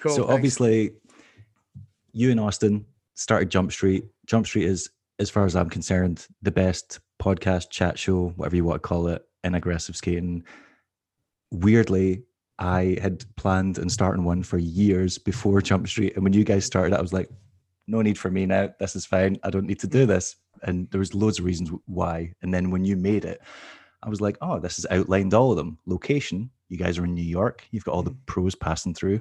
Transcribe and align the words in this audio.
Cool, 0.00 0.12
so 0.12 0.22
thanks. 0.22 0.34
obviously, 0.34 0.92
you 2.12 2.30
and 2.30 2.40
Austin 2.40 2.86
started 3.14 3.50
Jump 3.50 3.70
Street. 3.70 4.04
Jump 4.26 4.46
Street 4.46 4.64
is, 4.64 4.90
as 5.18 5.30
far 5.30 5.44
as 5.44 5.54
I'm 5.54 5.68
concerned, 5.68 6.26
the 6.42 6.50
best 6.50 7.00
podcast, 7.20 7.70
chat 7.70 7.98
show, 7.98 8.32
whatever 8.36 8.56
you 8.56 8.64
want 8.64 8.82
to 8.82 8.88
call 8.88 9.08
it, 9.08 9.22
in 9.44 9.54
aggressive 9.54 9.96
skating. 9.96 10.44
Weirdly, 11.50 12.22
I 12.58 12.96
had 13.00 13.24
planned 13.36 13.78
and 13.78 13.90
starting 13.92 14.24
one 14.24 14.42
for 14.42 14.58
years 14.58 15.18
before 15.18 15.60
Jump 15.62 15.86
Street, 15.86 16.14
and 16.14 16.24
when 16.24 16.32
you 16.32 16.44
guys 16.44 16.64
started, 16.64 16.96
I 16.96 17.00
was 17.02 17.12
like, 17.12 17.28
"No 17.86 18.00
need 18.00 18.18
for 18.18 18.30
me 18.30 18.46
now. 18.46 18.70
This 18.78 18.96
is 18.96 19.04
fine. 19.04 19.38
I 19.42 19.50
don't 19.50 19.66
need 19.66 19.80
to 19.80 19.86
do 19.86 20.06
this." 20.06 20.36
And 20.62 20.90
there 20.90 20.98
was 20.98 21.14
loads 21.14 21.38
of 21.38 21.44
reasons 21.44 21.70
why. 21.86 22.32
And 22.42 22.52
then 22.52 22.70
when 22.70 22.84
you 22.84 22.96
made 22.96 23.24
it, 23.24 23.40
I 24.02 24.08
was 24.08 24.20
like, 24.20 24.38
"Oh, 24.40 24.58
this 24.58 24.76
has 24.76 24.86
outlined 24.90 25.34
all 25.34 25.50
of 25.50 25.58
them. 25.58 25.78
Location, 25.86 26.50
you 26.70 26.78
guys 26.78 26.98
are 26.98 27.04
in 27.04 27.14
New 27.14 27.22
York. 27.22 27.66
You've 27.72 27.84
got 27.84 27.92
all 27.92 28.02
the 28.02 28.16
pros 28.26 28.54
passing 28.54 28.94
through. 28.94 29.20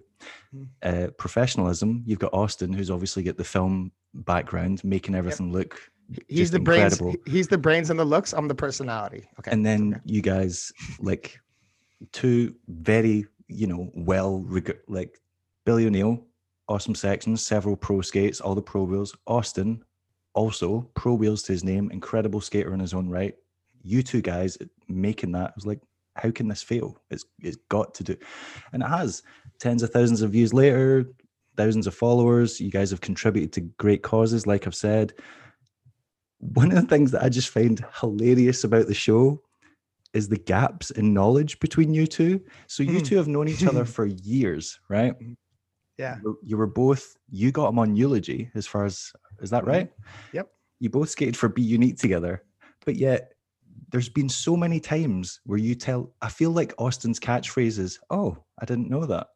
Mhm. 0.55 0.68
Uh, 0.84 1.07
professionalism, 1.18 2.04
you've 2.05 2.20
got 2.20 2.33
Austin, 2.33 2.71
who's 2.71 2.92
obviously 2.92 3.23
got 3.23 3.37
the 3.37 3.43
film 3.43 3.92
background, 4.14 4.83
making 4.83 5.15
everything 5.15 5.51
look. 5.51 5.82
He's 6.28 6.51
the 6.51 6.59
brains. 6.59 7.01
He's 7.25 7.47
the 7.47 7.57
brains 7.57 7.89
and 7.89 8.00
the 8.00 8.06
looks. 8.06 8.33
I'm 8.33 8.47
the 8.47 8.56
personality. 8.56 9.28
Okay. 9.39 9.51
And 9.51 9.65
then 9.65 9.96
okay. 9.96 10.01
you 10.06 10.21
guys, 10.21 10.71
like, 11.00 11.39
two 12.11 12.56
very, 12.68 13.25
you 13.47 13.68
know, 13.68 13.89
well, 13.95 14.43
reg- 14.45 14.79
like 14.87 15.20
Billy 15.65 15.86
O'Neill, 15.86 16.23
awesome 16.68 16.95
sections, 16.95 17.43
several 17.43 17.75
pro 17.75 18.01
skates, 18.01 18.42
all 18.42 18.56
the 18.56 18.61
pro 18.61 18.84
wheels. 18.84 19.15
Austin, 19.25 19.84
also 20.34 20.89
pro 20.93 21.15
wheels 21.15 21.43
to 21.43 21.51
his 21.51 21.64
name, 21.64 21.89
incredible 21.92 22.42
skater 22.42 22.73
in 22.73 22.79
his 22.79 22.93
own 22.93 23.09
right. 23.09 23.36
You 23.81 24.04
two 24.04 24.21
guys 24.21 24.57
making 24.87 25.31
that 25.34 25.50
I 25.50 25.54
was 25.56 25.65
like, 25.65 25.81
how 26.21 26.32
can 26.32 26.47
this 26.47 26.61
fail? 26.64 27.01
It's 27.09 27.25
it's 27.41 27.57
got 27.69 27.93
to 27.96 28.04
do, 28.04 28.15
and 28.73 28.83
it 28.83 28.87
has. 28.89 29.23
Tens 29.59 29.83
of 29.83 29.89
thousands 29.89 30.21
of 30.21 30.32
views 30.32 30.54
later, 30.54 31.05
thousands 31.57 31.86
of 31.87 31.93
followers. 31.93 32.61
You 32.61 32.72
guys 32.72 32.92
have 32.92 33.02
contributed 33.02 33.52
to 33.53 33.61
great 33.78 34.03
causes, 34.03 34.47
like 34.47 34.66
I've 34.67 34.75
said. 34.75 35.14
One 36.40 36.72
of 36.72 36.75
the 36.81 36.88
things 36.88 37.12
that 37.12 37.23
I 37.23 37.30
just 37.30 37.50
find 37.50 37.84
hilarious 38.00 38.64
about 38.64 38.88
the 38.88 38.94
show 38.94 39.42
is 40.14 40.30
the 40.30 40.38
gaps 40.38 40.92
in 40.92 41.14
knowledge 41.14 41.59
between 41.59 41.94
you 41.94 42.08
two. 42.08 42.42
So 42.67 42.81
you 42.84 43.00
Mm. 43.02 43.06
two 43.06 43.17
have 43.17 43.28
known 43.28 43.47
each 43.50 43.66
other 43.66 43.84
for 43.95 44.06
years, 44.06 44.80
right? 44.90 45.14
yeah. 45.97 46.17
You- 46.44 46.56
were 46.58 46.66
both. 46.66 47.17
You 47.30 47.52
got 47.52 47.67
him 47.70 47.80
on 47.80 47.95
Ulogy, 47.97 48.50
as 48.56 48.66
far 48.66 48.86
as 48.86 49.12
is 49.42 49.50
that 49.50 49.64
Mhm. 49.66 49.67
right? 49.67 49.92
Yep. 50.34 50.50
You 50.80 50.90
both 50.90 51.09
skated 51.09 51.36
for 51.36 51.50
Be 51.50 51.62
Unique 51.62 51.97
together, 52.00 52.44
but 52.86 52.95
yet 52.95 53.34
there's 53.92 54.09
been 54.09 54.30
so 54.30 54.56
many 54.56 54.80
times 54.80 55.40
where 55.45 55.59
you 55.59 55.76
tell. 55.76 56.12
I 56.22 56.30
feel 56.30 56.52
like 56.52 56.73
Austin's 56.78 57.20
catchphrase 57.20 57.80
is, 57.80 58.00
"Oh, 58.09 58.38
I 58.59 58.66
didn't 58.66 58.90
know 58.90 59.06
that." 59.06 59.28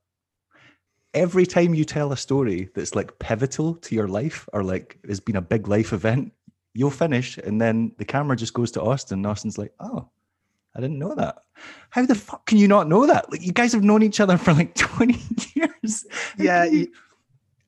Every 1.13 1.45
time 1.45 1.73
you 1.75 1.85
tell 1.85 2.11
a 2.11 2.17
story 2.17 2.69
that's 2.73 2.95
like 2.95 3.17
pivotal 3.19 3.75
to 3.75 3.93
your 3.95 4.07
life 4.07 4.49
or 4.51 4.63
like 4.63 4.97
has 5.07 5.19
been 5.19 5.35
a 5.35 5.41
big 5.41 5.67
life 5.67 5.93
event, 5.93 6.33
you'll 6.73 6.89
finish, 6.89 7.37
and 7.37 7.61
then 7.61 7.91
the 7.97 8.05
camera 8.05 8.35
just 8.35 8.53
goes 8.53 8.71
to 8.71 8.81
Austin. 8.81 9.19
And 9.19 9.27
Austin's 9.27 9.57
like, 9.59 9.73
"Oh, 9.79 10.09
I 10.75 10.81
didn't 10.81 10.97
know 10.97 11.13
that. 11.15 11.37
How 11.91 12.05
the 12.05 12.15
fuck 12.15 12.45
can 12.47 12.57
you 12.57 12.67
not 12.67 12.87
know 12.89 13.05
that? 13.05 13.31
Like, 13.31 13.43
you 13.45 13.51
guys 13.51 13.73
have 13.73 13.83
known 13.83 14.01
each 14.01 14.19
other 14.19 14.37
for 14.43 14.53
like 14.53 14.73
20 14.75 15.19
years. 15.55 16.05
Yeah 16.37 16.65
you- 16.65 16.91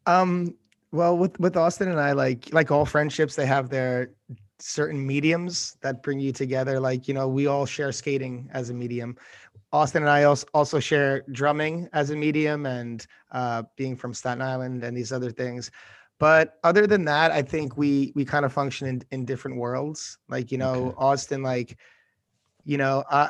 um 0.08 0.53
well 0.92 1.17
with 1.17 1.39
with 1.39 1.58
austin 1.58 1.89
and 1.89 1.99
i 1.99 2.11
like 2.11 2.53
like 2.53 2.70
all 2.70 2.86
friendships 2.86 3.36
they 3.36 3.45
have 3.47 3.70
their 3.70 4.11
certain 4.59 5.06
mediums 5.06 5.78
that 5.81 6.02
bring 6.03 6.20
you 6.20 6.31
together 6.31 6.80
like 6.80 7.08
you 7.08 7.14
know 7.14 7.28
we 7.28 7.48
all 7.48 7.66
share 7.66 7.92
skating 7.92 8.50
as 8.53 8.70
a 8.70 8.73
medium. 8.73 9.16
Austin 9.73 10.03
and 10.03 10.09
i 10.09 10.23
also 10.23 10.48
also 10.53 10.80
share 10.80 11.23
drumming 11.31 11.89
as 11.94 12.09
a 12.09 12.16
medium 12.16 12.66
and 12.66 13.06
uh 13.31 13.64
being 13.76 13.95
from 13.95 14.14
staten 14.14 14.42
island 14.42 14.83
and 14.83 14.95
these 14.95 15.11
other 15.11 15.31
things. 15.31 15.72
But 16.20 16.53
other 16.64 16.88
than 16.88 17.03
that 17.06 17.31
i 17.31 17.42
think 17.42 17.78
we 17.78 18.14
we 18.16 18.23
kind 18.26 18.45
of 18.45 18.53
function 18.53 18.88
in, 18.88 19.02
in 19.11 19.26
different 19.26 19.58
worlds. 19.58 20.17
Like 20.30 20.52
you 20.52 20.58
know 20.58 20.94
Okay. 20.94 20.98
austin 20.98 21.44
like 21.44 21.77
you 22.64 22.77
know 22.77 23.04
uh 23.10 23.30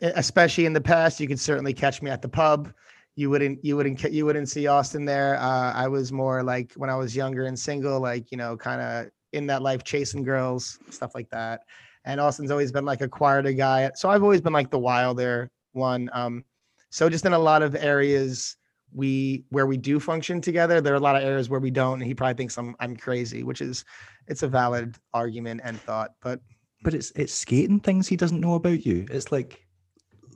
especially 0.00 0.66
in 0.66 0.72
the 0.72 0.80
past 0.80 1.20
you 1.20 1.28
could 1.28 1.40
certainly 1.40 1.72
catch 1.74 2.02
me 2.02 2.10
at 2.10 2.22
the 2.22 2.28
pub. 2.28 2.72
You 3.14 3.28
wouldn't 3.30 3.62
you 3.64 3.76
wouldn't 3.76 4.02
you 4.04 4.24
wouldn't 4.24 4.48
see 4.48 4.66
austin 4.66 5.04
there. 5.04 5.36
Uh 5.38 5.72
i 5.74 5.86
was 5.88 6.10
more 6.12 6.42
like 6.42 6.72
when 6.76 6.88
i 6.90 6.96
was 6.96 7.14
younger 7.14 7.44
and 7.44 7.58
single 7.58 8.00
like 8.00 8.30
you 8.32 8.38
know 8.38 8.56
kind 8.56 8.80
of 8.80 9.10
in 9.32 9.46
that 9.46 9.62
life 9.62 9.84
chasing 9.84 10.22
girls 10.22 10.78
stuff 10.90 11.14
like 11.14 11.28
that. 11.30 11.62
And 12.04 12.20
austin's 12.20 12.50
always 12.50 12.72
been 12.72 12.84
like 12.84 13.00
a 13.00 13.08
quieter 13.08 13.52
guy. 13.52 13.90
So 13.94 14.10
i've 14.10 14.22
always 14.22 14.40
been 14.40 14.52
like 14.52 14.70
the 14.70 14.78
wilder 14.78 15.50
one. 15.72 16.10
Um 16.12 16.44
so 16.90 17.08
just 17.08 17.24
in 17.24 17.32
a 17.32 17.38
lot 17.38 17.62
of 17.62 17.74
areas 17.74 18.56
we 18.94 19.44
where 19.48 19.66
we 19.66 19.78
do 19.78 19.98
function 19.98 20.38
together 20.38 20.82
there 20.82 20.92
are 20.92 20.98
a 20.98 21.00
lot 21.00 21.16
of 21.16 21.22
areas 21.22 21.48
where 21.48 21.60
we 21.60 21.70
don't 21.70 21.94
and 21.94 22.04
he 22.06 22.12
probably 22.12 22.34
thinks 22.34 22.58
i'm 22.58 22.76
i'm 22.78 22.94
crazy 22.94 23.42
which 23.42 23.62
is 23.62 23.86
it's 24.28 24.42
a 24.42 24.46
valid 24.48 24.94
argument 25.14 25.62
and 25.64 25.80
thought 25.80 26.10
but 26.20 26.40
but 26.82 26.94
it's 26.94 27.12
it's 27.14 27.32
skating 27.32 27.80
things 27.80 28.08
he 28.08 28.16
doesn't 28.16 28.40
know 28.40 28.54
about 28.54 28.84
you. 28.84 29.06
It's 29.10 29.32
like 29.32 29.66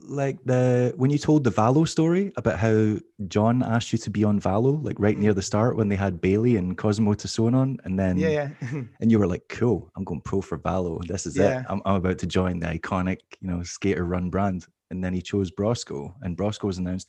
like 0.09 0.37
the 0.45 0.93
when 0.97 1.11
you 1.11 1.17
told 1.17 1.43
the 1.43 1.51
Valo 1.51 1.87
story 1.87 2.31
about 2.37 2.59
how 2.59 2.97
Jon 3.27 3.63
asked 3.63 3.91
you 3.91 3.99
to 3.99 4.09
be 4.09 4.23
on 4.23 4.39
Valo, 4.39 4.83
like 4.83 4.95
right 4.99 5.17
near 5.17 5.33
the 5.33 5.41
mm. 5.41 5.45
start 5.45 5.77
when 5.77 5.89
they 5.89 5.95
had 5.95 6.21
Bailey 6.21 6.57
and 6.57 6.77
Cosmo 6.77 7.13
to 7.13 7.27
Tasson 7.27 7.53
on, 7.53 7.77
and 7.83 7.99
then 7.99 8.17
yeah 8.17 8.29
yeah 8.29 8.49
and 8.99 9.11
you 9.11 9.19
were 9.19 9.27
like, 9.27 9.47
"Cool, 9.49 9.91
I'm 9.95 10.03
going 10.03 10.21
pro 10.21 10.41
for 10.41 10.57
Valo. 10.57 11.05
This 11.07 11.25
is 11.25 11.37
Yeah. 11.37 11.61
it. 11.61 11.65
I'm, 11.69 11.81
I'm 11.85 11.95
about 11.95 12.19
to 12.19 12.27
join 12.27 12.59
the 12.59 12.67
iconic, 12.67 13.19
you 13.41 13.49
know, 13.49 13.63
skater 13.63 14.05
run 14.05 14.29
brand." 14.29 14.65
And 14.89 15.03
then 15.03 15.13
he 15.13 15.21
chose 15.21 15.51
Broskow, 15.51 16.13
and 16.21 16.37
Broskow 16.37 16.65
was 16.65 16.77
announced. 16.77 17.07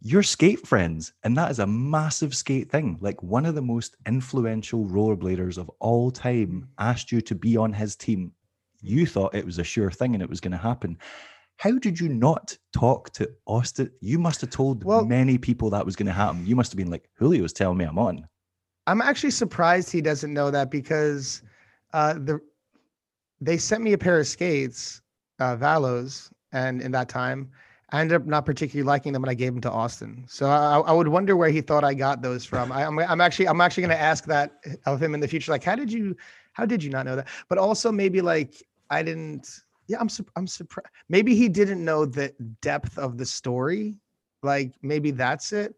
Your 0.00 0.22
skate 0.22 0.66
friends, 0.66 1.12
and 1.24 1.36
that 1.36 1.50
is 1.50 1.58
a 1.58 1.66
massive 1.66 2.36
skate 2.36 2.70
thing. 2.70 2.98
Like 3.00 3.22
one 3.22 3.46
of 3.46 3.54
the 3.54 3.62
most 3.62 3.96
influential 4.06 4.84
rollerbladers 4.84 5.58
of 5.58 5.70
all 5.80 6.10
time 6.10 6.48
mm. 6.48 6.68
asked 6.78 7.10
you 7.10 7.20
to 7.22 7.34
be 7.34 7.56
on 7.56 7.72
his 7.72 7.96
team. 7.96 8.32
You 8.80 9.06
thought 9.06 9.34
it 9.34 9.44
was 9.44 9.58
a 9.58 9.64
sure 9.64 9.90
thing 9.90 10.14
and 10.14 10.22
it 10.22 10.28
was 10.28 10.40
going 10.40 10.52
to 10.52 10.58
happen. 10.58 10.98
How 11.58 11.78
did 11.78 11.98
you 11.98 12.08
not 12.08 12.56
talk 12.72 13.10
to 13.14 13.30
Austin? 13.46 13.90
You 14.00 14.18
must 14.18 14.40
have 14.42 14.50
told 14.50 14.84
Well- 14.84 15.04
many 15.04 15.38
people 15.38 15.70
that 15.70 15.84
was 15.86 15.96
going 15.96 16.06
to 16.06 16.12
happen. 16.12 16.46
You 16.46 16.56
must 16.56 16.70
have 16.72 16.76
been 16.76 16.90
like, 16.90 17.08
Julio's 17.18 17.52
telling 17.52 17.78
me 17.78 17.84
I'm 17.84 17.98
on. 17.98 18.26
I'm 18.86 19.00
actually 19.00 19.32
surprised 19.32 19.90
he 19.90 20.00
doesn't 20.00 20.32
know 20.32 20.50
that 20.50 20.70
because 20.70 21.42
uh, 21.92 22.14
the 22.14 22.40
they 23.40 23.58
sent 23.58 23.82
me 23.82 23.92
a 23.92 23.98
pair 23.98 24.18
of 24.18 24.26
skates, 24.26 25.02
uh, 25.40 25.56
Valos, 25.56 26.30
and 26.52 26.80
in 26.80 26.92
that 26.92 27.08
time, 27.08 27.50
I 27.90 28.00
ended 28.00 28.16
up 28.20 28.26
not 28.26 28.46
particularly 28.46 28.86
liking 28.86 29.12
them, 29.12 29.22
and 29.22 29.30
I 29.30 29.34
gave 29.34 29.52
them 29.52 29.60
to 29.62 29.70
Austin. 29.70 30.24
So 30.28 30.46
I, 30.46 30.78
I 30.78 30.92
would 30.92 31.08
wonder 31.08 31.36
where 31.36 31.50
he 31.50 31.60
thought 31.60 31.84
I 31.84 31.94
got 31.94 32.22
those 32.22 32.44
from. 32.44 32.72
I, 32.72 32.84
I'm, 32.84 32.98
I'm 32.98 33.20
actually 33.20 33.48
I'm 33.48 33.60
actually 33.60 33.82
going 33.82 33.96
to 33.96 34.02
ask 34.02 34.24
that 34.26 34.58
of 34.86 35.02
him 35.02 35.14
in 35.14 35.20
the 35.20 35.28
future. 35.28 35.52
Like, 35.52 35.64
how 35.64 35.74
did 35.74 35.92
you 35.92 36.16
how 36.56 36.64
did 36.64 36.82
you 36.82 36.88
not 36.90 37.04
know 37.04 37.16
that? 37.16 37.28
But 37.50 37.58
also 37.58 37.92
maybe 37.92 38.20
like 38.22 38.52
I 38.90 39.02
didn't. 39.02 39.46
Yeah, 39.88 39.98
I'm 40.00 40.08
I'm 40.36 40.46
surprised. 40.46 40.88
Maybe 41.10 41.36
he 41.36 41.48
didn't 41.48 41.84
know 41.84 42.06
the 42.06 42.32
depth 42.62 42.96
of 42.98 43.18
the 43.18 43.26
story. 43.26 43.96
Like 44.42 44.72
maybe 44.82 45.10
that's 45.10 45.52
it. 45.52 45.74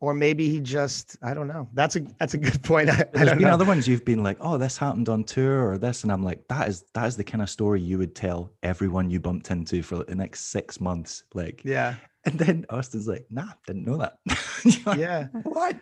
Or 0.00 0.14
maybe 0.14 0.48
he 0.48 0.60
just 0.60 1.16
I 1.20 1.34
don't 1.34 1.48
know. 1.48 1.68
That's 1.74 1.96
a 1.96 2.00
that's 2.20 2.34
a 2.34 2.38
good 2.38 2.62
point. 2.72 2.88
I, 2.90 2.92
I 2.92 3.04
There's 3.12 3.28
don't 3.30 3.38
been 3.38 3.48
know. 3.48 3.54
other 3.54 3.64
ones 3.64 3.88
you've 3.88 4.04
been 4.04 4.22
like, 4.22 4.36
oh, 4.40 4.56
this 4.56 4.78
happened 4.78 5.08
on 5.08 5.24
tour 5.24 5.68
or 5.68 5.76
this, 5.78 6.04
and 6.04 6.12
I'm 6.12 6.22
like, 6.22 6.46
that 6.48 6.68
is 6.68 6.84
that 6.94 7.06
is 7.06 7.16
the 7.16 7.24
kind 7.24 7.42
of 7.42 7.50
story 7.50 7.80
you 7.80 7.98
would 7.98 8.14
tell 8.14 8.52
everyone 8.62 9.10
you 9.10 9.18
bumped 9.18 9.50
into 9.50 9.82
for 9.82 9.96
like 9.96 10.06
the 10.06 10.14
next 10.14 10.52
six 10.52 10.80
months. 10.80 11.24
Like, 11.34 11.62
Yeah. 11.64 11.96
and 12.24 12.38
then 12.38 12.64
Austin's 12.70 13.08
like, 13.08 13.26
nah, 13.30 13.48
didn't 13.66 13.84
know 13.86 13.96
that. 13.96 14.18
Like, 14.86 14.98
Yeah. 14.98 15.24
what? 15.42 15.76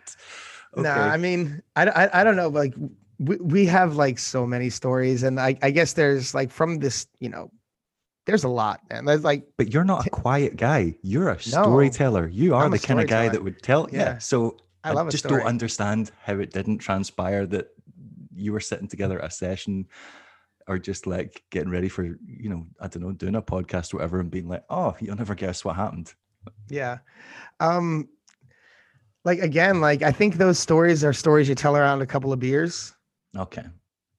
No, 0.75 0.89
I 0.91 1.17
mean, 1.17 1.61
I, 1.75 1.83
I, 1.87 2.21
I 2.21 2.23
don't 2.25 2.35
know. 2.35 2.49
Like, 2.49 2.73
we, 3.19 3.37
we 3.37 3.65
have 3.65 3.95
like 3.95 4.19
so 4.19 4.45
many 4.45 4.69
stories, 4.69 5.23
and 5.23 5.39
I, 5.39 5.57
I 5.61 5.71
guess 5.71 5.93
there's 5.93 6.33
like 6.33 6.51
from 6.51 6.79
this, 6.79 7.07
you 7.19 7.29
know, 7.29 7.51
there's 8.25 8.43
a 8.43 8.49
lot, 8.49 8.81
man. 8.89 9.05
There's 9.05 9.23
like, 9.23 9.47
but 9.57 9.73
you're 9.73 9.83
not 9.83 10.05
a 10.05 10.09
quiet 10.09 10.57
guy. 10.57 10.97
You're 11.01 11.29
a 11.29 11.39
storyteller. 11.39 12.27
You 12.27 12.55
are 12.55 12.65
I'm 12.65 12.71
the 12.71 12.79
kind 12.79 12.99
of 12.99 13.07
guy 13.07 13.29
that 13.29 13.43
would 13.43 13.61
tell. 13.63 13.87
Yeah. 13.91 13.99
Yeah. 13.99 14.17
So 14.19 14.57
I 14.83 14.91
love 14.91 15.07
a 15.07 15.11
just 15.11 15.27
don't 15.27 15.41
understand 15.41 16.11
how 16.21 16.33
it 16.39 16.51
didn't 16.51 16.79
transpire 16.79 17.45
that 17.47 17.69
you 18.35 18.51
were 18.51 18.59
sitting 18.59 18.87
together 18.87 19.19
at 19.19 19.29
a 19.29 19.31
session 19.31 19.87
or 20.67 20.77
just 20.77 21.07
like 21.07 21.43
getting 21.49 21.71
ready 21.71 21.87
for, 21.87 22.03
you 22.03 22.49
know, 22.49 22.67
I 22.79 22.87
don't 22.87 23.03
know, 23.03 23.13
doing 23.13 23.35
a 23.35 23.41
podcast 23.41 23.93
or 23.93 23.97
whatever 23.97 24.19
and 24.19 24.29
being 24.29 24.49
like, 24.49 24.63
oh, 24.69 24.95
you'll 24.99 25.15
never 25.15 25.33
guess 25.33 25.63
what 25.63 25.75
happened. 25.75 26.13
yeah, 26.69 26.99
um, 27.59 28.09
like 29.23 29.39
again, 29.39 29.81
like 29.81 30.03
I 30.03 30.11
think 30.11 30.35
those 30.35 30.59
stories 30.59 31.03
are 31.03 31.13
stories 31.13 31.49
you 31.49 31.55
tell 31.55 31.75
around 31.75 32.01
a 32.01 32.05
couple 32.05 32.31
of 32.31 32.39
beers. 32.39 32.93
Okay. 33.37 33.65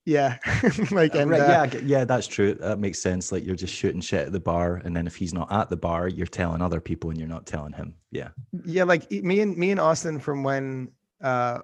Yeah, 0.05 0.37
like 0.91 1.13
Uh, 1.13 1.19
and 1.19 1.31
right, 1.31 1.41
uh, 1.41 1.67
yeah, 1.71 1.79
yeah, 1.83 2.05
that's 2.05 2.25
true. 2.25 2.55
That 2.55 2.79
makes 2.79 2.99
sense. 2.99 3.31
Like 3.31 3.45
you're 3.45 3.55
just 3.55 3.73
shooting 3.73 4.01
shit 4.01 4.25
at 4.25 4.31
the 4.31 4.39
bar, 4.39 4.81
and 4.83 4.95
then 4.95 5.05
if 5.05 5.15
he's 5.15 5.33
not 5.33 5.51
at 5.51 5.69
the 5.69 5.77
bar, 5.77 6.07
you're 6.07 6.25
telling 6.25 6.61
other 6.61 6.81
people, 6.81 7.11
and 7.11 7.19
you're 7.19 7.27
not 7.27 7.45
telling 7.45 7.73
him. 7.73 7.93
Yeah, 8.11 8.29
yeah 8.65 8.85
like 8.85 9.11
me 9.11 9.41
and 9.41 9.55
me 9.55 9.69
and 9.69 9.79
austin 9.79 10.19
from 10.19 10.41
when 10.41 10.89
uh 11.21 11.59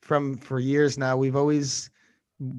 from 0.00 0.36
for 0.36 0.60
years 0.60 0.96
now 0.96 1.16
we've 1.16 1.34
always 1.34 1.90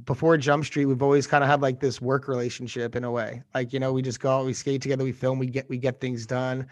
before 0.04 0.36
jump 0.36 0.66
street 0.66 0.86
we've 0.86 1.02
always 1.02 1.26
kind 1.26 1.44
of 1.44 1.50
had 1.50 1.62
like 1.62 1.80
this 1.80 2.02
work 2.02 2.28
relationship 2.28 2.96
in 2.96 3.04
a 3.06 3.12
way 3.12 3.42
like 3.54 3.72
you 3.72 3.80
know 3.80 3.94
we 3.94 4.02
just 4.02 4.20
go 4.20 4.30
out 4.30 4.46
we 4.46 4.54
skate 4.54 4.82
together 4.82 5.04
we 5.04 5.12
film 5.12 5.40
we 5.40 5.46
get 5.46 5.70
we 5.70 5.78
get 5.78 6.02
things 6.02 6.26
done 6.26 6.68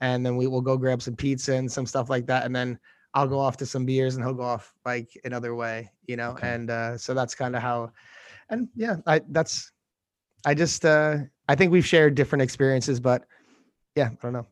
and 0.00 0.24
then 0.24 0.36
we 0.36 0.46
will 0.46 0.60
go 0.60 0.76
grab 0.76 1.02
some 1.02 1.16
pizza 1.16 1.54
and 1.54 1.70
some 1.70 1.86
stuff 1.86 2.10
like 2.10 2.26
that, 2.26 2.44
and 2.44 2.54
then 2.54 2.78
I'll 3.14 3.28
go 3.28 3.38
off 3.38 3.56
to 3.58 3.66
some 3.66 3.86
beers 3.86 4.16
and 4.16 4.24
he'll 4.24 4.34
go 4.34 4.42
off 4.42 4.72
like 4.84 5.10
another 5.24 5.54
way, 5.54 5.90
you 6.06 6.16
know. 6.16 6.30
Okay. 6.30 6.48
And 6.48 6.70
uh, 6.70 6.98
so 6.98 7.14
that's 7.14 7.34
kind 7.34 7.56
of 7.56 7.62
how, 7.62 7.92
and 8.50 8.68
yeah, 8.76 8.96
I 9.06 9.20
that's, 9.30 9.72
I 10.46 10.54
just 10.54 10.84
uh, 10.84 11.18
I 11.48 11.54
think 11.54 11.72
we've 11.72 11.86
shared 11.86 12.14
different 12.14 12.42
experiences, 12.42 13.00
but 13.00 13.24
yeah, 13.96 14.10
I 14.10 14.16
don't 14.22 14.32
know. 14.32 14.46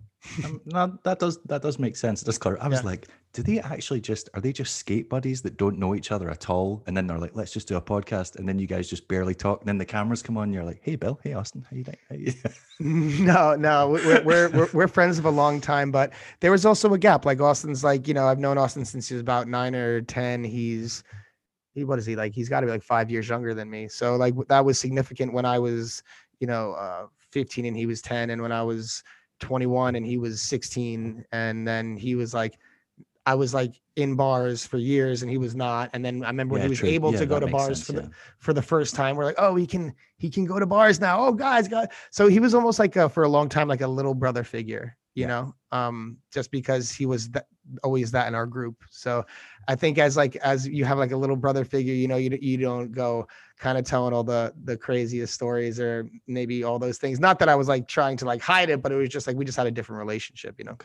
Um, 0.45 0.61
no, 0.65 0.99
that 1.05 1.19
does 1.19 1.39
that 1.45 1.63
does 1.63 1.79
make 1.79 1.97
sense. 1.97 2.23
That's 2.23 2.39
clear. 2.39 2.59
I 2.61 2.69
was 2.69 2.81
Yeah. 2.81 2.87
like, 2.87 3.09
do 3.33 3.43
they 3.43 3.61
actually 3.61 4.01
just 4.01 4.29
are 4.35 4.41
they 4.41 4.53
just 4.53 4.75
skate 4.77 5.09
buddies 5.09 5.41
that 5.43 5.57
don't 5.57 5.79
know 5.79 5.95
each 5.95 6.11
other 6.11 6.31
at 6.31 6.51
all? 6.51 6.83
And 6.87 6.97
then 6.97 7.07
they're 7.07 7.19
like, 7.19 7.37
let's 7.37 7.53
just 7.53 7.69
do 7.69 7.77
a 7.77 7.81
podcast, 7.83 8.37
and 8.37 8.49
then 8.49 8.59
you 8.59 8.67
guys 8.67 8.89
just 8.89 9.07
barely 9.09 9.35
talk. 9.35 9.61
And 9.61 9.69
then 9.69 9.79
the 9.79 9.85
cameras 9.85 10.23
come 10.23 10.37
on, 10.37 10.45
and 10.45 10.55
you're 10.55 10.65
like, 10.65 10.81
hey 10.83 10.97
Bill, 10.97 11.21
hey 11.23 11.35
Austin, 11.35 11.65
how 11.71 11.77
you 11.77 11.85
doing? 11.85 11.97
How 12.09 12.17
you-" 12.17 12.33
no, 13.25 13.55
no, 13.55 13.91
we- 13.91 14.05
we're, 14.05 14.23
we're 14.25 14.49
we're 14.51 14.69
we're 14.73 14.89
friends 14.89 15.19
of 15.19 15.27
a 15.27 15.31
long 15.31 15.61
time, 15.61 15.91
but 15.93 16.13
there 16.41 16.51
was 16.51 16.67
also 16.67 16.93
a 16.95 16.99
gap. 16.99 17.25
Like 17.25 17.41
Austin's, 17.41 17.85
like 17.85 18.09
you 18.09 18.15
know, 18.15 18.27
I've 18.27 18.41
known 18.41 18.59
Austin 18.59 18.85
since 18.85 19.09
he 19.09 19.15
was 19.15 19.21
about 19.23 19.47
nine 19.49 19.75
or 19.77 20.01
ten. 20.01 20.43
He's 20.43 21.05
he 21.75 21.85
what 21.85 21.99
is 22.01 22.07
he 22.07 22.17
like? 22.17 22.33
He's 22.33 22.49
got 22.49 22.61
to 22.61 22.67
be 22.67 22.73
like 22.73 22.83
five 22.83 23.11
years 23.11 23.29
younger 23.29 23.55
than 23.55 23.71
me. 23.71 23.87
So 23.87 24.17
like 24.17 24.35
that 24.49 24.65
was 24.65 24.81
significant 24.81 25.33
when 25.33 25.45
I 25.45 25.59
was 25.61 26.03
you 26.41 26.47
know 26.49 26.73
uh, 26.73 27.07
fifteen 27.31 27.67
and 27.67 27.77
he 27.77 27.87
was 27.87 28.03
ten, 28.03 28.31
and 28.31 28.43
when 28.43 28.51
I 28.51 28.63
was 28.63 29.05
twenty 29.41 29.67
one 29.67 29.97
and 29.97 30.07
he 30.07 30.17
was 30.19 30.43
sixteen, 30.43 31.25
and 31.33 31.67
then 31.67 31.97
he 31.97 32.15
was 32.15 32.33
like. 32.35 32.59
I 33.29 33.35
was 33.35 33.53
like 33.53 33.75
in 33.97 34.15
bars 34.15 34.65
for 34.65 34.79
years 34.79 35.23
and 35.23 35.29
he 35.29 35.37
was 35.37 35.57
not. 35.57 35.91
And 35.93 36.05
then 36.05 36.23
I 36.23 36.29
remember 36.29 36.53
when 36.53 36.61
Yeah, 36.61 36.67
he 36.67 36.71
was 36.71 36.79
true. 36.79 36.89
able 36.91 37.11
Yeah, 37.11 37.19
to 37.19 37.27
go 37.27 37.41
to 37.41 37.49
bars 37.49 37.79
sense, 37.79 37.87
for 37.87 37.93
the 37.95 38.03
yeah. 38.03 38.09
for 38.39 38.53
the 38.53 38.63
first 38.63 38.95
time. 38.95 39.17
We're 39.17 39.25
like, 39.25 39.35
oh, 39.39 39.57
he 39.57 39.67
can 39.67 39.93
he 40.17 40.31
can 40.31 40.45
go 40.45 40.61
to 40.61 40.67
bars 40.67 41.01
now. 41.01 41.19
Oh, 41.27 41.33
guys, 41.33 41.67
guys. 41.67 41.89
So 42.13 42.29
he 42.29 42.39
was 42.39 42.55
almost 42.55 42.79
like 42.79 42.95
a, 42.95 43.09
for 43.09 43.25
a 43.25 43.29
long 43.29 43.49
time 43.49 43.67
like 43.67 43.81
a 43.81 43.89
little 43.89 44.15
brother 44.15 44.45
figure, 44.45 44.97
you 45.17 45.23
Yeah. 45.23 45.29
know, 45.29 45.55
um, 45.73 46.19
just 46.33 46.51
because 46.51 46.93
he 46.93 47.07
was 47.07 47.31
that, 47.31 47.47
always 47.83 48.11
that 48.13 48.29
in 48.29 48.35
our 48.35 48.47
group. 48.47 48.77
So 48.91 49.25
I 49.67 49.75
think 49.75 49.99
as 49.99 50.17
like 50.17 50.37
as 50.37 50.69
you 50.69 50.85
have 50.85 50.99
like 50.99 51.11
a 51.11 51.17
little 51.17 51.37
brother 51.37 51.65
figure, 51.65 51.95
you 51.95 52.07
know, 52.07 52.17
you 52.17 52.39
you 52.41 52.59
don't 52.59 52.93
go 52.93 53.27
kind 53.59 53.79
of 53.79 53.85
telling 53.85 54.13
all 54.13 54.23
the 54.23 54.53
the 54.65 54.77
craziest 54.77 55.33
stories 55.33 55.81
or 55.81 56.09
maybe 56.29 56.63
all 56.63 56.79
those 56.79 56.99
things. 56.99 57.19
Not 57.19 57.39
that 57.39 57.49
I 57.49 57.55
was 57.55 57.67
like 57.67 57.89
trying 57.89 58.19
to 58.19 58.27
like 58.27 58.43
hide 58.43 58.69
it, 58.69 58.83
but 58.83 58.93
it 58.93 58.97
was 58.97 59.09
just 59.09 59.27
like 59.27 59.37
we 59.37 59.45
just 59.45 59.57
had 59.57 59.67
a 59.67 59.71
different 59.71 59.99
relationship, 59.99 60.55
you 60.59 60.67
know. 60.67 60.77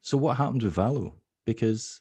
So 0.00 0.16
what 0.16 0.38
happened 0.38 0.62
with 0.62 0.74
Valo? 0.74 1.12
Because 1.44 2.00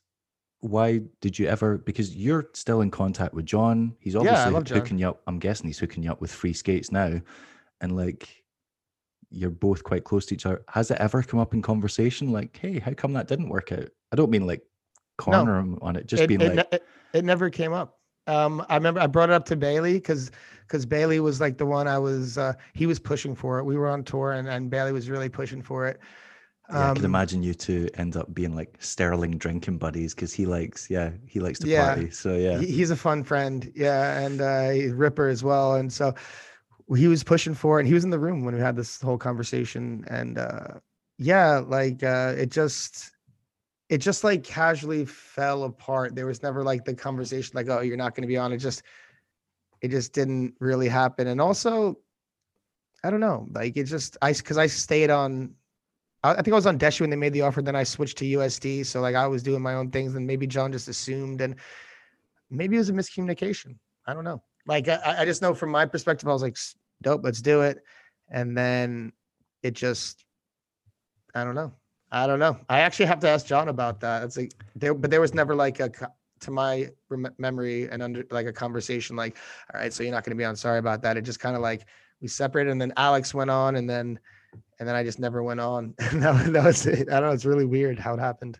why 0.61 1.01
did 1.19 1.37
you 1.37 1.47
ever? 1.47 1.77
Because 1.77 2.15
you're 2.15 2.49
still 2.53 2.79
in 2.81 2.89
contact 2.89 3.33
with 3.33 3.45
Jon. 3.45 3.93
He's 3.99 4.15
obviously 4.15 4.53
Jon. 4.53 4.65
hooking 4.65 4.97
you 4.99 5.09
up. 5.09 5.21
I'm 5.27 5.37
guessing 5.37 5.67
he's 5.67 5.79
hooking 5.79 6.03
you 6.03 6.11
up 6.11 6.21
with 6.21 6.31
free 6.31 6.53
skates 6.53 6.91
now, 6.91 7.21
and 7.81 7.95
like 7.95 8.43
you're 9.29 9.49
both 9.49 9.83
quite 9.83 10.03
close 10.03 10.25
to 10.27 10.33
each 10.35 10.45
other. 10.45 10.63
Has 10.69 10.91
it 10.91 10.97
ever 10.99 11.21
come 11.23 11.39
up 11.39 11.53
in 11.53 11.61
conversation? 11.61 12.31
Like, 12.31 12.55
hey, 12.57 12.79
how 12.79 12.93
come 12.93 13.13
that 13.13 13.27
didn't 13.27 13.49
work 13.49 13.71
out? 13.71 13.89
I 14.11 14.15
don't 14.15 14.31
mean 14.31 14.47
like 14.47 14.63
corner 15.17 15.57
him 15.59 15.77
on 15.81 15.95
it, 15.95 16.05
just 16.05 16.23
it, 16.23 16.27
being 16.27 16.41
it, 16.41 16.55
like, 16.55 16.67
it, 16.71 16.83
it 17.13 17.25
never 17.25 17.49
came 17.49 17.73
up. 17.73 17.99
Um, 18.27 18.65
I 18.69 18.75
remember 18.75 18.99
I 18.99 19.07
brought 19.07 19.29
it 19.29 19.33
up 19.33 19.45
to 19.45 19.55
Bailey 19.55 19.93
because 19.93 20.31
because 20.61 20.85
Bailey 20.85 21.21
was 21.21 21.39
like 21.39 21.57
the 21.57 21.65
one 21.65 21.87
I 21.87 21.97
was 21.97 22.37
uh, 22.37 22.53
he 22.73 22.85
was 22.85 22.99
pushing 22.99 23.35
for 23.35 23.57
it. 23.59 23.63
We 23.63 23.77
were 23.77 23.87
on 23.87 24.03
tour 24.03 24.33
and, 24.33 24.47
and 24.49 24.69
Bailey 24.69 24.91
was 24.91 25.09
really 25.09 25.29
pushing 25.29 25.61
for 25.61 25.87
it. 25.87 25.99
yeah, 26.69 26.91
I 26.91 26.93
can 26.93 26.99
Um, 26.99 27.05
imagine 27.05 27.41
you 27.41 27.53
two 27.53 27.89
end 27.93 28.17
up 28.17 28.33
being 28.33 28.53
like 28.53 28.75
sterling 28.79 29.37
drinking 29.37 29.77
buddies 29.77 30.13
because 30.13 30.33
he 30.33 30.45
likes, 30.45 30.89
yeah, 30.89 31.11
he 31.25 31.39
likes 31.39 31.59
to 31.59 31.67
Yeah. 31.67 31.85
party. 31.95 32.09
So 32.09 32.35
yeah, 32.35 32.59
he- 32.59 32.65
he's 32.73 32.91
a 32.91 32.97
fun 32.97 33.23
friend, 33.23 33.71
yeah, 33.73 34.19
and 34.19 34.41
uh, 34.41 34.69
he's 34.71 34.91
Ripper 34.91 35.29
as 35.29 35.41
well. 35.41 35.75
And 35.75 35.91
so 35.91 36.13
he 36.95 37.07
was 37.07 37.23
pushing 37.23 37.53
for 37.53 37.77
it. 37.77 37.81
And 37.81 37.87
he 37.87 37.93
was 37.93 38.03
in 38.03 38.09
the 38.09 38.19
room 38.19 38.45
when 38.45 38.55
we 38.55 38.61
had 38.61 38.75
this 38.75 39.01
whole 39.01 39.17
conversation. 39.17 40.05
And 40.09 40.37
uh, 40.37 40.79
yeah, 41.17 41.57
like 41.57 42.03
uh, 42.03 42.35
it 42.37 42.49
just 42.49 43.11
it 43.89 43.99
just 43.99 44.23
like 44.23 44.43
casually 44.43 45.05
fell 45.05 45.63
apart. 45.63 46.15
There 46.15 46.25
was 46.25 46.43
never 46.43 46.63
like 46.63 46.85
the 46.85 46.93
conversation 46.93 47.51
like, 47.55 47.69
oh, 47.69 47.81
you're 47.81 47.97
not 47.97 48.15
going 48.15 48.23
to 48.23 48.27
be 48.27 48.37
on. 48.37 48.53
It 48.53 48.57
just 48.57 48.83
it 49.81 49.89
just 49.89 50.13
didn't 50.13 50.53
really 50.59 50.87
happen. 50.87 51.27
And 51.27 51.39
also, 51.39 51.97
I 53.03 53.09
don't 53.09 53.19
know, 53.19 53.47
like 53.51 53.77
it 53.77 53.83
just 53.83 54.17
I 54.21 54.33
because 54.33 54.57
I 54.57 54.67
stayed 54.67 55.09
on. 55.09 55.53
I 56.23 56.31
I 56.31 56.35
think 56.35 56.49
I 56.49 56.55
was 56.55 56.65
on 56.65 56.79
Deshu 56.79 57.01
when 57.01 57.09
they 57.09 57.15
made 57.15 57.33
the 57.33 57.41
offer. 57.41 57.61
Then 57.61 57.75
I 57.75 57.83
switched 57.83 58.17
to 58.19 58.25
USD. 58.25 58.85
So 58.85 59.01
like 59.01 59.15
I 59.15 59.27
was 59.27 59.43
doing 59.43 59.61
my 59.61 59.75
own 59.75 59.91
things, 59.91 60.15
and 60.15 60.25
maybe 60.25 60.47
Jon 60.47 60.71
just 60.71 60.87
assumed, 60.87 61.41
and 61.41 61.55
maybe 62.49 62.75
it 62.75 62.79
was 62.79 62.89
a 62.89 62.93
miscommunication. 62.93 63.77
I 64.05 64.13
don't 64.13 64.23
know. 64.23 64.41
Like 64.67 64.87
I, 64.87 65.17
I 65.19 65.25
just 65.25 65.41
know 65.41 65.53
from 65.53 65.71
my 65.71 65.85
perspective, 65.85 66.27
I 66.27 66.33
was 66.33 66.41
like, 66.41 66.57
dope, 67.01 67.23
let's 67.23 67.41
do 67.41 67.61
it. 67.61 67.83
And 68.29 68.57
then 68.57 69.13
it 69.63 69.73
just, 69.73 70.25
I 71.33 71.43
don't 71.43 71.55
know. 71.55 71.71
I 72.11 72.27
don't 72.27 72.39
know. 72.39 72.57
I 72.69 72.79
actually 72.79 73.07
have 73.07 73.19
to 73.19 73.29
ask 73.29 73.45
Jon 73.45 73.69
about 73.69 73.99
that. 74.01 74.23
It's 74.23 74.37
like 74.37 74.53
there, 74.75 74.93
but 74.93 75.11
there 75.11 75.21
was 75.21 75.33
never 75.33 75.55
like 75.55 75.79
a, 75.79 75.91
to 76.39 76.51
my 76.51 76.89
rem- 77.09 77.33
memory 77.37 77.89
and 77.89 78.01
under 78.01 78.25
like 78.31 78.45
a 78.45 78.53
conversation 78.53 79.15
like, 79.15 79.37
all 79.73 79.79
right, 79.79 79.91
so 79.91 80.03
you're 80.03 80.11
not 80.11 80.23
going 80.23 80.35
to 80.35 80.37
be 80.37 80.45
on. 80.45 80.55
Sorry 80.55 80.79
about 80.79 81.01
that. 81.01 81.17
It 81.17 81.21
just 81.21 81.39
kind 81.39 81.55
of 81.55 81.61
like 81.61 81.85
we 82.21 82.27
separated, 82.27 82.71
and 82.71 82.81
then 82.81 82.93
Alex 82.97 83.33
went 83.33 83.49
on, 83.49 83.75
and 83.75 83.89
then, 83.89 84.19
and 84.79 84.87
then 84.87 84.95
I 84.95 85.03
just 85.03 85.19
never 85.19 85.43
went 85.43 85.59
on. 85.59 85.93
And 86.11 86.23
that, 86.23 86.53
that 86.53 86.63
was 86.63 86.85
it. 86.85 87.09
I 87.09 87.19
don't 87.19 87.29
know. 87.29 87.31
It's 87.31 87.45
really 87.45 87.65
weird 87.65 87.99
how 87.99 88.13
it 88.13 88.19
happened. 88.19 88.59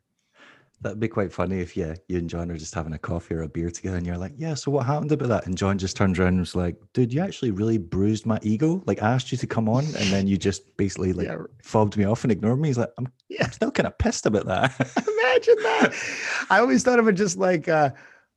That'd 0.81 0.99
be 0.99 1.07
quite 1.07 1.33
funny 1.33 1.59
if 1.59 1.75
yeah, 1.75 1.95
you 2.07 2.19
and 2.19 2.29
Jon 2.29 2.51
are 2.51 2.57
just 2.57 2.75
having 2.75 2.93
a 2.93 2.99
coffee 2.99 3.33
or 3.33 3.41
a 3.41 3.49
beer 3.49 3.71
together, 3.71 3.97
and 3.97 4.05
you're 4.05 4.17
like, 4.17 4.33
"Yeah, 4.37 4.53
so 4.53 4.69
what 4.69 4.85
happened 4.85 5.11
about 5.11 5.29
that?" 5.29 5.47
And 5.47 5.57
Jon 5.57 5.79
just 5.79 5.97
turns 5.97 6.19
around 6.19 6.29
and 6.29 6.39
was 6.41 6.55
like, 6.55 6.75
"Dude, 6.93 7.11
you 7.11 7.19
actually 7.19 7.49
really 7.49 7.79
bruised 7.79 8.27
my 8.27 8.37
ego. 8.43 8.83
Like, 8.85 9.01
I 9.01 9.11
asked 9.11 9.31
you 9.31 9.39
to 9.39 9.47
come 9.47 9.67
on, 9.67 9.85
and 9.85 10.05
then 10.13 10.27
you 10.27 10.37
just 10.37 10.77
basically 10.77 11.13
like 11.13 11.25
Yeah. 11.27 11.37
fobbed 11.63 11.97
me 11.97 12.05
off 12.05 12.23
and 12.23 12.31
ignored 12.31 12.59
me." 12.59 12.69
He's 12.69 12.77
like, 12.77 12.91
"I'm, 12.99 13.11
Yeah. 13.27 13.45
I'm 13.45 13.51
still 13.53 13.71
kind 13.71 13.87
of 13.87 13.97
pissed 13.97 14.27
about 14.27 14.45
that." 14.45 14.71
Imagine 14.97 15.55
that. 15.63 15.93
I 16.51 16.59
always 16.59 16.83
thought 16.83 16.99
of 16.99 17.07
it 17.07 17.13
just 17.13 17.37
like, 17.37 17.67
uh, 17.67 17.89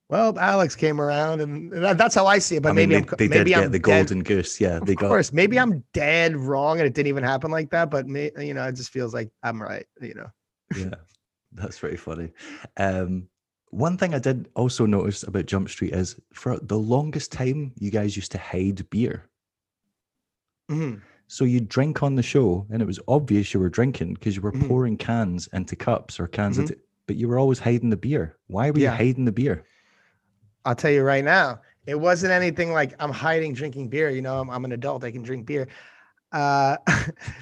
well, 0.08 0.36
Alex 0.38 0.75
came 0.75 0.98
around, 0.98 1.43
and 1.43 1.70
that, 1.72 1.98
that's 1.98 2.14
how 2.14 2.26
I 2.26 2.38
see 2.38 2.56
it. 2.56 2.62
But 2.62 2.70
I 2.70 2.72
mean, 2.72 2.88
maybe 2.88 3.02
they, 3.02 3.10
I'm, 3.10 3.16
they 3.19 3.28
maybe 3.28 3.50
did 3.50 3.56
I'm 3.58 3.62
get 3.64 3.72
the 3.72 3.78
dead- 3.78 3.82
golden 4.08 4.22
goose. 4.22 4.58
Yeah, 4.58 4.81
they 4.82 4.93
Of 4.93 4.98
got. 4.98 5.08
course, 5.08 5.32
maybe 5.34 5.58
I'm 5.60 5.84
dead 5.93 6.34
wrong, 6.36 6.78
and 6.78 6.86
it 6.86 6.94
didn't 6.94 7.08
even 7.08 7.22
happen 7.22 7.50
like 7.50 7.69
that. 7.72 7.90
But 7.90 8.06
may, 8.06 8.31
you 8.38 8.54
know, 8.54 8.64
it 8.66 8.76
just 8.76 8.90
feels 8.90 9.12
like 9.12 9.31
I'm 9.43 9.60
right. 9.62 9.84
You 10.00 10.14
know. 10.14 10.26
yeah, 10.75 10.94
that's 11.52 11.79
pretty 11.79 11.97
funny. 11.97 12.32
Um, 12.76 13.29
one 13.70 13.97
thing 13.97 14.14
I 14.14 14.19
did 14.19 14.49
also 14.55 14.87
notice 14.87 15.23
about 15.23 15.47
Jump 15.47 15.69
Street 15.69 15.94
is 15.94 16.17
for 16.32 16.58
the 16.58 16.79
longest 16.79 17.32
time, 17.32 17.73
you 17.79 17.91
guys 17.91 18.17
used 18.17 18.32
to 18.32 18.38
hide 18.38 18.88
beer. 18.91 19.26
Mhm. 20.70 21.00
So 21.29 21.44
you 21.44 21.61
drink 21.61 22.02
on 22.02 22.17
the 22.17 22.23
show, 22.23 22.67
and 22.70 22.82
it 22.82 22.87
was 22.87 22.99
obvious 23.06 23.55
you 23.55 23.61
were 23.61 23.69
drinking 23.69 24.14
because 24.14 24.35
you 24.35 24.43
were 24.43 24.52
Mhm. 24.52 24.67
pouring 24.67 24.97
cans 24.97 25.49
into 25.52 25.76
cups 25.76 26.19
or 26.19 26.26
cans 26.26 26.56
Mhm. 26.58 26.62
into, 26.62 26.79
but 27.06 27.17
you 27.17 27.29
were 27.29 27.38
always 27.38 27.61
hiding 27.61 27.91
the 27.91 27.96
beer. 27.96 28.36
Why 28.48 28.70
were 28.70 28.79
Yeah. 28.79 28.91
you 28.93 28.96
hiding 28.96 29.24
the 29.24 29.32
beer? 29.32 29.65
I'll 30.65 30.74
tell 30.74 30.91
you 30.91 31.03
right 31.03 31.24
now, 31.24 31.60
it 31.86 31.98
wasn't 31.98 32.32
anything 32.32 32.72
like 32.72 32.94
I'm 32.98 33.13
hiding 33.13 33.55
drinking 33.55 33.89
beer. 33.89 34.10
You 34.10 34.22
know, 34.22 34.41
I'm, 34.41 34.51
I'm 34.51 34.65
an 34.65 34.72
adult; 34.72 35.05
I 35.05 35.13
can 35.13 35.22
drink 35.22 35.46
beer. 35.46 35.69
Uh, 36.32 36.77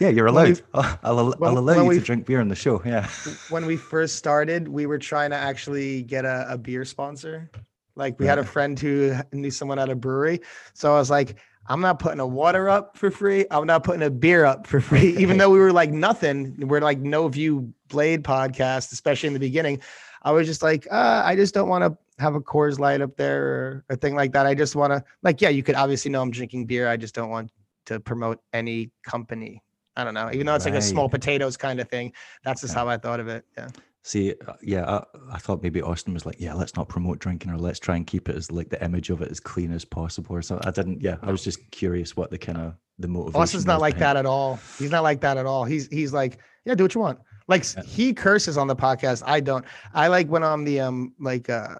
Yeah, 0.00 0.08
you're 0.08 0.24
we- 0.30 0.30
allowed. 0.30 0.62
I'll, 1.02 1.34
I'll, 1.44 1.58
allow 1.58 1.90
you 1.90 1.98
to 1.98 2.04
drink 2.04 2.26
beer 2.26 2.40
on 2.40 2.48
the 2.48 2.54
show. 2.54 2.82
Yeah. 2.84 3.08
when 3.50 3.66
we 3.66 3.76
first 3.76 4.16
started, 4.16 4.68
we 4.68 4.86
were 4.86 4.98
trying 4.98 5.30
to 5.30 5.36
actually 5.36 6.02
get 6.02 6.24
a, 6.24 6.46
a 6.48 6.58
beer 6.58 6.84
sponsor. 6.84 7.50
Like 7.96 8.18
we 8.20 8.26
had 8.26 8.38
a 8.38 8.44
friend 8.44 8.78
who 8.78 9.16
knew 9.32 9.50
someone 9.50 9.78
at 9.78 9.88
a 9.90 9.96
brewery. 9.96 10.40
So 10.72 10.94
I 10.94 10.98
was 10.98 11.10
like, 11.10 11.36
I'm 11.66 11.80
not 11.80 11.98
putting 11.98 12.20
a 12.20 12.26
water 12.26 12.68
up 12.70 12.96
for 12.96 13.10
free. 13.10 13.44
I'm 13.50 13.66
not 13.66 13.84
putting 13.84 14.02
a 14.02 14.10
beer 14.10 14.44
up 14.44 14.66
for 14.66 14.80
free, 14.80 15.16
even 15.18 15.36
though 15.36 15.50
we 15.50 15.58
were 15.58 15.72
like 15.72 15.90
nothing. 15.90 16.54
We're 16.60 16.80
like 16.80 17.00
no 17.00 17.28
view 17.28 17.72
blade 17.88 18.22
podcast, 18.22 18.92
especially 18.92 19.26
in 19.26 19.32
the 19.34 19.40
beginning. 19.40 19.80
I 20.22 20.32
was 20.32 20.46
just 20.46 20.62
like, 20.62 20.86
uh, 20.90 21.22
I 21.24 21.36
just 21.36 21.54
don't 21.54 21.68
want 21.68 21.84
to 21.84 22.22
have 22.22 22.34
a 22.34 22.40
Coors 22.40 22.78
Light 22.78 23.00
up 23.00 23.16
there 23.16 23.44
or 23.46 23.84
a 23.90 23.96
thing 23.96 24.14
like 24.14 24.32
that. 24.32 24.46
I 24.46 24.54
just 24.54 24.74
want 24.76 24.92
to 24.92 25.04
like, 25.22 25.40
yeah, 25.40 25.50
you 25.50 25.62
could 25.62 25.74
obviously 25.74 26.10
know 26.10 26.22
I'm 26.22 26.30
drinking 26.30 26.66
beer. 26.66 26.88
I 26.88 26.96
just 26.96 27.14
don't 27.14 27.30
want 27.30 27.50
to 27.88 28.00
promote 28.00 28.40
any 28.52 28.90
company. 29.02 29.62
I 29.96 30.04
don't 30.04 30.14
know, 30.14 30.30
even 30.32 30.46
though 30.46 30.54
it's 30.54 30.64
like 30.64 30.74
a 30.74 30.80
small 30.82 31.08
potatoes 31.08 31.56
kind 31.56 31.80
of 31.80 31.88
thing. 31.88 32.12
That's 32.44 32.60
just 32.60 32.72
Okay. 32.72 32.78
how 32.80 32.88
I 32.88 32.96
thought 32.98 33.18
of 33.18 33.26
it. 33.26 33.44
Yeah. 33.56 33.68
See, 34.04 34.32
uh, 34.46 34.52
yeah, 34.62 34.88
I, 34.88 35.04
I 35.32 35.38
thought 35.38 35.60
maybe 35.62 35.82
Austin 35.82 36.14
was 36.14 36.24
like, 36.24 36.36
yeah, 36.38 36.54
let's 36.54 36.76
not 36.76 36.88
promote 36.88 37.18
drinking 37.18 37.50
or 37.50 37.58
let's 37.58 37.80
try 37.80 37.96
and 37.96 38.06
keep 38.06 38.28
it 38.28 38.36
as 38.36 38.50
like 38.52 38.70
the 38.70 38.82
image 38.82 39.10
of 39.10 39.20
it 39.22 39.30
as 39.30 39.40
clean 39.40 39.72
as 39.72 39.84
possible 39.84 40.34
or 40.36 40.40
something. 40.40 40.66
I 40.66 40.70
didn't, 40.70 41.02
yeah, 41.02 41.16
I 41.20 41.32
was 41.32 41.42
just 41.42 41.68
curious 41.72 42.16
what 42.16 42.30
the 42.30 42.38
kind 42.38 42.58
of 42.58 42.74
the 43.00 43.08
motivation. 43.08 43.42
Austin's 43.42 43.66
not 43.66 43.80
like 43.80 43.94
behind 43.98 44.16
that 44.16 44.20
at 44.20 44.26
all. 44.26 44.60
He's 44.78 44.92
not 44.92 45.02
like 45.02 45.20
that 45.22 45.36
at 45.36 45.46
all. 45.46 45.64
He's 45.64 45.88
he's 45.88 46.12
like, 46.12 46.38
yeah, 46.64 46.74
do 46.76 46.84
what 46.84 46.94
you 46.94 47.00
want. 47.00 47.18
Like 47.48 47.64
Yeah. 47.76 47.82
he 47.82 48.14
curses 48.14 48.56
on 48.56 48.66
the 48.68 48.76
podcast. 48.76 49.22
I 49.26 49.40
don't. 49.40 49.64
I 49.94 50.06
like 50.08 50.28
went 50.28 50.44
on 50.44 50.64
the 50.64 50.78
um 50.80 51.12
like 51.18 51.50
uh 51.50 51.74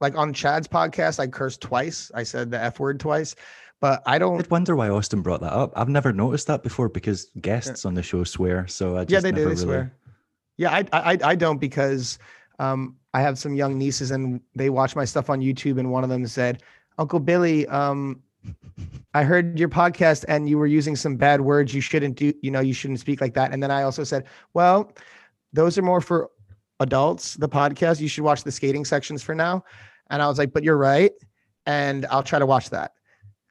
like 0.00 0.14
on 0.16 0.32
Chad's 0.32 0.68
podcast. 0.68 1.18
I 1.18 1.26
cursed 1.26 1.60
twice. 1.60 2.10
I 2.14 2.22
said 2.22 2.50
the 2.52 2.62
f 2.62 2.78
word 2.78 3.00
twice, 3.00 3.34
but 3.80 4.02
I 4.06 4.16
I 4.16 4.18
don't. 4.18 4.38
did 4.38 4.50
wonder 4.50 4.74
why 4.76 4.88
Austin 4.88 5.22
brought 5.22 5.40
that 5.40 5.52
up. 5.52 5.72
I've 5.76 5.88
never 5.88 6.12
noticed 6.12 6.46
that 6.46 6.62
before 6.62 6.88
because 6.88 7.30
guests 7.40 7.84
on 7.84 7.94
the 7.94 8.02
show 8.02 8.24
swear. 8.24 8.66
So 8.66 8.96
I 8.96 9.04
just 9.04 9.12
Yeah, 9.12 9.20
they 9.20 9.32
do. 9.32 9.42
They 9.42 9.44
really, 9.46 9.56
swear. 9.56 9.92
Yeah, 10.56 10.70
I, 10.72 10.84
I 10.92 11.18
I 11.22 11.34
don't 11.34 11.58
because 11.58 12.18
um 12.58 12.96
I 13.12 13.20
have 13.20 13.38
some 13.38 13.54
young 13.54 13.78
nieces 13.78 14.10
and 14.10 14.40
they 14.54 14.70
watch 14.70 14.96
my 14.96 15.04
stuff 15.04 15.28
on 15.30 15.40
YouTube 15.40 15.78
and 15.78 15.90
one 15.90 16.04
of 16.04 16.10
them 16.10 16.26
said, 16.26 16.62
Uncle 16.98 17.20
Billy, 17.20 17.66
um 17.68 18.22
I 19.14 19.22
heard 19.24 19.58
your 19.58 19.68
podcast 19.68 20.24
and 20.28 20.48
you 20.48 20.58
were 20.58 20.66
using 20.66 20.96
some 20.96 21.16
bad 21.16 21.40
words. 21.40 21.74
You 21.74 21.80
shouldn't 21.80 22.16
do, 22.16 22.32
you 22.42 22.50
know, 22.50 22.60
you 22.60 22.74
shouldn't 22.74 23.00
speak 23.00 23.20
like 23.20 23.34
that. 23.34 23.52
And 23.52 23.62
then 23.62 23.70
I 23.70 23.82
also 23.82 24.04
said, 24.04 24.24
well, 24.54 24.92
those 25.52 25.78
are 25.78 25.82
more 25.82 26.00
for 26.00 26.30
adults, 26.80 27.34
the 27.34 27.48
podcast. 27.48 28.00
You 28.00 28.08
should 28.08 28.24
watch 28.24 28.44
the 28.44 28.52
skating 28.52 28.84
sections 28.84 29.22
for 29.22 29.34
now. 29.34 29.64
And 30.10 30.22
I 30.22 30.28
was 30.28 30.38
like, 30.38 30.52
but 30.52 30.62
you're 30.62 30.76
right. 30.76 31.12
And 31.64 32.06
I'll 32.10 32.22
try 32.22 32.38
to 32.38 32.46
watch 32.46 32.70
that. 32.70 32.92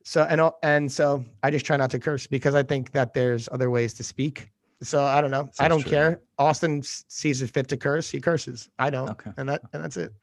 So, 0.05 0.23
and, 0.23 0.39
and 0.61 0.91
so 0.91 1.25
I 1.41 1.49
just 1.49 1.65
try 1.65 1.77
not 1.77 1.89
to 1.91 1.99
curse 1.99 2.27
because 2.27 2.53
I 2.53 2.61
think 2.61 2.91
that 2.91 3.13
there's 3.15 3.49
other 3.51 3.71
ways 3.71 3.93
to 3.95 4.03
speak. 4.03 4.51
So 4.83 5.03
I 5.03 5.19
don't 5.19 5.31
know. 5.31 5.49
I 5.59 5.67
don't 5.67 5.81
true. 5.81 5.89
care. 5.89 6.21
Austin 6.37 6.83
sees 6.83 7.41
it 7.41 7.49
fit 7.49 7.67
to 7.69 7.77
curse. 7.77 8.09
He 8.09 8.21
curses. 8.21 8.69
I 8.77 8.91
don't. 8.91 9.09
Okay. 9.09 9.31
And 9.37 9.49
that, 9.49 9.61
and 9.73 9.83
that's 9.83 9.97
it. 9.97 10.13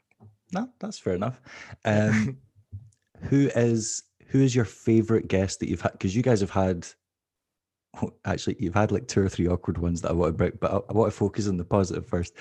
No, 0.53 0.69
that's 0.79 0.99
fair 0.99 1.15
enough. 1.15 1.41
Um, 1.85 2.39
who 3.23 3.49
is 3.55 4.03
who 4.29 4.41
is 4.41 4.55
your 4.55 4.65
favorite 4.65 5.29
guest 5.29 5.61
that 5.61 5.69
you've 5.69 5.81
had? 5.81 5.93
Because 5.93 6.15
you 6.15 6.23
guys 6.23 6.41
have 6.41 6.51
had, 6.51 6.87
actually, 8.25 8.57
you've 8.59 8.75
had 8.75 8.93
like 8.93 9.07
two 9.07 9.21
or 9.21 9.29
three 9.29 9.47
awkward 9.47 9.79
ones 9.79 10.01
that 10.01 10.11
I 10.11 10.15
want 10.15 10.31
to 10.31 10.37
break, 10.37 10.61
but 10.61 10.73
I, 10.73 10.77
I 10.77 10.93
want 10.93 11.12
to 11.12 11.17
focus 11.17 11.49
on 11.49 11.57
the 11.57 11.65
positive 11.65 12.07
first. 12.07 12.35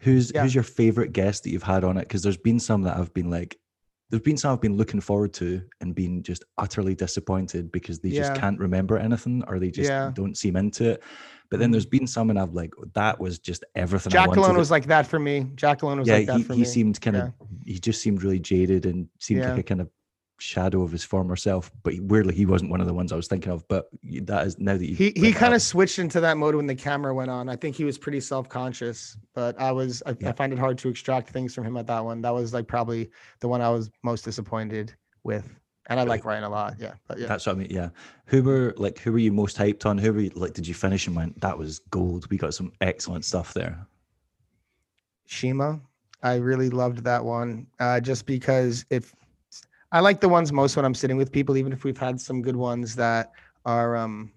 Who's 0.00 0.32
yeah. 0.34 0.42
who's 0.42 0.54
your 0.54 0.64
favorite 0.64 1.12
guest 1.12 1.44
that 1.44 1.50
you've 1.50 1.62
had 1.62 1.84
on 1.84 1.96
it? 1.96 2.02
Because 2.02 2.22
there's 2.22 2.36
been 2.36 2.60
some 2.60 2.82
that 2.82 2.96
I've 2.96 3.12
been 3.12 3.30
like, 3.30 3.58
there's 4.10 4.22
been 4.22 4.36
some 4.36 4.52
I've 4.52 4.60
been 4.60 4.76
looking 4.76 5.00
forward 5.00 5.34
to 5.34 5.62
and 5.80 5.94
been 5.94 6.22
just 6.22 6.44
utterly 6.56 6.94
disappointed 6.94 7.70
because 7.70 8.00
they 8.00 8.08
yeah. 8.08 8.28
just 8.28 8.40
can't 8.40 8.58
remember 8.58 8.96
anything 8.96 9.44
or 9.46 9.58
they 9.58 9.70
just 9.70 9.90
yeah. 9.90 10.10
don't 10.14 10.36
seem 10.36 10.56
into 10.56 10.92
it. 10.92 11.02
But 11.50 11.60
then 11.60 11.70
there's 11.70 11.86
mm-hmm. 11.86 11.98
been 11.98 12.06
some 12.06 12.30
and 12.30 12.38
I've 12.38 12.54
like 12.54 12.72
that 12.94 13.18
was 13.18 13.38
just 13.38 13.64
everything. 13.74 14.10
Jacqueline 14.10 14.56
was 14.56 14.70
like 14.70 14.86
that 14.86 15.06
for 15.06 15.18
me. 15.18 15.46
Jacqueline 15.54 15.98
was 15.98 16.08
yeah, 16.08 16.16
like 16.16 16.26
that 16.26 16.36
he, 16.38 16.42
for 16.42 16.52
he 16.54 16.60
me. 16.60 16.64
seemed 16.66 17.00
kind 17.00 17.16
of 17.16 17.32
he 17.64 17.78
just 17.78 18.00
seemed 18.02 18.22
really 18.22 18.38
jaded 18.38 18.86
and 18.86 19.08
seemed 19.18 19.42
like 19.42 19.58
a 19.58 19.62
kind 19.62 19.80
of 19.80 19.88
shadow 20.38 20.82
of 20.82 20.92
his 20.92 21.04
former 21.04 21.36
self. 21.36 21.70
But 21.82 21.94
weirdly, 22.00 22.34
he 22.34 22.46
wasn't 22.46 22.70
one 22.70 22.80
of 22.80 22.86
the 22.86 22.94
ones 22.94 23.12
I 23.12 23.16
was 23.16 23.28
thinking 23.28 23.52
of. 23.52 23.66
But 23.68 23.88
that 24.02 24.46
is 24.46 24.58
now 24.58 24.76
that 24.76 24.86
you 24.86 24.94
he 24.94 25.12
he 25.14 25.32
kind 25.32 25.54
of 25.54 25.62
switched 25.62 25.98
into 25.98 26.20
that 26.20 26.36
mode 26.36 26.54
when 26.54 26.66
the 26.66 26.74
camera 26.74 27.14
went 27.14 27.30
on. 27.30 27.48
I 27.48 27.56
think 27.56 27.76
he 27.76 27.84
was 27.84 27.98
pretty 27.98 28.20
self 28.20 28.48
conscious, 28.48 29.16
but 29.34 29.58
I 29.60 29.72
was 29.72 30.02
I, 30.06 30.16
yeah. 30.20 30.30
I, 30.30 30.32
find 30.32 30.52
it 30.52 30.58
hard 30.58 30.78
to 30.78 30.88
extract 30.88 31.30
things 31.30 31.54
from 31.54 31.64
him 31.64 31.76
at 31.76 31.86
that 31.88 32.04
one. 32.04 32.22
That 32.22 32.34
was 32.34 32.54
like 32.54 32.66
probably 32.66 33.10
the 33.40 33.48
one 33.48 33.60
I 33.60 33.70
was 33.70 33.90
most 34.02 34.24
disappointed 34.24 34.94
with. 35.24 35.48
And 35.90 35.98
I 35.98 36.02
like 36.02 36.24
Ryan 36.24 36.44
a 36.44 36.50
lot. 36.50 36.74
Yeah. 36.78 36.94
But 37.06 37.18
yeah. 37.18 37.26
That's 37.26 37.46
what 37.46 37.56
I 37.56 37.58
mean. 37.58 37.68
Yeah. 37.70 37.88
Who 38.26 38.42
were 38.42 38.74
like 38.76 38.98
who 38.98 39.12
were 39.12 39.18
you 39.18 39.32
most 39.32 39.56
hyped 39.56 39.86
on? 39.86 39.96
Who 39.96 40.12
were 40.12 40.20
you, 40.20 40.30
like 40.34 40.52
did 40.52 40.66
you 40.66 40.74
finish 40.74 41.06
and 41.06 41.16
went, 41.16 41.40
that 41.40 41.56
was 41.56 41.78
gold. 41.90 42.28
We 42.30 42.36
got 42.36 42.52
some 42.54 42.72
excellent 42.80 43.24
stuff 43.24 43.54
there. 43.54 43.86
Shima. 45.26 45.80
I 46.22 46.36
really 46.36 46.68
loved 46.68 47.04
that 47.04 47.24
one. 47.24 47.66
Uh, 47.78 48.00
just 48.00 48.26
because 48.26 48.84
if 48.90 49.14
I 49.90 50.00
like 50.00 50.20
the 50.20 50.28
ones 50.28 50.52
most 50.52 50.76
when 50.76 50.84
I'm 50.84 50.94
sitting 50.94 51.16
with 51.16 51.32
people, 51.32 51.56
even 51.56 51.72
if 51.72 51.84
we've 51.84 51.96
had 51.96 52.20
some 52.20 52.42
good 52.42 52.56
ones 52.56 52.94
that 52.96 53.32
are, 53.64 53.96
um, 53.96 54.32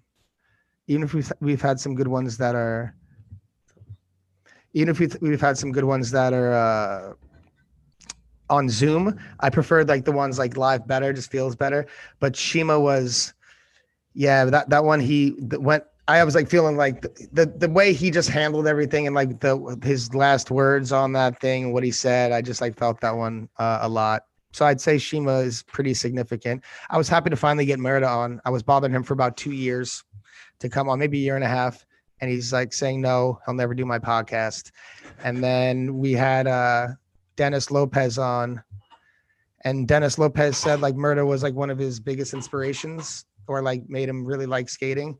even 0.86 1.02
if 1.02 1.12
we've 1.12 1.30
we've 1.40 1.60
had 1.60 1.78
some 1.78 1.94
good 1.94 2.08
ones 2.08 2.38
that 2.38 2.54
are, 2.54 2.94
even 4.72 4.88
if 4.88 4.98
we've 4.98 5.16
we've 5.20 5.40
had 5.40 5.58
some 5.58 5.70
good 5.70 5.84
ones 5.84 6.10
that 6.12 6.32
are 6.32 6.52
uh, 6.54 7.12
on 8.48 8.68
Zoom. 8.68 9.18
I 9.40 9.50
preferred 9.50 9.88
like 9.88 10.04
the 10.04 10.12
ones 10.12 10.38
like 10.38 10.56
live 10.56 10.86
better, 10.86 11.12
just 11.12 11.30
feels 11.30 11.54
better. 11.54 11.86
But 12.18 12.34
Shima 12.34 12.80
was, 12.80 13.34
yeah, 14.14 14.46
that 14.46 14.70
that 14.70 14.84
one 14.84 15.00
he 15.00 15.34
went. 15.38 15.84
I 16.08 16.24
was 16.24 16.34
like 16.34 16.48
feeling 16.48 16.76
like 16.76 17.02
the, 17.02 17.28
the, 17.32 17.46
the 17.46 17.68
way 17.70 17.92
he 17.92 18.10
just 18.10 18.28
handled 18.28 18.66
everything 18.66 19.06
and 19.06 19.14
like 19.14 19.38
the 19.40 19.78
his 19.82 20.14
last 20.14 20.50
words 20.50 20.92
on 20.92 21.12
that 21.12 21.40
thing, 21.40 21.72
what 21.72 21.84
he 21.84 21.90
said. 21.90 22.32
I 22.32 22.40
just 22.42 22.60
like 22.60 22.76
felt 22.76 23.00
that 23.02 23.16
one 23.16 23.48
uh, 23.58 23.80
a 23.82 23.88
lot. 23.88 24.24
So 24.52 24.66
I'd 24.66 24.80
say 24.80 24.98
Shima 24.98 25.38
is 25.38 25.62
pretty 25.62 25.94
significant. 25.94 26.62
I 26.90 26.98
was 26.98 27.08
happy 27.08 27.30
to 27.30 27.36
finally 27.36 27.64
get 27.64 27.78
Merida 27.78 28.08
on. 28.08 28.40
I 28.44 28.50
was 28.50 28.62
bothering 28.62 28.92
him 28.92 29.02
for 29.02 29.14
about 29.14 29.36
two 29.36 29.52
years 29.52 30.04
to 30.60 30.68
come 30.68 30.88
on, 30.88 30.98
maybe 30.98 31.18
a 31.18 31.22
year 31.22 31.36
and 31.36 31.44
a 31.44 31.48
half. 31.48 31.84
And 32.20 32.30
he's 32.30 32.52
like 32.52 32.72
saying 32.72 33.00
no, 33.00 33.40
he'll 33.44 33.54
never 33.54 33.74
do 33.74 33.84
my 33.84 33.98
podcast. 33.98 34.70
And 35.24 35.42
then 35.42 35.98
we 35.98 36.12
had 36.12 36.46
uh, 36.46 36.88
Dennis 37.36 37.70
Lopez 37.70 38.18
on. 38.18 38.62
And 39.64 39.88
Dennis 39.88 40.18
Lopez 40.18 40.56
said 40.56 40.80
like 40.80 40.94
Murda 40.94 41.26
was 41.26 41.42
like 41.42 41.54
one 41.54 41.70
of 41.70 41.78
his 41.78 41.98
biggest 41.98 42.34
inspirations 42.34 43.24
or 43.46 43.62
like 43.62 43.88
made 43.88 44.08
him 44.08 44.24
really 44.24 44.46
like 44.46 44.68
skating. 44.68 45.18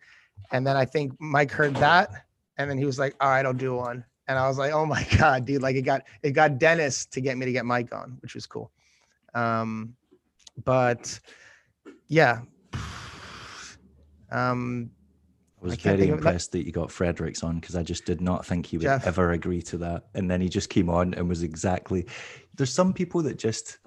And 0.51 0.67
then 0.67 0.77
I 0.77 0.85
think 0.85 1.13
Mike 1.19 1.51
heard 1.51 1.75
that. 1.77 2.11
And 2.59 2.71
then 2.71 2.79
he 2.79 2.85
was 2.85 2.99
like, 2.99 3.15
all 3.21 3.31
right, 3.31 3.47
I'll 3.47 3.53
do 3.53 3.75
one. 3.75 4.05
And 4.29 4.39
I 4.39 4.47
was 4.47 4.59
like, 4.59 4.73
oh 4.73 4.87
my 4.87 5.07
God, 5.19 5.45
dude. 5.45 5.63
Like 5.63 5.77
it 5.77 5.83
got 5.83 6.03
it 6.23 6.33
got 6.33 6.59
Dennis 6.59 7.07
to 7.07 7.21
get 7.21 7.37
me 7.37 7.47
to 7.47 7.53
get 7.53 7.65
Mike 7.65 7.93
on, 7.95 8.19
which 8.21 8.35
was 8.35 8.47
cool. 8.47 8.71
Um, 9.35 9.95
but 10.65 11.19
yeah. 12.09 12.41
Um, 14.31 14.91
I 15.61 15.65
was 15.65 15.75
I 15.75 15.77
very 15.77 16.09
impressed 16.09 16.53
that. 16.53 16.59
that 16.59 16.67
you 16.67 16.73
got 16.73 16.91
Fredericks 16.91 17.43
on 17.43 17.61
because 17.61 17.77
I 17.77 17.83
just 17.83 18.05
did 18.05 18.21
not 18.21 18.45
think 18.45 18.67
he 18.67 18.79
would 18.79 18.85
Jeff. 18.85 19.07
ever 19.07 19.33
agree 19.33 19.63
to 19.63 19.79
that. 19.79 20.05
And 20.15 20.31
then 20.31 20.41
he 20.41 20.49
just 20.49 20.71
came 20.71 20.89
on 20.89 21.15
and 21.15 21.29
was 21.29 21.43
exactly. 21.43 22.07
There's 22.57 22.73
some 22.73 22.93
people 22.93 23.23
that 23.23 23.39
just 23.39 23.79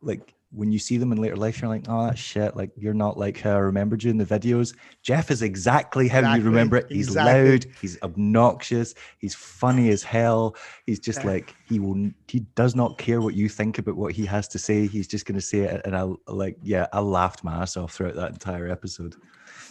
like 0.00 0.34
when 0.54 0.70
you 0.70 0.78
see 0.78 0.98
them 0.98 1.12
in 1.12 1.18
later 1.18 1.36
life, 1.36 1.60
you're 1.60 1.70
like, 1.70 1.84
oh, 1.88 2.06
that 2.06 2.18
shit. 2.18 2.56
Like, 2.56 2.70
you're 2.76 2.92
not 2.92 3.18
like 3.18 3.40
how 3.40 3.52
I 3.52 3.58
remembered 3.58 4.02
you 4.02 4.10
in 4.10 4.18
the 4.18 4.24
videos. 4.24 4.76
Jeff 5.02 5.30
is 5.30 5.40
exactly 5.40 6.08
how 6.08 6.18
exactly. 6.18 6.40
you 6.40 6.46
remember 6.46 6.76
it. 6.76 6.86
He's 6.90 7.08
exactly. 7.08 7.50
loud, 7.50 7.66
he's 7.80 8.02
obnoxious, 8.02 8.94
he's 9.18 9.34
funny 9.34 9.90
as 9.90 10.02
hell. 10.02 10.54
He's 10.84 10.98
just 10.98 11.24
like, 11.24 11.54
he 11.66 11.78
will, 11.78 12.10
he 12.28 12.40
does 12.54 12.74
not 12.74 12.98
care 12.98 13.20
what 13.20 13.34
you 13.34 13.48
think 13.48 13.78
about 13.78 13.96
what 13.96 14.12
he 14.12 14.26
has 14.26 14.46
to 14.48 14.58
say. 14.58 14.86
He's 14.86 15.08
just 15.08 15.24
going 15.24 15.36
to 15.36 15.40
say 15.40 15.60
it. 15.60 15.80
And 15.84 15.96
I 15.96 16.06
like, 16.26 16.56
yeah, 16.62 16.86
I 16.92 17.00
laughed 17.00 17.42
my 17.42 17.62
ass 17.62 17.76
off 17.76 17.94
throughout 17.94 18.16
that 18.16 18.32
entire 18.32 18.68
episode. 18.68 19.14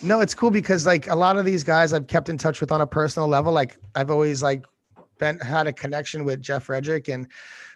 No, 0.02 0.20
it's 0.20 0.34
cool 0.34 0.52
because 0.52 0.86
like 0.86 1.08
a 1.08 1.16
lot 1.16 1.38
of 1.38 1.46
these 1.46 1.64
guys 1.64 1.94
I've 1.94 2.08
kept 2.08 2.28
in 2.28 2.38
touch 2.38 2.60
with 2.60 2.72
on 2.72 2.82
a 2.82 2.88
personal 2.88 3.28
level. 3.28 3.54
Like, 3.54 3.78
I've 3.94 4.10
always 4.10 4.42
like 4.42 4.66
been, 5.20 5.38
had 5.40 5.68
a 5.68 5.74
connection 5.74 6.26
with 6.26 6.42
Jeff 6.42 6.64
Frederick 6.64 7.08
and, 7.08 7.28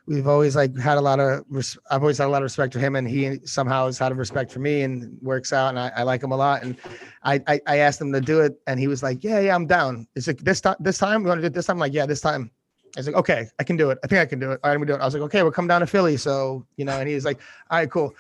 we've 0.08 0.28
always 0.28 0.56
like 0.56 0.78
had 0.78 0.98
a 0.98 1.02
lot 1.02 1.20
of 1.20 1.44
res- 1.50 1.78
I've 1.90 2.02
always 2.02 2.18
had 2.20 2.28
a 2.28 2.30
lot 2.30 2.38
of 2.38 2.44
respect 2.44 2.74
for 2.74 2.80
him 2.80 2.96
and 2.96 3.08
he 3.08 3.40
somehow 3.46 3.88
has 3.88 3.98
had 3.98 4.12
a 4.12 4.16
respect 4.16 4.52
for 4.52 4.60
me 4.60 4.82
and 4.82 5.18
works 5.22 5.52
out 5.52 5.70
and 5.70 5.80
I, 5.80 5.92
I 5.96 6.04
like 6.04 6.24
him 6.24 6.32
a 6.32 6.38
lot 6.38 6.64
and 6.64 6.78
I, 7.24 7.42
I, 7.48 7.60
I 7.66 7.78
asked 7.78 8.02
him 8.02 8.14
to 8.14 8.22
do 8.22 8.42
it 8.42 8.60
and 8.68 8.80
he 8.80 8.88
was 8.88 9.02
like 9.02 9.24
yeah 9.24 9.40
yeah 9.40 9.56
I'm 9.56 9.66
down. 9.66 10.08
It's 10.16 10.28
like 10.28 10.40
this 10.40 10.62
time 10.62 10.76
this 10.80 10.98
time 10.98 11.24
we 11.24 11.30
want 11.30 11.40
to 11.40 11.42
do 11.42 11.48
it 11.48 11.54
this 11.54 11.66
time? 11.66 11.76
I'm 11.76 11.80
like 11.80 11.94
yeah 11.94 12.06
this 12.06 12.22
time. 12.22 12.52
I 12.96 13.00
was 13.00 13.08
like 13.08 13.16
okay 13.16 13.48
I 13.60 13.64
can 13.64 13.78
do 13.78 13.90
it. 13.90 13.98
I 14.04 14.08
think 14.08 14.22
I 14.22 14.26
can 14.26 14.40
do 14.40 14.52
it. 14.52 14.60
All 14.64 14.70
right 14.70 14.76
gonna 14.76 14.86
do 14.86 14.94
it. 14.94 15.02
I 15.02 15.06
was 15.06 15.14
like 15.14 15.24
okay 15.24 15.42
we'll 15.42 15.52
come 15.52 15.68
down 15.68 15.82
to 15.82 15.88
Philly. 15.88 16.18
So 16.18 16.66
you 16.78 16.86
know 16.86 17.00
and 17.00 17.10
he's 17.10 17.26
like 17.26 17.40
all 17.72 17.80
right 17.80 17.90
cool. 17.90 18.14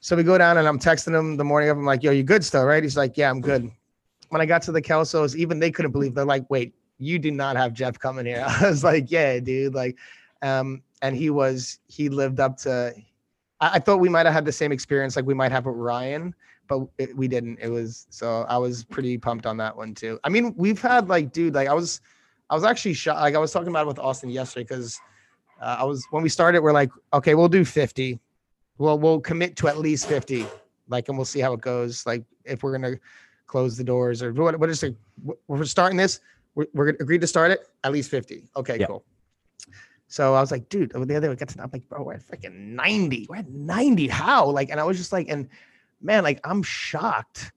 So 0.00 0.16
we 0.16 0.22
go 0.24 0.38
down 0.38 0.58
and 0.58 0.66
I'm 0.66 0.78
texting 0.78 1.16
him 1.16 1.36
the 1.36 1.44
morning 1.44 1.70
of 1.70 1.78
I'm 1.78 1.84
like 1.84 2.02
yo 2.02 2.10
you 2.10 2.24
good 2.24 2.44
still 2.44 2.64
right? 2.64 2.82
He's 2.82 2.96
like 2.96 3.16
yeah 3.16 3.30
I'm 3.30 3.40
good. 3.40 3.70
When 4.30 4.40
I 4.40 4.46
got 4.46 4.62
to 4.62 4.72
the 4.72 4.82
Kelsos 4.82 5.36
even 5.36 5.60
they 5.60 5.70
couldn't 5.70 5.92
believe 5.92 6.14
they're 6.14 6.24
like 6.24 6.48
wait 6.50 6.74
you 6.98 7.20
do 7.20 7.30
not 7.30 7.56
have 7.56 7.74
Jeff 7.74 7.96
coming 7.96 8.26
here. 8.26 8.44
I 8.60 8.68
was 8.68 8.82
like 8.82 9.10
yeah 9.10 9.38
dude 9.38 9.74
like 9.74 9.96
um 10.42 10.82
and 11.02 11.16
he 11.16 11.30
was 11.30 11.78
he 11.88 12.08
lived 12.08 12.40
up 12.40 12.56
to. 12.58 12.94
I, 13.60 13.70
I 13.74 13.78
thought 13.78 14.00
we 14.00 14.08
might 14.08 14.26
have 14.26 14.34
had 14.34 14.44
the 14.44 14.52
same 14.52 14.72
experience 14.72 15.16
like 15.16 15.26
we 15.26 15.34
might 15.34 15.52
have 15.52 15.66
with 15.66 15.76
Ryan, 15.76 16.34
but 16.68 16.86
it, 16.98 17.16
we 17.16 17.28
didn't. 17.28 17.58
It 17.60 17.68
was 17.68 18.06
so 18.10 18.44
I 18.48 18.58
was 18.58 18.84
pretty 18.84 19.18
pumped 19.18 19.46
on 19.46 19.56
that 19.58 19.76
one 19.76 19.94
too. 19.94 20.18
I 20.24 20.28
mean, 20.28 20.54
we've 20.56 20.80
had 20.80 21.08
like, 21.08 21.32
dude, 21.32 21.54
like 21.54 21.68
I 21.68 21.74
was, 21.74 22.00
I 22.50 22.54
was 22.54 22.64
actually 22.64 22.94
shocked. 22.94 23.20
Like 23.20 23.34
I 23.34 23.38
was 23.38 23.52
talking 23.52 23.68
about 23.68 23.82
it 23.82 23.88
with 23.88 23.98
Austin 23.98 24.30
yesterday 24.30 24.64
because 24.64 25.00
uh, 25.60 25.76
I 25.80 25.84
was 25.84 26.06
when 26.10 26.22
we 26.22 26.28
started, 26.28 26.60
we're 26.60 26.72
like, 26.72 26.90
okay, 27.12 27.34
we'll 27.34 27.48
do 27.48 27.64
fifty. 27.64 28.20
Well, 28.78 28.98
we'll 28.98 29.20
commit 29.20 29.56
to 29.56 29.68
at 29.68 29.78
least 29.78 30.06
fifty, 30.06 30.46
like, 30.88 31.08
and 31.08 31.18
we'll 31.18 31.24
see 31.24 31.40
how 31.40 31.52
it 31.52 31.60
goes. 31.60 32.06
Like 32.06 32.24
if 32.44 32.62
we're 32.62 32.72
gonna 32.72 32.96
close 33.46 33.76
the 33.76 33.84
doors 33.84 34.22
or 34.22 34.32
what? 34.32 34.58
What 34.58 34.70
is 34.70 34.82
it? 34.82 34.94
We're 35.48 35.64
starting 35.64 35.96
this. 35.96 36.20
We're, 36.54 36.66
we're 36.74 36.88
agreed 36.90 37.20
to 37.22 37.26
start 37.26 37.50
it 37.50 37.66
at 37.82 37.92
least 37.92 38.10
fifty. 38.10 38.44
Okay, 38.56 38.84
cool. 38.84 39.04
So 40.08 40.34
I 40.34 40.40
was 40.40 40.50
like, 40.50 40.68
dude, 40.70 40.90
the 40.90 41.00
other 41.00 41.20
day 41.20 41.28
we 41.28 41.36
got 41.36 41.48
to, 41.50 41.62
I'm 41.62 41.70
like, 41.70 41.86
bro, 41.88 42.02
we're 42.02 42.14
at 42.14 42.26
freaking 42.26 42.54
90. 42.54 43.26
We're 43.28 43.36
at 43.36 43.50
90. 43.50 44.08
How? 44.08 44.46
Like, 44.46 44.70
and 44.70 44.80
I 44.80 44.84
was 44.84 44.96
just 44.96 45.12
like, 45.12 45.28
and 45.28 45.48
man, 46.00 46.24
like, 46.24 46.40
I'm 46.44 46.62
shocked, 46.62 47.52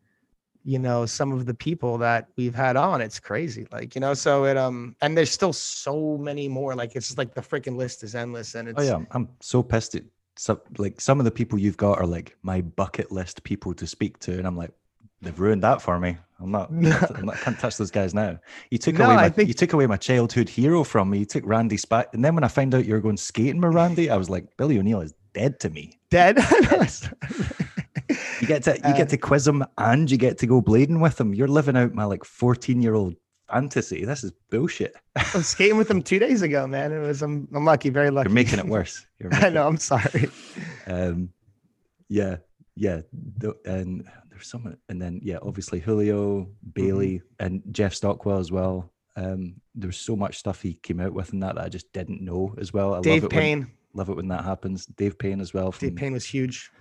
you 0.65 0.77
know, 0.77 1.05
some 1.05 1.31
of 1.31 1.45
the 1.45 1.53
people 1.53 1.97
that 1.99 2.27
we've 2.35 2.53
had 2.53 2.75
on. 2.75 2.99
It's 2.99 3.21
crazy. 3.21 3.67
Like, 3.71 3.95
you 3.95 4.01
know, 4.01 4.13
so 4.13 4.43
it, 4.43 4.57
um, 4.57 4.97
and 5.01 5.17
there's 5.17 5.31
still 5.31 5.53
so 5.53 6.17
many 6.17 6.49
more. 6.49 6.75
Like, 6.75 6.95
it's 6.95 7.07
just 7.07 7.17
like 7.17 7.33
the 7.33 7.41
freaking 7.41 7.77
list 7.77 8.03
is 8.03 8.15
endless. 8.15 8.53
And 8.55 8.67
it's, 8.67 8.79
oh, 8.79 8.83
yeah. 8.83 9.05
I'm 9.11 9.29
so 9.39 9.63
pissed 9.63 9.95
at 9.95 10.03
some, 10.35 10.59
like, 10.77 10.99
some 10.99 11.19
of 11.19 11.25
the 11.25 11.31
people 11.31 11.57
you've 11.57 11.77
got 11.77 11.99
are 11.99 12.05
like 12.05 12.35
my 12.43 12.59
bucket 12.59 13.13
list 13.13 13.43
people 13.43 13.73
to 13.75 13.87
speak 13.87 14.19
to. 14.19 14.37
And 14.37 14.45
I'm 14.45 14.57
like, 14.57 14.71
they've 15.21 15.39
ruined 15.39 15.63
that 15.63 15.81
for 15.81 15.99
me. 15.99 16.17
I'm 16.39 16.51
not, 16.51 16.69
I'm 16.69 16.81
not, 16.81 17.35
I 17.35 17.37
can't 17.37 17.59
touch 17.59 17.77
those 17.77 17.91
guys 17.91 18.13
now. 18.13 18.39
You 18.71 18.77
took 18.77 18.95
no, 18.95 19.05
away 19.05 19.15
my, 19.15 19.29
think... 19.29 19.47
you 19.47 19.53
took 19.53 19.73
away 19.73 19.85
my 19.85 19.97
childhood 19.97 20.49
hero 20.49 20.83
from 20.83 21.09
me. 21.11 21.19
You 21.19 21.25
took 21.25 21.45
Randy 21.45 21.77
Spat, 21.77 22.09
and 22.13 22.25
then 22.25 22.33
when 22.33 22.43
I 22.43 22.47
found 22.47 22.73
out 22.73 22.85
you 22.85 22.93
were 22.93 22.99
going 22.99 23.17
skating 23.17 23.61
with 23.61 23.73
Randy, 23.73 24.09
I 24.09 24.17
was 24.17 24.29
like, 24.29 24.57
Billy 24.57 24.79
O'Neill 24.79 25.01
is 25.01 25.13
dead 25.33 25.59
to 25.61 25.69
me. 25.69 25.99
Dead. 26.09 26.37
you 28.41 28.47
get 28.47 28.63
to 28.63 28.75
you 28.75 28.81
uh, 28.83 28.97
get 28.97 29.09
to 29.09 29.17
quiz 29.17 29.47
him, 29.47 29.63
and 29.77 30.09
you 30.09 30.17
get 30.17 30.39
to 30.39 30.47
go 30.47 30.61
blading 30.61 30.99
with 30.99 31.19
him. 31.19 31.33
You're 31.33 31.47
living 31.47 31.77
out 31.77 31.93
my 31.93 32.05
like 32.05 32.23
14 32.23 32.81
year 32.81 32.95
old 32.95 33.15
fantasy. 33.51 34.03
This 34.05 34.23
is 34.23 34.31
bullshit. 34.49 34.95
I 35.15 35.25
was 35.35 35.47
skating 35.47 35.77
with 35.77 35.91
him 35.91 36.01
two 36.01 36.19
days 36.19 36.41
ago, 36.41 36.65
man. 36.65 36.91
It 36.91 36.99
was 36.99 37.21
I'm, 37.21 37.47
I'm 37.53 37.65
lucky, 37.65 37.89
very 37.89 38.09
lucky. 38.09 38.29
You're 38.29 38.35
making 38.35 38.59
it 38.59 38.65
worse. 38.65 39.05
I 39.31 39.49
know. 39.49 39.67
I'm 39.67 39.77
sorry. 39.77 40.29
Um, 40.87 41.29
yeah, 42.09 42.37
yeah, 42.75 43.01
and 43.65 44.07
there's 44.41 44.49
someone, 44.49 44.77
and 44.89 45.01
then 45.01 45.19
yeah, 45.23 45.37
obviously 45.41 45.79
Julio, 45.79 46.49
Bailey, 46.73 47.19
mm-hmm. 47.19 47.45
and 47.45 47.61
Jeff 47.71 47.93
Stockwell 47.93 48.39
as 48.39 48.51
well. 48.51 48.91
Um, 49.15 49.55
there's 49.75 49.97
so 49.97 50.15
much 50.15 50.37
stuff 50.37 50.61
he 50.61 50.73
came 50.73 50.99
out 50.99 51.13
with 51.13 51.33
in 51.33 51.39
that 51.41 51.55
that 51.55 51.65
I 51.65 51.69
just 51.69 51.91
didn't 51.93 52.21
know 52.21 52.55
as 52.57 52.73
well. 52.73 52.95
I 52.95 53.01
Dave 53.01 53.23
love 53.23 53.31
Payne, 53.31 53.59
when, 53.59 53.71
love 53.93 54.09
it 54.09 54.15
when 54.15 54.29
that 54.29 54.43
happens. 54.43 54.85
Dave 54.85 55.17
Payne 55.19 55.41
as 55.41 55.53
well. 55.53 55.71
From, 55.71 55.89
Dave 55.89 55.97
Payne 55.97 56.13
was 56.13 56.25
huge. 56.25 56.71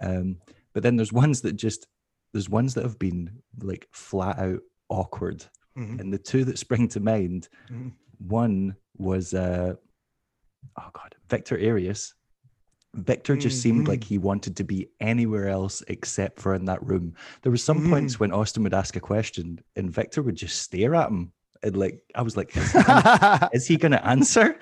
Um, 0.00 0.38
but 0.72 0.82
then 0.82 0.96
there's 0.96 1.12
ones 1.12 1.40
that 1.42 1.54
just 1.54 1.86
there's 2.32 2.50
ones 2.50 2.74
that 2.74 2.84
have 2.84 2.98
been 2.98 3.30
like 3.62 3.86
flat 3.92 4.38
out 4.38 4.60
awkward, 4.88 5.44
mm-hmm. 5.78 6.00
and 6.00 6.12
the 6.12 6.18
two 6.18 6.44
that 6.44 6.58
spring 6.58 6.88
to 6.88 7.00
mind, 7.00 7.48
mm-hmm. 7.70 7.88
one 8.18 8.74
was 8.96 9.34
uh, 9.34 9.74
oh 10.78 10.90
god, 10.92 11.14
Victor 11.28 11.56
Arias 11.56 12.14
Victor 12.94 13.36
just 13.36 13.56
mm-hmm. 13.56 13.62
seemed 13.62 13.88
like 13.88 14.04
he 14.04 14.18
wanted 14.18 14.56
to 14.56 14.64
be 14.64 14.88
anywhere 15.00 15.48
else 15.48 15.82
except 15.88 16.40
for 16.40 16.54
in 16.54 16.64
that 16.66 16.84
room. 16.86 17.14
There 17.42 17.50
were 17.50 17.58
some 17.58 17.80
mm. 17.80 17.90
points 17.90 18.20
when 18.20 18.32
Austin 18.32 18.62
would 18.62 18.74
ask 18.74 18.96
a 18.96 19.00
question 19.00 19.60
and 19.76 19.90
Victor 19.90 20.22
would 20.22 20.36
just 20.36 20.62
stare 20.62 20.94
at 20.94 21.08
him. 21.08 21.32
And 21.62 21.76
like 21.76 22.00
I 22.14 22.22
was 22.22 22.36
like, 22.36 22.54
is 22.56 22.72
he, 22.72 22.82
gonna, 22.82 23.50
is 23.52 23.66
he 23.66 23.76
gonna 23.76 24.02
answer? 24.04 24.58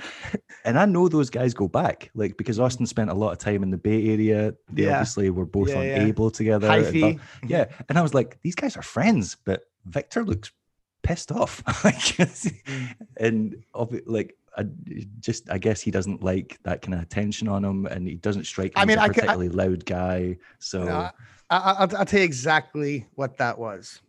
And 0.64 0.78
I 0.78 0.86
know 0.86 1.08
those 1.08 1.30
guys 1.30 1.52
go 1.52 1.66
back, 1.66 2.10
like 2.14 2.36
because 2.36 2.60
Austin 2.60 2.86
spent 2.86 3.10
a 3.10 3.14
lot 3.14 3.32
of 3.32 3.38
time 3.38 3.62
in 3.64 3.70
the 3.70 3.78
Bay 3.78 4.10
Area. 4.10 4.54
They 4.70 4.84
yeah. 4.84 4.92
obviously 4.92 5.30
were 5.30 5.46
both 5.46 5.70
yeah, 5.70 5.78
on 5.78 5.84
yeah. 5.84 6.04
Able 6.04 6.30
together. 6.30 6.68
And 6.70 7.20
yeah. 7.48 7.66
And 7.88 7.98
I 7.98 8.02
was 8.02 8.14
like, 8.14 8.38
these 8.42 8.54
guys 8.54 8.76
are 8.76 8.82
friends, 8.82 9.36
but 9.44 9.62
Victor 9.84 10.24
looks 10.24 10.52
pissed 11.02 11.32
off. 11.32 11.62
like, 11.84 11.94
mm. 11.96 12.94
and 13.16 13.62
like 14.06 14.36
I 14.56 14.66
just 15.20 15.50
I 15.50 15.58
guess 15.58 15.80
he 15.80 15.90
doesn't 15.90 16.22
like 16.22 16.58
that 16.64 16.82
kind 16.82 16.94
of 16.94 17.02
attention 17.02 17.48
on 17.48 17.64
him, 17.64 17.86
and 17.86 18.06
he 18.06 18.16
doesn't 18.16 18.44
strike 18.44 18.76
me 18.76 18.82
I 18.82 18.84
mean, 18.84 18.98
as 18.98 19.06
a 19.06 19.08
particularly 19.08 19.48
I, 19.48 19.66
loud 19.66 19.84
guy. 19.86 20.36
So 20.58 20.84
no, 20.84 21.10
I, 21.50 21.84
will 21.84 21.96
I'll 21.96 22.04
tell 22.04 22.20
you 22.20 22.24
exactly 22.24 23.06
what 23.14 23.38
that 23.38 23.58
was, 23.58 24.00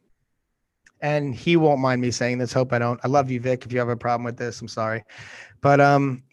and 1.02 1.34
he 1.34 1.56
won't 1.56 1.80
mind 1.80 2.02
me 2.02 2.12
saying 2.12 2.40
this. 2.40 2.52
Hope 2.52 2.74
I 2.74 2.80
don't. 2.80 3.00
I 3.04 3.08
love 3.08 3.32
you, 3.32 3.40
Vic. 3.40 3.66
If 3.66 3.72
you 3.72 3.80
have 3.80 3.90
a 3.90 3.96
problem 3.96 4.26
with 4.26 4.38
this, 4.38 4.60
I'm 4.60 4.68
sorry, 4.68 5.04
but 5.62 5.80
um, 5.80 6.24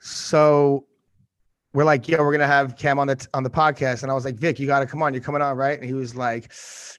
so 0.00 0.84
we're 1.76 1.84
like, 1.84 2.08
yo, 2.08 2.18
we're 2.18 2.32
gonna 2.32 2.46
have 2.46 2.76
Cam 2.76 2.98
on 2.98 3.06
the 3.06 3.28
on 3.34 3.42
the 3.42 3.50
podcast, 3.50 4.02
and 4.02 4.10
I 4.10 4.14
was 4.14 4.24
like, 4.24 4.36
Vic, 4.36 4.58
you 4.58 4.66
got 4.66 4.80
to 4.80 4.86
come 4.86 5.02
on. 5.02 5.12
You're 5.12 5.22
coming 5.22 5.42
on, 5.42 5.56
right? 5.56 5.78
And 5.78 5.84
he 5.86 5.94
was 5.94 6.14
like, 6.14 6.52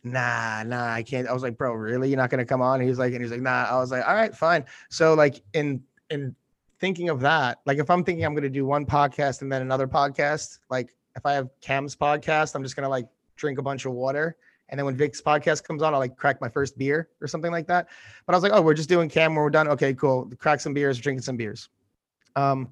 Nah, 0.04 0.64
nah, 0.64 0.94
I 0.94 1.04
can't. 1.04 1.28
I 1.28 1.34
was 1.34 1.44
like, 1.44 1.58
bro, 1.58 1.74
really? 1.74 2.10
You're 2.10 2.18
not 2.18 2.30
gonna 2.30 2.46
come 2.46 2.62
on? 2.62 2.82
He 2.82 2.88
was 2.88 3.00
like, 3.00 3.14
and 3.14 3.22
he's 3.22 3.32
like, 3.32 3.42
Nah. 3.42 3.66
I 3.70 3.78
was 3.78 3.92
like, 3.92 4.08
all 4.08 4.14
right, 4.14 4.36
fine. 4.36 4.66
So 4.90 5.14
like 5.14 5.44
in 5.54 5.84
in 6.10 6.36
thinking 6.80 7.10
of 7.10 7.20
that, 7.22 7.60
like 7.66 7.78
if 7.78 7.90
I'm 7.90 8.04
thinking 8.04 8.26
I'm 8.26 8.34
going 8.34 8.44
to 8.44 8.50
do 8.50 8.66
one 8.66 8.86
podcast 8.86 9.42
and 9.42 9.52
then 9.52 9.62
another 9.62 9.88
podcast, 9.88 10.60
like 10.70 10.96
if 11.16 11.26
I 11.26 11.34
have 11.34 11.50
Cam's 11.62 11.96
podcast, 11.96 12.56
I'm 12.56 12.64
just 12.64 12.76
going 12.76 12.84
to 12.84 12.90
like 12.90 13.08
drink 13.36 13.60
a 13.60 13.62
bunch 13.62 13.86
of 13.86 13.94
water. 13.94 14.38
And 14.70 14.78
then 14.78 14.86
when 14.86 14.96
Vic's 14.96 15.22
podcast 15.22 15.64
comes 15.64 15.82
on, 15.82 15.94
I'll 15.94 16.00
like 16.00 16.18
crack 16.18 16.42
my 16.42 16.50
first 16.50 16.78
beer 16.78 17.10
or 17.22 17.28
something 17.28 17.52
like 17.52 17.68
that. 17.68 17.88
But 18.26 18.34
I 18.34 18.36
was 18.36 18.44
like, 18.44 18.52
oh, 18.54 18.62
we're 18.62 18.74
just 18.74 18.90
doing 18.90 19.08
Cam 19.08 19.34
when 19.34 19.44
we're 19.44 19.50
done. 19.50 19.68
Okay, 19.70 19.94
cool. 19.94 20.30
Crack 20.40 20.60
some 20.60 20.74
beers, 20.74 21.00
drinking 21.00 21.22
some 21.22 21.38
beers. 21.38 21.70
Um, 22.36 22.70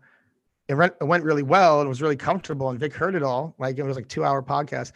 it, 0.68 0.76
went, 0.76 0.94
it 1.00 1.06
went 1.06 1.24
really 1.24 1.44
well 1.44 1.80
and 1.80 1.88
was 1.88 2.02
really 2.02 2.18
comfortable. 2.18 2.70
And 2.70 2.80
Vic 2.80 2.94
heard 2.94 3.16
it 3.16 3.24
all. 3.24 3.56
Like 3.58 3.78
it 3.78 3.84
was 3.84 3.96
like 3.96 4.10
two 4.10 4.24
hour 4.26 4.44
podcast. 4.44 4.92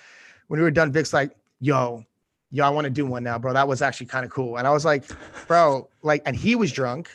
When 0.47 0.59
we 0.59 0.63
were 0.63 0.71
done, 0.71 0.91
Vic's 0.91 1.13
like, 1.13 1.35
yo, 1.61 2.03
yo, 2.51 2.65
I 2.65 2.69
want 2.69 2.85
to 2.85 2.91
do 2.91 3.05
one 3.05 3.23
now, 3.23 3.39
bro. 3.39 3.53
That 3.53 3.67
was 3.67 3.81
actually 3.81 4.07
kind 4.07 4.25
of 4.25 4.31
cool. 4.31 4.57
And 4.57 4.67
I 4.67 4.71
was 4.71 4.83
like, 4.83 5.05
bro, 5.47 5.87
like, 6.01 6.21
and 6.25 6.35
he 6.35 6.55
was 6.55 6.71
drunk. 6.71 7.09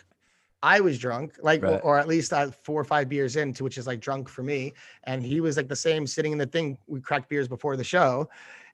I 0.64 0.80
was 0.80 0.98
drunk, 0.98 1.34
like, 1.42 1.62
right. 1.62 1.74
or, 1.74 1.82
or, 1.82 1.98
at 1.98 2.08
least 2.08 2.32
uh, 2.32 2.50
four 2.50 2.80
or 2.80 2.84
five 2.84 3.06
beers 3.06 3.36
into, 3.36 3.64
which 3.64 3.76
is 3.76 3.86
like 3.86 4.00
drunk 4.00 4.30
for 4.30 4.42
me. 4.42 4.72
And 5.04 5.22
he 5.22 5.42
was 5.42 5.58
like 5.58 5.68
the 5.68 5.76
same 5.76 6.06
sitting 6.06 6.32
in 6.32 6.38
the 6.38 6.46
thing. 6.46 6.78
We 6.86 7.02
cracked 7.02 7.28
beers 7.28 7.48
before 7.48 7.76
the 7.76 7.84
show. 7.84 8.30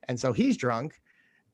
And 0.07 0.19
so 0.19 0.33
he's 0.33 0.57
drunk. 0.57 1.01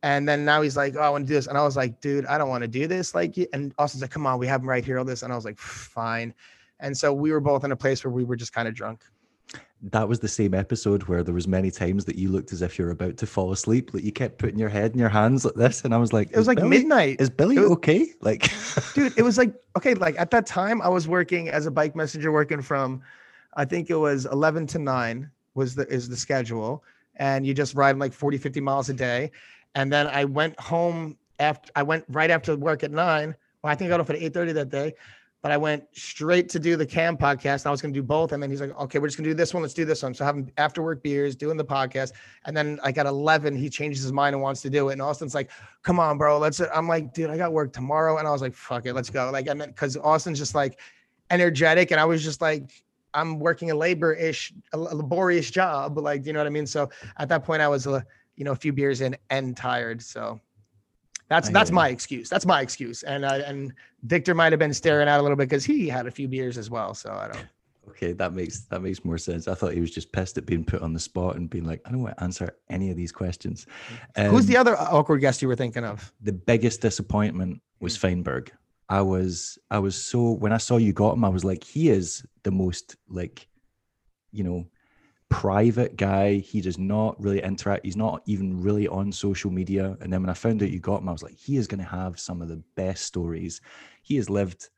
And 0.03 0.29
then 0.29 0.45
now 0.45 0.61
he's 0.61 0.77
like, 0.77 0.95
oh, 0.95 1.01
I 1.01 1.09
want 1.09 1.25
to 1.25 1.29
do 1.29 1.35
this. 1.35 1.47
And 1.47 1.57
I 1.57 1.63
was 1.63 1.75
like, 1.75 2.03
dude, 2.03 2.27
I 2.27 2.37
don't 2.37 2.51
want 2.51 2.61
to 2.61 2.69
do 2.69 2.87
this. 2.87 3.15
Like, 3.15 3.35
and 3.55 3.73
Austin's 3.79 4.03
like, 4.03 4.11
come 4.11 4.27
on, 4.27 4.39
we 4.39 4.47
have 4.47 4.61
him 4.61 4.69
right 4.69 4.85
here, 4.85 4.99
all 4.99 5.07
this. 5.07 5.23
And 5.23 5.33
I 5.33 5.37
was 5.37 5.47
like, 5.47 5.59
fine. 5.59 6.35
And 6.81 6.95
so 6.95 7.15
we 7.15 7.33
were 7.33 7.41
both 7.41 7.65
in 7.65 7.73
a 7.73 7.77
place 7.77 8.05
where 8.05 8.13
we 8.13 8.25
were 8.25 8.37
just 8.37 8.53
kind 8.53 8.69
of 8.69 8.75
drunk 8.75 9.07
that 9.83 10.09
was 10.09 10.21
the 10.21 10.29
same 10.29 10.55
episode 10.55 11.05
where 11.05 11.23
there 11.23 11.35
was 11.35 11.47
many 11.47 11.71
times 11.71 12.05
that 12.07 12.17
you 12.17 12.31
looked 12.31 12.53
as 12.53 12.63
if 12.63 12.79
you're 12.79 12.91
about 12.91 13.17
to 13.19 13.27
fall 13.27 13.53
asleep. 13.53 13.93
Like 13.93 14.05
you 14.05 14.13
kept 14.13 14.39
putting 14.39 14.59
your 14.59 14.69
head 14.69 14.93
in 14.93 14.99
your 14.99 15.09
hands 15.09 15.45
like 15.45 15.55
this, 15.55 15.85
and 15.85 15.95
I 15.95 15.99
was 15.99 16.13
like, 16.13 16.31
it 16.31 16.37
was 16.37 16.47
like 16.47 16.59
Billy, 16.59 16.71
midnight. 16.71 17.21
Is 17.21 17.31
Billy 17.31 17.59
was, 17.59 17.71
okay? 17.73 18.07
Like, 18.21 18.51
dude, 18.95 19.17
it 19.17 19.23
was 19.23 19.39
like 19.39 19.55
okay. 19.77 19.95
Like 19.95 20.19
at 20.19 20.31
that 20.31 20.47
time, 20.47 20.81
I 20.83 20.89
was 20.89 21.07
working 21.07 21.49
as 21.49 21.67
a 21.67 21.71
bike 21.71 21.95
messenger, 21.95 22.33
working 22.33 22.63
from, 22.63 23.03
I 23.55 23.65
think 23.65 23.91
it 23.91 23.97
was 23.97 24.27
eleven 24.27 24.67
to 24.69 24.79
nine 24.79 25.31
was 25.55 25.75
the 25.75 25.87
is 25.89 26.09
the 26.09 26.17
schedule, 26.17 26.83
and 27.17 27.47
you 27.47 27.55
just 27.55 27.75
ride 27.75 27.99
like 27.99 28.13
40, 28.13 28.39
50 28.39 28.61
miles 28.61 28.89
a 28.89 28.95
day, 28.95 29.31
and 29.75 29.93
then 29.93 30.07
I 30.07 30.25
went 30.25 30.59
home 30.59 31.17
after 31.39 31.71
I 31.77 31.83
went 31.83 32.05
right 32.09 32.31
after 32.31 32.57
work 32.57 32.83
at 32.83 32.91
nine. 32.91 33.37
Well, 33.63 33.73
I 33.73 33.77
think 33.77 33.89
I 33.89 33.91
got 33.93 34.01
off 34.01 34.11
at 34.11 34.17
eight 34.17 34.35
thirty 34.35 34.53
that 34.53 34.71
day 34.71 34.95
but 35.47 35.53
I 35.53 35.57
went 35.57 35.85
straight 35.93 36.49
to 36.49 36.59
do 36.59 36.75
the 36.75 36.85
Cam 36.85 37.17
podcast. 37.17 37.67
I 37.67 37.71
was 37.71 37.81
going 37.81 37.95
to 37.95 38.01
do 38.01 38.03
both. 38.03 38.33
And 38.33 38.43
then 38.43 38.51
he's 38.51 38.61
like, 38.61 38.77
okay, 38.81 38.99
we're 38.99 39.07
just 39.07 39.17
going 39.17 39.27
to 39.27 39.31
do 39.31 39.35
this 39.35 39.55
one. 39.55 39.63
Let's 39.63 39.75
do 39.75 39.85
this 39.85 40.03
one. 40.03 40.13
So 40.13 40.25
having 40.25 40.51
after 40.57 40.83
work 40.83 41.05
beers, 41.05 41.37
doing 41.37 41.57
the 41.57 41.65
podcast. 41.65 42.15
And 42.47 42.57
then 42.57 42.81
I 42.83 42.91
got 42.91 43.07
11, 43.07 43.55
he 43.55 43.71
changes 43.71 44.03
his 44.03 44.11
mind 44.13 44.35
and 44.35 44.43
wants 44.43 44.61
to 44.63 44.71
do 44.71 44.89
it. 44.89 44.95
And 44.95 45.03
Austin's 45.03 45.37
like, 45.37 45.53
come 45.85 46.01
on, 46.01 46.19
bro. 46.19 46.41
Let's, 46.41 46.61
I'm 46.75 46.89
like, 46.89 47.15
dude, 47.15 47.31
I 47.31 47.37
got 47.37 47.53
work 47.53 47.73
tomorrow. 47.73 48.19
And 48.19 48.27
I 48.27 48.33
was 48.33 48.43
like, 48.43 48.55
fuck 48.55 48.87
it, 48.87 48.95
let's 48.95 49.09
go. 49.09 49.31
Like, 49.31 49.49
I 49.49 49.55
then 49.55 49.69
because 49.69 49.97
Austin's 49.97 50.41
just 50.41 50.57
like 50.57 50.81
energetic. 51.31 51.93
And 51.93 52.01
I 52.01 52.05
was 52.07 52.25
just 52.25 52.41
like, 52.41 52.83
I'm 53.15 53.39
working 53.39 53.71
a 53.71 53.75
labor 53.77 54.15
ish, 54.15 54.53
a 54.73 54.77
laborious 54.77 55.49
job. 55.49 55.97
Like, 55.97 56.27
you 56.27 56.33
know 56.33 56.41
what 56.41 56.49
I 56.49 56.51
mean? 56.51 56.67
So 56.67 56.91
at 57.19 57.29
that 57.29 57.45
point, 57.45 57.63
I 57.63 57.69
was, 57.69 57.87
a, 57.87 58.05
you 58.35 58.43
know, 58.43 58.51
a 58.51 58.57
few 58.57 58.73
beers 58.73 59.01
in 59.01 59.17
and 59.31 59.57
tired. 59.57 60.03
So 60.03 60.41
that's 61.29 61.49
that's 61.51 61.71
my 61.71 61.89
excuse. 61.89 62.29
That's 62.29 62.47
my 62.47 62.61
excuse. 62.61 63.03
And 63.03 63.25
uh, 63.25 63.43
and 63.47 63.73
Victor 64.05 64.35
might 64.35 64.53
have 64.53 64.59
been 64.59 64.75
staring 64.75 65.09
out 65.09 65.21
a 65.21 65.23
little 65.23 65.37
bit 65.37 65.49
because 65.49 65.65
he 65.65 65.89
had 65.89 66.07
a 66.07 66.11
few 66.11 66.29
beers 66.29 66.59
as 66.59 66.71
well. 66.71 66.95
So 66.95 67.13
I 67.13 67.29
don't. 67.29 67.47
Okay, 67.89 68.13
that 68.13 68.35
makes 68.35 68.63
that 68.63 68.83
makes 68.83 69.05
more 69.05 69.17
sense. 69.17 69.47
I 69.47 69.55
thought 69.55 69.73
he 69.73 69.81
was 69.81 69.93
just 69.93 70.11
pissed 70.11 70.37
at 70.37 70.45
being 70.45 70.65
put 70.65 70.83
on 70.83 70.93
the 70.93 70.99
spot 70.99 71.37
and 71.37 71.49
being 71.49 71.65
like, 71.65 71.81
I 71.87 71.91
don't 71.91 72.03
want 72.03 72.17
to 72.19 72.25
answer 72.25 72.57
any 72.69 72.91
of 72.91 72.97
these 72.97 73.13
questions. 73.13 73.67
Um, 74.17 74.27
Who's 74.27 74.47
the 74.47 74.57
other 74.57 74.77
awkward 74.77 75.21
guest 75.21 75.41
you 75.41 75.49
were 75.49 75.57
thinking 75.57 75.85
of? 75.85 76.13
The 76.21 76.33
biggest 76.33 76.83
disappointment 76.83 77.63
was 77.81 77.97
hmm. 77.97 78.01
Feinberg. 78.09 78.53
I 78.89 79.03
was 79.03 79.57
I 79.71 79.79
was 79.79 79.95
so 79.97 80.33
when 80.33 80.53
I 80.53 80.59
saw 80.59 80.77
you 80.79 80.93
got 80.93 81.15
him, 81.15 81.25
I 81.25 81.29
was 81.29 81.45
like, 81.45 81.65
he 81.65 81.89
is 81.89 82.27
the 82.43 82.51
most 82.51 82.97
like, 83.09 83.47
you 84.33 84.45
know, 84.45 84.67
private 85.29 85.97
guy. 85.97 86.35
He 86.37 86.61
does 86.61 86.79
not 86.79 87.21
really 87.23 87.43
interact. 87.43 87.85
He's 87.85 87.97
not 87.97 88.23
even 88.27 88.61
really 88.61 88.89
on 88.89 89.11
social 89.13 89.51
media. 89.51 89.97
And 90.01 90.13
then 90.13 90.23
when 90.23 90.31
I 90.31 90.35
found 90.35 90.63
out 90.63 90.71
you 90.71 90.79
got 90.79 91.03
him, 91.03 91.09
I 91.09 91.13
was 91.13 91.23
like, 91.23 91.37
he 91.37 91.57
is 91.57 91.67
going 91.67 91.81
to 91.81 91.91
have 91.91 92.19
some 92.19 92.43
of 92.43 92.49
the 92.49 92.63
best 92.77 93.05
stories. 93.05 93.61
He 94.03 94.17
has 94.17 94.31
lived. 94.31 94.69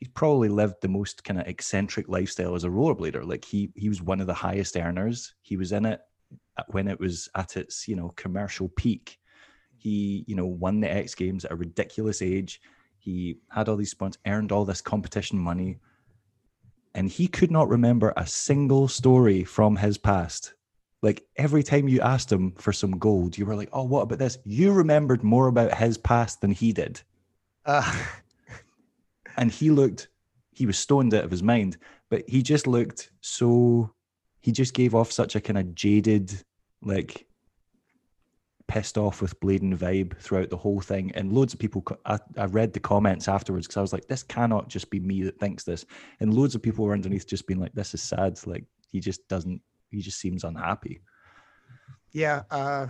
He's 0.00 0.08
probably 0.10 0.48
lived 0.48 0.76
the 0.80 0.88
most 0.88 1.24
kind 1.24 1.40
of 1.40 1.46
eccentric 1.46 2.08
lifestyle 2.08 2.54
as 2.54 2.64
a 2.64 2.68
rollerblader. 2.68 3.26
Like 3.26 3.44
he 3.44 3.70
he 3.76 3.88
was 3.88 4.02
one 4.02 4.20
of 4.20 4.26
the 4.26 4.34
highest 4.34 4.76
earners. 4.76 5.34
He 5.42 5.56
was 5.56 5.72
in 5.72 5.86
it 5.86 6.00
when 6.68 6.88
it 6.88 6.98
was 6.98 7.28
at 7.34 7.56
its 7.56 7.86
you 7.88 7.96
know 7.96 8.10
commercial 8.16 8.68
peak. 8.70 9.18
He 9.76 10.24
you 10.26 10.34
know 10.34 10.46
won 10.46 10.80
the 10.80 10.92
X 10.92 11.14
Games 11.14 11.44
at 11.44 11.52
a 11.52 11.56
ridiculous 11.56 12.22
age. 12.22 12.60
He 12.98 13.38
had 13.50 13.68
all 13.68 13.76
these 13.76 13.90
sponsors, 13.90 14.20
earned 14.26 14.50
all 14.50 14.64
this 14.64 14.80
competition 14.80 15.38
money 15.38 15.78
and 16.94 17.08
he 17.08 17.26
could 17.26 17.50
not 17.50 17.68
remember 17.68 18.12
a 18.16 18.26
single 18.26 18.88
story 18.88 19.44
from 19.44 19.76
his 19.76 19.98
past. 19.98 20.54
Like 21.02 21.26
every 21.36 21.62
time 21.62 21.88
you 21.88 22.00
asked 22.00 22.30
him 22.30 22.52
for 22.52 22.72
some 22.72 22.98
gold, 22.98 23.36
you 23.36 23.44
were 23.44 23.56
like, 23.56 23.68
"Oh, 23.72 23.82
what 23.84 24.02
about 24.02 24.18
this?" 24.18 24.38
You 24.44 24.72
remembered 24.72 25.22
more 25.22 25.48
about 25.48 25.74
his 25.74 25.98
past 25.98 26.40
than 26.40 26.52
he 26.52 26.72
did. 26.72 27.02
Uh. 27.66 27.92
and 29.36 29.50
he 29.50 29.70
looked, 29.70 30.08
he 30.52 30.66
was 30.66 30.78
stoned 30.78 31.12
out 31.12 31.24
of 31.24 31.30
his 31.30 31.42
mind, 31.42 31.76
but 32.10 32.28
he 32.28 32.42
just 32.42 32.66
looked 32.66 33.10
so. 33.20 33.92
He 34.40 34.52
just 34.52 34.74
gave 34.74 34.94
off 34.94 35.10
such 35.10 35.34
a 35.36 35.40
kind 35.40 35.58
of 35.58 35.74
jaded, 35.74 36.32
like 36.82 37.26
pissed 38.66 38.96
off 38.96 39.20
with 39.20 39.38
Bladen 39.40 39.76
vibe 39.76 40.16
throughout 40.18 40.50
the 40.50 40.56
whole 40.56 40.80
thing. 40.80 41.12
And 41.14 41.32
loads 41.32 41.52
of 41.52 41.60
people, 41.60 41.84
I, 42.06 42.18
I 42.36 42.46
read 42.46 42.72
the 42.72 42.80
comments 42.80 43.28
afterwards 43.28 43.66
because 43.66 43.76
I 43.76 43.82
was 43.82 43.92
like, 43.92 44.06
this 44.06 44.22
cannot 44.22 44.68
just 44.68 44.90
be 44.90 45.00
me 45.00 45.22
that 45.22 45.38
thinks 45.38 45.64
this. 45.64 45.84
And 46.20 46.34
loads 46.34 46.54
of 46.54 46.62
people 46.62 46.84
were 46.84 46.94
underneath 46.94 47.26
just 47.26 47.46
being 47.46 47.60
like, 47.60 47.74
this 47.74 47.94
is 47.94 48.02
sad. 48.02 48.38
Like, 48.46 48.64
he 48.90 49.00
just 49.00 49.26
doesn't, 49.28 49.60
he 49.90 50.00
just 50.00 50.18
seems 50.18 50.44
unhappy. 50.44 51.00
Yeah. 52.12 52.42
Uh, 52.50 52.86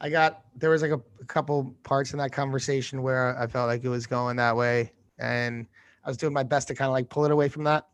I 0.00 0.10
got, 0.10 0.44
there 0.54 0.70
was 0.70 0.82
like 0.82 0.90
a, 0.90 1.00
a 1.20 1.24
couple 1.26 1.74
parts 1.82 2.12
in 2.12 2.18
that 2.18 2.32
conversation 2.32 3.02
where 3.02 3.38
I 3.38 3.46
felt 3.46 3.68
like 3.68 3.84
it 3.84 3.88
was 3.88 4.06
going 4.06 4.36
that 4.36 4.56
way. 4.56 4.92
And 5.18 5.66
I 6.04 6.08
was 6.08 6.16
doing 6.16 6.32
my 6.32 6.42
best 6.42 6.68
to 6.68 6.74
kind 6.74 6.88
of 6.88 6.92
like 6.92 7.08
pull 7.08 7.24
it 7.24 7.30
away 7.30 7.48
from 7.48 7.64
that. 7.64 7.86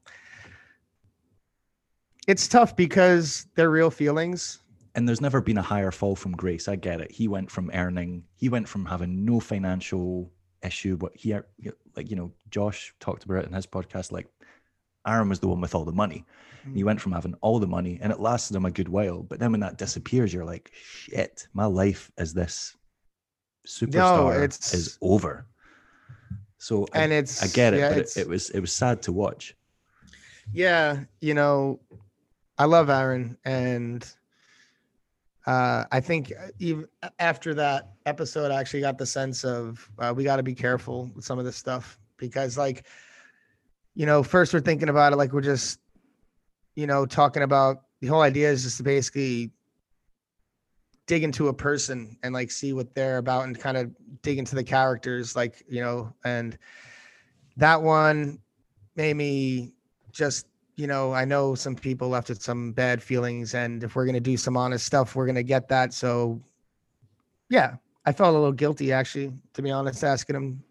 It's 2.27 2.49
tough 2.49 2.75
because 2.75 3.47
they're 3.55 3.71
real 3.71 3.91
feelings 3.91 4.61
and 4.97 5.07
there's 5.07 5.21
never 5.21 5.41
been 5.41 5.59
a 5.59 5.63
higher 5.63 5.93
fall 5.93 6.17
from 6.17 6.33
grace. 6.33 6.67
I 6.69 6.77
get 6.77 7.01
it. 7.01 7.13
He 7.13 7.29
went 7.29 7.51
from 7.51 7.71
earning, 7.73 8.25
he 8.35 8.49
went 8.49 8.67
from 8.69 8.87
having 8.87 9.25
no 9.25 9.39
financial 9.39 10.33
issue, 10.65 10.97
but 10.97 11.13
he, 11.15 11.35
like, 11.95 12.11
you 12.11 12.17
know, 12.17 12.33
Josh 12.51 12.93
talked 12.99 13.25
about 13.25 13.45
it 13.45 13.47
in 13.47 13.53
his 13.53 13.67
podcast. 13.67 14.11
Like, 14.11 14.27
Aaron 15.07 15.29
was 15.29 15.39
the 15.39 15.49
one 15.49 15.61
with 15.61 15.75
all 15.75 15.85
the 15.85 15.93
money. 15.93 16.25
Mm. 16.67 16.75
He 16.77 16.83
went 16.83 17.01
from 17.01 17.13
having 17.13 17.35
all 17.43 17.61
the 17.61 17.67
money 17.67 17.99
and 18.03 18.11
it 18.11 18.19
lasted 18.19 18.57
him 18.57 18.65
a 18.65 18.71
good 18.71 18.89
while. 18.89 19.23
But 19.23 19.39
then 19.39 19.53
when 19.53 19.61
that 19.61 19.79
disappears, 19.79 20.33
you're 20.33 20.45
like, 20.47 20.73
shit, 20.75 21.47
my 21.53 21.67
life 21.67 22.11
as 22.19 22.33
this 22.35 22.75
superstar 23.67 24.37
it's- 24.45 24.75
is 24.75 24.99
over. 25.03 25.47
So 26.59 26.87
I, 26.95 27.03
and 27.03 27.13
it's 27.13 27.43
I 27.43 27.49
get 27.49 27.75
it, 27.75 27.79
yeah, 27.81 27.89
but 27.91 27.99
it, 27.99 28.17
it 28.17 28.29
was 28.29 28.49
it 28.51 28.61
was 28.61 28.73
sad 28.73 29.03
to 29.03 29.13
watch. 29.13 29.55
yeah 30.53 31.01
you 31.21 31.35
know 31.35 31.81
i 32.57 32.65
love 32.65 32.89
aaron 32.89 33.37
and 33.45 34.09
uh 35.47 35.85
i 35.93 36.01
think 36.01 36.33
even 36.59 36.87
after 37.19 37.55
that 37.55 37.91
episode 38.07 38.51
i 38.51 38.61
actually 38.61 38.81
got 38.81 38.99
the 38.99 39.07
sense 39.07 39.45
of 39.45 39.89
uh, 39.99 40.13
we 40.15 40.25
got 40.25 40.37
to 40.37 40.43
be 40.43 40.55
careful 40.55 41.11
with 41.15 41.25
some 41.25 41.39
of 41.39 41.45
this 41.45 41.57
stuff 41.57 41.99
because 42.17 42.59
like 42.59 42.87
you 43.95 44.07
know 44.07 44.23
first 44.23 44.53
we're 44.53 44.61
thinking 44.61 44.89
about 44.89 45.13
it 45.13 45.17
like 45.17 45.33
we're 45.33 45.41
just 45.41 45.79
you 46.75 46.87
know 46.87 47.07
talking 47.07 47.43
about 47.43 47.83
the 48.01 48.07
whole 48.07 48.23
idea 48.23 48.51
is 48.51 48.63
just 48.63 48.77
to 48.77 48.83
basically 48.83 49.51
dig 51.07 51.23
into 51.23 51.49
a 51.49 51.55
person 51.55 52.17
and 52.23 52.35
like 52.35 52.51
see 52.51 52.73
what 52.73 52.95
they're 52.95 53.19
about 53.19 53.45
and 53.45 53.59
kind 53.59 53.77
of 53.77 53.91
dig 54.23 54.39
into 54.39 54.55
the 54.55 54.65
characters 54.65 55.37
like 55.37 55.63
you 55.69 55.81
know 55.81 56.13
and 56.25 56.59
that 57.57 57.81
one 57.81 58.39
made 58.97 59.15
me 59.15 59.73
just 60.11 60.47
you 60.77 60.87
know 60.87 61.13
i 61.13 61.25
know 61.25 61.55
some 61.55 61.75
people 61.75 62.09
left 62.09 62.29
with 62.29 62.43
some 62.43 62.73
bad 62.73 63.03
feelings 63.03 63.55
and 63.55 63.83
if 63.83 63.97
we're 63.97 64.07
to 64.07 64.21
do 64.21 64.37
some 64.37 64.57
honest 64.57 64.85
stuff 64.87 65.17
we're 65.17 65.27
to 65.33 65.43
get 65.43 65.69
that. 65.69 65.93
So 65.93 66.41
yeah 67.49 67.77
i 68.05 68.13
felt 68.13 68.35
a 68.35 68.39
little 68.39 68.53
guilty 68.53 68.93
actually 68.93 69.33
to 69.55 69.63
be 69.63 69.71
honest 69.71 70.05
asking 70.05 70.37
him 70.37 70.63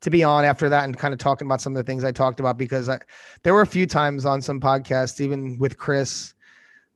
to 0.00 0.10
be 0.10 0.22
on 0.22 0.44
after 0.44 0.68
that 0.68 0.84
and 0.84 0.98
kind 0.98 1.14
of 1.14 1.18
talking 1.18 1.46
about 1.46 1.60
some 1.60 1.74
of 1.74 1.76
the 1.78 1.90
things 1.90 2.04
i 2.04 2.12
talked 2.12 2.40
about 2.40 2.58
because 2.58 2.88
I, 2.88 2.98
there 3.42 3.54
were 3.54 3.62
a 3.62 3.66
few 3.66 3.86
times 3.86 4.26
on 4.26 4.42
some 4.42 4.60
podcasts 4.60 5.20
even 5.20 5.58
with 5.58 5.78
chris 5.78 6.34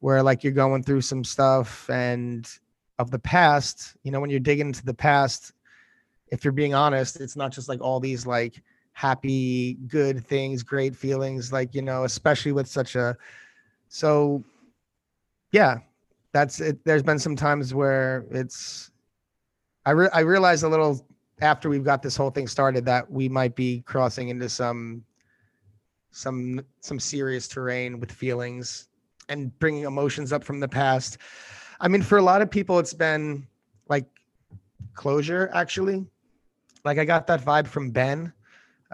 where 0.01 0.23
like 0.23 0.43
you're 0.43 0.53
going 0.53 0.83
through 0.83 1.03
some 1.03 1.25
stuff 1.25 1.89
and 1.91 2.49
of 2.99 3.11
the 3.11 3.19
past 3.19 3.97
you 4.03 4.11
know 4.11 4.21
when 4.21 4.31
you're 4.31 4.41
digging 4.41 4.69
into 4.69 4.85
the 4.85 4.95
past 4.95 5.53
if 6.29 6.45
you're 6.45 6.53
being 6.53 6.75
honest 6.75 7.21
it's 7.21 7.37
not 7.37 7.53
just 7.53 7.69
like 7.69 7.81
all 7.81 8.01
these 8.01 8.27
like 8.27 8.63
happy 8.92 9.74
good 9.88 10.26
things 10.26 10.62
great 10.62 10.94
feelings 10.94 11.53
like 11.53 11.74
you 11.74 11.83
know 11.83 12.05
especially 12.05 12.53
with 12.53 12.66
such 12.66 12.96
a 12.96 13.16
so 13.88 14.42
yeah 15.53 15.79
that's 16.33 16.61
it. 16.61 16.85
There's 16.85 17.03
been 17.03 17.18
some 17.18 17.37
times 17.37 17.74
where 17.74 18.24
it's 18.31 18.90
i 19.87 19.90
re- 19.90 20.11
i 20.12 20.20
realized 20.20 20.64
a 20.64 20.68
little 20.68 21.07
after 21.40 21.68
we've 21.68 21.85
got 21.85 22.03
this 22.03 22.16
whole 22.16 22.31
thing 22.31 22.46
started 22.46 22.85
that 22.85 23.11
we 23.11 23.29
might 23.29 23.57
be 23.57 23.81
crossing 23.87 24.29
into 24.29 24.48
some 24.48 25.03
some 26.12 26.64
some 26.81 27.00
serious 27.00 27.48
terrain 27.48 27.98
with 28.00 28.12
feelings 28.12 28.88
and 29.29 29.57
bringing 29.59 29.85
emotions 29.85 30.33
up 30.33 30.42
from 30.42 30.59
the 30.59 30.68
past. 30.68 31.18
I 31.81 31.88
mean 31.88 32.03
for 32.03 32.18
a 32.18 32.22
lot 32.22 32.42
of 32.42 32.50
people 32.50 32.79
it's 32.79 32.94
been 32.94 33.46
like 33.88 34.07
closure 34.94 35.50
actually. 35.55 36.07
Like 36.85 36.98
i 36.98 37.05
got 37.05 37.26
that 37.26 37.42
vibe 37.42 37.66
from 37.66 37.90
ben 37.90 38.33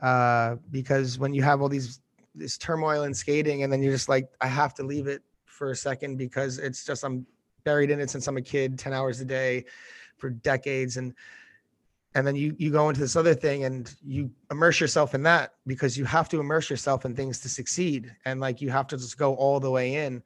uh, 0.03 0.57
because 0.71 1.19
when 1.19 1.33
you 1.35 1.43
have 1.43 1.63
all 1.63 1.69
these 1.69 2.01
this 2.35 2.59
turmoil 2.59 3.05
in 3.05 3.15
skating 3.15 3.63
and 3.63 3.73
then 3.73 3.83
you're 3.83 3.93
just 3.93 4.11
like 4.11 4.29
i 4.43 4.47
have 4.47 4.75
to 4.75 4.83
leave 4.83 5.07
it 5.07 5.23
for 5.47 5.71
a 5.71 5.77
second 5.77 6.19
because 6.19 6.59
it's 6.59 6.85
just 6.85 7.03
i'm 7.03 7.25
buried 7.65 7.91
in 7.91 7.99
it 7.99 8.11
since 8.11 8.27
i'm 8.27 8.37
a 8.37 8.43
kid 8.43 8.79
10 8.79 8.93
hours 8.93 9.23
a 9.23 9.25
day 9.25 9.65
for 10.17 10.31
decades. 10.31 10.97
And 10.97 11.15
and 12.15 12.27
then 12.27 12.35
you 12.35 12.55
you 12.59 12.71
go 12.71 12.89
into 12.89 13.01
this 13.01 13.17
other 13.17 13.35
thing 13.35 13.65
and 13.65 13.95
you 14.05 14.31
immerse 14.51 14.81
yourself 14.81 15.15
in 15.15 15.23
that 15.25 15.55
because 15.67 15.99
you 15.99 16.05
have 16.05 16.29
to 16.31 16.41
immerse 16.41 16.71
yourself 16.71 17.05
in 17.05 17.15
things 17.15 17.41
to 17.41 17.49
succeed. 17.49 18.15
And 18.25 18.41
like 18.41 18.61
you 18.61 18.71
have 18.71 18.87
to 18.89 18.97
just 18.97 19.19
go 19.19 19.35
all 19.35 19.61
the 19.61 19.71
way 19.71 20.07
in. 20.07 20.23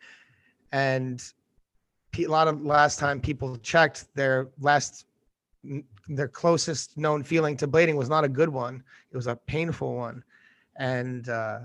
And 0.72 1.22
a 2.16 2.26
lot 2.26 2.48
of 2.48 2.64
last 2.64 2.98
time 2.98 3.20
people 3.20 3.56
checked 3.56 4.06
their 4.14 4.48
last 4.60 5.06
their 6.16 6.28
closest 6.28 6.96
known 6.98 7.22
feeling 7.22 7.56
to 7.56 7.68
blading 7.68 7.94
was 7.94 8.08
not 8.08 8.24
a 8.24 8.28
good 8.28 8.48
one 8.48 8.82
it 9.10 9.16
was 9.16 9.26
a 9.26 9.36
painful 9.36 9.96
one. 9.96 10.22
And 10.76 11.28
uh 11.28 11.60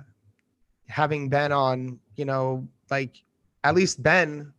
having 0.87 1.29
ben 1.29 1.51
on 1.51 1.99
you 2.15 2.25
know 2.25 2.67
like 2.91 3.23
at 3.63 3.73
least 3.73 4.03
ben 4.03 4.53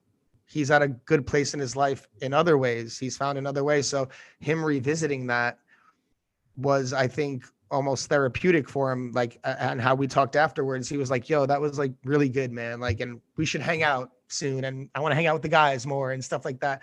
he's 0.45 0.71
at 0.71 0.83
a 0.83 0.89
good 0.89 1.25
place 1.27 1.55
in 1.55 1.61
his 1.61 1.77
life 1.77 2.09
in 2.21 2.33
other 2.33 2.59
ways 2.59 2.99
he's 2.99 3.17
found 3.17 3.39
in 3.39 3.47
other 3.47 3.63
ways 3.63 3.87
so 3.87 4.09
him 4.41 4.65
revisiting 4.65 5.25
that 5.29 5.61
was 6.57 6.93
i 6.93 7.07
think 7.07 7.45
almost 7.71 8.09
therapeutic 8.09 8.69
for 8.69 8.91
him 8.91 9.13
like 9.13 9.39
and 9.45 9.81
how 9.81 9.95
we 9.95 10.09
talked 10.09 10.35
afterwards 10.35 10.89
he 10.89 10.97
was 10.97 11.13
like 11.13 11.29
yo 11.29 11.47
that 11.47 11.61
was 11.61 11.79
like 11.79 11.93
really 12.05 12.29
good 12.29 12.51
man 12.51 12.81
like 12.81 12.99
and 12.99 13.21
we 13.37 13.47
should 13.47 13.61
hang 13.61 13.85
out 13.85 14.11
soon 14.27 14.65
and 14.65 14.89
i 14.97 15.01
want 15.01 15.13
to 15.13 15.17
hang 15.17 15.29
out 15.29 15.35
with 15.35 15.43
the 15.43 15.49
guys 15.49 15.87
more 15.87 16.11
and 16.11 16.25
stuff 16.25 16.45
like 16.45 16.59
that. 16.61 16.83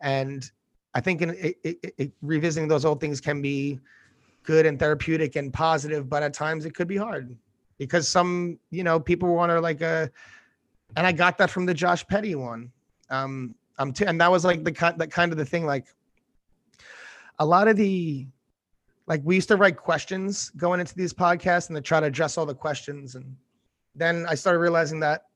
And 0.00 0.50
i 0.94 1.00
think 1.00 1.22
in 1.22 1.30
it, 1.30 1.58
it, 1.62 1.94
it, 1.98 2.12
revisiting 2.22 2.68
those 2.68 2.84
old 2.84 3.00
things 3.00 3.20
can 3.20 3.40
be 3.42 3.80
good 4.42 4.66
and 4.66 4.78
therapeutic 4.78 5.36
and 5.36 5.52
positive 5.52 6.08
but 6.08 6.22
at 6.22 6.34
times 6.34 6.64
it 6.64 6.74
could 6.74 6.88
be 6.88 6.96
hard 6.96 7.36
because 7.78 8.08
some 8.08 8.58
you 8.70 8.84
know 8.84 8.98
people 8.98 9.34
want 9.34 9.50
to 9.50 9.60
like 9.60 9.80
a 9.80 10.10
and 10.96 11.06
i 11.06 11.12
got 11.12 11.38
that 11.38 11.50
from 11.50 11.66
the 11.66 11.74
josh 11.74 12.06
petty 12.06 12.34
one. 12.34 12.70
Um 13.10 13.54
i'm 13.78 13.92
t- 13.92 14.04
and 14.04 14.20
that 14.20 14.30
was 14.30 14.44
like 14.44 14.64
the 14.64 14.72
kind 14.72 14.98
that 14.98 15.10
kind 15.10 15.32
of 15.32 15.38
the 15.38 15.44
thing 15.44 15.66
like 15.66 15.86
a 17.38 17.46
lot 17.46 17.68
of 17.68 17.76
the 17.76 18.26
like 19.06 19.20
we 19.24 19.34
used 19.34 19.48
to 19.48 19.56
write 19.56 19.76
questions 19.76 20.50
going 20.50 20.80
into 20.80 20.94
these 20.94 21.12
podcasts 21.12 21.68
and 21.68 21.76
to 21.76 21.82
try 21.82 22.00
to 22.00 22.06
address 22.06 22.38
all 22.38 22.46
the 22.46 22.54
questions 22.54 23.14
and 23.14 23.36
then 23.94 24.26
i 24.28 24.34
started 24.34 24.58
realizing 24.58 25.00
that 25.00 25.26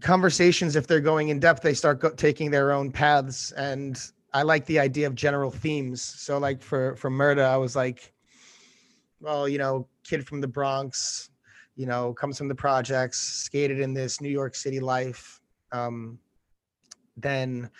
conversations 0.00 0.76
if 0.76 0.86
they're 0.86 1.00
going 1.00 1.28
in 1.28 1.38
depth 1.38 1.62
they 1.62 1.74
start 1.74 2.00
go- 2.00 2.10
taking 2.10 2.50
their 2.50 2.72
own 2.72 2.90
paths 2.90 3.52
and 3.52 4.10
i 4.32 4.42
like 4.42 4.64
the 4.66 4.78
idea 4.78 5.06
of 5.06 5.14
general 5.14 5.50
themes 5.50 6.02
so 6.02 6.38
like 6.38 6.62
for 6.62 6.96
for 6.96 7.10
murder 7.10 7.44
i 7.44 7.56
was 7.56 7.76
like 7.76 8.12
well 9.20 9.48
you 9.48 9.58
know 9.58 9.86
kid 10.04 10.26
from 10.26 10.40
the 10.40 10.48
bronx 10.48 11.30
you 11.76 11.86
know 11.86 12.12
comes 12.14 12.38
from 12.38 12.48
the 12.48 12.54
projects 12.54 13.18
skated 13.18 13.80
in 13.80 13.94
this 13.94 14.20
new 14.20 14.28
york 14.28 14.54
city 14.54 14.80
life 14.80 15.40
um 15.72 16.18
then 17.16 17.70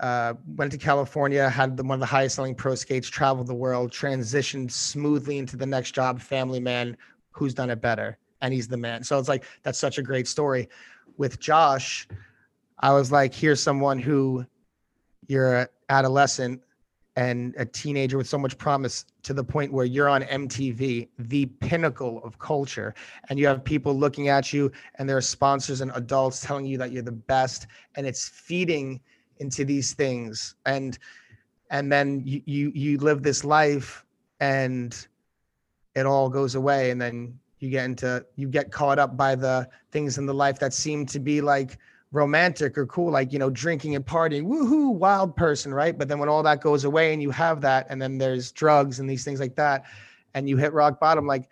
uh, 0.00 0.34
went 0.56 0.72
to 0.72 0.78
California, 0.78 1.48
had 1.48 1.76
the, 1.76 1.84
one 1.84 1.96
of 1.96 2.00
the 2.00 2.06
highest 2.06 2.36
selling 2.36 2.54
pro 2.54 2.74
skates, 2.74 3.08
traveled 3.08 3.46
the 3.46 3.54
world, 3.54 3.92
transitioned 3.92 4.70
smoothly 4.70 5.38
into 5.38 5.56
the 5.56 5.66
next 5.66 5.92
job, 5.92 6.20
family 6.20 6.60
man, 6.60 6.96
who's 7.30 7.54
done 7.54 7.70
it 7.70 7.80
better, 7.80 8.18
and 8.40 8.52
he's 8.52 8.68
the 8.68 8.76
man. 8.76 9.02
So 9.04 9.18
it's 9.18 9.28
like 9.28 9.44
that's 9.62 9.78
such 9.78 9.98
a 9.98 10.02
great 10.02 10.26
story. 10.26 10.68
With 11.16 11.38
Josh, 11.40 12.08
I 12.80 12.92
was 12.92 13.12
like, 13.12 13.34
here's 13.34 13.62
someone 13.62 13.98
who 13.98 14.46
you're 15.28 15.60
an 15.60 15.66
adolescent 15.88 16.62
and 17.16 17.54
a 17.56 17.64
teenager 17.64 18.18
with 18.18 18.26
so 18.26 18.36
much 18.38 18.58
promise 18.58 19.04
to 19.22 19.32
the 19.32 19.44
point 19.44 19.72
where 19.72 19.84
you're 19.84 20.08
on 20.08 20.22
MTV, 20.22 21.08
the 21.18 21.46
pinnacle 21.46 22.20
of 22.24 22.38
culture, 22.40 22.92
and 23.28 23.38
you 23.38 23.46
have 23.46 23.62
people 23.62 23.94
looking 23.94 24.28
at 24.28 24.52
you, 24.52 24.72
and 24.96 25.08
there 25.08 25.16
are 25.16 25.22
sponsors 25.22 25.80
and 25.80 25.92
adults 25.94 26.40
telling 26.40 26.66
you 26.66 26.76
that 26.78 26.90
you're 26.90 27.02
the 27.02 27.12
best, 27.12 27.68
and 27.94 28.06
it's 28.06 28.28
feeding 28.28 29.00
into 29.38 29.64
these 29.64 29.92
things. 29.94 30.56
And 30.66 30.98
and 31.70 31.90
then 31.90 32.22
you 32.24 32.42
you, 32.44 32.72
you 32.74 32.98
live 32.98 33.22
this 33.22 33.44
life 33.44 34.04
and 34.40 35.06
it 35.94 36.06
all 36.06 36.28
goes 36.28 36.54
away. 36.54 36.90
And 36.90 37.00
then 37.00 37.38
you 37.64 37.70
get 37.70 37.84
into 37.84 38.24
you 38.36 38.48
get 38.48 38.70
caught 38.70 38.98
up 38.98 39.16
by 39.16 39.34
the 39.34 39.68
things 39.90 40.18
in 40.18 40.26
the 40.26 40.34
life 40.34 40.58
that 40.60 40.72
seem 40.72 41.06
to 41.06 41.18
be 41.18 41.40
like 41.40 41.78
romantic 42.12 42.78
or 42.78 42.86
cool 42.86 43.10
like 43.10 43.32
you 43.32 43.38
know 43.38 43.50
drinking 43.50 43.96
and 43.96 44.06
partying. 44.06 44.44
Woohoo 44.44 44.94
wild 44.94 45.34
person 45.34 45.74
right? 45.74 45.98
But 45.98 46.08
then 46.08 46.18
when 46.18 46.28
all 46.28 46.42
that 46.44 46.60
goes 46.60 46.84
away 46.84 47.12
and 47.12 47.20
you 47.20 47.30
have 47.30 47.60
that 47.62 47.86
and 47.90 48.00
then 48.00 48.18
there's 48.18 48.52
drugs 48.52 49.00
and 49.00 49.10
these 49.10 49.24
things 49.24 49.40
like 49.40 49.56
that 49.56 49.84
and 50.34 50.48
you 50.48 50.56
hit 50.56 50.72
rock 50.72 51.00
bottom 51.00 51.26
like 51.26 51.48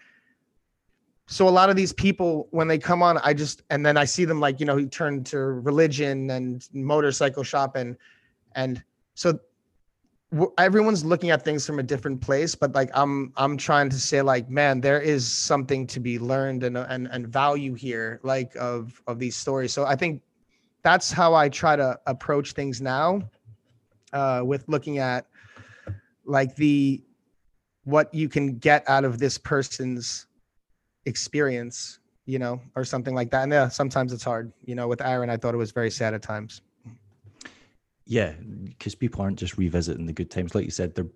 so 1.27 1.48
a 1.48 1.51
lot 1.51 1.70
of 1.70 1.77
these 1.77 1.92
people 1.92 2.48
when 2.51 2.68
they 2.68 2.79
come 2.79 3.03
on 3.03 3.16
i 3.18 3.33
just 3.33 3.62
and 3.70 3.87
then 3.87 3.96
i 3.96 4.05
see 4.05 4.25
them 4.25 4.40
like 4.40 4.61
you 4.61 4.66
know 4.66 4.77
he 4.77 4.87
turned 4.87 5.25
to 5.25 5.38
religion 5.38 6.31
and 6.31 6.68
motorcycle 6.72 7.42
shop 7.42 7.77
and 7.77 7.96
so 9.14 9.38
everyone's 10.57 11.05
looking 11.05 11.31
at 11.31 11.45
things 11.45 11.66
from 11.66 11.79
a 11.79 11.83
different 11.83 12.21
place 12.21 12.55
but 12.55 12.75
like 12.75 12.90
i'm 12.95 13.33
i'm 13.37 13.57
trying 13.57 13.90
to 13.90 13.99
say 13.99 14.23
like 14.23 14.49
man 14.49 14.81
there 14.81 15.01
is 15.01 15.31
something 15.31 15.87
to 15.87 16.01
be 16.01 16.18
learned 16.18 16.64
and 16.64 16.77
and, 16.77 17.07
and 17.09 17.29
value 17.29 17.75
here 17.75 18.18
like 18.23 18.55
of 18.57 19.03
of 19.07 19.18
these 19.18 19.37
stories 19.37 19.73
so 19.73 19.85
i 19.85 19.95
think 19.95 20.23
that's 20.83 21.12
how 21.12 21.35
i 21.35 21.49
try 21.49 21.77
to 21.77 21.99
approach 22.07 22.53
things 22.53 22.81
now 22.81 23.21
uh 24.14 24.40
with 24.45 24.66
looking 24.68 24.99
at 24.99 25.27
like 26.25 26.55
the 26.57 27.03
what 27.85 28.12
you 28.14 28.29
can 28.29 28.59
get 28.59 28.88
out 28.88 29.05
of 29.05 29.18
this 29.18 29.38
person's 29.38 30.27
experience, 31.07 31.99
you 32.27 32.38
know, 32.38 32.61
or 32.77 32.85
something 32.85 33.14
like 33.14 33.31
that. 33.31 33.45
And 33.45 33.53
yeah, 33.53 33.68
sometimes 33.68 34.12
it's 34.12 34.25
hard. 34.25 34.53
You 34.64 34.75
know, 34.75 34.88
with 34.88 35.01
Aaron, 35.01 35.31
I 35.31 35.37
thought 35.37 35.55
it 35.55 35.59
was 35.59 35.73
very 35.73 35.90
sad 35.90 36.14
at 36.14 36.23
times. 36.23 36.62
Yeah, 38.05 38.33
because 38.65 38.95
people 38.95 39.23
aren't 39.23 39.38
just 39.38 39.57
revisiting 39.57 40.07
the 40.07 40.12
good 40.12 40.31
times, 40.31 40.55
like 40.55 40.65
you 40.65 40.71
said. 40.71 40.95
They're 40.95 41.07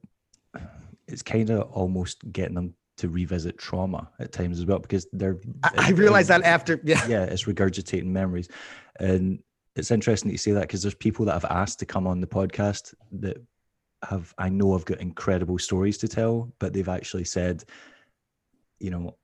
uh, 0.55 0.61
it's 1.09 1.23
kind 1.23 1.51
of 1.51 1.71
almost 1.71 2.21
getting 2.33 2.55
them 2.55 2.75
to 2.97 3.09
revisit 3.09 3.59
trauma 3.59 4.11
at 4.19 4.33
times 4.33 4.59
as 4.59 4.65
well 4.65 4.79
because 4.79 5.07
they're 5.13 5.37
I, 5.63 5.71
I 5.77 5.91
realized 5.91 6.31
that 6.31 6.43
after 6.45 6.81
yeah 6.83 7.07
yeah 7.07 7.25
it's 7.25 7.45
regurgitating 7.45 8.07
memories 8.07 8.49
and 8.99 9.43
it's 9.77 9.91
interesting 9.91 10.31
that 10.31 10.33
you 10.33 10.39
say 10.39 10.53
that 10.53 10.63
because 10.63 10.81
there's 10.83 10.95
people 10.95 11.27
that 11.27 11.35
have 11.35 11.45
asked 11.45 11.79
to 11.81 11.87
come 11.87 12.07
on 12.07 12.21
the 12.21 12.27
podcast 12.27 12.95
that 13.13 13.37
have 14.03 14.35
I 14.39 14.49
know 14.49 14.75
I've 14.75 14.85
got 14.85 15.01
incredible 15.01 15.59
stories 15.59 15.99
to 15.99 16.09
tell, 16.09 16.53
but 16.59 16.73
they've 16.73 16.89
actually 16.89 17.25
said, 17.25 17.65
you 18.79 18.91
know, 18.91 19.17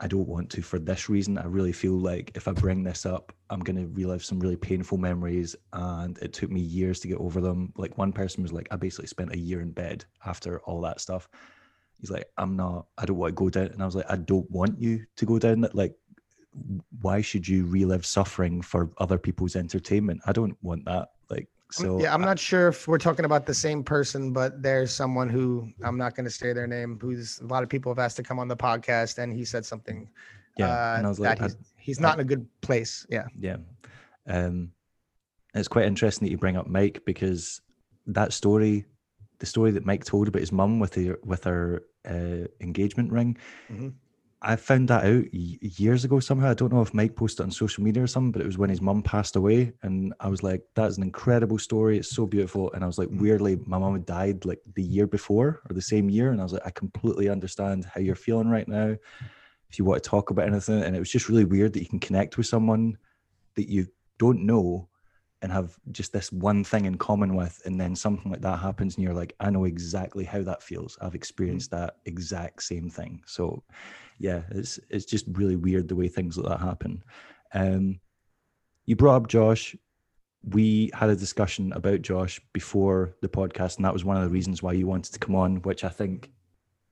I 0.00 0.08
don't 0.08 0.26
want 0.26 0.50
to 0.50 0.62
for 0.62 0.78
this 0.78 1.08
reason. 1.08 1.38
I 1.38 1.44
really 1.44 1.72
feel 1.72 1.92
like 1.92 2.32
if 2.34 2.48
I 2.48 2.52
bring 2.52 2.82
this 2.82 3.06
up, 3.06 3.32
I'm 3.48 3.60
going 3.60 3.76
to 3.76 3.86
relive 3.94 4.24
some 4.24 4.40
really 4.40 4.56
painful 4.56 4.98
memories. 4.98 5.54
And 5.72 6.18
it 6.18 6.32
took 6.32 6.50
me 6.50 6.60
years 6.60 6.98
to 7.00 7.08
get 7.08 7.18
over 7.18 7.40
them. 7.40 7.72
Like 7.76 7.96
one 7.96 8.12
person 8.12 8.42
was 8.42 8.52
like, 8.52 8.66
I 8.72 8.76
basically 8.76 9.06
spent 9.06 9.32
a 9.32 9.38
year 9.38 9.60
in 9.60 9.70
bed 9.70 10.04
after 10.26 10.60
all 10.60 10.80
that 10.80 11.00
stuff. 11.00 11.28
He's 12.00 12.10
like, 12.10 12.26
I'm 12.36 12.56
not, 12.56 12.86
I 12.98 13.06
don't 13.06 13.16
want 13.16 13.36
to 13.36 13.42
go 13.42 13.50
down. 13.50 13.68
And 13.68 13.80
I 13.80 13.86
was 13.86 13.94
like, 13.94 14.10
I 14.10 14.16
don't 14.16 14.50
want 14.50 14.80
you 14.80 15.06
to 15.16 15.24
go 15.24 15.38
down 15.38 15.60
that. 15.60 15.76
Like, 15.76 15.94
why 17.00 17.20
should 17.20 17.46
you 17.46 17.64
relive 17.66 18.04
suffering 18.04 18.62
for 18.62 18.90
other 18.98 19.16
people's 19.16 19.54
entertainment? 19.56 20.20
I 20.26 20.32
don't 20.32 20.56
want 20.60 20.84
that. 20.86 21.10
Like, 21.30 21.48
so 21.74 21.98
yeah, 21.98 22.14
I'm 22.14 22.20
not 22.20 22.38
sure 22.38 22.68
if 22.68 22.86
we're 22.86 22.98
talking 22.98 23.24
about 23.24 23.46
the 23.46 23.54
same 23.54 23.82
person, 23.82 24.32
but 24.32 24.62
there's 24.62 24.92
someone 24.92 25.28
who 25.28 25.68
I'm 25.82 25.98
not 25.98 26.14
going 26.14 26.24
to 26.24 26.30
say 26.30 26.52
their 26.52 26.68
name. 26.68 26.98
Who's 27.00 27.40
a 27.40 27.46
lot 27.46 27.62
of 27.62 27.68
people 27.68 27.90
have 27.90 27.98
asked 27.98 28.16
to 28.18 28.22
come 28.22 28.38
on 28.38 28.46
the 28.46 28.56
podcast, 28.56 29.18
and 29.18 29.32
he 29.32 29.44
said 29.44 29.66
something. 29.66 30.08
Yeah, 30.56 30.68
uh, 30.68 30.94
and 30.98 31.06
I 31.06 31.08
was 31.08 31.18
like, 31.18 31.42
he's, 31.42 31.56
he's 31.76 32.00
not 32.00 32.12
I, 32.12 32.14
in 32.14 32.20
a 32.20 32.24
good 32.24 32.46
place. 32.60 33.06
Yeah, 33.10 33.26
yeah. 33.38 33.56
Um, 34.28 34.70
it's 35.54 35.68
quite 35.68 35.86
interesting 35.86 36.26
that 36.26 36.30
you 36.30 36.38
bring 36.38 36.56
up 36.56 36.68
Mike 36.68 37.02
because 37.04 37.60
that 38.06 38.32
story, 38.32 38.84
the 39.40 39.46
story 39.46 39.72
that 39.72 39.84
Mike 39.84 40.04
told 40.04 40.28
about 40.28 40.40
his 40.40 40.52
mum 40.52 40.78
with 40.78 40.94
her 40.94 41.18
with 41.24 41.42
her 41.44 41.82
uh, 42.08 42.46
engagement 42.60 43.10
ring, 43.10 43.36
mm-hmm. 43.70 43.88
I 44.44 44.56
found 44.56 44.88
that 44.88 45.04
out 45.04 45.32
years 45.32 46.04
ago 46.04 46.20
somehow. 46.20 46.50
I 46.50 46.54
don't 46.54 46.72
know 46.72 46.82
if 46.82 46.92
Mike 46.92 47.16
posted 47.16 47.44
on 47.44 47.50
social 47.50 47.82
media 47.82 48.02
or 48.02 48.06
something, 48.06 48.30
but 48.30 48.42
it 48.42 48.46
was 48.46 48.58
when 48.58 48.68
his 48.68 48.82
mum 48.82 49.02
passed 49.02 49.36
away. 49.36 49.72
And 49.82 50.12
I 50.20 50.28
was 50.28 50.42
like, 50.42 50.62
that's 50.74 50.98
an 50.98 51.02
incredible 51.02 51.58
story. 51.58 51.96
It's 51.96 52.14
so 52.14 52.26
beautiful. 52.26 52.70
And 52.72 52.84
I 52.84 52.86
was 52.86 52.98
like, 52.98 53.08
mm. 53.08 53.20
weirdly, 53.20 53.58
my 53.64 53.78
mum 53.78 53.94
had 53.94 54.04
died 54.04 54.44
like 54.44 54.60
the 54.74 54.82
year 54.82 55.06
before 55.06 55.62
or 55.68 55.74
the 55.74 55.80
same 55.80 56.10
year. 56.10 56.30
And 56.30 56.40
I 56.40 56.44
was 56.44 56.52
like, 56.52 56.66
I 56.66 56.70
completely 56.70 57.30
understand 57.30 57.86
how 57.86 58.00
you're 58.00 58.14
feeling 58.14 58.48
right 58.48 58.68
now. 58.68 58.94
If 59.70 59.78
you 59.78 59.86
want 59.86 60.02
to 60.02 60.08
talk 60.08 60.28
about 60.30 60.46
anything. 60.46 60.82
And 60.82 60.94
it 60.94 61.00
was 61.00 61.10
just 61.10 61.30
really 61.30 61.46
weird 61.46 61.72
that 61.72 61.80
you 61.80 61.88
can 61.88 62.00
connect 62.00 62.36
with 62.36 62.46
someone 62.46 62.98
that 63.56 63.70
you 63.70 63.86
don't 64.18 64.44
know 64.44 64.88
and 65.40 65.52
have 65.52 65.76
just 65.90 66.12
this 66.12 66.32
one 66.32 66.64
thing 66.64 66.84
in 66.84 66.96
common 66.96 67.34
with 67.34 67.60
and 67.64 67.78
then 67.78 67.94
something 67.94 68.30
like 68.32 68.40
that 68.40 68.58
happens 68.58 68.94
and 68.94 69.04
you're 69.04 69.12
like 69.12 69.34
i 69.40 69.50
know 69.50 69.64
exactly 69.64 70.24
how 70.24 70.42
that 70.42 70.62
feels 70.62 70.96
i've 71.02 71.14
experienced 71.14 71.70
mm. 71.70 71.76
that 71.76 71.96
exact 72.06 72.62
same 72.62 72.88
thing 72.88 73.22
so 73.26 73.62
yeah 74.18 74.42
it's 74.50 74.78
it's 74.90 75.04
just 75.04 75.26
really 75.32 75.56
weird 75.56 75.88
the 75.88 75.96
way 75.96 76.08
things 76.08 76.36
like 76.36 76.48
that 76.48 76.64
happen 76.64 77.02
um 77.52 77.98
you 78.86 78.96
brought 78.96 79.16
up 79.16 79.28
josh 79.28 79.76
we 80.50 80.90
had 80.94 81.10
a 81.10 81.16
discussion 81.16 81.72
about 81.72 82.02
josh 82.02 82.40
before 82.52 83.16
the 83.22 83.28
podcast 83.28 83.76
and 83.76 83.84
that 83.84 83.92
was 83.92 84.04
one 84.04 84.16
of 84.16 84.22
the 84.22 84.28
reasons 84.28 84.62
why 84.62 84.72
you 84.72 84.86
wanted 84.86 85.12
to 85.12 85.18
come 85.18 85.34
on 85.34 85.56
which 85.62 85.84
i 85.84 85.88
think 85.88 86.30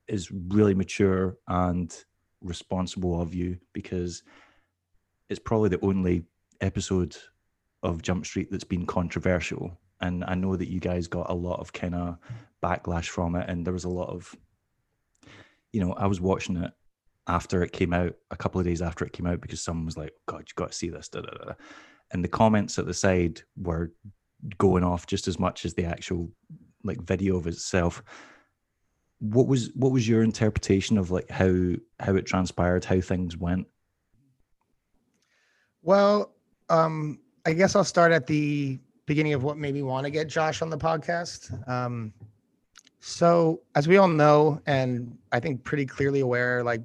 is 0.09 0.31
really 0.31 0.75
mature 0.75 1.37
and 1.49 2.05
responsible 2.43 3.21
of 3.21 3.35
you 3.35 3.59
because 3.73 4.23
it's 5.29 5.41
probably 5.41 5.69
the 5.69 5.85
only 5.85 6.25
episode 6.61 7.17
of 7.83 8.03
Jump 8.03 8.27
Street 8.27 8.49
that's 8.51 8.65
been 8.65 8.87
controversial. 8.87 9.79
And 10.01 10.25
I 10.25 10.35
know 10.35 10.57
that 10.57 10.69
you 10.69 10.81
guys 10.81 11.07
got 11.07 11.31
a 11.31 11.35
lot 11.35 11.61
of 11.61 11.73
kind 11.73 11.95
of 11.95 12.19
backlash 12.63 13.07
from 13.07 13.37
it. 13.37 13.49
And 13.49 13.65
there 13.65 13.73
was 13.73 13.85
a 13.85 13.89
lot 13.89 14.09
of, 14.09 14.35
you 15.73 15.81
know, 15.81 15.93
I 15.95 16.07
was 16.07 16.21
watching 16.21 16.57
it 16.57 16.73
after 17.27 17.63
it 17.63 17.73
came 17.73 17.93
out, 17.93 18.15
a 18.31 18.37
couple 18.37 18.61
of 18.61 18.67
days 18.67 18.83
after 18.83 19.05
it 19.05 19.13
came 19.13 19.27
out, 19.27 19.41
because 19.41 19.63
someone 19.63 19.87
was 19.87 19.97
like, 19.97 20.13
God, 20.27 20.41
you 20.41 20.53
got 20.57 20.73
to 20.73 20.77
see 20.77 20.89
this. 20.89 21.09
Da, 21.09 21.21
da, 21.21 21.31
da. 21.31 21.53
And 22.13 22.23
the 22.23 22.29
comments 22.29 22.79
at 22.79 22.87
the 22.87 22.95
side 22.95 23.43
were 23.57 23.93
going 24.59 24.85
off 24.85 25.07
just 25.07 25.29
as 25.29 25.39
much 25.39 25.65
as 25.65 25.75
the 25.75 25.85
actual 25.85 26.31
like 26.85 27.01
video 27.03 27.37
of 27.37 27.47
itself 27.47 28.03
what 29.21 29.47
was 29.47 29.71
what 29.77 29.93
was 29.93 30.09
your 30.09 30.25
interpretation 30.25 30.99
of 30.99 31.13
like 31.13 31.31
how 31.31 31.75
how 32.01 32.17
it 32.17 32.27
transpired 32.27 32.85
how 32.85 33.01
things 33.01 33.37
went 33.37 33.69
well 35.83 36.35
um 36.71 37.21
I 37.45 37.53
guess 37.53 37.75
I'll 37.75 37.85
start 37.85 38.13
at 38.13 38.27
the 38.27 38.79
beginning 39.07 39.35
of 39.35 39.43
what 39.43 39.59
made 39.59 39.75
me 39.75 39.83
want 39.83 40.05
to 40.05 40.11
get 40.11 40.29
Josh 40.29 40.63
on 40.63 40.71
the 40.71 40.79
podcast. 40.79 41.69
Um, 41.69 42.13
so, 43.01 43.63
as 43.75 43.89
we 43.89 43.97
all 43.97 44.09
know, 44.09 44.61
and 44.67 45.19
I 45.33 45.41
think 45.41 45.65
pretty 45.65 45.87
clearly 45.87 46.21
aware, 46.21 46.63
like 46.63 46.83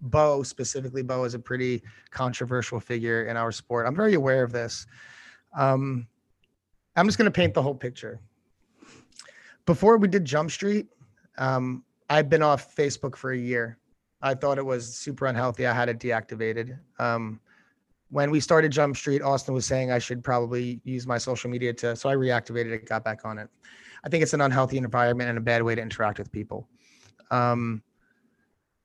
Bo 0.00 0.42
specifically, 0.42 1.02
Bo 1.02 1.24
is 1.24 1.34
a 1.34 1.38
pretty 1.38 1.82
controversial 2.10 2.80
figure 2.80 3.24
in 3.24 3.36
our 3.36 3.52
sport. 3.52 3.86
I'm 3.86 3.94
very 3.94 4.14
aware 4.14 4.42
of 4.42 4.52
this. 4.52 4.86
Um, 5.56 6.06
I'm 6.96 7.06
just 7.06 7.18
going 7.18 7.26
to 7.26 7.30
paint 7.30 7.54
the 7.54 7.62
whole 7.62 7.74
picture. 7.74 8.20
Before 9.66 9.96
we 9.98 10.08
did 10.08 10.24
Jump 10.24 10.50
Street, 10.50 10.88
um, 11.38 11.84
I've 12.08 12.28
been 12.28 12.42
off 12.42 12.74
Facebook 12.74 13.16
for 13.16 13.32
a 13.32 13.38
year. 13.38 13.78
I 14.22 14.34
thought 14.34 14.58
it 14.58 14.64
was 14.64 14.94
super 14.94 15.26
unhealthy. 15.26 15.66
I 15.66 15.72
had 15.72 15.88
it 15.88 15.98
deactivated. 15.98 16.78
Um, 16.98 17.40
when 18.10 18.30
we 18.30 18.40
started 18.40 18.72
Jump 18.72 18.96
Street, 18.96 19.22
Austin 19.22 19.54
was 19.54 19.64
saying 19.64 19.92
I 19.92 19.98
should 19.98 20.22
probably 20.22 20.80
use 20.84 21.06
my 21.06 21.16
social 21.16 21.48
media 21.48 21.72
to, 21.74 21.94
so 21.94 22.08
I 22.08 22.16
reactivated 22.16 22.72
it, 22.72 22.86
got 22.86 23.04
back 23.04 23.20
on 23.24 23.38
it. 23.38 23.48
I 24.02 24.08
think 24.08 24.22
it's 24.22 24.34
an 24.34 24.40
unhealthy 24.40 24.78
environment 24.78 25.28
and 25.28 25.38
a 25.38 25.40
bad 25.40 25.62
way 25.62 25.74
to 25.74 25.80
interact 25.80 26.18
with 26.18 26.32
people. 26.32 26.68
Um, 27.30 27.82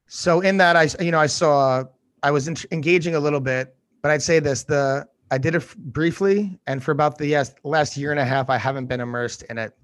so 0.08 0.42
in 0.42 0.58
that, 0.58 0.76
I, 0.76 0.88
you 1.04 1.12
know, 1.12 1.20
I 1.20 1.28
saw, 1.28 1.84
I 2.24 2.32
was 2.32 2.48
in, 2.48 2.56
engaging 2.72 3.16
a 3.16 3.20
little 3.20 3.40
bit, 3.40 3.76
but 4.02 4.12
I'd 4.12 4.22
say 4.22 4.40
this, 4.40 4.64
the, 4.64 5.08
I 5.32 5.38
did 5.38 5.56
it 5.56 5.76
briefly. 5.78 6.60
And 6.68 6.84
for 6.84 6.92
about 6.92 7.18
the 7.18 7.28
yes, 7.28 7.54
last 7.64 7.98
year 7.98 8.12
and 8.12 8.20
a 8.20 8.26
half, 8.26 8.50
I 8.50 8.58
haven't 8.58 8.86
been 8.86 9.02
immersed 9.02 9.44
in 9.50 9.58
it. 9.58 9.76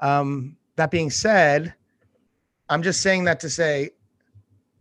Um, 0.00 0.56
that 0.76 0.90
being 0.90 1.10
said, 1.10 1.74
I'm 2.68 2.82
just 2.82 3.00
saying 3.00 3.24
that 3.24 3.40
to 3.40 3.50
say 3.50 3.90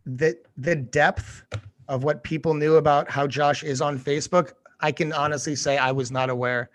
that 0.05 0.35
the 0.57 0.75
depth 0.75 1.43
of 1.87 2.03
what 2.03 2.23
people 2.23 2.53
knew 2.53 2.75
about 2.75 3.09
how 3.09 3.27
Josh 3.27 3.63
is 3.63 3.81
on 3.81 3.97
Facebook, 3.97 4.53
I 4.81 4.91
can 4.91 5.13
honestly 5.13 5.55
say 5.55 5.77
I 5.77 5.91
was 5.91 6.11
not 6.11 6.29
aware. 6.29 6.69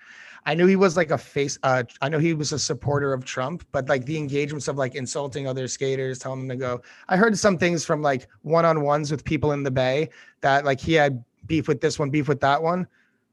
I 0.47 0.55
knew 0.55 0.67
he 0.67 0.77
was 0.77 0.97
like 0.97 1.11
a 1.11 1.19
face. 1.19 1.59
Uh, 1.63 1.83
I 2.01 2.09
know 2.09 2.19
he 2.19 2.35
was 2.35 2.53
a 2.53 2.59
supporter 2.59 3.13
of 3.13 3.25
Trump, 3.25 3.65
but 3.73 3.89
like 3.89 4.05
the 4.07 4.17
engagements 4.17 4.69
of 4.69 4.77
like 4.77 4.95
insulting 4.95 5.47
other 5.47 5.69
skaters, 5.69 6.19
telling 6.19 6.41
them 6.41 6.49
to 6.49 6.57
go. 6.57 6.83
I 7.09 7.17
heard 7.17 7.37
some 7.39 7.59
things 7.59 7.85
from 7.85 8.03
like 8.03 8.29
one-on-ones 8.43 9.11
with 9.11 9.25
people 9.25 9.53
in 9.53 9.63
the 9.63 9.71
Bay 9.71 10.09
that 10.41 10.65
like 10.65 10.81
he 10.81 10.95
had 10.95 11.25
beef 11.47 11.69
with 11.69 11.81
this 11.81 11.99
one, 11.99 12.11
beef 12.11 12.29
with 12.29 12.41
that 12.41 12.63
one, 12.63 12.87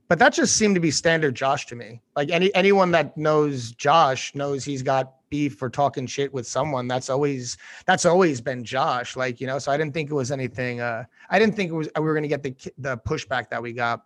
but 0.08 0.20
that 0.20 0.34
just 0.34 0.56
seemed 0.56 0.76
to 0.76 0.82
be 0.82 0.92
standard 0.92 1.36
Josh 1.36 1.66
to 1.68 1.76
me. 1.76 2.02
Like 2.16 2.30
any 2.32 2.54
anyone 2.56 2.92
that 2.92 3.18
knows 3.18 3.72
Josh 3.72 4.34
knows 4.36 4.64
he's 4.64 4.82
got 4.82 5.14
beef 5.30 5.56
for 5.56 5.70
talking 5.70 6.08
shit 6.08 6.34
with 6.34 6.48
someone. 6.48 6.88
That's 6.88 7.10
always 7.10 7.58
that's 7.86 8.06
always 8.06 8.40
been 8.40 8.64
Josh. 8.64 9.16
Like 9.16 9.42
you 9.42 9.48
know, 9.48 9.60
so 9.60 9.72
I 9.72 9.78
didn't 9.78 9.94
think 9.94 10.10
it 10.10 10.14
was 10.14 10.32
anything. 10.32 10.80
Uh, 10.80 11.04
I 11.30 11.40
didn't 11.40 11.56
think 11.56 11.72
it 11.72 11.74
was 11.74 11.90
we 11.96 12.02
were 12.02 12.14
gonna 12.14 12.28
get 12.28 12.44
the 12.44 12.56
the 12.78 12.98
pushback 12.98 13.50
that 13.50 13.62
we 13.62 13.74
got. 13.74 14.04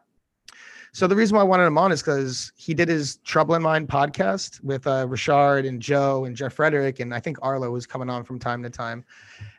So 0.93 1.07
the 1.07 1.15
reason 1.15 1.35
why 1.35 1.41
I 1.41 1.45
wanted 1.45 1.65
him 1.65 1.77
on 1.77 1.93
is 1.93 2.01
because 2.01 2.51
he 2.57 2.73
did 2.73 2.89
his 2.89 3.17
Trouble 3.17 3.55
in 3.55 3.61
Mind 3.61 3.87
podcast 3.87 4.61
with 4.61 4.85
uh, 4.85 5.05
Richard 5.07 5.65
and 5.65 5.81
Joe 5.81 6.25
and 6.25 6.35
Jeff 6.35 6.53
Frederick, 6.53 6.99
and 6.99 7.13
I 7.13 7.19
think 7.21 7.37
Arlo 7.41 7.71
was 7.71 7.85
coming 7.85 8.09
on 8.09 8.25
from 8.25 8.39
time 8.39 8.61
to 8.63 8.69
time. 8.69 9.05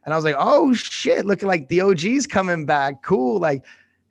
And 0.04 0.12
I 0.12 0.16
was 0.16 0.26
like, 0.26 0.36
oh 0.38 0.74
shit, 0.74 1.24
looking 1.24 1.48
like 1.48 1.68
the 1.68 1.80
OG's 1.80 2.26
coming 2.26 2.66
back. 2.66 3.02
Cool. 3.02 3.40
Like, 3.40 3.64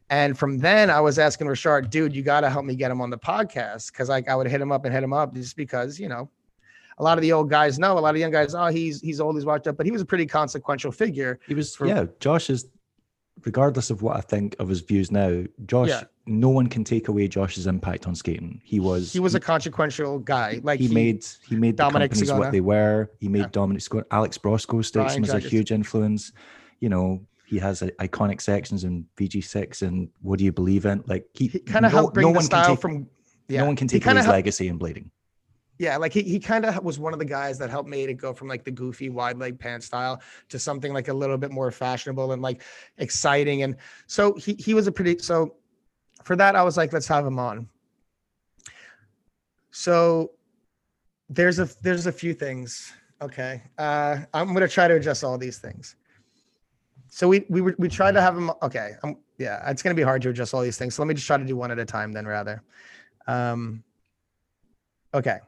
and 0.09 0.37
from 0.37 0.57
then 0.57 0.89
I 0.89 0.99
was 0.99 1.19
asking 1.19 1.45
Richard, 1.47 1.91
dude, 1.91 2.15
you 2.15 2.23
got 2.23 2.41
to 2.41 2.49
help 2.49 2.65
me 2.65 2.75
get 2.75 2.89
him 2.89 3.01
on 3.01 3.11
the 3.11 3.19
podcast. 3.19 3.93
Cause 3.93 4.09
like 4.09 4.27
I 4.27 4.35
would 4.35 4.47
hit 4.47 4.59
him 4.59 4.71
up 4.71 4.85
and 4.85 4.93
hit 4.93 5.03
him 5.03 5.13
up 5.13 5.35
just 5.35 5.55
because, 5.55 5.99
you 5.99 6.09
know, 6.09 6.27
a 6.97 7.03
lot 7.03 7.19
of 7.19 7.21
the 7.21 7.31
old 7.31 7.51
guys 7.51 7.77
know, 7.77 7.97
a 7.97 7.99
lot 7.99 8.15
of 8.15 8.19
young 8.19 8.31
guys, 8.31 8.55
oh, 8.55 8.67
he's 8.67 8.99
he's 8.99 9.19
old, 9.19 9.35
he's 9.35 9.45
watched 9.45 9.67
up, 9.67 9.77
but 9.77 9.85
he 9.85 9.91
was 9.91 10.01
a 10.01 10.05
pretty 10.05 10.25
consequential 10.25 10.91
figure. 10.91 11.39
He 11.47 11.53
was, 11.53 11.75
for, 11.75 11.85
yeah. 11.85 12.05
Josh 12.19 12.49
is, 12.49 12.67
regardless 13.45 13.89
of 13.91 14.01
what 14.01 14.17
I 14.17 14.21
think 14.21 14.55
of 14.59 14.67
his 14.67 14.81
views 14.81 15.11
now, 15.11 15.43
Josh, 15.65 15.89
yeah. 15.89 16.03
No 16.31 16.49
one 16.49 16.67
can 16.67 16.83
take 16.83 17.07
away 17.07 17.27
Josh's 17.27 17.67
impact 17.67 18.07
on 18.07 18.15
skating. 18.15 18.61
He 18.63 18.79
was 18.79 19.11
he 19.11 19.19
was 19.19 19.35
a 19.35 19.39
consequential 19.39 20.19
guy. 20.19 20.59
Like 20.63 20.79
he, 20.79 20.87
he 20.87 20.93
made 20.93 21.25
he 21.47 21.55
made 21.55 21.75
Dominic 21.75 22.11
the 22.11 22.15
companies 22.15 22.39
what 22.39 22.51
they 22.51 22.61
were. 22.61 23.11
He 23.19 23.27
made 23.27 23.39
yeah. 23.39 23.49
Dominic 23.51 23.81
Scott, 23.81 24.05
Alex 24.11 24.37
Broskow 24.37 24.83
stakes 24.83 25.15
him 25.15 25.23
as 25.23 25.33
a 25.33 25.39
huge 25.39 25.71
influence. 25.71 26.31
You 26.79 26.89
know, 26.89 27.21
he 27.45 27.59
has 27.59 27.81
a, 27.81 27.91
iconic 27.93 28.39
sections 28.41 28.85
in 28.85 29.05
VG6 29.17 29.81
and 29.81 30.09
What 30.21 30.39
Do 30.39 30.45
You 30.45 30.53
Believe 30.53 30.85
in? 30.85 31.03
Like 31.05 31.25
he, 31.33 31.47
he 31.47 31.59
kind 31.59 31.85
of 31.85 31.91
no, 31.91 31.97
helped 31.97 32.13
bring 32.13 32.27
no 32.27 32.33
the 32.33 32.43
style 32.43 32.75
take, 32.75 32.79
from. 32.79 33.07
Yeah. 33.49 33.61
No 33.61 33.65
one 33.65 33.75
can 33.75 33.89
take 33.89 34.05
away 34.05 34.15
his 34.15 34.25
helped, 34.25 34.37
legacy 34.37 34.69
in 34.69 34.79
blading. 34.79 35.09
Yeah, 35.81 35.97
like 35.97 36.13
he, 36.13 36.21
he 36.21 36.39
kind 36.39 36.63
of 36.63 36.83
was 36.83 36.99
one 36.99 37.11
of 37.11 37.17
the 37.17 37.25
guys 37.25 37.57
that 37.57 37.69
helped 37.69 37.89
made 37.89 38.07
it 38.09 38.13
go 38.13 38.33
from 38.33 38.47
like 38.47 38.63
the 38.63 38.69
goofy 38.71 39.09
wide 39.09 39.37
leg 39.37 39.59
pant 39.59 39.83
style 39.83 40.21
to 40.49 40.59
something 40.59 40.93
like 40.93 41.07
a 41.07 41.13
little 41.13 41.37
bit 41.37 41.51
more 41.51 41.71
fashionable 41.71 42.33
and 42.33 42.41
like 42.41 42.61
exciting. 42.99 43.63
And 43.63 43.75
so 44.05 44.35
he 44.35 44.53
he 44.53 44.73
was 44.73 44.85
a 44.85 44.91
pretty 44.91 45.17
so 45.17 45.55
for 46.23 46.35
that 46.35 46.55
I 46.55 46.63
was 46.63 46.77
like, 46.77 46.93
let's 46.93 47.07
have 47.07 47.25
him 47.25 47.39
on. 47.39 47.67
So 49.71 50.31
there's 51.29 51.59
a 51.59 51.69
there's 51.81 52.07
a 52.07 52.11
few 52.11 52.33
things. 52.33 52.93
Okay. 53.21 53.61
Uh 53.77 54.19
I'm 54.33 54.53
gonna 54.53 54.67
try 54.67 54.87
to 54.87 54.95
adjust 54.95 55.23
all 55.23 55.37
these 55.37 55.59
things. 55.59 55.95
so 57.09 57.27
we 57.27 57.45
we 57.49 57.61
we 57.61 57.89
tried 57.89 58.13
to 58.13 58.21
have 58.21 58.37
him. 58.37 58.51
Okay, 58.61 58.93
um, 59.03 59.17
yeah, 59.37 59.69
it's 59.69 59.81
gonna 59.83 59.95
be 59.95 60.01
hard 60.01 60.21
to 60.23 60.29
adjust 60.29 60.53
all 60.53 60.61
these 60.61 60.77
things. 60.77 60.95
So 60.95 61.01
let 61.03 61.07
me 61.07 61.13
just 61.13 61.27
try 61.27 61.37
to 61.37 61.43
do 61.45 61.57
one 61.57 61.69
at 61.71 61.77
a 61.79 61.85
time, 61.85 62.13
then 62.13 62.25
rather. 62.25 62.63
Um, 63.27 63.83
okay. 65.13 65.39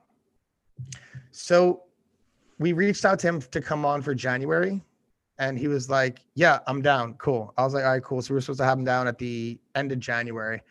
So 1.32 1.84
we 2.60 2.74
reached 2.74 3.06
out 3.06 3.18
to 3.20 3.28
him 3.28 3.42
to 3.42 3.62
come 3.62 3.86
on 3.86 4.02
for 4.02 4.14
January, 4.14 4.82
and 5.40 5.58
he 5.58 5.68
was 5.68 5.90
like, 5.90 6.22
"Yeah, 6.36 6.60
I'm 6.68 6.82
down. 6.82 7.16
Cool." 7.16 7.54
I 7.58 7.64
was 7.64 7.74
like, 7.74 7.84
"All 7.84 7.92
right, 7.92 8.04
cool." 8.04 8.22
So 8.22 8.34
we 8.34 8.36
were 8.36 8.42
supposed 8.42 8.60
to 8.60 8.66
have 8.66 8.78
him 8.78 8.86
down 8.86 9.08
at 9.08 9.18
the 9.18 9.60
end 9.76 9.92
of 9.92 10.00
January. 10.00 10.62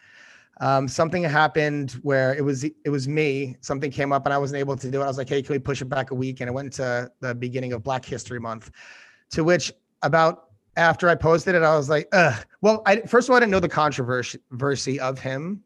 Um, 0.61 0.87
something 0.87 1.23
happened 1.25 1.93
where 2.03 2.35
it 2.35 2.45
was 2.45 2.65
it 2.65 2.91
was 2.91 3.09
me. 3.09 3.57
Something 3.61 3.91
came 3.91 4.13
up 4.13 4.27
and 4.27 4.33
I 4.33 4.39
wasn't 4.39 4.61
able 4.61 4.77
to 4.77 4.91
do 4.91 5.01
it. 5.01 5.05
I 5.05 5.09
was 5.09 5.19
like, 5.19 5.29
"Hey, 5.29 5.43
can 5.43 5.55
we 5.55 5.59
push 5.59 5.83
it 5.83 5.87
back 5.87 6.11
a 6.11 6.15
week?" 6.15 6.41
And 6.41 6.49
it 6.49 6.53
went 6.53 6.73
to 6.75 7.11
the 7.21 7.35
beginning 7.35 7.73
of 7.73 7.83
Black 7.83 8.05
History 8.05 8.39
Month. 8.39 8.71
To 9.31 9.45
which 9.45 9.73
about 10.03 10.51
after 10.77 11.09
I 11.09 11.15
posted 11.15 11.55
it, 11.55 11.63
I 11.63 11.77
was 11.77 11.89
like, 11.89 12.09
Ugh. 12.13 12.45
well, 12.61 12.83
I 12.87 13.01
first 13.03 13.29
of 13.29 13.33
all, 13.33 13.37
I 13.37 13.41
didn't 13.41 13.53
know 13.53 13.61
the 13.61 13.69
controversy 13.69 15.01
of 15.01 15.19
him. 15.19 15.63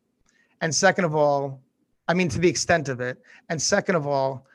And 0.61 0.75
second 0.75 1.05
of 1.05 1.15
all, 1.15 1.61
I 2.09 2.15
mean, 2.15 2.29
to 2.31 2.39
the 2.39 2.49
extent 2.49 2.89
of 2.89 3.01
it. 3.01 3.19
And 3.49 3.61
second 3.61 3.95
of 3.95 4.07
all, 4.07 4.47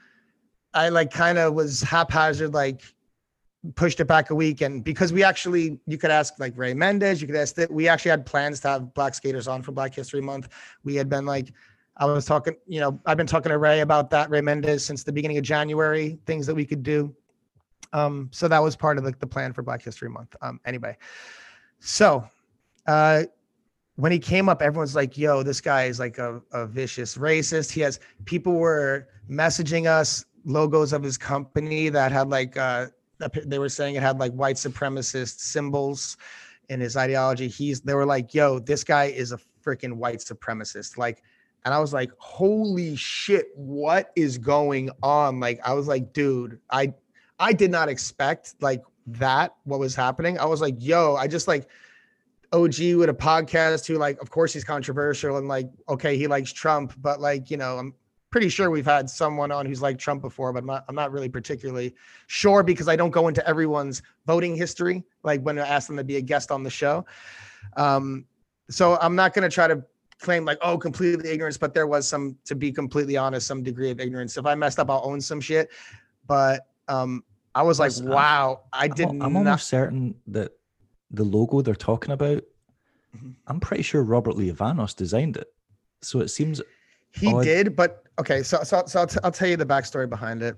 I 0.74 0.90
like 0.90 1.12
kind 1.12 1.38
of 1.38 1.54
was 1.54 1.82
haphazard, 1.82 2.54
like 2.54 2.82
pushed 3.76 4.00
it 4.00 4.06
back 4.06 4.30
a 4.30 4.36
week. 4.36 4.62
And 4.62 4.84
because 4.84 5.14
we 5.14 5.24
actually, 5.24 5.80
you 5.86 5.98
could 5.98 6.12
ask 6.12 6.40
like 6.40 6.58
Ray 6.58 6.74
Mendez, 6.74 7.22
you 7.22 7.28
could 7.28 7.36
ask 7.36 7.56
that 7.56 7.72
we 7.72 7.88
actually 7.88 8.12
had 8.12 8.26
plans 8.26 8.60
to 8.62 8.70
have 8.70 8.94
black 8.94 9.14
skaters 9.14 9.48
on 9.48 9.62
for 9.62 9.72
Black 9.72 9.94
History 9.94 10.22
Month. 10.22 10.50
We 10.84 10.96
had 10.96 11.10
been 11.10 11.26
like, 11.26 11.54
I 11.98 12.06
was 12.06 12.26
talking, 12.26 12.56
you 12.66 12.80
know, 12.80 13.00
I've 13.06 13.18
been 13.18 13.28
talking 13.28 13.52
to 13.52 13.58
Ray 13.58 13.82
about 13.82 14.10
that, 14.10 14.30
Ray 14.30 14.42
Mendez, 14.42 14.84
since 14.84 15.04
the 15.04 15.12
beginning 15.12 15.38
of 15.38 15.44
January, 15.44 16.18
things 16.26 16.48
that 16.48 16.56
we 16.56 16.66
could 16.66 16.82
do. 16.82 17.16
Um, 17.94 18.30
so 18.32 18.48
that 18.48 18.64
was 18.64 18.76
part 18.76 18.98
of 18.98 19.04
the, 19.04 19.14
the 19.20 19.28
plan 19.28 19.54
for 19.54 19.62
Black 19.62 19.84
History 19.84 20.10
Month. 20.10 20.36
Um, 20.42 20.60
anyway, 20.66 20.98
so 21.80 22.24
uh, 22.88 23.24
when 23.98 24.12
he 24.12 24.18
came 24.18 24.50
up, 24.50 24.62
everyone's 24.62 24.96
like, 24.96 25.18
yo, 25.18 25.44
this 25.44 25.62
guy 25.62 25.84
is 25.84 26.00
like 26.00 26.18
a, 26.18 26.42
a 26.54 26.66
vicious 26.66 27.18
racist. 27.18 27.70
He 27.70 27.82
has 27.82 28.00
people 28.26 28.54
were 28.54 29.08
messaging 29.30 29.86
us 29.86 30.26
logos 30.46 30.94
of 30.94 31.04
his 31.04 31.18
company 31.18 31.90
that 31.90 32.12
had 32.12 32.30
like, 32.30 32.58
uh, 32.58 32.88
they 33.46 33.60
were 33.60 33.70
saying 33.70 33.96
it 33.96 34.04
had 34.04 34.20
like 34.20 34.32
white 34.34 34.56
supremacist 34.56 35.40
symbols 35.40 36.18
in 36.70 36.80
his 36.80 36.96
ideology. 36.96 37.48
He's, 37.48 37.82
they 37.82 37.94
were 37.94 38.06
like, 38.06 38.34
yo, 38.34 38.60
this 38.60 38.84
guy 38.84 39.06
is 39.06 39.32
a 39.32 39.40
freaking 39.64 39.94
white 39.94 40.20
supremacist. 40.20 40.98
Like, 40.98 41.24
and 41.64 41.74
I 41.74 41.80
was 41.80 41.94
like, 41.94 42.12
holy 42.18 42.96
shit, 42.96 43.48
what 43.56 44.12
is 44.16 44.38
going 44.38 44.90
on? 45.04 45.40
Like, 45.40 45.60
I 45.64 45.74
was 45.74 45.88
like, 45.88 46.14
dude, 46.14 46.60
I 46.72 46.94
I 47.40 47.54
did 47.54 47.72
not 47.72 47.90
expect 47.90 48.54
like 48.62 48.84
that 49.08 49.56
what 49.64 49.80
was 49.80 49.96
happening. 49.96 50.38
I 50.40 50.46
was 50.46 50.62
like, 50.62 50.76
yo, 50.78 51.16
I 51.16 51.28
just 51.28 51.48
like 51.48 51.68
OG 52.54 52.96
with 52.98 53.10
a 53.10 53.16
podcast 53.18 53.88
who 53.88 53.98
like 53.98 54.22
of 54.22 54.30
course 54.30 54.54
he's 54.54 54.64
controversial 54.64 55.38
and 55.38 55.48
like 55.48 55.68
okay, 55.90 56.18
he 56.18 56.28
likes 56.28 56.52
Trump, 56.52 56.94
but 57.02 57.20
like, 57.20 57.50
you 57.50 57.58
know, 57.58 57.78
I'm 57.78 57.96
pretty 58.32 58.50
sure 58.50 58.72
we've 58.72 58.86
had 58.86 59.10
someone 59.10 59.52
on 59.52 59.66
who's 59.66 59.82
like 59.82 60.00
Trump 60.00 60.22
before, 60.22 60.54
but 60.54 60.60
I'm 60.60 60.66
not, 60.66 60.86
I'm 60.88 60.96
not 60.96 61.12
really 61.12 61.30
particularly 61.30 61.94
sure 62.28 62.64
because 62.64 62.88
I 62.88 62.96
don't 62.96 63.12
go 63.12 63.28
into 63.28 63.46
everyone's 63.48 64.02
voting 64.26 64.56
history 64.56 65.04
like 65.24 65.42
when 65.42 65.60
I 65.60 65.68
ask 65.68 65.88
them 65.88 65.98
to 65.98 66.04
be 66.04 66.16
a 66.16 66.22
guest 66.22 66.50
on 66.50 66.64
the 66.64 66.70
show. 66.70 67.06
Um, 67.76 68.26
so 68.70 68.98
I'm 69.02 69.16
not 69.16 69.34
going 69.34 69.48
to 69.48 69.54
try 69.54 69.68
to 69.68 69.84
claim 70.20 70.46
like 70.46 70.58
oh 70.62 70.78
completely 70.78 71.30
ignorance, 71.30 71.58
but 71.58 71.74
there 71.74 71.88
was 71.88 72.08
some 72.08 72.38
to 72.46 72.56
be 72.56 72.72
completely 72.72 73.18
honest 73.18 73.48
some 73.48 73.64
degree 73.64 73.92
of 73.92 74.00
ignorance. 74.00 74.38
If 74.38 74.46
I 74.46 74.56
messed 74.56 74.80
up, 74.80 74.90
I'll 74.90 75.02
own 75.04 75.20
some 75.20 75.42
shit. 75.42 75.70
But 76.26 76.68
um, 76.88 77.24
I 77.54 77.64
was 77.64 77.80
like, 77.80 77.92
wow, 78.00 78.62
I 78.72 78.88
didn't. 78.88 79.22
I'm, 79.22 79.36
I'm 79.36 79.38
almost 79.38 79.68
certain 79.68 80.16
that 80.28 80.54
the 81.10 81.24
logo 81.24 81.62
they're 81.62 81.76
talking 81.76 82.12
about, 82.12 82.44
mm-hmm. 83.16 83.32
I'm 83.48 83.60
pretty 83.60 83.84
sure 83.84 84.04
Robert 84.04 84.38
Lee 84.38 84.52
Avanos 84.52 84.96
designed 84.96 85.36
it. 85.36 85.48
So 86.02 86.22
it 86.22 86.30
seems 86.30 86.62
he 87.12 87.34
odd. 87.34 87.44
did, 87.44 87.76
but 87.76 88.04
okay. 88.20 88.44
So 88.44 88.64
so 88.64 88.84
so 88.86 89.02
I'll, 89.02 89.08
t- 89.08 89.20
I'll 89.24 89.32
tell 89.32 89.48
you 89.48 89.58
the 89.58 89.66
backstory 89.66 90.10
behind 90.10 90.42
it. 90.42 90.56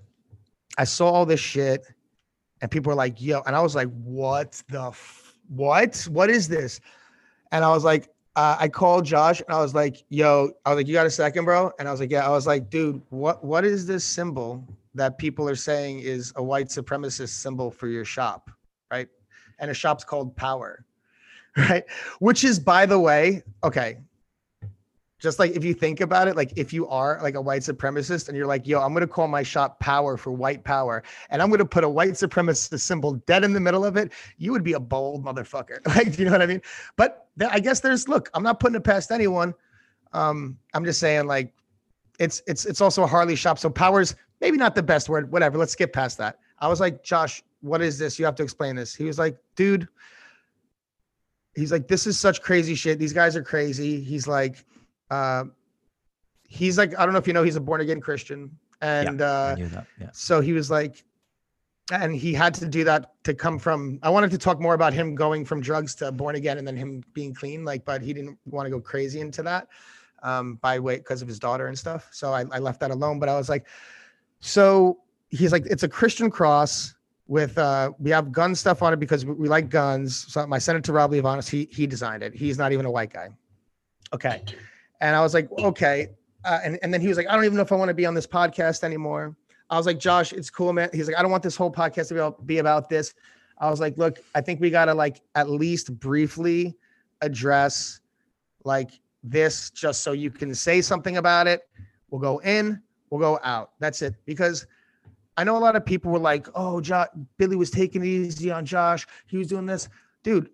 I 0.77 0.83
saw 0.83 1.09
all 1.09 1.25
this 1.25 1.39
shit, 1.39 1.85
and 2.61 2.69
people 2.69 2.89
were 2.89 2.95
like, 2.95 3.21
"Yo," 3.21 3.41
and 3.45 3.55
I 3.55 3.61
was 3.61 3.75
like, 3.75 3.89
"What 4.03 4.61
the 4.69 4.87
f- 4.87 5.35
what? 5.49 6.07
What 6.09 6.29
is 6.29 6.47
this?" 6.47 6.79
And 7.51 7.63
I 7.63 7.69
was 7.69 7.83
like, 7.83 8.09
uh, 8.35 8.57
I 8.59 8.67
called 8.67 9.05
Josh, 9.05 9.41
and 9.41 9.49
I 9.55 9.61
was 9.61 9.75
like, 9.75 10.03
"Yo," 10.09 10.51
I 10.65 10.69
was 10.69 10.77
like, 10.77 10.87
"You 10.87 10.93
got 10.93 11.05
a 11.05 11.11
second, 11.11 11.45
bro?" 11.45 11.71
And 11.79 11.87
I 11.87 11.91
was 11.91 11.99
like, 11.99 12.11
"Yeah." 12.11 12.25
I 12.25 12.29
was 12.29 12.47
like, 12.47 12.69
"Dude, 12.69 13.01
what 13.09 13.43
what 13.43 13.65
is 13.65 13.85
this 13.85 14.03
symbol 14.03 14.67
that 14.95 15.17
people 15.17 15.49
are 15.49 15.55
saying 15.55 15.99
is 15.99 16.33
a 16.35 16.43
white 16.43 16.67
supremacist 16.67 17.29
symbol 17.29 17.71
for 17.71 17.87
your 17.87 18.05
shop, 18.05 18.51
right? 18.91 19.07
And 19.59 19.71
a 19.71 19.73
shop's 19.73 20.03
called 20.03 20.35
Power, 20.35 20.85
right? 21.57 21.83
Which 22.19 22.43
is, 22.43 22.59
by 22.59 22.85
the 22.85 22.99
way, 22.99 23.43
okay. 23.63 23.99
Just 25.23 25.39
like 25.39 25.51
if 25.51 25.63
you 25.63 25.73
think 25.73 26.01
about 26.01 26.27
it, 26.27 26.35
like 26.35 26.51
if 26.57 26.73
you 26.73 26.85
are 26.89 27.17
like 27.23 27.35
a 27.35 27.41
white 27.41 27.61
supremacist 27.61 28.27
and 28.27 28.35
you're 28.35 28.45
like, 28.45 28.67
yo, 28.67 28.81
I'm 28.81 28.91
gonna 28.91 29.07
call 29.07 29.29
my 29.29 29.41
shop 29.41 29.79
Power 29.79 30.17
for 30.17 30.33
white 30.33 30.65
power, 30.65 31.01
and 31.29 31.41
I'm 31.41 31.49
gonna 31.49 31.63
put 31.63 31.85
a 31.85 31.89
white 31.89 32.11
supremacist 32.15 32.77
symbol 32.81 33.13
dead 33.13 33.45
in 33.45 33.53
the 33.53 33.59
middle 33.61 33.85
of 33.85 33.95
it, 33.95 34.11
you 34.37 34.51
would 34.51 34.65
be 34.65 34.73
a 34.73 34.79
bold 34.81 35.23
motherfucker. 35.23 35.79
Like, 35.95 36.11
do 36.11 36.19
you 36.19 36.25
know 36.25 36.33
what 36.33 36.41
I 36.41 36.45
mean? 36.45 36.61
But 36.97 37.29
th- 37.39 37.49
I 37.53 37.61
guess 37.61 37.79
there's 37.79 38.09
look, 38.09 38.29
I'm 38.33 38.43
not 38.43 38.59
putting 38.59 38.75
it 38.75 38.83
past 38.83 39.11
anyone. 39.11 39.53
Um, 40.11 40.57
I'm 40.73 40.83
just 40.83 40.99
saying, 40.99 41.25
like, 41.25 41.53
it's 42.19 42.41
it's 42.45 42.65
it's 42.65 42.81
also 42.81 43.03
a 43.03 43.07
Harley 43.07 43.37
shop. 43.37 43.57
So 43.57 43.69
Power's 43.69 44.15
maybe 44.41 44.57
not 44.57 44.75
the 44.75 44.83
best 44.83 45.07
word, 45.07 45.31
whatever. 45.31 45.57
Let's 45.57 45.71
skip 45.71 45.93
past 45.93 46.17
that. 46.17 46.39
I 46.59 46.67
was 46.67 46.81
like, 46.81 47.01
Josh, 47.01 47.41
what 47.61 47.81
is 47.81 47.97
this? 47.97 48.19
You 48.19 48.25
have 48.25 48.35
to 48.35 48.43
explain 48.43 48.75
this. 48.75 48.93
He 48.93 49.05
was 49.05 49.19
like, 49.19 49.37
dude, 49.55 49.87
he's 51.55 51.71
like, 51.71 51.87
this 51.87 52.07
is 52.07 52.19
such 52.19 52.41
crazy 52.41 52.75
shit. 52.75 52.99
These 52.99 53.13
guys 53.13 53.37
are 53.37 53.43
crazy. 53.43 54.01
He's 54.01 54.27
like, 54.27 54.65
uh, 55.09 55.45
he's 56.47 56.77
like, 56.77 56.97
I 56.97 57.05
don't 57.05 57.13
know 57.13 57.19
if 57.19 57.27
you 57.27 57.33
know, 57.33 57.43
he's 57.43 57.55
a 57.55 57.61
born 57.61 57.81
again 57.81 58.01
Christian. 58.01 58.57
And 58.81 59.19
yeah, 59.19 59.25
uh, 59.25 59.55
yeah. 59.99 60.09
so 60.11 60.41
he 60.41 60.53
was 60.53 60.69
like, 60.69 61.03
and 61.91 62.15
he 62.15 62.33
had 62.33 62.53
to 62.55 62.65
do 62.65 62.85
that 62.85 63.11
to 63.25 63.33
come 63.33 63.59
from 63.59 63.99
i 64.03 64.09
wanted 64.09 64.31
to 64.31 64.37
talk 64.37 64.57
more 64.61 64.73
about 64.73 64.93
him 64.93 65.13
going 65.15 65.43
from 65.43 65.59
drugs 65.59 65.93
to 65.93 66.13
born 66.13 66.35
again 66.35 66.57
and 66.57 66.65
then 66.65 66.77
him 66.77 67.03
being 67.11 67.33
clean 67.33 67.65
like 67.65 67.83
but 67.83 68.01
he 68.01 68.13
didn't 68.13 68.37
want 68.45 68.65
to 68.65 68.69
go 68.69 68.79
crazy 68.79 69.19
into 69.19 69.43
that 69.43 69.67
um 70.23 70.55
by 70.61 70.79
way 70.79 70.95
because 70.95 71.21
of 71.21 71.27
his 71.27 71.37
daughter 71.37 71.67
and 71.67 71.77
stuff 71.77 72.07
so 72.09 72.31
I, 72.31 72.45
I 72.53 72.59
left 72.59 72.79
that 72.79 72.91
alone 72.91 73.19
but 73.19 73.27
i 73.27 73.35
was 73.35 73.49
like 73.49 73.65
so 74.39 75.03
he's 75.33 75.51
like, 75.51 75.65
it's 75.65 75.83
a 75.83 75.89
Christian 75.89 76.29
cross 76.29 76.93
with 77.27 77.57
uh 77.57 77.91
we 77.99 78.11
have 78.11 78.33
gun 78.33 78.53
stuff 78.53 78.81
on 78.83 78.91
it 78.91 78.99
because 78.99 79.25
we, 79.25 79.33
we 79.33 79.47
like 79.47 79.69
guns. 79.69 80.25
So 80.31 80.45
I 80.51 80.57
sent 80.59 80.77
it 80.77 80.83
to 80.85 80.93
Rob 80.93 81.11
Levanis. 81.11 81.49
He 81.49 81.67
he 81.71 81.87
designed 81.87 82.21
it. 82.23 82.35
He's 82.35 82.57
not 82.57 82.71
even 82.71 82.85
a 82.85 82.91
white 82.91 83.11
guy. 83.11 83.29
Okay. 84.13 84.43
And 85.03 85.17
I 85.17 85.21
was 85.21 85.33
like, 85.33 85.49
okay. 85.59 86.07
Uh, 86.45 86.59
and, 86.63 86.79
and 86.81 86.93
then 86.93 87.01
he 87.01 87.09
was 87.09 87.17
like, 87.17 87.27
I 87.27 87.35
don't 87.35 87.43
even 87.43 87.57
know 87.57 87.61
if 87.61 87.73
I 87.73 87.75
want 87.75 87.89
to 87.89 87.93
be 87.93 88.05
on 88.05 88.13
this 88.13 88.25
podcast 88.25 88.83
anymore. 88.83 89.35
I 89.69 89.75
was 89.77 89.85
like, 89.85 89.99
Josh, 89.99 90.31
it's 90.31 90.49
cool, 90.49 90.71
man. 90.71 90.89
He's 90.93 91.07
like, 91.07 91.17
I 91.17 91.21
don't 91.21 91.29
want 91.29 91.43
this 91.43 91.57
whole 91.57 91.71
podcast 91.71 92.07
to 92.07 92.13
be 92.13 92.19
about, 92.21 92.47
be 92.47 92.57
about 92.59 92.89
this. 92.89 93.13
I 93.57 93.69
was 93.69 93.81
like, 93.81 93.97
look, 93.97 94.19
I 94.33 94.39
think 94.39 94.61
we 94.61 94.69
gotta 94.69 94.93
like 94.93 95.21
at 95.35 95.49
least 95.49 95.99
briefly 95.99 96.75
address 97.21 97.99
like 98.63 98.91
this 99.23 99.71
just 99.71 100.03
so 100.03 100.13
you 100.13 100.31
can 100.31 100.55
say 100.55 100.81
something 100.81 101.17
about 101.17 101.47
it. 101.47 101.67
We'll 102.09 102.21
go 102.21 102.39
in, 102.39 102.81
we'll 103.09 103.19
go 103.19 103.39
out. 103.43 103.71
That's 103.79 104.01
it. 104.01 104.15
Because 104.25 104.65
I 105.35 105.43
know 105.43 105.57
a 105.57 105.59
lot 105.59 105.75
of 105.75 105.85
people 105.85 106.11
were 106.11 106.19
like, 106.19 106.47
"Oh, 106.55 106.79
jo- 106.79 107.07
Billy 107.37 107.55
was 107.55 107.71
taking 107.71 108.03
it 108.03 108.07
easy 108.07 108.51
on 108.51 108.65
Josh. 108.65 109.05
He 109.27 109.37
was 109.37 109.47
doing 109.47 109.65
this." 109.65 109.89
Dude, 110.23 110.49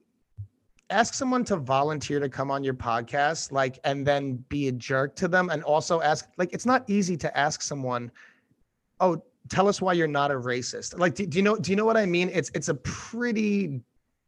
ask 0.90 1.14
someone 1.14 1.44
to 1.46 1.56
volunteer 1.56 2.20
to 2.20 2.30
come 2.30 2.50
on 2.50 2.64
your 2.64 2.74
podcast 2.74 3.52
like 3.52 3.80
and 3.84 4.06
then 4.06 4.44
be 4.50 4.68
a 4.68 4.72
jerk 4.72 5.16
to 5.18 5.28
them 5.28 5.50
and 5.50 5.64
also 5.64 6.02
ask 6.02 6.28
like 6.38 6.52
it's 6.54 6.66
not 6.66 6.84
easy 6.90 7.16
to 7.18 7.38
ask 7.38 7.62
someone, 7.62 8.12
"Oh, 9.00 9.24
tell 9.50 9.68
us 9.68 9.82
why 9.82 9.94
you're 9.94 10.08
not 10.08 10.32
a 10.32 10.36
racist." 10.36 10.98
Like 10.98 11.16
do, 11.16 11.26
do 11.26 11.38
you 11.38 11.44
know 11.44 11.56
do 11.58 11.72
you 11.72 11.76
know 11.76 11.86
what 11.86 11.98
I 11.98 12.06
mean? 12.06 12.30
It's 12.34 12.52
it's 12.54 12.70
a 12.70 12.76
pretty 12.76 13.82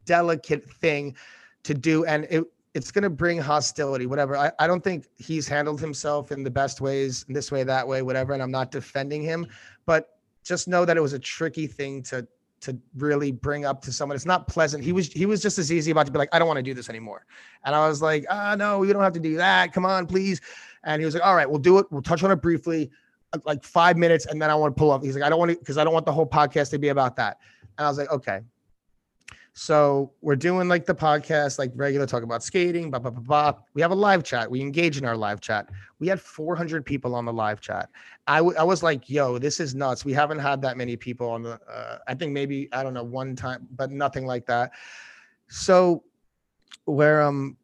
delicate 0.05 0.69
thing 0.69 1.15
to 1.63 1.73
do 1.73 2.05
and 2.05 2.27
it 2.29 2.43
it's 2.73 2.91
going 2.91 3.03
to 3.03 3.09
bring 3.09 3.37
hostility, 3.37 4.05
whatever. 4.05 4.37
I, 4.37 4.51
I 4.59 4.65
don't 4.65 4.83
think 4.83 5.07
he's 5.17 5.47
handled 5.47 5.81
himself 5.81 6.31
in 6.31 6.43
the 6.43 6.49
best 6.49 6.79
ways, 6.79 7.25
this 7.27 7.51
way, 7.51 7.63
that 7.63 7.85
way, 7.85 8.01
whatever. 8.01 8.31
And 8.33 8.41
I'm 8.41 8.51
not 8.51 8.71
defending 8.71 9.21
him, 9.21 9.45
but 9.85 10.17
just 10.43 10.67
know 10.67 10.85
that 10.85 10.95
it 10.95 11.01
was 11.01 11.13
a 11.13 11.19
tricky 11.19 11.67
thing 11.67 12.01
to 12.03 12.25
to 12.61 12.77
really 12.95 13.31
bring 13.31 13.65
up 13.65 13.81
to 13.83 13.91
someone. 13.91 14.15
It's 14.15 14.25
not 14.25 14.47
pleasant. 14.47 14.83
He 14.83 14.91
was 14.91 15.11
he 15.11 15.25
was 15.25 15.41
just 15.41 15.57
as 15.59 15.71
easy 15.71 15.91
about 15.91 16.05
to 16.05 16.11
be 16.11 16.19
like, 16.19 16.29
I 16.31 16.39
don't 16.39 16.47
want 16.47 16.57
to 16.57 16.63
do 16.63 16.73
this 16.73 16.89
anymore. 16.89 17.25
And 17.65 17.75
I 17.75 17.87
was 17.87 18.01
like, 18.01 18.25
ah, 18.29 18.51
oh, 18.51 18.55
no, 18.55 18.79
we 18.79 18.91
don't 18.91 19.01
have 19.01 19.13
to 19.13 19.19
do 19.19 19.35
that. 19.37 19.73
Come 19.73 19.85
on, 19.85 20.05
please. 20.05 20.41
And 20.83 21.01
he 21.01 21.05
was 21.05 21.13
like, 21.13 21.25
all 21.25 21.35
right, 21.35 21.49
we'll 21.49 21.59
do 21.59 21.79
it. 21.79 21.87
We'll 21.91 22.01
touch 22.01 22.23
on 22.23 22.31
it 22.31 22.37
briefly, 22.37 22.89
like 23.45 23.63
five 23.63 23.97
minutes, 23.97 24.25
and 24.27 24.41
then 24.41 24.49
I 24.49 24.55
want 24.55 24.75
to 24.75 24.79
pull 24.79 24.91
up. 24.91 25.03
He's 25.03 25.15
like, 25.15 25.23
I 25.23 25.29
don't 25.29 25.39
want 25.39 25.51
to 25.51 25.57
because 25.57 25.77
I 25.77 25.83
don't 25.83 25.93
want 25.93 26.05
the 26.05 26.13
whole 26.13 26.27
podcast 26.27 26.69
to 26.71 26.79
be 26.79 26.89
about 26.89 27.15
that. 27.17 27.37
And 27.77 27.85
I 27.85 27.89
was 27.89 27.97
like, 27.97 28.11
okay. 28.11 28.41
So 29.53 30.13
we're 30.21 30.37
doing 30.37 30.69
like 30.69 30.85
the 30.85 30.95
podcast, 30.95 31.59
like 31.59 31.71
regular 31.75 32.05
talk 32.05 32.23
about 32.23 32.41
skating, 32.41 32.89
blah, 32.89 32.99
blah, 32.99 33.11
blah, 33.11 33.21
blah. 33.21 33.61
We 33.73 33.81
have 33.81 33.91
a 33.91 33.95
live 33.95 34.23
chat. 34.23 34.49
We 34.49 34.61
engage 34.61 34.97
in 34.97 35.05
our 35.05 35.17
live 35.17 35.41
chat. 35.41 35.69
We 35.99 36.07
had 36.07 36.21
400 36.21 36.85
people 36.85 37.13
on 37.15 37.25
the 37.25 37.33
live 37.33 37.59
chat. 37.59 37.89
I, 38.27 38.37
w- 38.37 38.57
I 38.57 38.63
was 38.63 38.81
like, 38.81 39.09
yo, 39.09 39.37
this 39.37 39.59
is 39.59 39.75
nuts. 39.75 40.05
We 40.05 40.13
haven't 40.13 40.39
had 40.39 40.61
that 40.61 40.77
many 40.77 40.95
people 40.95 41.29
on 41.29 41.43
the, 41.43 41.59
uh, 41.69 41.97
I 42.07 42.13
think 42.13 42.31
maybe, 42.31 42.69
I 42.71 42.81
don't 42.81 42.93
know, 42.93 43.03
one 43.03 43.35
time, 43.35 43.67
but 43.75 43.91
nothing 43.91 44.25
like 44.25 44.45
that. 44.45 44.71
So 45.49 46.03
where 46.85 47.21
um 47.21 47.57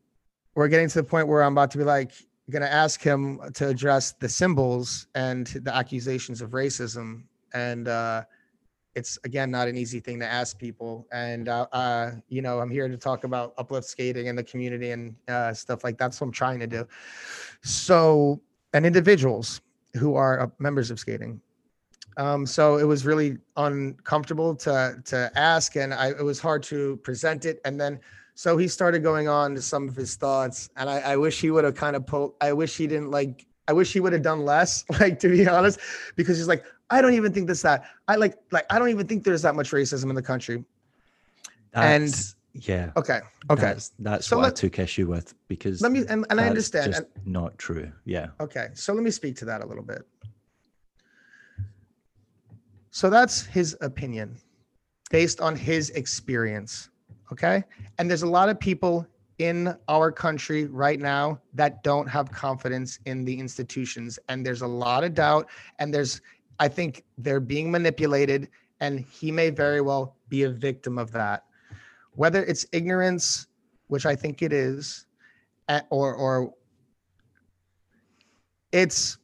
we're 0.56 0.68
getting 0.68 0.88
to 0.90 1.02
the 1.02 1.04
point 1.04 1.28
where 1.28 1.44
I'm 1.44 1.54
about 1.54 1.72
to 1.72 1.78
be 1.78 1.84
like 1.84 2.12
gonna 2.50 2.66
ask 2.66 3.02
him 3.02 3.40
to 3.54 3.68
address 3.68 4.14
the 4.14 4.30
symbols 4.30 5.08
and 5.16 5.48
the 5.48 5.76
accusations 5.76 6.42
of 6.42 6.52
racism. 6.52 7.24
And 7.54 7.88
uh 7.88 8.24
it's 8.98 9.18
again 9.24 9.50
not 9.52 9.68
an 9.68 9.78
easy 9.78 10.00
thing 10.00 10.20
to 10.20 10.26
ask 10.26 10.58
people. 10.58 11.08
And 11.12 11.48
uh, 11.48 11.68
uh 11.72 12.12
you 12.28 12.42
know, 12.42 12.60
I'm 12.60 12.72
here 12.72 12.88
to 12.90 12.98
talk 12.98 13.24
about 13.24 13.54
uplift 13.58 13.88
skating 13.88 14.28
and 14.28 14.38
the 14.38 14.44
community 14.44 14.92
and 14.92 15.16
uh 15.28 15.54
stuff 15.54 15.84
like 15.84 15.98
that's 15.98 16.20
what 16.20 16.28
I'm 16.28 16.34
trying 16.34 16.60
to 16.60 16.68
do. 16.68 16.88
So 17.62 18.42
and 18.74 18.86
individuals 18.86 19.62
who 19.96 20.16
are 20.16 20.42
uh, 20.42 20.48
members 20.60 20.92
of 20.92 21.00
skating. 21.00 21.40
Um, 22.18 22.46
so 22.48 22.78
it 22.78 22.84
was 22.84 23.06
really 23.06 23.38
uncomfortable 23.56 24.56
to 24.56 25.02
to 25.06 25.32
ask, 25.36 25.76
and 25.76 25.94
I, 25.94 26.10
it 26.10 26.24
was 26.24 26.40
hard 26.40 26.64
to 26.64 26.98
present 26.98 27.46
it. 27.46 27.62
And 27.64 27.80
then 27.80 28.00
so 28.34 28.58
he 28.58 28.68
started 28.68 29.04
going 29.04 29.28
on 29.28 29.56
to 29.56 29.62
some 29.62 29.88
of 29.88 29.96
his 29.96 30.16
thoughts, 30.16 30.70
and 30.78 30.90
I, 30.90 31.00
I 31.00 31.18
wish 31.18 31.40
he 31.40 31.52
would 31.52 31.64
have 31.64 31.76
kind 31.76 31.96
of 31.96 32.06
pulled. 32.06 32.34
I 32.42 32.54
wish 32.54 32.76
he 32.76 32.88
didn't 32.88 33.12
like. 33.12 33.46
I 33.68 33.74
wish 33.74 33.94
he 33.94 34.00
would 34.00 34.14
have 34.14 34.22
done 34.22 34.46
less, 34.46 34.86
like 35.00 35.20
to 35.20 35.28
be 35.30 35.48
honest, 35.48 35.80
because 36.16 36.38
he's 36.38 36.48
like, 36.48 36.64
I 36.90 37.02
don't 37.02 37.14
even 37.14 37.34
think 37.34 37.48
this 37.48 37.62
that. 37.64 37.84
I 38.08 38.16
like 38.16 38.36
like 38.52 38.66
I 38.70 38.80
don't 38.80 38.90
even 38.90 39.08
think 39.08 39.24
there's 39.24 39.42
that 39.42 39.56
much 39.56 39.72
racism 39.72 40.10
in 40.10 40.16
the 40.16 40.22
country. 40.22 40.64
And- 41.74 42.14
yeah. 42.60 42.90
Okay, 42.98 43.20
okay, 43.52 43.62
That's, 43.62 43.92
that's 44.00 44.26
So 44.26 44.38
what 44.38 44.42
I 44.42 44.48
let- 44.48 44.56
took 44.56 44.80
issue 44.80 45.06
with 45.08 45.36
because 45.48 45.80
let 45.80 45.92
me 45.92 46.00
and, 46.10 46.26
and 46.32 46.42
I 46.42 46.48
understand. 46.48 46.92
just 46.92 47.04
and- 47.16 47.28
not 47.28 47.56
true. 47.60 47.92
Yeah. 48.04 48.30
Okay, 48.40 48.70
so 48.74 48.94
let 48.94 49.04
me 49.04 49.12
speak 49.12 49.36
to 49.38 49.46
that 49.46 49.62
a 49.62 49.66
little 49.68 49.84
bit. 49.84 50.02
So 52.90 53.10
that's 53.10 53.46
his 53.46 53.78
opinion 53.82 54.38
based 55.12 55.40
on 55.40 55.56
his 55.56 55.92
experience. 55.92 56.90
Okay. 57.32 57.64
And 58.00 58.10
there's 58.10 58.24
a 58.24 58.28
lot 58.30 58.50
of 58.50 58.60
people 58.60 59.06
in 59.38 59.76
our 59.88 60.12
country 60.12 60.66
right 60.66 61.00
now 61.00 61.40
that 61.54 61.84
don't 61.84 62.08
have 62.08 62.32
confidence 62.32 63.00
in 63.06 63.24
the 63.24 63.38
institutions. 63.38 64.18
And 64.30 64.44
there's 64.44 64.64
a 64.64 64.68
lot 64.68 65.04
of 65.04 65.14
doubt. 65.14 65.48
And 65.78 65.94
there's, 65.94 66.22
I 66.60 66.68
think 66.68 67.04
they're 67.18 67.40
being 67.40 67.72
manipulated. 67.72 68.50
And 68.80 69.00
he 69.00 69.32
may 69.32 69.50
very 69.50 69.82
well 69.82 70.16
be 70.30 70.44
a 70.44 70.50
victim 70.50 70.98
of 70.98 71.12
that. 71.12 71.46
Whether 72.14 72.44
it's 72.44 72.66
ignorance, 72.72 73.48
which 73.88 74.06
I 74.06 74.16
think 74.16 74.42
it 74.42 74.54
is, 74.54 75.06
or, 75.90 76.14
or 76.14 76.54
it's 78.72 79.18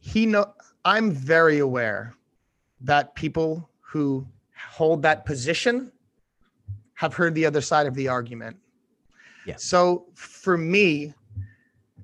he 0.00 0.26
know 0.26 0.46
i'm 0.84 1.10
very 1.10 1.58
aware 1.58 2.14
that 2.80 3.14
people 3.14 3.68
who 3.80 4.26
hold 4.70 5.02
that 5.02 5.24
position 5.24 5.92
have 6.94 7.14
heard 7.14 7.34
the 7.34 7.44
other 7.44 7.60
side 7.60 7.86
of 7.86 7.94
the 7.94 8.08
argument 8.08 8.56
Yeah. 9.46 9.56
so 9.56 10.06
for 10.14 10.56
me 10.56 11.12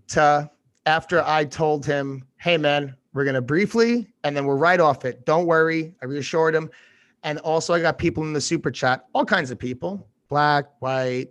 to 0.09 0.51
after 0.87 1.23
i 1.23 1.45
told 1.45 1.87
him 1.87 2.27
hey 2.37 2.59
man 2.59 2.95
we're 3.15 3.25
going 3.25 3.35
to 3.35 3.43
briefly 3.43 4.07
and 4.25 4.37
then 4.37 4.45
we're 4.45 4.57
right 4.57 4.81
off 4.81 5.05
it 5.05 5.25
don't 5.25 5.47
worry 5.47 5.95
i 6.03 6.05
reassured 6.05 6.55
him 6.55 6.71
and 7.23 7.39
also 7.39 7.73
i 7.73 7.81
got 7.81 7.97
people 7.97 8.23
in 8.23 8.33
the 8.33 8.41
super 8.41 8.71
chat 8.71 9.07
all 9.15 9.25
kinds 9.25 9.51
of 9.51 9.59
people 9.59 10.07
black 10.29 10.67
white 10.81 11.29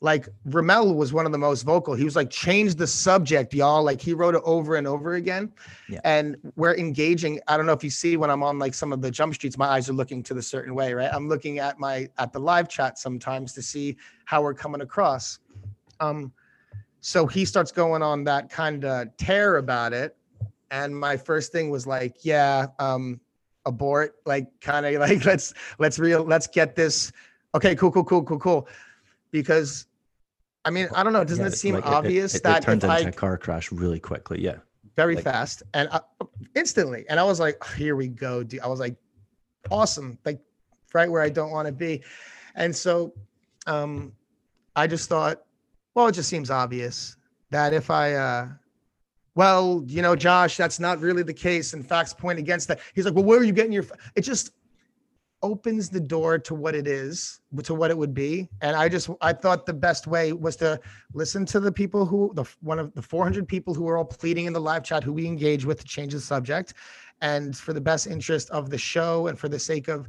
like 0.00 0.28
Ramel 0.44 0.94
was 0.94 1.12
one 1.12 1.26
of 1.26 1.32
the 1.32 1.38
most 1.38 1.62
vocal. 1.62 1.94
He 1.94 2.04
was 2.04 2.14
like, 2.16 2.30
change 2.30 2.74
the 2.74 2.86
subject, 2.86 3.54
y'all. 3.54 3.82
Like 3.82 4.00
he 4.00 4.12
wrote 4.12 4.34
it 4.34 4.42
over 4.44 4.76
and 4.76 4.86
over 4.86 5.14
again. 5.14 5.52
Yeah. 5.88 6.00
And 6.04 6.36
we're 6.54 6.76
engaging. 6.76 7.40
I 7.48 7.56
don't 7.56 7.66
know 7.66 7.72
if 7.72 7.82
you 7.82 7.90
see 7.90 8.16
when 8.16 8.30
I'm 8.30 8.42
on 8.42 8.58
like 8.58 8.74
some 8.74 8.92
of 8.92 9.00
the 9.00 9.10
jump 9.10 9.34
streets, 9.34 9.58
my 9.58 9.66
eyes 9.66 9.88
are 9.88 9.94
looking 9.94 10.22
to 10.24 10.34
the 10.34 10.42
certain 10.42 10.74
way, 10.74 10.94
right? 10.94 11.10
I'm 11.12 11.28
looking 11.28 11.58
at 11.58 11.80
my 11.80 12.08
at 12.18 12.32
the 12.32 12.38
live 12.38 12.68
chat 12.68 12.98
sometimes 12.98 13.52
to 13.54 13.62
see 13.62 13.96
how 14.26 14.42
we're 14.42 14.54
coming 14.54 14.80
across. 14.80 15.38
Um, 15.98 16.32
so 17.00 17.26
he 17.26 17.44
starts 17.44 17.72
going 17.72 18.02
on 18.02 18.24
that 18.24 18.50
kind 18.50 18.84
of 18.84 19.16
tear 19.16 19.56
about 19.56 19.92
it. 19.92 20.16
And 20.70 20.98
my 20.98 21.16
first 21.16 21.52
thing 21.52 21.70
was 21.70 21.86
like, 21.86 22.24
yeah, 22.24 22.66
um, 22.78 23.20
abort, 23.64 24.16
like 24.24 24.48
kind 24.60 24.86
of 24.86 24.94
like 25.00 25.24
let's 25.24 25.54
let's 25.78 25.98
real 25.98 26.22
let's 26.22 26.46
get 26.46 26.74
this. 26.74 27.12
Okay, 27.54 27.74
cool, 27.74 27.90
cool, 27.90 28.04
cool, 28.04 28.22
cool, 28.22 28.38
cool. 28.38 28.68
Because 29.30 29.86
I 30.64 30.70
mean, 30.70 30.88
I 30.94 31.02
don't 31.02 31.12
know. 31.12 31.24
Doesn't 31.24 31.44
Yeah, 31.44 31.48
it 31.48 31.56
seem 31.56 31.74
like, 31.74 31.86
obvious 31.86 32.34
it, 32.34 32.38
it, 32.38 32.42
that 32.44 32.58
it 32.58 32.66
turned 32.66 32.82
into 32.82 32.94
I 32.94 33.00
a 33.00 33.12
car 33.12 33.38
crash 33.38 33.70
really 33.70 34.00
quickly? 34.00 34.40
Yeah. 34.42 34.56
very 34.96 35.14
like- 35.14 35.24
fast 35.24 35.62
and 35.74 35.88
I, 35.92 36.00
instantly, 36.54 37.04
and 37.08 37.20
I 37.20 37.24
was 37.24 37.38
like, 37.38 37.62
here 37.76 37.96
we 37.96 38.08
go, 38.08 38.42
dude. 38.42 38.60
I 38.60 38.66
was 38.66 38.80
like, 38.80 38.96
awesome, 39.70 40.18
like 40.24 40.40
right 40.94 41.10
where 41.10 41.22
I 41.22 41.28
don't 41.28 41.50
want 41.50 41.66
to 41.66 41.72
be, 41.72 42.02
and 42.54 42.74
so 42.74 43.12
um, 43.66 44.12
I 44.74 44.86
just 44.86 45.08
thought, 45.08 45.42
well, 45.94 46.06
it 46.08 46.12
just 46.12 46.28
seems 46.28 46.50
obvious 46.50 47.16
that 47.50 47.72
if 47.72 47.90
I, 47.90 48.14
uh, 48.14 48.48
well, 49.36 49.84
you 49.86 50.02
know, 50.02 50.16
Josh, 50.16 50.56
that's 50.56 50.80
not 50.80 50.98
really 50.98 51.22
the 51.22 51.34
case, 51.34 51.74
and 51.74 51.86
facts 51.86 52.12
point 52.12 52.38
against 52.38 52.66
that. 52.68 52.80
He's 52.94 53.04
like, 53.04 53.14
well, 53.14 53.24
where 53.24 53.38
are 53.38 53.44
you 53.44 53.52
getting 53.52 53.70
your? 53.72 53.84
f-" 53.84 54.12
It 54.16 54.22
just 54.22 54.50
opens 55.42 55.90
the 55.90 56.00
door 56.00 56.38
to 56.38 56.54
what 56.54 56.74
it 56.74 56.86
is 56.86 57.40
to 57.62 57.74
what 57.74 57.90
it 57.90 57.96
would 57.96 58.14
be 58.14 58.48
and 58.62 58.74
i 58.74 58.88
just 58.88 59.10
i 59.20 59.34
thought 59.34 59.66
the 59.66 59.72
best 59.72 60.06
way 60.06 60.32
was 60.32 60.56
to 60.56 60.80
listen 61.12 61.44
to 61.44 61.60
the 61.60 61.70
people 61.70 62.06
who 62.06 62.32
the 62.34 62.44
one 62.62 62.78
of 62.78 62.92
the 62.94 63.02
400 63.02 63.46
people 63.46 63.74
who 63.74 63.86
are 63.86 63.98
all 63.98 64.04
pleading 64.04 64.46
in 64.46 64.54
the 64.54 64.60
live 64.60 64.82
chat 64.82 65.04
who 65.04 65.12
we 65.12 65.26
engage 65.26 65.66
with 65.66 65.78
to 65.78 65.84
change 65.84 66.14
the 66.14 66.20
subject 66.20 66.72
and 67.20 67.54
for 67.54 67.74
the 67.74 67.80
best 67.80 68.06
interest 68.06 68.48
of 68.50 68.70
the 68.70 68.78
show 68.78 69.26
and 69.26 69.38
for 69.38 69.48
the 69.50 69.58
sake 69.58 69.88
of 69.88 70.08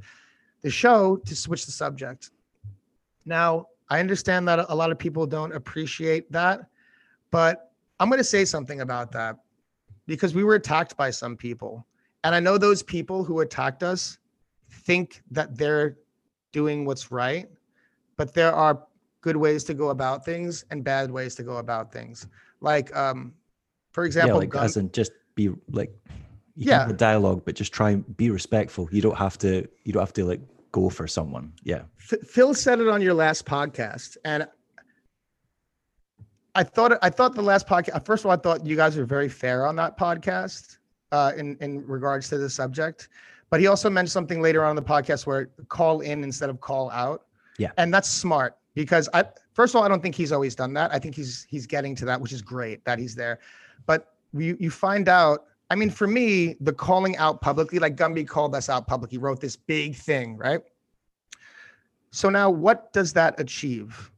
the 0.61 0.69
show 0.69 1.17
to 1.17 1.35
switch 1.35 1.65
the 1.65 1.73
subject 1.73 2.31
now 3.25 3.67
i 3.89 3.99
understand 3.99 4.47
that 4.47 4.65
a 4.69 4.75
lot 4.75 4.91
of 4.91 4.97
people 4.97 5.27
don't 5.27 5.53
appreciate 5.53 6.31
that 6.31 6.61
but 7.31 7.66
i'm 7.99 8.09
going 8.09 8.17
to 8.19 8.23
say 8.23 8.45
something 8.45 8.81
about 8.81 9.11
that 9.11 9.37
because 10.05 10.33
we 10.35 10.43
were 10.43 10.55
attacked 10.55 10.95
by 10.97 11.09
some 11.09 11.35
people 11.35 11.85
and 12.23 12.33
i 12.35 12.39
know 12.39 12.57
those 12.57 12.81
people 12.83 13.23
who 13.23 13.39
attacked 13.41 13.83
us 13.83 14.17
think 14.71 15.21
that 15.31 15.57
they're 15.57 15.97
doing 16.51 16.85
what's 16.85 17.11
right, 17.11 17.49
but 18.15 18.33
there 18.33 18.53
are 18.53 18.83
good 19.21 19.37
ways 19.37 19.63
to 19.65 19.73
go 19.73 19.89
about 19.89 20.25
things 20.25 20.65
and 20.71 20.83
bad 20.83 21.11
ways 21.11 21.35
to 21.35 21.43
go 21.43 21.57
about 21.57 21.91
things. 21.91 22.27
Like, 22.61 22.95
um, 22.95 23.33
for 23.91 24.03
Yeah. 24.03 24.07
example, 24.07 24.37
Like, 24.39 24.49
gun- 24.49 24.63
as 24.65 24.77
in 24.77 24.91
just 24.91 25.11
be 25.35 25.49
like, 25.71 25.91
you 26.55 26.69
Yeah. 26.69 26.79
have 26.79 26.89
a 26.89 26.93
dialogue, 26.93 27.43
but 27.45 27.55
just 27.55 27.73
try 27.73 27.91
and 27.91 28.17
be 28.17 28.29
respectful. 28.31 28.87
You 28.91 29.01
don't 29.01 29.17
have 29.17 29.37
to, 29.39 29.67
you 29.83 29.93
don't 29.93 30.01
have 30.01 30.13
to 30.13 30.25
like 30.25 30.41
go 30.71 30.89
for 30.89 31.07
someone. 31.07 31.53
Yeah. 31.63 31.83
F- 31.99 32.19
Phil 32.27 32.53
said 32.53 32.79
it 32.79 32.87
on 32.87 33.01
your 33.01 33.13
last 33.13 33.45
podcast, 33.45 34.17
and 34.25 34.47
I 36.57 36.63
thought 36.63 36.97
I 37.03 37.11
thought 37.11 37.35
the 37.35 37.41
last 37.43 37.67
podcast. 37.67 38.03
First 38.03 38.21
of 38.21 38.25
all, 38.25 38.31
I 38.31 38.37
thought 38.37 38.65
you 38.65 38.75
guys 38.75 38.97
were 38.97 39.05
very 39.05 39.29
fair 39.29 39.67
on 39.67 39.75
that 39.75 39.95
podcast 39.95 40.79
uh, 41.11 41.31
in 41.37 41.55
in 41.61 41.85
regards 41.85 42.29
to 42.29 42.39
the 42.39 42.49
subject. 42.49 43.09
But 43.51 43.59
he 43.59 43.67
also 43.67 43.91
mentioned 43.91 44.11
something 44.11 44.41
later 44.41 44.65
on 44.65 44.71
in 44.71 44.75
the 44.75 44.81
podcast 44.81 45.27
where 45.27 45.51
call 45.69 46.01
in 46.01 46.23
instead 46.23 46.49
of 46.49 46.59
call 46.59 46.89
out. 46.89 47.25
Yeah. 47.59 47.71
and 47.77 47.91
that's 47.91 48.09
smart 48.09 48.55
because 48.75 49.07
I 49.13 49.25
first 49.53 49.73
of 49.73 49.79
all 49.79 49.83
I 49.83 49.87
don't 49.87 50.01
think 50.01 50.15
he's 50.15 50.31
always 50.31 50.55
done 50.55 50.73
that. 50.73 50.91
I 50.91 50.97
think 50.97 51.15
he's 51.15 51.45
he's 51.47 51.67
getting 51.67 51.95
to 51.95 52.05
that, 52.05 52.19
which 52.19 52.33
is 52.33 52.41
great 52.41 52.83
that 52.85 52.97
he's 52.97 53.13
there. 53.13 53.39
But 53.85 54.13
you 54.33 54.57
you 54.59 54.71
find 54.71 55.07
out. 55.07 55.45
I 55.69 55.75
mean, 55.75 55.89
for 55.89 56.07
me, 56.07 56.55
the 56.61 56.71
calling 56.71 57.17
out 57.17 57.41
publicly, 57.41 57.77
like 57.77 57.97
Gumby 57.97 58.25
called 58.25 58.55
us 58.55 58.69
out 58.69 58.87
publicly, 58.87 59.17
wrote 59.17 59.41
this 59.41 59.57
big 59.57 59.95
thing, 59.95 60.37
right? 60.37 60.61
So 62.11 62.29
now 62.29 62.49
what 62.49 62.93
does 62.93 63.13
that 63.13 63.37
achieve? 63.39 64.09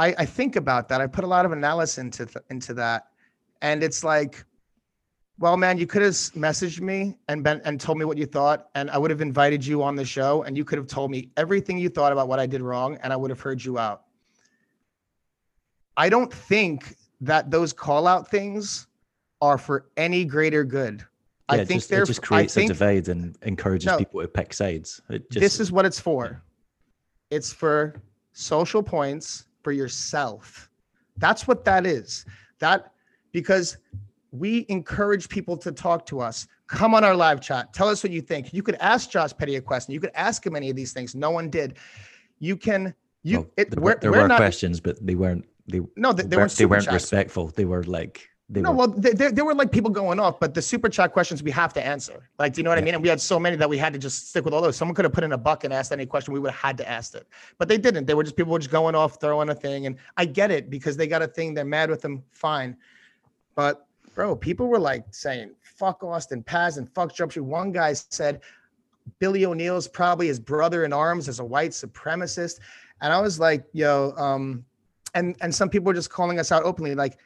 I, 0.00 0.14
I 0.18 0.24
think 0.24 0.56
about 0.56 0.88
that. 0.88 1.02
I 1.02 1.06
put 1.06 1.24
a 1.24 1.26
lot 1.26 1.44
of 1.44 1.52
analysis 1.52 1.98
into 1.98 2.24
th- 2.24 2.44
into 2.48 2.72
that. 2.74 3.08
And 3.60 3.82
it's 3.82 4.02
like, 4.02 4.42
well, 5.38 5.58
man, 5.58 5.76
you 5.76 5.86
could 5.86 6.00
have 6.00 6.14
messaged 6.14 6.80
me 6.80 7.18
and 7.28 7.44
been 7.44 7.60
and 7.66 7.78
told 7.78 7.98
me 7.98 8.06
what 8.06 8.16
you 8.16 8.24
thought, 8.24 8.68
and 8.74 8.90
I 8.90 8.96
would 8.96 9.10
have 9.10 9.20
invited 9.20 9.64
you 9.64 9.82
on 9.82 9.96
the 9.96 10.04
show, 10.04 10.42
and 10.44 10.56
you 10.56 10.64
could 10.64 10.78
have 10.78 10.86
told 10.86 11.10
me 11.10 11.30
everything 11.36 11.76
you 11.76 11.90
thought 11.90 12.12
about 12.12 12.28
what 12.28 12.40
I 12.40 12.46
did 12.46 12.62
wrong, 12.62 12.98
and 13.02 13.12
I 13.12 13.16
would 13.16 13.30
have 13.30 13.40
heard 13.40 13.62
you 13.62 13.78
out. 13.78 14.04
I 15.98 16.08
don't 16.08 16.32
think 16.32 16.96
that 17.20 17.50
those 17.50 17.74
call 17.74 18.06
out 18.06 18.30
things 18.30 18.86
are 19.42 19.58
for 19.58 19.90
any 19.98 20.24
greater 20.24 20.64
good. 20.64 21.04
Yeah, 21.50 21.56
I 21.56 21.58
it 21.58 21.68
think 21.68 21.80
just, 21.80 21.90
they're 21.90 22.04
it 22.04 22.06
just 22.06 22.22
creates 22.22 22.54
think 22.54 22.70
a 22.70 22.74
divide 22.74 23.08
and 23.08 23.36
encourages 23.42 23.86
No. 23.86 23.98
people 23.98 24.22
to 24.22 24.28
pick 24.28 24.54
sides. 24.54 25.02
It 25.10 25.30
just, 25.30 25.42
this 25.42 25.60
is 25.60 25.70
what 25.70 25.84
it's 25.84 26.00
for. 26.00 26.42
It's 27.30 27.52
for 27.52 28.00
social 28.32 28.82
points 28.82 29.44
for 29.62 29.72
yourself. 29.72 30.70
That's 31.18 31.46
what 31.46 31.64
that 31.64 31.86
is. 31.86 32.24
That 32.58 32.92
because 33.32 33.76
we 34.32 34.64
encourage 34.68 35.28
people 35.28 35.56
to 35.58 35.72
talk 35.72 36.06
to 36.06 36.20
us. 36.20 36.46
Come 36.66 36.94
on 36.94 37.02
our 37.04 37.16
live 37.16 37.40
chat. 37.40 37.72
Tell 37.72 37.88
us 37.88 38.02
what 38.04 38.12
you 38.12 38.20
think. 38.22 38.52
You 38.54 38.62
could 38.62 38.76
ask 38.76 39.10
Josh 39.10 39.36
Petty 39.36 39.56
a 39.56 39.60
question. 39.60 39.92
You 39.92 40.00
could 40.00 40.12
ask 40.14 40.44
him 40.46 40.54
any 40.54 40.70
of 40.70 40.76
these 40.76 40.92
things. 40.92 41.14
No 41.14 41.30
one 41.30 41.50
did. 41.50 41.78
You 42.38 42.56
can. 42.56 42.94
You. 43.22 43.38
well, 43.38 43.50
it, 43.56 43.70
there, 43.70 43.82
we're, 43.82 43.96
there 43.96 44.12
we're 44.12 44.22
were 44.22 44.28
not. 44.28 44.38
questions, 44.38 44.80
but 44.80 45.04
they 45.04 45.14
weren't. 45.16 45.44
They, 45.66 45.80
No, 45.96 46.12
they, 46.12 46.22
they 46.22 46.36
weren't, 46.36 46.50
weren't. 46.50 46.56
they 46.56 46.66
weren't 46.66 46.84
chats. 46.84 46.94
respectful. 46.94 47.48
They 47.48 47.64
were 47.64 47.82
like 47.84 48.29
they 48.52 48.60
no, 48.60 48.72
were 48.72 48.76
well, 48.76 48.88
there, 48.88 49.30
there, 49.30 49.44
were 49.44 49.54
like 49.54 49.70
people 49.70 49.90
going 49.90 50.18
off, 50.18 50.40
but 50.40 50.54
the 50.54 50.60
super 50.60 50.88
chat 50.88 51.12
questions 51.12 51.40
we 51.40 51.52
have 51.52 51.72
to 51.74 51.86
answer. 51.86 52.28
Like, 52.36 52.52
do 52.52 52.58
you 52.58 52.64
know 52.64 52.70
what 52.70 52.78
I 52.78 52.82
mean? 52.82 52.94
And 52.94 53.02
we 53.02 53.08
had 53.08 53.20
so 53.20 53.38
many 53.38 53.54
that 53.54 53.70
we 53.70 53.78
had 53.78 53.92
to 53.92 53.98
just 53.98 54.30
stick 54.30 54.44
with 54.44 54.52
all 54.52 54.60
those. 54.60 54.76
Someone 54.76 54.96
could 54.96 55.04
have 55.04 55.12
put 55.12 55.22
in 55.22 55.32
a 55.32 55.38
buck 55.38 55.62
and 55.62 55.72
asked 55.72 55.92
any 55.92 56.04
question. 56.04 56.34
We 56.34 56.40
would 56.40 56.50
have 56.50 56.60
had 56.60 56.76
to 56.78 56.88
ask 56.88 57.14
it, 57.14 57.28
but 57.58 57.68
they 57.68 57.78
didn't. 57.78 58.06
They 58.06 58.14
were 58.14 58.24
just 58.24 58.36
people 58.36 58.52
were 58.52 58.58
just 58.58 58.72
going 58.72 58.96
off, 58.96 59.20
throwing 59.20 59.50
a 59.50 59.54
thing. 59.54 59.86
And 59.86 59.96
I 60.16 60.24
get 60.24 60.50
it 60.50 60.68
because 60.68 60.96
they 60.96 61.06
got 61.06 61.22
a 61.22 61.28
thing. 61.28 61.54
They're 61.54 61.64
mad 61.64 61.90
with 61.90 62.02
them. 62.02 62.24
Fine. 62.32 62.76
But 63.54 63.86
bro, 64.16 64.34
people 64.34 64.66
were 64.66 64.80
like 64.80 65.04
saying, 65.12 65.52
fuck 65.62 66.02
Austin 66.02 66.42
Paz 66.42 66.76
and 66.76 66.92
fuck 66.92 67.14
Jump 67.14 67.30
Street. 67.30 67.44
One 67.44 67.70
guy 67.70 67.92
said, 67.92 68.40
Billy 69.20 69.46
O'Neill's 69.46 69.86
probably 69.86 70.26
his 70.26 70.40
brother 70.40 70.84
in 70.84 70.92
arms 70.92 71.28
as 71.28 71.38
a 71.38 71.44
white 71.44 71.70
supremacist. 71.70 72.58
And 73.00 73.12
I 73.12 73.20
was 73.20 73.38
like, 73.38 73.64
yo, 73.72 74.12
um, 74.16 74.64
and 75.14 75.36
and 75.40 75.54
some 75.54 75.68
people 75.68 75.86
were 75.86 75.94
just 75.94 76.10
calling 76.10 76.40
us 76.40 76.50
out 76.50 76.64
openly, 76.64 76.94
like 76.96 77.18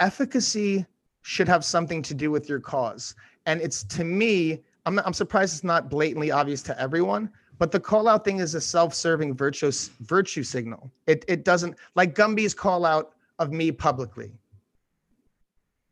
efficacy 0.00 0.86
should 1.22 1.48
have 1.48 1.64
something 1.64 2.02
to 2.02 2.14
do 2.14 2.30
with 2.30 2.48
your 2.48 2.60
cause. 2.60 3.14
And 3.46 3.60
it's 3.60 3.84
to 3.84 4.04
me, 4.04 4.62
I'm 4.86 4.98
I'm 5.00 5.12
surprised 5.12 5.54
it's 5.54 5.64
not 5.64 5.90
blatantly 5.90 6.30
obvious 6.30 6.62
to 6.62 6.80
everyone, 6.80 7.30
but 7.58 7.70
the 7.72 7.80
call 7.80 8.08
out 8.08 8.24
thing 8.24 8.38
is 8.38 8.54
a 8.54 8.60
self-serving 8.60 9.34
virtue 9.34 9.70
virtue 10.00 10.42
signal. 10.42 10.90
It 11.06 11.24
it 11.28 11.44
doesn't 11.44 11.76
like 11.94 12.14
Gumby's 12.14 12.54
call 12.54 12.84
out 12.84 13.14
of 13.38 13.52
me 13.52 13.70
publicly. 13.72 14.32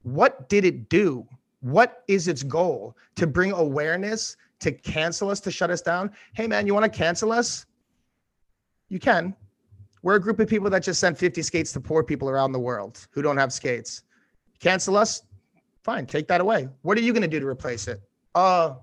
What 0.02 0.48
did 0.48 0.64
it 0.64 0.88
do? 0.88 1.26
What 1.60 2.04
is 2.06 2.28
its 2.28 2.42
goal? 2.42 2.96
To 3.16 3.26
bring 3.26 3.52
awareness, 3.52 4.36
to 4.60 4.70
cancel 4.72 5.30
us, 5.30 5.40
to 5.40 5.50
shut 5.50 5.70
us 5.70 5.82
down? 5.82 6.12
Hey 6.34 6.46
man, 6.46 6.66
you 6.66 6.74
want 6.74 6.90
to 6.90 6.98
cancel 6.98 7.32
us? 7.32 7.66
You 8.88 9.00
can. 9.00 9.34
We're 10.06 10.14
a 10.14 10.20
group 10.20 10.38
of 10.38 10.46
people 10.46 10.70
that 10.70 10.84
just 10.84 11.00
send 11.00 11.18
50 11.18 11.42
skates 11.42 11.72
to 11.72 11.80
poor 11.80 12.04
people 12.04 12.30
around 12.30 12.52
the 12.52 12.60
world 12.60 13.08
who 13.10 13.22
don't 13.22 13.36
have 13.38 13.52
skates. 13.52 14.04
Cancel 14.60 14.96
us? 14.96 15.22
Fine, 15.82 16.06
take 16.06 16.28
that 16.28 16.40
away. 16.40 16.68
What 16.82 16.96
are 16.96 17.00
you 17.00 17.12
going 17.12 17.22
to 17.22 17.28
do 17.28 17.40
to 17.40 17.46
replace 17.48 17.88
it? 17.88 18.00
Uh, 18.32 18.74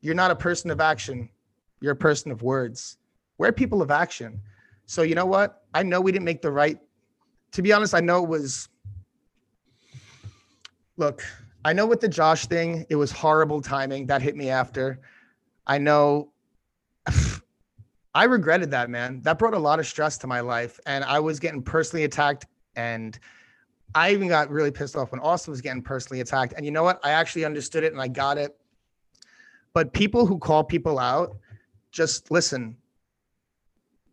you're 0.00 0.14
not 0.14 0.30
a 0.30 0.34
person 0.34 0.70
of 0.70 0.80
action. 0.80 1.28
You're 1.82 1.92
a 1.92 1.96
person 1.96 2.32
of 2.32 2.40
words. 2.40 2.96
We're 3.36 3.52
people 3.52 3.82
of 3.82 3.90
action. 3.90 4.40
So 4.86 5.02
you 5.02 5.14
know 5.14 5.26
what? 5.26 5.64
I 5.74 5.82
know 5.82 6.00
we 6.00 6.12
didn't 6.12 6.24
make 6.24 6.40
the 6.40 6.50
right. 6.50 6.78
To 7.50 7.60
be 7.60 7.70
honest, 7.74 7.94
I 7.94 8.00
know 8.00 8.24
it 8.24 8.28
was. 8.30 8.70
Look, 10.96 11.22
I 11.62 11.74
know 11.74 11.84
with 11.84 12.00
the 12.00 12.08
Josh 12.08 12.46
thing, 12.46 12.86
it 12.88 12.96
was 12.96 13.12
horrible 13.12 13.60
timing. 13.60 14.06
That 14.06 14.22
hit 14.22 14.34
me 14.34 14.48
after. 14.48 14.98
I 15.66 15.76
know 15.76 16.31
I 18.14 18.24
regretted 18.24 18.70
that, 18.72 18.90
man. 18.90 19.22
That 19.22 19.38
brought 19.38 19.54
a 19.54 19.58
lot 19.58 19.78
of 19.78 19.86
stress 19.86 20.18
to 20.18 20.26
my 20.26 20.40
life. 20.40 20.78
And 20.86 21.04
I 21.04 21.18
was 21.18 21.40
getting 21.40 21.62
personally 21.62 22.04
attacked. 22.04 22.46
And 22.76 23.18
I 23.94 24.12
even 24.12 24.28
got 24.28 24.50
really 24.50 24.70
pissed 24.70 24.96
off 24.96 25.12
when 25.12 25.20
Austin 25.20 25.50
was 25.50 25.60
getting 25.60 25.82
personally 25.82 26.20
attacked. 26.20 26.54
And 26.56 26.64
you 26.64 26.72
know 26.72 26.82
what? 26.82 27.00
I 27.02 27.10
actually 27.12 27.44
understood 27.44 27.84
it 27.84 27.92
and 27.92 28.00
I 28.00 28.08
got 28.08 28.38
it. 28.38 28.56
But 29.74 29.92
people 29.92 30.26
who 30.26 30.38
call 30.38 30.62
people 30.64 30.98
out, 30.98 31.36
just 31.90 32.30
listen. 32.30 32.76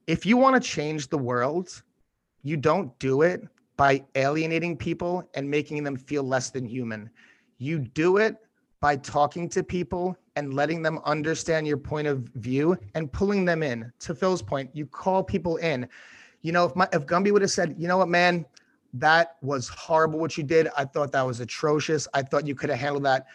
If 0.07 0.25
you 0.25 0.37
want 0.37 0.61
to 0.61 0.67
change 0.67 1.09
the 1.09 1.17
world, 1.17 1.83
you 2.41 2.55
don't 2.57 2.97
do 2.99 3.21
it 3.21 3.43
by 3.75 4.03
alienating 4.15 4.75
people 4.75 5.29
and 5.33 5.49
making 5.49 5.83
them 5.83 5.95
feel 5.95 6.23
less 6.23 6.49
than 6.49 6.65
human. 6.65 7.09
You 7.57 7.79
do 7.79 8.17
it 8.17 8.37
by 8.79 8.95
talking 8.95 9.49
to 9.49 9.63
people 9.63 10.17
and 10.35 10.53
letting 10.53 10.81
them 10.81 10.99
understand 11.05 11.67
your 11.67 11.77
point 11.77 12.07
of 12.07 12.19
view 12.35 12.77
and 12.95 13.11
pulling 13.11 13.45
them 13.45 13.63
in. 13.63 13.91
To 13.99 14.15
Phil's 14.15 14.41
point, 14.41 14.69
you 14.73 14.85
call 14.85 15.23
people 15.23 15.57
in. 15.57 15.87
You 16.41 16.51
know, 16.51 16.65
if 16.65 16.75
my 16.75 16.87
if 16.93 17.05
Gumby 17.05 17.31
would 17.31 17.41
have 17.41 17.51
said, 17.51 17.75
you 17.77 17.87
know 17.87 17.97
what, 17.97 18.09
man, 18.09 18.45
that 18.93 19.37
was 19.41 19.67
horrible 19.69 20.19
what 20.19 20.37
you 20.37 20.43
did. 20.43 20.69
I 20.77 20.85
thought 20.85 21.11
that 21.11 21.25
was 21.25 21.39
atrocious. 21.39 22.07
I 22.13 22.21
thought 22.21 22.47
you 22.47 22.55
could 22.55 22.69
have 22.69 22.79
handled 22.79 23.05
that. 23.05 23.27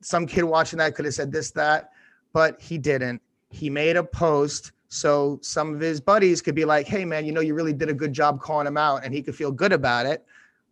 Some 0.00 0.26
kid 0.26 0.42
watching 0.42 0.78
that 0.78 0.94
could 0.94 1.04
have 1.04 1.14
said 1.14 1.32
this, 1.32 1.50
that, 1.52 1.92
but 2.32 2.60
he 2.60 2.78
didn't. 2.78 3.22
He 3.50 3.70
made 3.70 3.96
a 3.96 4.04
post 4.04 4.72
so 4.92 5.38
some 5.40 5.74
of 5.74 5.80
his 5.80 6.02
buddies 6.02 6.42
could 6.42 6.54
be 6.54 6.66
like, 6.66 6.86
hey, 6.86 7.06
man, 7.06 7.24
you 7.24 7.32
know, 7.32 7.40
you 7.40 7.54
really 7.54 7.72
did 7.72 7.88
a 7.88 7.94
good 7.94 8.12
job 8.12 8.42
calling 8.42 8.66
him 8.66 8.76
out 8.76 9.04
and 9.04 9.14
he 9.14 9.22
could 9.22 9.34
feel 9.34 9.50
good 9.50 9.72
about 9.72 10.04
it. 10.04 10.22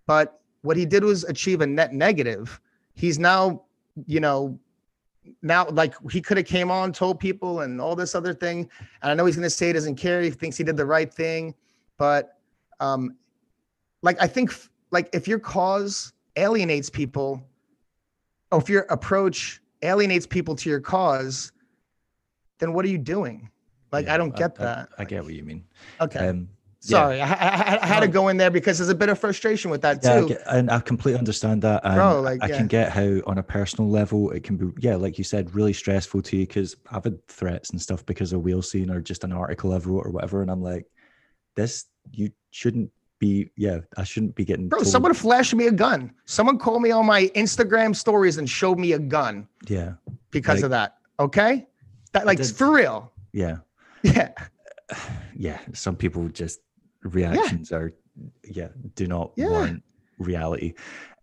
But 0.04 0.38
what 0.60 0.76
he 0.76 0.84
did 0.84 1.02
was 1.02 1.24
achieve 1.24 1.62
a 1.62 1.66
net 1.66 1.94
negative. 1.94 2.60
He's 2.92 3.18
now, 3.18 3.62
you 4.06 4.20
know, 4.20 4.58
now 5.42 5.66
like 5.70 5.94
he 6.10 6.20
could 6.20 6.36
have 6.36 6.46
came 6.46 6.70
on, 6.70 6.92
told 6.92 7.18
people 7.20 7.60
and 7.60 7.80
all 7.80 7.96
this 7.96 8.14
other 8.14 8.34
thing. 8.34 8.68
And 9.02 9.10
I 9.10 9.14
know 9.14 9.26
he's 9.26 9.36
gonna 9.36 9.50
say 9.50 9.68
he 9.68 9.72
doesn't 9.72 9.96
care, 9.96 10.22
he 10.22 10.30
thinks 10.30 10.56
he 10.56 10.64
did 10.64 10.76
the 10.76 10.86
right 10.86 11.12
thing, 11.12 11.54
but 11.98 12.38
um 12.80 13.16
like 14.02 14.20
I 14.20 14.26
think 14.26 14.52
like 14.90 15.08
if 15.12 15.28
your 15.28 15.38
cause 15.38 16.12
alienates 16.36 16.90
people, 16.90 17.42
or 18.52 18.60
if 18.60 18.68
your 18.68 18.82
approach 18.90 19.60
alienates 19.82 20.26
people 20.26 20.54
to 20.56 20.68
your 20.68 20.80
cause, 20.80 21.52
then 22.58 22.72
what 22.72 22.84
are 22.84 22.88
you 22.88 22.98
doing? 22.98 23.50
Like 23.92 24.06
Yeah, 24.06 24.14
I 24.14 24.16
don't 24.18 24.34
get 24.34 24.54
that. 24.56 24.88
I, 24.98 25.04
get 25.04 25.24
what 25.24 25.34
you 25.34 25.42
mean. 25.42 25.64
Okay. 26.00 26.28
Um, 26.28 26.48
yeah. 26.82 26.98
Sorry, 26.98 27.20
I, 27.20 27.26
I, 27.32 27.78
I 27.82 27.86
had 27.86 28.00
to 28.00 28.08
go 28.08 28.28
in 28.28 28.36
there 28.36 28.50
because 28.50 28.78
there's 28.78 28.88
a 28.90 28.94
bit 28.94 29.08
of 29.08 29.18
frustration 29.18 29.70
with 29.70 29.82
that 29.82 30.00
Yeah, 30.02 30.16
I 30.16 30.20
too. 30.20 30.28
get- 30.28 30.42
and 30.46 30.70
I 30.70 30.80
completely 30.80 31.18
understand 31.18 31.62
that. 31.62 31.82
And 31.84 31.94
Bro, 31.96 32.22
like, 32.22 32.42
I 32.42 32.48
yeah. 32.48 32.56
can 32.56 32.66
get 32.68 32.90
how, 32.92 33.20
on 33.26 33.38
a 33.38 33.42
personal 33.42 33.90
level, 33.90 34.30
it 34.30 34.42
can 34.44 34.56
be, 34.56 34.66
yeah, 34.80 34.96
like 34.96 35.18
you 35.18 35.24
said, 35.24 35.54
really 35.54 35.72
stressful 35.74 36.22
to 36.22 36.36
you 36.36 36.46
because 36.46 36.76
I've 36.90 37.04
had 37.04 37.26
threats 37.28 37.70
and 37.70 37.80
stuff 37.80 38.04
because 38.06 38.32
of 38.32 38.42
wheel 38.42 38.62
scene 38.62 38.90
or 38.90 39.00
just 39.00 39.24
an 39.24 39.32
article 39.32 39.72
I've 39.74 39.86
wrote 39.86 40.06
or 40.06 40.10
whatever. 40.10 40.42
And 40.42 40.50
I'm 40.50 40.62
like, 40.62 40.86
this, 41.56 41.84
you 42.12 42.30
shouldn't 42.50 42.90
be, 43.18 43.50
yeah, 43.56 43.80
I 43.98 44.04
shouldn't 44.04 44.34
be 44.34 44.46
getting. 44.46 44.68
Bro, 44.68 44.78
told- 44.78 44.88
someone 44.88 45.12
flashed 45.12 45.54
me 45.54 45.66
a 45.66 45.72
gun. 45.72 46.12
Someone 46.24 46.56
called 46.58 46.80
me 46.80 46.90
on 46.92 47.04
my 47.04 47.26
Instagram 47.36 47.94
stories 47.94 48.38
and 48.38 48.48
showed 48.48 48.78
me 48.78 48.92
a 48.92 48.98
gun 48.98 49.46
Yeah, 49.68 49.92
because 50.30 50.56
Like- 50.58 50.64
of 50.64 50.70
that. 50.70 50.96
Okay, 51.18 51.66
that 52.12 52.24
like 52.24 52.38
did- 52.38 52.46
for 52.56 52.72
real. 52.72 53.12
yeah, 53.34 53.58
Yeah, 54.02 54.30
yeah. 55.36 55.58
Some 55.74 55.96
people 55.96 56.26
just 56.28 56.60
reactions 57.02 57.72
are, 57.72 57.92
yeah, 58.44 58.68
do 58.94 59.06
not 59.06 59.32
Yeah. 59.36 59.48
warrant 59.48 59.82
reality. 60.18 60.74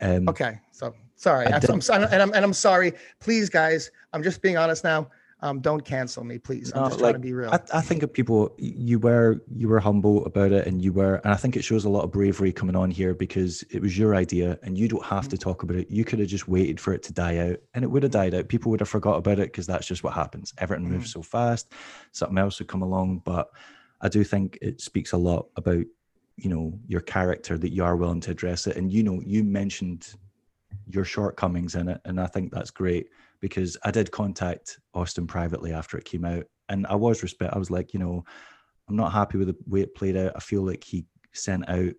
Um, 0.01 0.27
Okay, 0.27 0.59
so 0.71 0.93
sorry, 1.15 1.47
I 1.47 1.57
I'm, 1.57 1.81
I'm, 1.91 2.03
and 2.11 2.21
I'm 2.21 2.33
and 2.33 2.45
I'm 2.45 2.53
sorry. 2.53 2.93
Please, 3.19 3.49
guys, 3.49 3.91
I'm 4.13 4.23
just 4.23 4.41
being 4.41 4.57
honest 4.57 4.83
now. 4.83 5.09
Um, 5.39 5.59
don't 5.59 5.85
cancel 5.85 6.23
me, 6.23 6.39
please. 6.39 6.71
I'm 6.73 6.81
No, 6.81 6.87
just 6.89 6.99
trying 6.99 7.13
to 7.13 7.19
be 7.19 7.31
real. 7.31 7.51
I, 7.51 7.59
I 7.71 7.81
think 7.81 8.01
of 8.01 8.11
people 8.11 8.55
you 8.57 8.97
were 8.97 9.43
you 9.55 9.67
were 9.67 9.79
humble 9.79 10.25
about 10.25 10.51
it 10.51 10.65
and 10.65 10.83
you 10.83 10.91
were 10.91 11.15
and 11.23 11.31
I 11.31 11.35
think 11.35 11.55
it 11.55 11.61
shows 11.63 11.85
a 11.85 11.89
lot 11.89 12.01
of 12.03 12.11
bravery 12.11 12.51
coming 12.51 12.75
on 12.75 12.89
here 12.89 13.13
because 13.13 13.63
it 13.69 13.79
was 13.79 13.95
your 13.95 14.15
idea 14.15 14.57
and 14.63 14.75
you 14.75 14.87
don't 14.87 15.05
have 15.05 15.25
Mm-hmm. 15.25 15.29
to 15.29 15.37
talk 15.37 15.61
about 15.61 15.77
it. 15.77 15.91
You 15.91 16.03
could 16.03 16.17
have 16.17 16.27
just 16.27 16.47
waited 16.47 16.79
for 16.79 16.91
it 16.91 17.03
to 17.03 17.13
die 17.13 17.37
out 17.37 17.57
and 17.75 17.83
it 17.83 17.87
would 17.87 18.01
have 18.01 18.11
died 18.11 18.33
out. 18.33 18.47
People 18.47 18.71
would 18.71 18.79
have 18.79 18.89
forgot 18.89 19.17
about 19.17 19.37
it 19.37 19.51
because 19.51 19.67
that's 19.67 19.85
just 19.85 20.03
what 20.03 20.13
happens. 20.13 20.55
Everything 20.57 20.89
moves 20.89 21.11
Mm-hmm. 21.11 21.19
so 21.19 21.21
fast, 21.21 21.71
something 22.13 22.39
else 22.39 22.57
would 22.57 22.67
come 22.67 22.81
along. 22.81 23.21
But 23.23 23.51
I 24.01 24.09
do 24.09 24.23
think 24.23 24.57
it 24.61 24.81
speaks 24.81 25.11
a 25.13 25.17
lot 25.17 25.47
about, 25.55 25.83
you 26.35 26.49
know, 26.49 26.79
your 26.87 27.01
character 27.01 27.57
that 27.57 27.73
you 27.73 27.83
are 27.83 27.95
willing 27.95 28.21
to 28.21 28.31
address 28.31 28.67
it. 28.67 28.77
And 28.77 28.91
you 28.91 29.03
know, 29.03 29.21
you 29.25 29.43
mentioned 29.43 30.13
your 30.87 31.05
shortcomings 31.05 31.75
in 31.75 31.87
it. 31.89 31.99
And 32.05 32.19
I 32.19 32.27
think 32.27 32.51
that's 32.51 32.71
great 32.71 33.07
because 33.39 33.75
I 33.83 33.91
did 33.91 34.11
contact 34.11 34.79
Austin 34.93 35.27
privately 35.27 35.73
after 35.73 35.97
it 35.97 36.05
came 36.05 36.25
out. 36.25 36.43
And 36.69 36.85
I 36.87 36.95
was 36.95 37.23
respect. 37.23 37.53
I 37.53 37.57
was 37.59 37.71
like, 37.71 37.93
you 37.93 37.99
know, 37.99 38.23
I'm 38.87 38.95
not 38.95 39.11
happy 39.13 39.37
with 39.37 39.47
the 39.47 39.55
way 39.65 39.81
it 39.81 39.95
played 39.95 40.15
out. 40.17 40.33
I 40.35 40.39
feel 40.39 40.61
like 40.63 40.83
he 40.83 41.05
sent 41.33 41.67
out, 41.69 41.93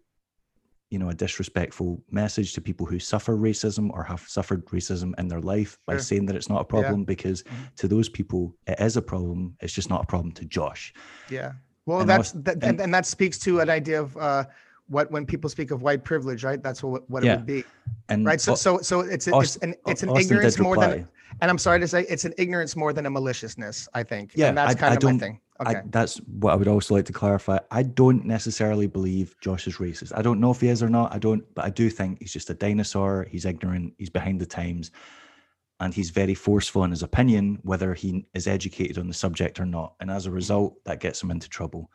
you 0.91 0.99
know, 0.99 1.11
a 1.11 1.15
disrespectful 1.15 2.03
message 2.11 2.53
to 2.55 2.61
people 2.61 2.87
who 2.87 2.99
suffer 2.99 3.37
racism 3.37 3.91
or 3.91 4.03
have 4.05 4.21
suffered 4.27 4.65
racism 4.67 5.19
in 5.19 5.29
their 5.29 5.41
life 5.41 5.79
by 5.87 5.95
saying 5.99 6.27
that 6.27 6.37
it's 6.37 6.49
not 6.49 6.61
a 6.63 6.65
problem 6.65 7.05
because 7.05 7.43
Mhm. 7.43 7.75
to 7.77 7.89
those 7.89 8.09
people 8.09 8.57
it 8.67 8.79
is 8.81 8.97
a 8.97 9.03
problem. 9.03 9.57
It's 9.61 9.73
just 9.75 9.91
not 9.91 10.03
a 10.05 10.07
problem 10.07 10.33
to 10.33 10.45
Josh. 10.45 10.95
yeah. 11.29 11.53
Well, 11.89 12.01
and 12.01 12.11
that's 12.11 12.33
that, 12.33 12.63
and- 12.63 12.81
and, 12.83 12.93
that 12.93 13.07
speaks 13.07 13.39
to 13.41 13.61
an 13.61 13.71
idea 13.71 13.99
of 14.03 14.15
uh, 14.19 14.45
what 14.89 15.11
when 15.11 15.25
people 15.25 15.49
speak 15.49 15.71
of 15.71 15.81
white 15.81 16.05
privilege, 16.05 16.45
right? 16.45 16.63
That's 16.63 16.83
what 16.83 17.09
what 17.09 17.25
Yeah. 17.25 17.33
it 17.33 17.37
would 17.39 17.47
be, 17.47 17.65
And 18.11 18.27
right? 18.27 18.41
So 18.41 18.55
so 18.55 18.79
so 18.83 19.01
it's 19.01 19.27
a, 19.27 19.39
it's 19.39 19.57
an 19.57 19.75
it's 19.87 20.03
an 20.03 20.11
Austin 20.11 20.21
ignorance 20.37 20.59
more 20.59 20.77
than, 20.77 21.09
and 21.41 21.51
I'm 21.51 21.57
sorry 21.59 21.81
to 21.81 21.89
say, 21.89 22.05
it's 22.11 22.27
an 22.27 22.35
ignorance 22.37 22.77
more 22.77 22.93
than 22.93 23.07
a 23.07 23.11
maliciousness. 23.11 23.89
I 23.95 24.03
think. 24.03 24.33
Yeah, 24.35 24.49
and 24.51 24.59
that's 24.59 24.73
I- 24.75 24.79
kind 24.79 24.93
I 24.93 24.97
of 24.97 25.03
my 25.03 25.19
thing. 25.19 25.41
I, 25.61 25.71
Okay. 25.71 25.81
that's 25.91 26.19
what 26.41 26.53
I 26.53 26.57
would 26.57 26.69
also 26.69 26.95
like 26.95 27.07
to 27.07 27.13
clarify. 27.13 27.59
I 27.71 27.83
don't 27.83 28.25
necessarily 28.25 28.87
believe 28.87 29.35
Josh 29.41 29.67
is 29.67 29.79
racist. 29.79 30.13
I 30.15 30.23
don't 30.23 30.39
know 30.41 30.51
if 30.53 30.61
he 30.61 30.69
is 30.69 30.83
or 30.85 30.89
not. 30.91 31.13
I 31.13 31.19
don't, 31.19 31.43
but 31.57 31.65
I 31.65 31.71
do 31.71 31.91
think 31.91 32.21
he's 32.21 32.33
just 32.33 32.49
a 32.51 32.55
dinosaur. 32.55 33.27
He's 33.29 33.45
ignorant. 33.47 33.95
He's 33.99 34.11
behind 34.11 34.41
the 34.41 34.47
times, 34.47 34.93
and 35.81 35.95
he's 35.95 36.11
very 36.11 36.35
forceful 36.35 36.85
in 36.85 36.91
his 36.91 37.03
opinion, 37.03 37.59
whether 37.63 37.95
he 37.95 38.27
is 38.35 38.47
educated 38.47 38.99
on 38.99 39.09
the 39.09 39.15
subject 39.15 39.61
or 39.61 39.67
not. 39.67 39.95
And 40.01 40.11
as 40.11 40.27
a 40.27 40.31
result, 40.31 40.83
that 40.85 41.01
gets 41.01 41.23
him 41.23 41.31
into 41.31 41.49
trouble. 41.49 41.91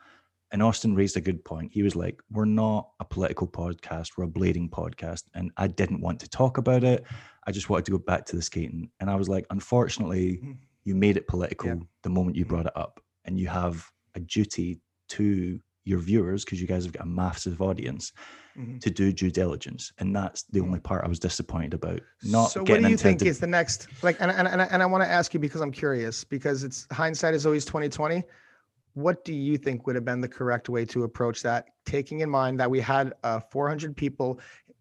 And 0.52 0.62
Austin 0.62 0.94
raised 0.94 1.16
a 1.16 1.20
good 1.20 1.44
point. 1.44 1.72
He 1.72 1.82
was 1.82 1.96
like, 1.96 2.20
"We're 2.30 2.44
not 2.44 2.90
a 3.00 3.04
political 3.04 3.46
podcast. 3.48 4.12
We're 4.16 4.24
a 4.24 4.28
blading 4.28 4.70
podcast." 4.70 5.24
And 5.34 5.50
I 5.56 5.66
didn't 5.66 6.00
want 6.00 6.20
to 6.20 6.28
talk 6.28 6.58
about 6.58 6.84
it. 6.84 7.04
I 7.46 7.50
just 7.52 7.68
wanted 7.68 7.86
to 7.86 7.92
go 7.92 7.98
back 7.98 8.24
to 8.26 8.36
the 8.36 8.42
skating. 8.42 8.90
And 9.00 9.10
I 9.10 9.16
was 9.16 9.28
like, 9.28 9.46
"Unfortunately, 9.50 10.56
you 10.84 10.94
made 10.94 11.16
it 11.16 11.26
political 11.26 11.68
Yeah. 11.70 11.76
the 12.02 12.10
moment 12.10 12.36
you 12.36 12.44
Mhm. 12.44 12.48
brought 12.48 12.66
it 12.66 12.76
up, 12.76 13.00
and 13.24 13.38
you 13.38 13.48
have 13.48 13.90
a 14.14 14.20
duty 14.20 14.80
to 15.08 15.60
your 15.84 15.98
viewers, 15.98 16.44
because 16.44 16.60
you 16.60 16.66
guys 16.68 16.84
have 16.84 16.92
got 16.92 17.04
a 17.04 17.08
massive 17.08 17.60
audience, 17.60 18.12
Mhm. 18.58 18.80
to 18.80 18.90
do 18.90 19.12
due 19.12 19.30
diligence. 19.30 19.92
And 19.98 20.14
that's 20.14 20.42
the 20.44 20.60
only 20.60 20.78
part 20.80 21.04
I 21.04 21.08
was 21.08 21.18
disappointed 21.18 21.74
about. 21.74 22.00
Not 22.22 22.46
so 22.52 22.60
what 22.60 22.80
do 22.80 22.88
you 22.88 22.96
think 22.96 23.20
the- 23.20 23.26
is 23.26 23.40
the 23.40 23.46
next 23.46 23.88
like 24.02 24.16
and 24.20 24.30
and, 24.30 24.46
and, 24.46 24.62
I- 24.62 24.66
and 24.66 24.82
i 24.82 24.86
want 24.86 25.02
to 25.02 25.10
ask 25.10 25.34
you 25.34 25.40
because 25.40 25.60
i'm 25.60 25.72
curious 25.72 26.24
because 26.24 26.62
it's 26.64 26.86
hindsight 26.92 27.34
is 27.34 27.46
always 27.46 27.64
2020 27.64 28.22
what 28.94 29.24
do 29.24 29.34
you 29.34 29.58
think 29.58 29.86
would 29.86 29.96
have 29.96 30.04
been 30.04 30.20
the 30.20 30.28
correct 30.28 30.68
way 30.68 30.84
to 30.84 31.02
approach 31.02 31.42
that 31.42 31.66
taking 31.84 32.20
in 32.20 32.30
mind 32.30 32.60
that 32.60 32.70
we 32.70 32.78
had 32.80 33.12
uh, 33.24 33.40
400 33.50 33.96
people 33.96 34.38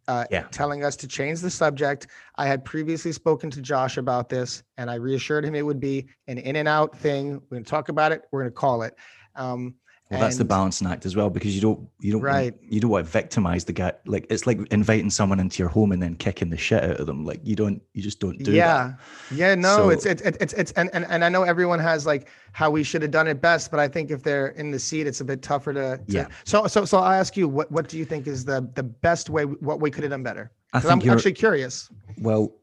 uh, 0.08 0.26
Yeah. 0.30 0.44
telling 0.52 0.84
us 0.84 0.96
to 0.98 1.08
change 1.08 1.40
the 1.42 1.50
subject 1.50 2.08
i 2.36 2.46
had 2.46 2.64
previously 2.64 3.12
spoken 3.12 3.50
to 3.52 3.62
josh 3.62 3.98
about 3.98 4.30
this 4.30 4.62
and 4.78 4.90
i 4.92 4.96
reassured 4.96 5.46
him 5.46 5.56
it 5.56 5.66
would 5.66 5.80
be 5.80 6.06
an 6.28 6.38
in 6.38 6.58
and 6.58 6.68
out 6.68 6.96
thing 6.96 7.34
we're 7.50 7.56
going 7.58 7.64
to 7.64 7.70
talk 7.70 7.90
about 7.90 8.12
it 8.12 8.22
we're 8.32 8.42
going 8.42 8.52
to 8.52 8.56
call 8.56 8.84
it 8.84 8.96
um, 9.36 9.74
Well, 10.12 10.20
that's 10.20 10.36
the 10.36 10.42
and- 10.42 10.50
balancing 10.50 10.88
act 10.88 11.06
as 11.08 11.16
well, 11.16 11.30
because 11.32 11.56
you 11.56 11.62
don't 11.62 11.88
you 12.00 12.12
don't 12.12 12.22
Right. 12.22 12.54
you 12.62 12.80
don't 12.80 12.92
want 12.92 13.06
to 13.06 13.12
victimize 13.12 13.66
the 13.66 13.74
guy. 13.74 13.94
Like 14.06 14.28
it's 14.30 14.46
like 14.46 14.60
inviting 14.72 15.10
someone 15.10 15.40
into 15.40 15.58
your 15.64 15.70
home 15.70 15.92
and 15.92 16.04
then 16.04 16.16
kicking 16.16 16.50
the 16.52 16.58
shit 16.58 16.84
out 16.84 17.00
of 17.00 17.08
them. 17.08 17.26
Like 17.26 17.40
you 17.44 17.56
don't 17.56 17.82
you 17.94 18.04
just 18.04 18.20
don't 18.20 18.38
do 18.38 18.46
that. 18.52 18.52
yeah 18.52 18.94
yeah 19.32 19.56
no 19.56 19.76
So- 19.78 19.90
it's 19.90 20.06
it's 20.06 20.22
it's 20.22 20.54
it's, 20.54 20.72
and, 20.74 20.90
and 20.94 21.06
and 21.10 21.24
i 21.26 21.30
know 21.30 21.44
everyone 21.44 21.80
has 21.80 22.06
like 22.06 22.30
how 22.52 22.70
we 22.70 22.84
should 22.84 23.02
have 23.02 23.10
done 23.12 23.28
it 23.28 23.42
best 23.42 23.72
but 23.72 23.80
i 23.80 23.88
think 23.88 24.12
if 24.12 24.22
they're 24.22 24.48
in 24.50 24.70
the 24.72 24.78
seat 24.80 25.08
it's 25.08 25.22
a 25.22 25.26
bit 25.26 25.42
tougher 25.42 25.74
to, 25.74 25.98
to 25.98 26.04
Yeah. 26.08 26.28
so 26.44 26.68
so 26.68 26.86
so 26.86 26.98
i 27.00 27.18
ask 27.18 27.36
you 27.38 27.48
what 27.48 27.72
what 27.72 27.88
do 27.88 27.98
you 27.98 28.06
think 28.06 28.28
is 28.28 28.46
the 28.46 28.70
the 28.76 28.84
best 28.84 29.30
way 29.30 29.46
what 29.46 29.80
we 29.80 29.90
could 29.90 30.04
have 30.04 30.12
done 30.12 30.22
better 30.24 30.52
I 30.74 30.78
i'm 30.78 30.84
think 30.84 31.06
you're 31.06 31.16
actually 31.16 31.34
curious 31.34 31.90
well. 32.20 32.54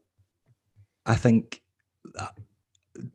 I 1.05 1.15
think 1.15 1.61
uh, 2.17 2.27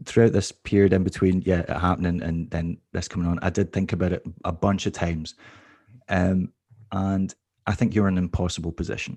throughout 0.04 0.32
this 0.32 0.52
period 0.52 0.92
in 0.92 1.04
between, 1.04 1.42
yeah, 1.42 1.60
it 1.60 1.70
happening 1.70 2.22
and 2.22 2.50
then 2.50 2.78
this 2.92 3.08
coming 3.08 3.28
on, 3.28 3.38
I 3.42 3.50
did 3.50 3.72
think 3.72 3.92
about 3.92 4.12
it 4.12 4.24
a 4.44 4.52
bunch 4.52 4.86
of 4.86 4.92
times, 4.92 5.34
um, 6.08 6.52
and 6.92 7.34
I 7.66 7.72
think 7.72 7.94
you're 7.94 8.08
in 8.08 8.18
an 8.18 8.24
impossible 8.24 8.72
position. 8.72 9.16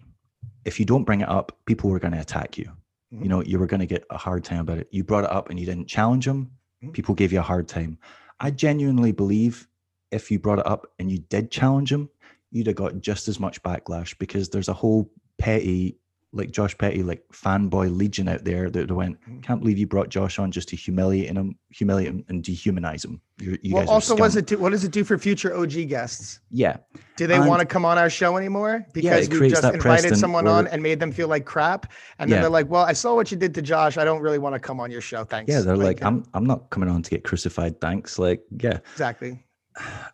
If 0.66 0.80
you 0.80 0.86
don't 0.86 1.04
bring 1.04 1.22
it 1.22 1.30
up, 1.30 1.58
people 1.66 1.90
were 1.90 2.00
going 2.00 2.14
to 2.14 2.20
attack 2.20 2.58
you. 2.58 2.72
Mhm. 3.14 3.24
You 3.24 3.30
know, 3.30 3.44
you 3.44 3.60
were 3.60 3.68
going 3.68 3.80
to 3.80 3.86
get 3.86 4.06
a 4.10 4.18
hard 4.18 4.44
time 4.44 4.60
about 4.60 4.80
it. 4.80 4.88
You 4.92 5.04
brought 5.04 5.24
it 5.24 5.32
up 5.32 5.50
and 5.50 5.60
you 5.60 5.66
didn't 5.66 5.88
challenge 5.88 6.26
them. 6.26 6.52
Mhm. 6.84 6.94
People 6.94 7.16
gave 7.16 7.32
you 7.32 7.40
a 7.40 7.44
hard 7.44 7.68
time. 7.68 7.98
I 8.40 8.52
genuinely 8.52 9.12
believe 9.12 9.68
if 10.12 10.32
you 10.32 10.40
brought 10.40 10.60
it 10.60 10.68
up 10.68 10.92
and 10.98 11.12
you 11.12 11.20
did 11.20 11.52
challenge 11.52 11.92
them, 11.92 12.10
you'd 12.52 12.68
have 12.68 12.76
got 12.76 13.00
just 13.00 13.28
as 13.28 13.40
much 13.40 13.62
backlash 13.62 14.18
because 14.18 14.50
there's 14.50 14.70
a 14.70 14.74
whole 14.74 15.12
petty, 15.38 15.98
like 16.32 16.52
Josh 16.52 16.78
Petty, 16.78 17.02
like 17.02 17.24
fanboy 17.34 17.96
legion 17.98 18.28
out 18.28 18.44
there 18.44 18.70
that 18.70 18.92
went, 18.92 19.18
Mhm. 19.28 19.42
can't 19.42 19.60
believe 19.62 19.80
you 19.80 19.88
brought 19.88 20.10
Josh 20.10 20.38
on 20.38 20.52
just 20.52 20.70
to 20.70 20.76
humiliate 20.76 21.36
him, 21.36 21.58
humiliate 21.70 22.08
him 22.10 22.24
and 22.30 22.44
dehumanize 22.44 23.04
him. 23.04 23.20
You're, 23.42 23.58
you 23.64 23.74
well 23.74 23.84
guys 23.84 23.90
also 23.90 24.14
what 24.16 24.26
does 24.28 24.36
it 24.36 24.46
do 24.46 24.58
what 24.58 24.72
does 24.72 24.84
it 24.84 24.92
do 24.92 25.04
for 25.04 25.18
future 25.18 25.54
og 25.56 25.70
guests 25.70 26.42
Yeah, 26.52 26.78
do 27.16 27.26
they 27.26 27.36
And- 27.38 27.48
want 27.48 27.62
to 27.62 27.66
come 27.66 27.84
on 27.86 27.98
our 27.98 28.10
show 28.10 28.38
anymore 28.38 28.86
because 28.94 29.30
we 29.30 29.38
creates 29.38 29.62
just 29.62 29.74
invited 29.74 30.18
someone 30.18 30.46
on 30.46 30.68
and 30.68 30.84
made 30.84 31.00
them 31.00 31.12
feel 31.12 31.30
like 31.30 31.46
crap 31.46 31.92
and 32.20 32.30
then 32.30 32.38
Yeah. 32.38 32.42
they're 32.42 32.50
like 32.60 32.70
well 32.70 32.84
i 32.84 32.92
saw 32.94 33.16
what 33.16 33.32
you 33.32 33.38
did 33.38 33.56
to 33.56 33.62
josh 33.62 33.98
i 33.98 34.04
don't 34.04 34.22
really 34.22 34.40
want 34.40 34.56
to 34.56 34.60
come 34.60 34.80
on 34.82 34.92
your 34.92 35.00
show 35.02 35.24
thanks 35.24 35.50
yeah. 35.52 35.62
They're 35.62 35.78
like, 35.78 36.04
uh, 36.04 36.08
I'm, 36.08 36.26
I'm 36.34 36.46
not 36.46 36.70
coming 36.70 36.90
on 36.90 37.02
to 37.02 37.10
get 37.10 37.24
crucified. 37.24 37.80
Thanks. 37.80 38.20
Like, 38.20 38.42
yeah. 38.62 38.80
exactly 38.92 39.42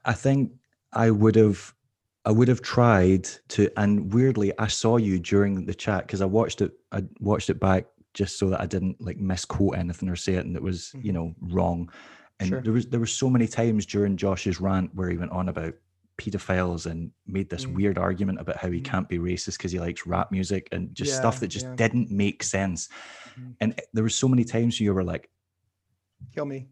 I 0.06 0.14
think 0.14 0.52
I 0.94 1.10
would 1.12 1.36
have 1.36 1.74
I 2.26 2.32
would 2.32 2.48
have 2.48 2.62
tried 2.62 3.26
to 3.50 3.70
and 3.78 4.12
weirdly 4.14 4.52
I 4.58 4.68
saw 4.68 4.98
you 4.98 5.20
during 5.20 5.66
the 5.66 5.74
chat 5.76 6.08
because 6.08 6.22
I 6.22 6.26
watched 6.26 6.62
it 6.62 6.72
I 6.92 7.04
watched 7.20 7.50
it 7.50 7.60
back 7.60 7.86
just 8.14 8.40
so 8.40 8.50
that 8.50 8.62
I 8.62 8.66
didn't 8.66 9.00
like 9.00 9.18
misquote 9.18 9.78
anything 9.78 10.10
or 10.10 10.16
say 10.16 10.36
it 10.36 10.46
and 10.46 10.56
it 10.56 10.64
was, 10.64 10.96
you 11.02 11.12
Mhm. 11.12 11.16
know, 11.16 11.36
wrong. 11.42 11.92
And 12.40 12.50
Sure. 12.50 12.62
there 12.62 12.74
was 12.74 12.88
there 12.88 13.00
were 13.00 13.06
so 13.06 13.30
many 13.30 13.48
times 13.48 13.86
during 13.86 14.18
Josh's 14.18 14.60
rant 14.60 14.94
where 14.96 15.10
he 15.10 15.18
went 15.18 15.32
on 15.32 15.50
about 15.50 15.76
pedophiles 16.18 16.86
and 16.90 17.12
made 17.28 17.50
this 17.50 17.66
Mm. 17.66 17.74
weird 17.76 17.98
argument 17.98 18.40
about 18.40 18.58
how 18.58 18.72
he 18.72 18.80
Mhm. 18.80 18.86
can't 18.86 19.10
be 19.10 19.20
racist 19.20 19.58
because 19.58 19.72
he 19.74 19.80
likes 19.80 20.08
rap 20.08 20.32
music 20.32 20.70
and 20.72 20.96
just 20.96 21.12
Yeah, 21.12 21.18
stuff 21.18 21.40
that 21.42 21.50
just 21.50 21.66
yeah. 21.66 21.76
didn't 21.76 22.10
make 22.10 22.42
sense. 22.42 22.88
Mhm. 23.38 23.56
And 23.60 23.82
there 23.94 24.04
were 24.04 24.10
so 24.10 24.28
many 24.30 24.46
times 24.46 24.80
you 24.80 24.94
were 24.94 25.04
like, 25.04 25.30
kill 26.34 26.46
me 26.46 26.70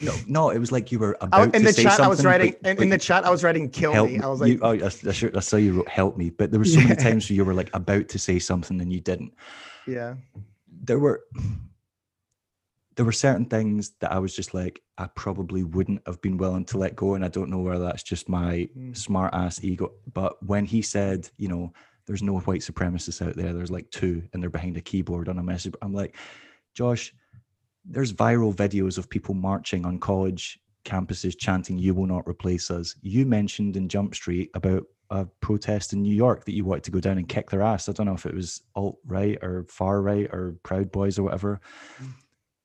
no, 0.00 0.14
no, 0.26 0.50
it 0.50 0.58
was 0.58 0.70
like 0.70 0.92
you 0.92 0.98
were 0.98 1.16
I, 1.20 1.26
about 1.26 1.54
in 1.54 1.62
to 1.62 1.66
the 1.68 1.72
say 1.72 1.82
chat 1.82 1.98
i 2.00 2.06
was 2.08 2.24
writing 2.24 2.54
but- 2.62 2.70
in, 2.78 2.82
in 2.84 2.88
the 2.88 2.98
chat 2.98 3.24
i 3.24 3.30
was 3.30 3.42
writing 3.42 3.68
kill 3.68 3.92
help 3.92 4.10
me 4.10 4.20
i 4.20 4.26
was 4.28 4.40
you- 4.40 4.56
like 4.58 4.80
oh, 4.82 4.84
I, 4.86 4.88
I, 5.08 5.12
sure- 5.12 5.36
I 5.36 5.40
saw 5.40 5.56
you 5.56 5.72
wrote 5.74 5.88
help 5.88 6.16
me, 6.16 6.30
but 6.30 6.50
there 6.50 6.60
were 6.60 6.64
so 6.64 6.80
many 6.80 6.96
times 7.06 7.28
where 7.28 7.36
you 7.36 7.44
were 7.44 7.54
like 7.54 7.70
about 7.74 8.08
to 8.08 8.18
say 8.18 8.38
something 8.38 8.80
and 8.80 8.92
you 8.92 9.00
didn't. 9.00 9.34
yeah 9.86 10.14
There 10.84 10.98
were 10.98 11.24
there 12.96 13.04
were 13.04 13.12
certain 13.12 13.44
things 13.44 13.92
that 14.00 14.10
I 14.10 14.18
was 14.18 14.34
just 14.34 14.54
like, 14.54 14.82
I 14.98 15.06
probably 15.06 15.62
wouldn't 15.62 16.02
have 16.06 16.20
been 16.20 16.36
willing 16.36 16.64
to 16.64 16.78
let 16.78 16.96
go. 16.96 17.14
And 17.14 17.24
I 17.24 17.28
don't 17.28 17.48
know 17.48 17.60
whether 17.60 17.84
that's 17.84 18.02
just 18.02 18.28
my 18.28 18.68
Mm. 18.76 18.96
smart 18.96 19.32
ass 19.34 19.62
ego. 19.62 19.92
But 20.12 20.42
when 20.44 20.64
he 20.64 20.82
said, 20.82 21.30
you 21.36 21.46
know, 21.46 21.72
there's 22.06 22.24
no 22.24 22.40
white 22.40 22.62
supremacists 22.62 23.24
out 23.24 23.36
there, 23.36 23.52
there's 23.52 23.70
like 23.70 23.88
two 23.92 24.22
and 24.32 24.42
they're 24.42 24.50
behind 24.50 24.76
a 24.76 24.80
keyboard 24.80 25.28
on 25.28 25.38
a 25.38 25.42
message. 25.44 25.74
I'm 25.80 25.92
like, 25.92 26.16
Josh, 26.74 27.14
there's 27.88 28.12
viral 28.12 28.54
videos 28.54 28.98
of 28.98 29.08
people 29.08 29.34
marching 29.34 29.84
on 29.86 29.98
college 29.98 30.58
campuses 30.84 31.36
chanting, 31.38 31.78
You 31.78 31.94
will 31.94 32.06
not 32.06 32.26
replace 32.28 32.70
us. 32.70 32.94
You 33.02 33.26
mentioned 33.26 33.76
in 33.76 33.88
Jump 33.88 34.14
Street 34.14 34.50
about 34.54 34.84
a 35.10 35.24
protest 35.40 35.92
in 35.94 36.02
New 36.02 36.14
York 36.14 36.44
that 36.44 36.54
you 36.54 36.64
wanted 36.64 36.84
to 36.84 36.90
go 36.90 37.00
down 37.00 37.16
and 37.18 37.28
kick 37.28 37.50
their 37.50 37.62
ass. 37.62 37.88
I 37.88 37.92
don't 37.92 38.06
know 38.06 38.14
if 38.14 38.26
it 38.26 38.34
was 38.34 38.62
alt 38.74 38.98
right 39.06 39.38
or 39.42 39.64
far 39.68 40.02
right 40.02 40.28
or 40.32 40.56
Proud 40.62 40.92
Boys 40.92 41.18
or 41.18 41.22
whatever. 41.22 41.60
Mm. 42.02 42.10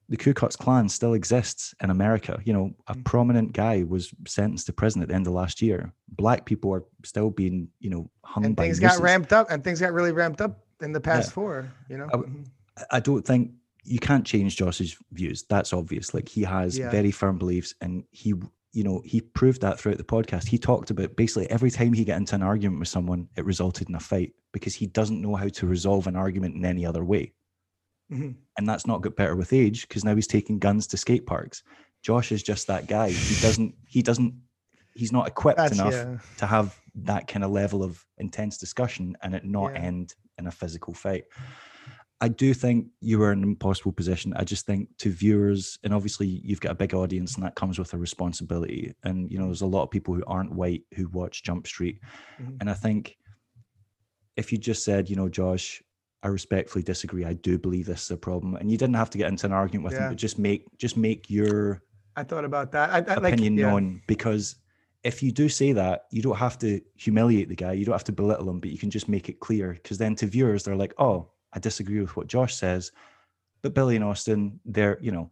The 0.09 0.17
Ku 0.17 0.33
Klux 0.33 0.55
Klan 0.57 0.89
still 0.89 1.13
exists 1.13 1.73
in 1.81 1.89
America. 1.89 2.39
You 2.43 2.51
know, 2.53 2.75
a 2.87 2.95
Mm. 2.95 3.05
prominent 3.05 3.53
guy 3.53 3.83
was 3.83 4.13
sentenced 4.27 4.65
to 4.65 4.73
prison 4.73 5.01
at 5.01 5.07
the 5.07 5.15
end 5.15 5.25
of 5.27 5.33
last 5.33 5.61
year. 5.61 5.93
Black 6.09 6.45
people 6.45 6.73
are 6.73 6.83
still 7.05 7.29
being, 7.29 7.69
you 7.79 7.89
know, 7.89 8.09
hung 8.25 8.45
and 8.45 8.57
things 8.57 8.79
got 8.79 8.99
ramped 8.99 9.31
up 9.31 9.49
and 9.49 9.63
things 9.63 9.79
got 9.79 9.93
really 9.93 10.11
ramped 10.11 10.41
up 10.41 10.65
in 10.81 10.91
the 10.91 10.99
past 11.01 11.29
Yeah. 11.29 11.33
four 11.33 11.71
you 11.89 11.97
know 11.97 12.09
I- 12.13 12.17
Mhm. 12.17 12.45
I 12.91 12.99
don't 12.99 13.25
think 13.25 13.51
you 13.83 13.99
can't 13.99 14.25
change 14.25 14.55
Josh's 14.57 14.97
views. 15.11 15.43
That's 15.49 15.73
obvious. 15.73 16.13
Like 16.13 16.29
he 16.29 16.43
has 16.43 16.77
Yeah. 16.77 16.89
very 16.89 17.11
firm 17.11 17.37
beliefs, 17.37 17.73
and 17.81 18.03
he, 18.11 18.33
you 18.71 18.83
know, 18.83 19.01
he 19.05 19.21
proved 19.21 19.61
that 19.61 19.79
throughout 19.79 19.97
the 19.97 20.03
podcast. 20.03 20.47
He 20.47 20.57
talked 20.57 20.89
about 20.89 21.15
basically 21.15 21.49
every 21.49 21.69
time 21.71 21.93
he 21.93 22.05
got 22.05 22.17
into 22.17 22.35
an 22.35 22.43
argument 22.43 22.79
with 22.79 22.87
someone, 22.89 23.29
it 23.35 23.45
resulted 23.45 23.89
in 23.89 23.95
a 23.95 23.99
fight 23.99 24.33
because 24.51 24.75
he 24.75 24.87
doesn't 24.87 25.21
know 25.21 25.35
how 25.35 25.47
to 25.49 25.67
resolve 25.67 26.07
an 26.07 26.15
argument 26.15 26.55
in 26.55 26.65
any 26.65 26.85
other 26.85 27.03
way. 27.03 27.33
Mhm. 28.11 28.35
And 28.57 28.67
that's 28.69 28.85
not 28.87 29.01
got 29.01 29.15
better 29.15 29.35
with 29.35 29.53
age 29.53 29.87
because 29.87 30.03
now 30.03 30.15
he's 30.15 30.27
taking 30.27 30.59
guns 30.59 30.87
to 30.87 30.97
skate 30.97 31.25
parks. 31.25 31.63
Josh 32.01 32.31
is 32.31 32.43
just 32.43 32.67
that 32.67 32.87
guy. 32.87 33.09
He 33.11 33.41
doesn't. 33.41 33.75
He 33.85 34.01
doesn't. 34.01 34.33
He's 34.95 35.11
not 35.11 35.27
equipped 35.27 35.57
that's 35.57 35.73
enough 35.73 35.93
yeah 35.93 36.17
to 36.37 36.45
have 36.45 36.77
that 36.95 37.27
kind 37.27 37.43
of 37.43 37.49
level 37.51 37.81
of 37.83 38.05
intense 38.19 38.57
discussion 38.59 39.17
and 39.23 39.33
it 39.33 39.43
not 39.43 39.73
Yeah. 39.73 39.81
end 39.81 40.13
in 40.37 40.45
a 40.47 40.51
physical 40.51 40.93
fight. 40.93 41.23
I 42.23 42.29
do 42.29 42.53
think 42.53 42.87
you 43.01 43.19
were 43.19 43.33
in 43.33 43.39
an 43.39 43.49
impossible 43.49 43.91
position. 43.91 44.31
I 44.37 44.45
just 44.45 44.65
think 44.65 44.87
to 44.99 45.09
viewers, 45.09 45.77
and 45.83 45.93
obviously 45.93 46.25
you've 46.25 46.61
got 46.61 46.71
a 46.71 46.75
big 46.75 46.93
audience, 46.93 47.35
and 47.35 47.43
that 47.43 47.55
comes 47.55 47.77
with 47.77 47.93
a 47.93 47.97
responsibility. 47.97 48.93
And 49.03 49.29
you 49.29 49.37
know, 49.37 49.47
there's 49.47 49.59
a 49.59 49.65
lot 49.65 49.83
of 49.83 49.91
people 49.91 50.13
who 50.15 50.23
aren't 50.25 50.53
white 50.53 50.83
who 50.95 51.09
watch 51.09 51.43
Jump 51.43 51.67
Street, 51.67 51.99
Mhm. 52.41 52.59
and 52.61 52.69
I 52.69 52.75
think 52.75 53.17
if 54.37 54.53
you 54.53 54.57
just 54.57 54.85
said, 54.85 55.09
you 55.09 55.17
know, 55.17 55.27
Josh, 55.27 55.83
I 56.23 56.29
respectfully 56.29 56.81
disagree. 56.81 57.25
I 57.25 57.33
do 57.33 57.59
believe 57.59 57.87
this 57.87 58.03
is 58.03 58.11
a 58.11 58.17
problem, 58.17 58.55
and 58.55 58.71
you 58.71 58.77
didn't 58.77 58.95
have 58.95 59.09
to 59.09 59.17
get 59.17 59.27
into 59.27 59.45
an 59.45 59.51
argument 59.51 59.83
with 59.83 59.93
Yeah. 59.95 60.03
him, 60.03 60.09
but 60.11 60.17
just 60.17 60.39
make 60.39 60.65
just 60.77 60.95
make 60.95 61.29
your 61.29 61.83
i 62.15 62.23
thought 62.23 62.45
about 62.45 62.71
that 62.71 62.89
i, 62.91 62.97
I 63.13 63.15
like 63.15 63.33
opinion 63.33 63.57
yeah. 63.57 63.69
known 63.69 64.01
because 64.07 64.55
if 65.03 65.21
you 65.21 65.31
do 65.33 65.49
say 65.49 65.73
that, 65.73 66.05
you 66.11 66.21
don't 66.21 66.37
have 66.37 66.57
to 66.59 66.79
humiliate 66.95 67.49
the 67.49 67.55
guy, 67.55 67.73
you 67.73 67.83
don't 67.83 67.93
have 67.93 68.05
to 68.05 68.13
belittle 68.13 68.49
him, 68.49 68.61
but 68.61 68.69
you 68.69 68.77
can 68.77 68.89
just 68.89 69.09
make 69.09 69.27
it 69.27 69.41
clear. 69.41 69.73
Because 69.73 69.97
then 69.97 70.15
to 70.15 70.25
viewers, 70.27 70.63
they're 70.63 70.77
like, 70.77 70.93
oh, 70.97 71.32
I 71.53 71.59
disagree 71.59 72.01
with 72.01 72.15
what 72.15 72.27
Josh 72.27 72.55
says, 72.55 72.91
but 73.61 73.73
Billy 73.73 73.95
and 73.95 74.03
Austin, 74.05 74.59
they're, 74.65 74.97
you 75.01 75.11
know, 75.11 75.31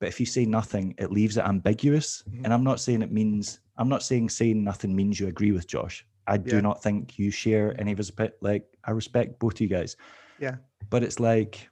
but 0.00 0.08
if 0.08 0.20
you 0.20 0.26
say 0.26 0.44
nothing, 0.44 0.94
it 0.98 1.12
leaves 1.12 1.36
it 1.36 1.44
ambiguous. 1.44 2.22
Mhm. 2.28 2.44
And 2.44 2.52
I'm 2.52 2.64
not 2.64 2.80
saying 2.80 3.02
it 3.02 3.12
means, 3.12 3.60
I'm 3.76 3.88
not 3.88 4.02
saying 4.02 4.28
saying 4.28 4.62
nothing 4.62 4.94
means 4.94 5.18
you 5.18 5.28
agree 5.28 5.52
with 5.52 5.66
Josh. 5.66 6.06
I 6.26 6.36
do 6.36 6.56
Yeah. 6.56 6.62
not 6.62 6.82
think 6.82 7.18
you 7.18 7.30
share 7.30 7.78
any 7.80 7.92
of 7.92 7.98
his, 7.98 8.10
like, 8.40 8.66
I 8.84 8.90
respect 8.90 9.38
both 9.38 9.54
of 9.54 9.60
you 9.60 9.68
guys. 9.68 9.96
Yeah. 10.40 10.56
But 10.90 11.02
it's 11.02 11.20
like, 11.20 11.68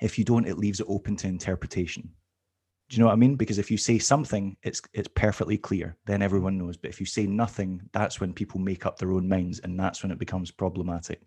if 0.00 0.18
you 0.18 0.24
don't, 0.24 0.46
it 0.46 0.58
leaves 0.58 0.80
it 0.80 0.86
open 0.88 1.16
to 1.16 1.28
interpretation. 1.28 2.10
Do 2.88 2.96
you 2.96 3.00
know 3.00 3.06
what 3.06 3.12
I 3.12 3.16
mean? 3.16 3.36
Because 3.36 3.58
if 3.58 3.70
you 3.70 3.78
say 3.78 3.98
something, 3.98 4.56
it's 4.62 4.82
it's 4.92 5.08
perfectly 5.14 5.56
clear. 5.56 5.96
Then 6.04 6.20
everyone 6.22 6.58
knows. 6.58 6.76
But 6.76 6.90
if 6.90 7.00
you 7.00 7.06
say 7.06 7.26
nothing, 7.26 7.80
that's 7.92 8.20
when 8.20 8.32
people 8.34 8.60
make 8.60 8.84
up 8.84 8.98
their 8.98 9.12
own 9.12 9.26
minds, 9.28 9.60
and 9.60 9.78
that's 9.78 10.02
when 10.02 10.12
it 10.12 10.18
becomes 10.18 10.50
problematic. 10.50 11.22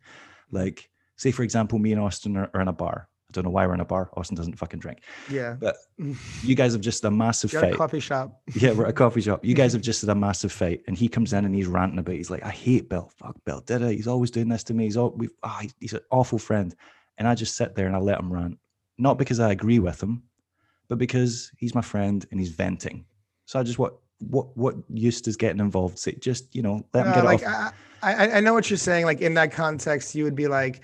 Like, 0.52 0.90
say 1.18 1.32
for 1.32 1.44
example, 1.44 1.78
me 1.80 1.92
and 1.92 2.02
Austin 2.02 2.38
are, 2.38 2.50
are 2.54 2.62
in 2.62 2.68
a 2.68 2.74
bar. 2.74 3.10
I 3.30 3.32
don't 3.34 3.44
know 3.44 3.50
why 3.50 3.68
we're 3.68 3.74
in 3.74 3.82
a 3.82 3.86
bar. 3.86 4.10
Austin 4.16 4.38
doesn't 4.38 4.54
fucking 4.58 4.80
drink. 4.80 5.00
yeah 5.30 5.58
But 5.60 5.76
You 6.44 6.56
guys 6.56 6.72
have 6.72 6.82
just 6.82 7.04
a 7.04 7.12
massive 7.12 7.52
You're 7.52 7.62
at 7.62 7.68
a 7.68 7.72
fight. 7.72 7.78
coffee 7.78 8.00
shop 8.00 8.40
Yeah, 8.56 8.72
we're 8.72 8.86
at 8.86 8.92
a 8.92 8.94
coffee 8.94 9.20
shop. 9.20 9.44
You 9.44 9.54
guys 9.54 9.74
have 9.78 9.82
just 9.82 10.00
had 10.02 10.10
a 10.10 10.16
massive 10.16 10.52
fight, 10.54 10.82
and 10.88 10.98
he 10.98 11.10
comes 11.10 11.34
in 11.34 11.44
and 11.44 11.54
he's 11.54 11.68
ranting 11.68 12.00
about. 12.00 12.14
It. 12.16 12.20
He's 12.20 12.30
like, 12.30 12.46
"I 12.46 12.52
hate 12.52 12.88
Bill. 12.88 13.12
Fuck 13.18 13.36
Bill. 13.44 13.60
Did 13.62 13.82
it? 13.82 13.96
He's 13.96 14.08
always 14.08 14.32
doing 14.32 14.48
this 14.48 14.64
to 14.66 14.74
me. 14.74 14.86
He's 14.86 14.96
all 14.96 15.12
we've. 15.18 15.32
he's- 15.60 15.74
he's 15.82 15.94
an 15.94 16.00
awful 16.10 16.40
friend." 16.40 16.74
And 17.18 17.28
I 17.28 17.36
just 17.36 17.56
sit 17.56 17.76
there 17.76 17.88
and 17.88 17.96
I 17.96 18.00
let 18.00 18.20
him 18.20 18.32
rant, 18.32 18.60
not 18.98 19.18
because 19.18 19.40
I 19.42 19.52
agree 19.52 19.80
with 19.80 20.02
him, 20.02 20.24
but 20.88 20.98
because 21.00 21.52
he's 21.58 21.74
my 21.76 21.82
friend 21.82 22.26
and 22.32 22.40
he's 22.40 22.52
venting. 22.52 23.04
So 23.46 23.60
I 23.60 23.64
just 23.64 23.78
what 23.80 23.96
what 24.20 24.56
what 24.56 24.76
use 24.94 25.20
does 25.20 25.36
getting 25.36 25.60
involved? 25.60 26.00
Say 26.00 26.14
just 26.14 26.56
you 26.56 26.62
know 26.62 26.86
let 26.94 27.06
him 27.08 27.12
Uh, 27.12 27.16
get 27.16 27.26
like 27.26 27.44
off. 27.46 27.74
I, 28.04 28.14
I 28.14 28.38
I 28.38 28.40
know 28.40 28.54
what 28.54 28.70
you're 28.70 28.78
saying. 28.78 29.04
Like 29.06 29.20
in 29.22 29.34
that 29.34 29.52
context, 29.52 30.16
you 30.16 30.24
would 30.24 30.36
be 30.36 30.48
like, 30.48 30.82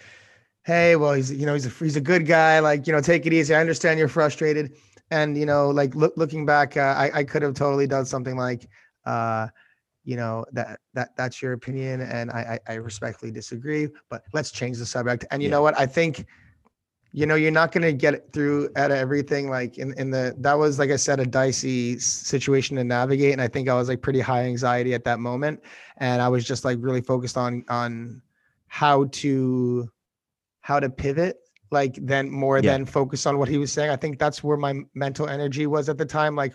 "Hey, 0.64 0.95
well, 0.95 1.14
he's 1.14 1.32
you 1.32 1.45
know 1.45 1.53
he's 1.53 1.66
a 1.66 1.70
he's 1.70 1.95
a 1.95 2.01
good 2.01 2.26
guy. 2.26 2.59
Like 2.59 2.88
you 2.88 2.93
know, 2.93 3.01
take 3.01 3.26
it 3.26 3.34
easy. 3.34 3.53
I 3.55 3.61
understand 3.61 3.99
you're 3.99 4.07
frustrated." 4.07 4.76
And 5.11 5.38
you 5.38 5.45
know, 5.45 5.70
like 5.70 5.95
look, 5.95 6.14
looking 6.18 6.45
back, 6.45 6.78
uh, 6.78 6.95
I 6.97 7.20
I 7.20 7.24
could 7.24 7.41
have 7.43 7.53
totally 7.55 7.88
done 7.88 8.05
something 8.05 8.36
like, 8.38 8.68
uh, 9.05 9.47
you 10.03 10.16
know 10.18 10.45
that 10.53 10.80
that 10.93 11.16
that's 11.18 11.41
your 11.41 11.53
opinion, 11.53 12.01
and 12.01 12.32
I 12.32 12.59
I, 12.68 12.74
I 12.74 12.76
respectfully 12.76 13.32
disagree. 13.32 13.88
But 14.09 14.24
let's 14.34 14.51
change 14.51 14.78
the 14.80 14.86
subject. 14.86 15.26
And 15.32 15.43
you 15.43 15.49
Yeah. 15.49 15.51
know 15.51 15.61
what? 15.61 15.78
I 15.80 15.86
think. 15.86 16.26
You 17.16 17.28
know, 17.28 17.36
you're 17.36 17.51
not 17.51 17.72
going 17.72 17.84
to 17.84 17.93
get 17.93 18.34
through 18.34 18.70
at 18.76 18.89
everything. 18.89 19.47
Like 19.49 19.78
in, 19.78 19.93
in 19.99 20.09
the, 20.09 20.36
that 20.39 20.57
was, 20.57 20.80
like 20.80 20.89
I 20.89 20.95
said, 20.95 21.20
a 21.20 21.26
dicey 21.28 21.99
situation 21.99 22.76
to 22.78 22.84
navigate. 22.84 23.34
And 23.34 23.41
I 23.41 23.47
think 23.47 23.70
I 23.70 23.76
was 23.76 23.88
like 23.88 24.01
pretty 24.01 24.20
high 24.20 24.45
anxiety 24.45 24.95
at 24.95 25.03
that 25.03 25.20
moment 25.20 25.61
and 25.97 26.24
I 26.24 26.28
was 26.30 26.43
just 26.43 26.66
like 26.66 26.80
really 26.82 27.01
focused 27.01 27.38
on 27.38 27.66
on 27.70 28.24
how 28.68 29.05
to 29.05 29.91
how 30.64 30.80
to 30.80 30.89
pivot 30.89 31.38
like 31.72 31.97
then 32.01 32.30
more 32.30 32.57
Yeah. 32.59 32.72
than 32.72 32.86
focus 32.86 33.26
on 33.26 33.38
what 33.38 33.49
he 33.49 33.57
was 33.57 33.72
saying. 33.72 33.89
I 33.89 33.95
think 33.95 34.20
that's 34.20 34.43
where 34.43 34.57
my 34.57 34.82
mental 34.93 35.28
energy 35.28 35.66
was 35.68 35.89
at 35.89 35.97
the 35.97 36.05
time. 36.05 36.36
Like, 36.36 36.53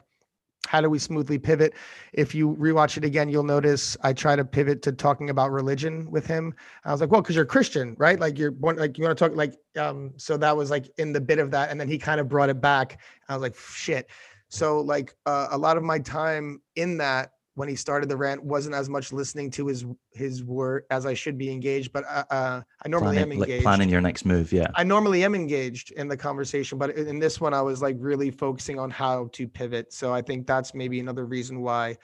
how 0.66 0.80
do 0.80 0.88
we 0.88 0.98
smoothly 0.98 1.38
pivot? 1.38 1.74
If 2.12 2.34
you 2.34 2.54
rewatch 2.54 2.96
it 2.96 3.04
again, 3.04 3.28
you'll 3.28 3.42
notice 3.42 3.96
I 4.02 4.12
try 4.12 4.36
to 4.36 4.44
pivot 4.44 4.80
to 4.82 4.92
talking 4.92 5.30
about 5.30 5.50
religion 5.50 6.10
with 6.10 6.26
him. 6.26 6.54
I 6.84 6.92
was 6.92 7.00
like, 7.00 7.10
well, 7.10 7.20
because 7.20 7.34
you're 7.36 7.44
Christian, 7.46 7.96
right? 7.98 8.18
Like 8.20 8.38
you're 8.38 8.50
born, 8.50 8.76
like 8.76 8.96
you 8.96 9.04
want 9.04 9.18
to 9.18 9.28
talk 9.28 9.36
like 9.36 9.54
um, 9.76 10.12
so 10.18 10.36
that 10.36 10.56
was 10.56 10.70
like 10.70 10.86
in 10.98 11.12
the 11.12 11.20
bit 11.20 11.38
of 11.38 11.50
that. 11.50 11.70
And 11.70 11.80
then 11.80 11.88
he 11.88 11.98
kind 11.98 12.20
of 12.20 12.28
brought 12.28 12.48
it 12.50 12.60
back. 12.60 13.00
I 13.28 13.34
was 13.34 13.42
like, 13.42 13.56
shit. 13.56 14.08
So 14.50 14.80
like 14.80 15.14
uh, 15.26 15.48
a 15.50 15.58
lot 15.58 15.76
of 15.76 15.82
my 15.82 15.98
time 15.98 16.62
in 16.76 16.98
that 16.98 17.32
when 17.58 17.68
he 17.68 17.74
started 17.74 18.08
the 18.08 18.16
rant 18.16 18.40
wasn't 18.40 18.72
as 18.72 18.88
much 18.88 19.12
listening 19.12 19.50
to 19.50 19.66
his 19.66 19.84
his 20.12 20.44
word 20.44 20.84
as 20.90 21.04
I 21.06 21.14
should 21.14 21.36
be 21.36 21.50
engaged, 21.50 21.92
but 21.92 22.04
uh, 22.08 22.22
uh, 22.30 22.62
I 22.84 22.88
normally 22.88 23.16
am 23.18 23.24
planning, 23.24 23.40
like 23.40 23.48
engaged. 23.48 23.64
planning 23.64 23.88
your 23.88 24.00
next 24.00 24.24
move. 24.24 24.52
Yeah. 24.52 24.68
I 24.76 24.84
normally 24.84 25.24
am 25.24 25.34
engaged 25.34 25.90
in 25.90 26.06
the 26.06 26.16
conversation, 26.16 26.78
but 26.78 26.90
in 26.90 27.18
this 27.18 27.40
one, 27.40 27.54
I 27.54 27.60
was 27.62 27.82
like 27.82 27.96
really 27.98 28.30
focusing 28.30 28.78
on 28.78 28.90
how 28.90 29.28
to 29.32 29.48
pivot. 29.48 29.92
So 29.92 30.14
I 30.14 30.22
think 30.22 30.46
that's 30.46 30.72
maybe 30.72 31.00
another 31.00 31.26
reason 31.26 31.60
why 31.60 31.96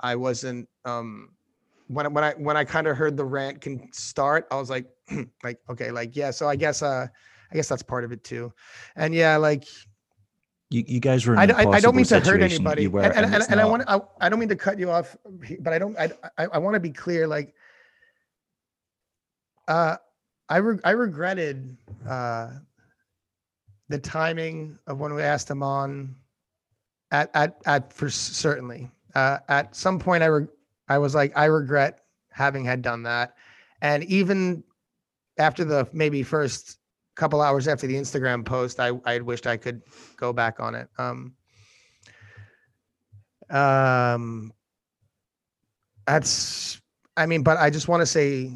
I 0.00 0.16
wasn't 0.16 0.68
um 0.84 1.30
when 1.86 2.04
I- 2.04 2.08
when 2.10 2.24
I 2.24 2.32
when 2.32 2.56
I 2.58 2.64
kind 2.64 2.86
of 2.86 2.98
heard 2.98 3.16
the 3.16 3.24
rant 3.24 3.62
can 3.62 3.90
start, 3.94 4.48
I 4.50 4.56
was 4.56 4.68
like 4.68 4.84
like 5.42 5.60
okay, 5.70 5.90
like 5.92 6.14
yeah. 6.14 6.30
So 6.30 6.46
I 6.46 6.56
guess 6.56 6.82
uh 6.82 7.06
I 7.50 7.54
guess 7.56 7.68
that's 7.70 7.82
part 7.82 8.04
of 8.04 8.12
it 8.12 8.22
too, 8.22 8.52
and 8.96 9.14
yeah, 9.14 9.38
like 9.38 9.64
You, 10.70 10.84
you 10.86 11.00
guys 11.00 11.26
were. 11.26 11.34
In 11.34 11.40
I, 11.40 11.46
don't- 11.46 11.56
I, 11.58 11.64
I 11.78 11.80
don't 11.80 11.96
mean 11.96 12.04
to 12.06 12.14
hurt 12.20 12.40
anybody, 12.42 12.84
and, 12.86 12.94
and, 13.16 13.34
and, 13.34 13.44
and 13.50 13.60
I 13.60 13.64
want 13.64 13.82
I, 13.88 14.00
I 14.20 14.28
don't 14.28 14.38
mean 14.38 14.48
to 14.50 14.56
cut 14.56 14.78
you 14.78 14.90
off, 14.90 15.16
but 15.60 15.72
I 15.72 15.78
don't 15.78 15.98
I 15.98 16.10
I, 16.38 16.46
I 16.46 16.58
want 16.58 16.74
to 16.74 16.80
be 16.80 16.90
clear. 16.90 17.26
Like, 17.26 17.54
uh, 19.68 19.96
I 20.48 20.56
re- 20.58 20.78
I 20.84 20.90
regretted 20.90 21.76
uh 22.08 22.50
the 23.88 23.98
timing 23.98 24.78
of 24.86 24.98
when 25.00 25.12
we 25.14 25.22
asked 25.22 25.50
him 25.50 25.62
on. 25.62 26.14
At 27.12 27.30
at 27.34 27.56
at 27.66 27.92
for 27.92 28.08
certainly, 28.08 28.88
uh, 29.16 29.38
at 29.48 29.74
some 29.74 29.98
point 29.98 30.22
I 30.22 30.26
re- 30.26 30.46
I 30.88 30.98
was 30.98 31.12
like 31.16 31.32
I 31.36 31.46
regret 31.46 32.02
having 32.30 32.64
had 32.64 32.82
done 32.82 33.02
that, 33.02 33.34
and 33.82 34.04
even 34.04 34.62
after 35.36 35.64
the 35.64 35.88
maybe 35.92 36.22
first 36.22 36.78
couple 37.20 37.42
hours 37.42 37.68
after 37.68 37.86
the 37.86 37.94
Instagram 37.94 38.44
post, 38.46 38.80
I 38.80 38.92
I 39.04 39.18
wished 39.20 39.46
I 39.46 39.58
could 39.58 39.82
go 40.16 40.32
back 40.32 40.58
on 40.58 40.74
it. 40.74 40.88
Um, 40.96 41.34
um, 43.50 44.52
that's, 46.06 46.80
I 47.18 47.26
mean, 47.26 47.42
but 47.42 47.58
I 47.58 47.68
just 47.68 47.88
want 47.88 48.00
to 48.00 48.06
say, 48.06 48.50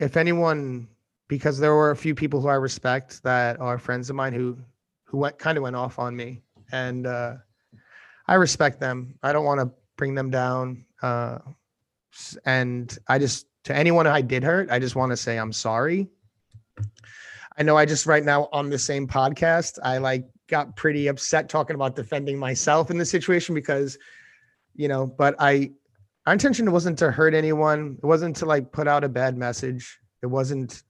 if 0.00 0.16
anyone, 0.16 0.88
because 1.28 1.58
there 1.58 1.74
were 1.74 1.90
a 1.90 1.96
few 1.96 2.14
people 2.14 2.40
who 2.40 2.48
I 2.48 2.54
respect 2.54 3.22
that 3.24 3.60
are 3.60 3.78
friends 3.78 4.08
of 4.08 4.16
mine 4.16 4.32
who, 4.32 4.56
who 5.04 5.18
went 5.18 5.38
kind 5.38 5.58
of 5.58 5.62
went 5.62 5.76
off 5.76 5.98
on 5.98 6.16
me, 6.16 6.40
and 6.72 7.06
uh, 7.06 7.34
I 8.26 8.34
respect 8.34 8.80
them. 8.80 9.18
I 9.22 9.34
don't 9.34 9.44
want 9.44 9.60
to 9.60 9.70
bring 9.96 10.14
them 10.14 10.30
down. 10.30 10.86
Uh, 11.02 11.38
and 12.46 12.96
I 13.08 13.18
just 13.18 13.46
to 13.64 13.76
anyone 13.76 14.06
I 14.06 14.22
did 14.22 14.42
hurt, 14.42 14.70
I 14.70 14.78
just 14.78 14.96
want 14.96 15.12
to 15.12 15.16
say 15.16 15.36
I'm 15.36 15.52
sorry. 15.52 16.08
I 17.56 17.62
know 17.62 17.76
I 17.76 17.84
just 17.84 18.06
right 18.06 18.24
now 18.24 18.48
on 18.52 18.70
the 18.70 18.78
same 18.78 19.06
podcast, 19.06 19.78
I 19.82 19.98
like 19.98 20.24
got 20.48 20.76
pretty 20.76 21.06
upset 21.06 21.48
talking 21.48 21.74
about 21.74 21.96
defending 21.96 22.38
myself 22.38 22.90
in 22.90 22.98
the 22.98 23.04
situation 23.04 23.54
because, 23.54 23.98
you 24.74 24.88
know, 24.88 25.06
but 25.06 25.34
I, 25.38 25.72
our 26.26 26.32
intention 26.32 26.70
wasn't 26.70 26.98
to 27.00 27.10
hurt 27.10 27.34
anyone. 27.34 27.98
It 28.02 28.06
wasn't 28.06 28.36
to 28.36 28.46
like 28.46 28.72
put 28.72 28.88
out 28.88 29.04
a 29.04 29.08
bad 29.08 29.36
message. 29.36 29.98
It 30.22 30.26
wasn't 30.26 30.82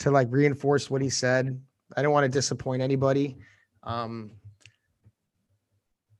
to 0.00 0.10
like 0.10 0.28
reinforce 0.30 0.90
what 0.90 1.00
he 1.00 1.10
said. 1.10 1.60
I 1.96 2.02
don't 2.02 2.12
want 2.12 2.24
to 2.24 2.28
disappoint 2.28 2.82
anybody. 2.82 3.38
Um, 3.82 4.32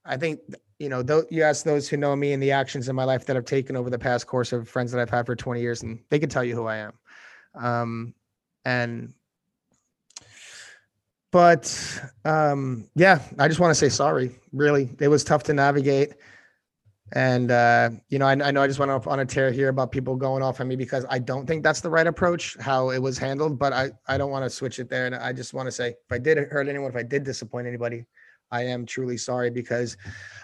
I 0.04 0.16
think, 0.16 0.40
you 0.78 0.88
know, 0.88 1.02
though 1.02 1.24
you 1.30 1.42
ask 1.42 1.64
those 1.64 1.88
who 1.88 1.96
know 1.96 2.14
me 2.16 2.32
and 2.32 2.42
the 2.42 2.52
actions 2.52 2.88
in 2.88 2.96
my 2.96 3.04
life 3.04 3.26
that 3.26 3.36
I've 3.36 3.44
taken 3.44 3.76
over 3.76 3.90
the 3.90 3.98
past 3.98 4.26
course 4.26 4.52
of 4.52 4.68
friends 4.68 4.92
that 4.92 5.00
I've 5.00 5.10
had 5.10 5.26
for 5.26 5.36
20 5.36 5.60
years, 5.60 5.82
and 5.82 6.00
they 6.10 6.18
can 6.18 6.28
tell 6.28 6.44
you 6.44 6.54
who 6.54 6.66
I 6.66 6.76
am. 6.78 6.92
Um, 7.54 8.14
and 8.64 9.14
but 11.32 12.00
um 12.24 12.88
yeah 12.94 13.20
i 13.38 13.48
just 13.48 13.58
want 13.58 13.70
to 13.70 13.74
say 13.74 13.88
sorry 13.88 14.30
really. 14.52 14.90
It 15.00 15.08
was 15.08 15.24
tough 15.24 15.42
to 15.44 15.54
navigate. 15.54 16.14
And 17.14 17.50
uh 17.50 17.90
you 18.08 18.18
know 18.18 18.26
I, 18.26 18.32
I 18.32 18.50
know 18.50 18.62
i 18.62 18.66
just 18.66 18.78
went 18.78 18.90
off 18.90 19.06
on 19.06 19.20
a 19.20 19.26
tear 19.26 19.50
here 19.52 19.68
about 19.68 19.92
people 19.92 20.16
going 20.16 20.42
off 20.42 20.62
on 20.62 20.68
me 20.68 20.76
because 20.76 21.04
i 21.10 21.18
don't 21.18 21.46
think 21.46 21.62
that's 21.62 21.82
the 21.82 21.90
right 21.90 22.06
approach 22.06 22.56
how 22.58 22.88
it 22.88 22.98
was 22.98 23.18
handled 23.18 23.58
but 23.58 23.74
i 23.74 23.90
i 24.08 24.16
don't 24.16 24.30
want 24.30 24.46
to 24.46 24.50
switch 24.50 24.78
it 24.78 24.88
there. 24.88 25.04
And 25.04 25.14
i 25.16 25.30
just 25.30 25.52
want 25.52 25.66
to 25.66 25.72
say 25.72 25.88
if 25.88 26.10
i 26.10 26.16
did 26.16 26.38
hurt 26.38 26.68
anyone 26.68 26.90
if 26.90 26.96
i 26.96 27.02
did 27.02 27.22
disappoint 27.22 27.66
anybody 27.66 28.06
i 28.50 28.62
am 28.62 28.86
truly 28.86 29.18
sorry 29.18 29.50
because 29.50 29.98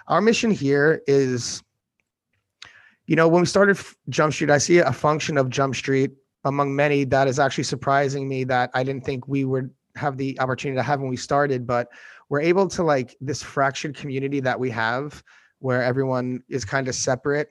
our 0.08 0.20
mission 0.20 0.50
here 0.50 1.00
is 1.06 1.62
you 3.06 3.16
know 3.16 3.28
when 3.28 3.40
we 3.40 3.46
started 3.46 3.78
jump 4.10 4.34
street 4.34 4.50
i 4.50 4.58
see 4.58 4.76
a 4.76 4.92
function 4.92 5.38
of 5.38 5.48
jump 5.48 5.74
street 5.74 6.10
among 6.44 6.76
many 6.76 7.04
that 7.04 7.28
is 7.28 7.38
actually 7.38 7.64
surprising 7.64 8.28
me 8.28 8.44
that 8.44 8.68
i 8.74 8.82
didn't 8.82 9.06
think 9.06 9.26
we 9.26 9.46
would 9.46 9.70
have 9.98 10.16
the 10.16 10.38
opportunity 10.40 10.76
to 10.76 10.82
have 10.82 11.00
when 11.00 11.10
we 11.10 11.16
started 11.16 11.66
but 11.66 11.88
we're 12.28 12.40
able 12.40 12.68
to 12.68 12.82
like 12.82 13.16
this 13.20 13.42
fractured 13.42 13.96
community 13.96 14.40
that 14.40 14.58
we 14.58 14.70
have 14.70 15.22
where 15.58 15.82
everyone 15.82 16.42
is 16.48 16.64
kind 16.64 16.88
of 16.88 16.94
separate 16.94 17.50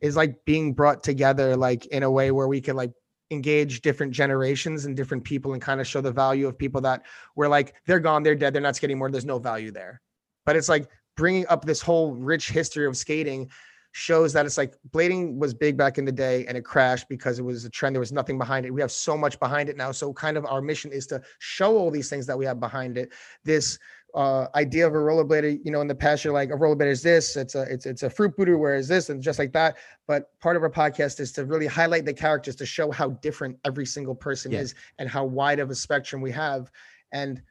is 0.00 0.16
like 0.16 0.44
being 0.44 0.72
brought 0.74 1.02
together 1.02 1.56
like 1.56 1.86
in 1.86 2.02
a 2.02 2.10
way 2.10 2.30
where 2.30 2.48
we 2.48 2.60
can 2.60 2.76
like 2.76 2.92
engage 3.32 3.80
different 3.80 4.12
generations 4.12 4.84
and 4.84 4.96
different 4.96 5.24
people 5.24 5.54
and 5.54 5.62
kind 5.62 5.80
of 5.80 5.86
show 5.86 6.00
the 6.00 6.12
value 6.12 6.46
of 6.46 6.58
people 6.58 6.80
that 6.80 7.02
we're 7.34 7.48
like 7.48 7.74
they're 7.86 7.98
gone 7.98 8.22
they're 8.22 8.34
dead 8.34 8.52
they're 8.52 8.62
not 8.62 8.76
skating 8.76 8.98
more 8.98 9.10
there's 9.10 9.24
no 9.24 9.38
value 9.38 9.70
there. 9.70 10.00
But 10.44 10.56
it's 10.56 10.68
like 10.68 10.88
bringing 11.16 11.46
up 11.48 11.64
this 11.64 11.80
whole 11.80 12.14
rich 12.14 12.50
history 12.50 12.86
of 12.86 12.96
skating 12.96 13.50
shows 13.92 14.32
that 14.32 14.46
it's 14.46 14.56
like 14.58 14.74
blading 14.90 15.36
was 15.36 15.52
big 15.54 15.76
back 15.76 15.98
in 15.98 16.04
the 16.04 16.12
day 16.12 16.46
and 16.46 16.56
it 16.56 16.64
crashed 16.64 17.08
because 17.08 17.38
it 17.38 17.42
was 17.42 17.64
a 17.64 17.70
trend. 17.70 17.94
There 17.94 18.00
was 18.00 18.12
nothing 18.12 18.38
behind 18.38 18.64
it. 18.66 18.70
We 18.70 18.80
have 18.80 18.90
so 18.90 19.16
much 19.16 19.38
behind 19.38 19.68
it 19.68 19.76
now. 19.76 19.92
So 19.92 20.12
kind 20.12 20.36
of 20.36 20.46
our 20.46 20.62
mission 20.62 20.90
is 20.92 21.06
to 21.08 21.22
show 21.38 21.76
all 21.76 21.90
these 21.90 22.08
things 22.08 22.26
that 22.26 22.36
we 22.36 22.44
have 22.46 22.58
behind 22.58 22.96
it. 22.96 23.12
This 23.44 23.78
uh, 24.14 24.46
idea 24.54 24.86
of 24.86 24.94
a 24.94 24.98
rollerblader, 24.98 25.58
you 25.64 25.70
know, 25.70 25.80
in 25.82 25.88
the 25.88 25.94
past 25.94 26.24
you're 26.24 26.32
like 26.34 26.50
a 26.50 26.54
rollerblader 26.54 26.90
is 26.90 27.02
this, 27.02 27.36
it's 27.36 27.54
a 27.54 27.62
it's 27.62 27.86
it's 27.86 28.02
a 28.02 28.10
fruit 28.10 28.36
booter, 28.36 28.58
where 28.58 28.74
is 28.74 28.88
this 28.88 29.08
and 29.10 29.22
just 29.22 29.38
like 29.38 29.52
that. 29.52 29.76
But 30.06 30.38
part 30.40 30.56
of 30.56 30.62
our 30.62 30.70
podcast 30.70 31.20
is 31.20 31.32
to 31.32 31.44
really 31.44 31.66
highlight 31.66 32.04
the 32.04 32.12
characters 32.14 32.56
to 32.56 32.66
show 32.66 32.90
how 32.90 33.10
different 33.10 33.58
every 33.64 33.86
single 33.86 34.14
person 34.14 34.52
Yeah. 34.52 34.60
is 34.60 34.74
and 34.98 35.08
how 35.08 35.24
wide 35.24 35.60
of 35.60 35.70
a 35.70 35.74
spectrum 35.74 36.20
we 36.22 36.30
have. 36.32 36.70
And 37.12 37.42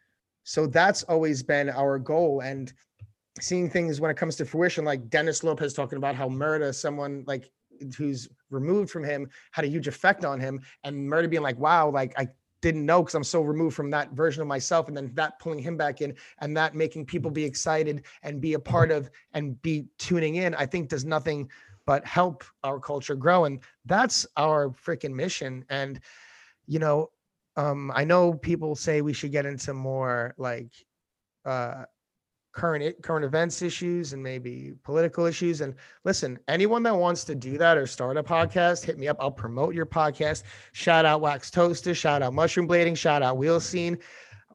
so 0.43 0.65
that's 0.67 1.03
always 1.03 1.43
been 1.43 1.69
our 1.69 1.97
goal. 1.99 2.41
And 2.41 2.73
seeing 3.39 3.69
things 3.69 4.01
when 4.01 4.11
it 4.11 4.17
comes 4.17 4.35
to 4.37 4.45
fruition, 4.45 4.83
like 4.83 5.09
Dennis 5.09 5.43
Lopez 5.43 5.73
talking 5.73 5.97
about 5.97 6.15
how 6.15 6.27
Murda, 6.27 6.73
someone 6.73 7.23
like 7.27 7.49
who's 7.97 8.27
removed 8.49 8.91
from 8.91 9.03
him, 9.03 9.29
had 9.51 9.65
a 9.65 9.67
huge 9.67 9.87
effect 9.87 10.25
on 10.25 10.39
him, 10.39 10.59
and 10.83 10.95
Murda 11.09 11.29
being 11.29 11.43
like, 11.43 11.57
"Wow, 11.57 11.89
like 11.89 12.13
I 12.17 12.27
didn't 12.61 12.85
know 12.85 13.01
because 13.01 13.15
I'm 13.15 13.23
so 13.23 13.41
removed 13.41 13.75
from 13.75 13.89
that 13.91 14.11
version 14.11 14.41
of 14.41 14.47
myself," 14.47 14.87
and 14.87 14.97
then 14.97 15.11
that 15.15 15.39
pulling 15.39 15.59
him 15.59 15.77
back 15.77 16.01
in, 16.01 16.15
and 16.39 16.55
that 16.57 16.75
making 16.75 17.05
people 17.05 17.31
be 17.31 17.43
excited 17.43 18.03
and 18.23 18.41
be 18.41 18.53
a 18.53 18.59
part 18.59 18.91
of 18.91 19.09
and 19.33 19.61
be 19.61 19.87
tuning 19.97 20.35
in, 20.35 20.53
I 20.55 20.65
think 20.65 20.89
does 20.89 21.05
nothing 21.05 21.49
but 21.85 22.05
help 22.05 22.43
our 22.63 22.79
culture 22.79 23.15
grow, 23.15 23.45
and 23.45 23.59
that's 23.85 24.27
our 24.37 24.69
freaking 24.69 25.13
mission. 25.13 25.65
And 25.69 25.99
you 26.67 26.79
know, 26.79 27.11
um, 27.55 27.91
I 27.95 28.03
know 28.03 28.33
people 28.33 28.75
say 28.75 29.01
we 29.01 29.13
should 29.13 29.31
get 29.31 29.45
into 29.45 29.73
more 29.73 30.35
like 30.37 30.71
uh 31.45 31.85
current 32.51 33.01
current 33.01 33.25
events 33.25 33.61
issues 33.61 34.13
and 34.13 34.21
maybe 34.21 34.73
political 34.83 35.25
issues. 35.25 35.61
And 35.61 35.75
listen 36.03 36.39
anyone 36.47 36.83
that 36.83 36.95
wants 36.95 37.23
to 37.25 37.35
do 37.35 37.57
that 37.57 37.77
or 37.77 37.87
start 37.87 38.17
a 38.17 38.23
podcast 38.23 38.83
hit 38.85 38.97
me 38.97 39.07
up. 39.07 39.17
I'll 39.19 39.31
promote 39.31 39.73
your 39.73 39.85
podcast. 39.85 40.43
Shout 40.73 41.05
out 41.05 41.21
wax 41.21 41.49
toaster. 41.51 41.93
Shout 41.93 42.21
out 42.21 42.33
mushroom 42.33 42.67
blading. 42.67 42.97
Shout 42.97 43.21
out 43.21 43.37
wheel 43.37 43.59
scene. 43.59 43.97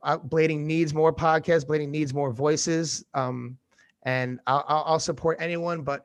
Uh, 0.02 0.18
blading 0.18 0.60
needs 0.60 0.94
more 0.94 1.12
podcasts. 1.12 1.64
Blading 1.64 1.88
needs 1.88 2.12
more 2.12 2.32
voices. 2.32 3.04
Um 3.14 3.58
and 4.02 4.38
i'll, 4.46 4.64
I'll 4.68 4.84
I'll 4.86 5.00
support 5.00 5.38
anyone. 5.40 5.82
But 5.82 6.04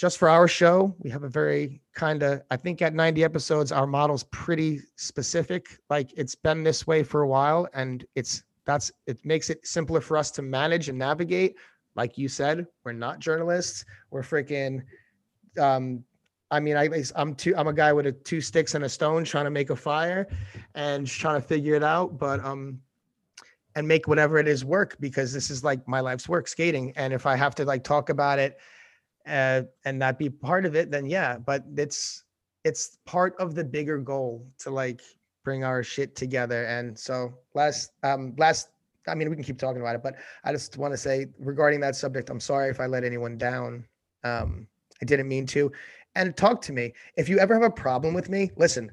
just 0.00 0.16
for 0.16 0.28
our 0.30 0.48
show, 0.48 0.94
we 0.98 1.10
have 1.10 1.24
a 1.24 1.28
very 1.28 1.82
kind 1.94 2.22
of, 2.22 2.42
I 2.50 2.56
think 2.56 2.80
at 2.80 2.94
90 2.94 3.22
episodes, 3.22 3.70
our 3.70 3.86
model's 3.86 4.24
pretty 4.30 4.80
specific. 4.96 5.78
Like 5.90 6.10
it's 6.16 6.34
been 6.34 6.62
this 6.62 6.86
way 6.86 7.02
for 7.02 7.20
a 7.20 7.28
while 7.28 7.68
and 7.74 8.04
it's, 8.14 8.44
that's, 8.70 8.92
it 9.06 9.18
makes 9.24 9.50
it 9.50 9.66
simpler 9.66 10.00
for 10.00 10.16
us 10.16 10.30
to 10.32 10.42
manage 10.42 10.88
and 10.88 10.98
navigate. 10.98 11.56
Like 11.96 12.16
you 12.16 12.28
said, 12.28 12.66
we're 12.84 12.92
not 12.92 13.18
journalists. 13.18 13.84
We're 14.10 14.22
freaking, 14.22 14.82
um, 15.58 16.04
I 16.50 16.60
mean, 16.60 16.76
I, 16.76 16.88
I'm 17.16 17.34
two, 17.34 17.54
I'm 17.56 17.68
a 17.68 17.72
guy 17.72 17.92
with 17.92 18.06
a 18.06 18.12
two 18.12 18.40
sticks 18.40 18.74
and 18.74 18.84
a 18.84 18.88
stone 18.88 19.24
trying 19.24 19.46
to 19.46 19.50
make 19.50 19.70
a 19.70 19.76
fire 19.76 20.28
and 20.74 21.06
trying 21.06 21.40
to 21.40 21.46
figure 21.46 21.74
it 21.74 21.82
out. 21.82 22.18
But, 22.18 22.44
um, 22.44 22.80
and 23.76 23.86
make 23.86 24.08
whatever 24.08 24.38
it 24.38 24.48
is 24.48 24.64
work 24.64 24.96
because 25.00 25.32
this 25.32 25.50
is 25.50 25.62
like 25.62 25.86
my 25.86 26.00
life's 26.00 26.28
work 26.28 26.48
skating. 26.48 26.92
And 26.96 27.12
if 27.12 27.24
I 27.26 27.36
have 27.36 27.54
to 27.56 27.64
like 27.64 27.84
talk 27.84 28.08
about 28.08 28.38
it, 28.38 28.58
uh, 29.26 29.62
and 29.84 29.98
not 29.98 30.18
be 30.18 30.30
part 30.30 30.64
of 30.64 30.74
it, 30.74 30.90
then 30.90 31.06
yeah. 31.06 31.38
But 31.38 31.64
it's 31.76 32.24
it's 32.64 32.98
part 33.06 33.34
of 33.38 33.54
the 33.54 33.64
bigger 33.64 33.98
goal 33.98 34.46
to 34.58 34.70
like 34.70 35.00
bring 35.44 35.64
our 35.64 35.82
shit 35.82 36.16
together. 36.16 36.64
And 36.64 36.98
so 36.98 37.34
last 37.54 37.92
um 38.02 38.34
last 38.38 38.68
I 39.08 39.14
mean 39.14 39.30
we 39.30 39.36
can 39.36 39.44
keep 39.44 39.58
talking 39.58 39.80
about 39.80 39.94
it, 39.94 40.02
but 40.02 40.14
I 40.44 40.52
just 40.52 40.76
want 40.76 40.92
to 40.92 40.98
say 40.98 41.26
regarding 41.38 41.80
that 41.80 41.96
subject, 41.96 42.30
I'm 42.30 42.40
sorry 42.40 42.70
if 42.70 42.80
I 42.80 42.86
let 42.86 43.04
anyone 43.04 43.38
down. 43.38 43.86
Um 44.24 44.66
I 45.02 45.04
didn't 45.04 45.28
mean 45.28 45.46
to. 45.46 45.72
And 46.14 46.36
talk 46.36 46.60
to 46.62 46.72
me. 46.72 46.92
If 47.16 47.28
you 47.28 47.38
ever 47.38 47.54
have 47.54 47.62
a 47.62 47.70
problem 47.70 48.14
with 48.14 48.28
me, 48.28 48.50
listen. 48.56 48.90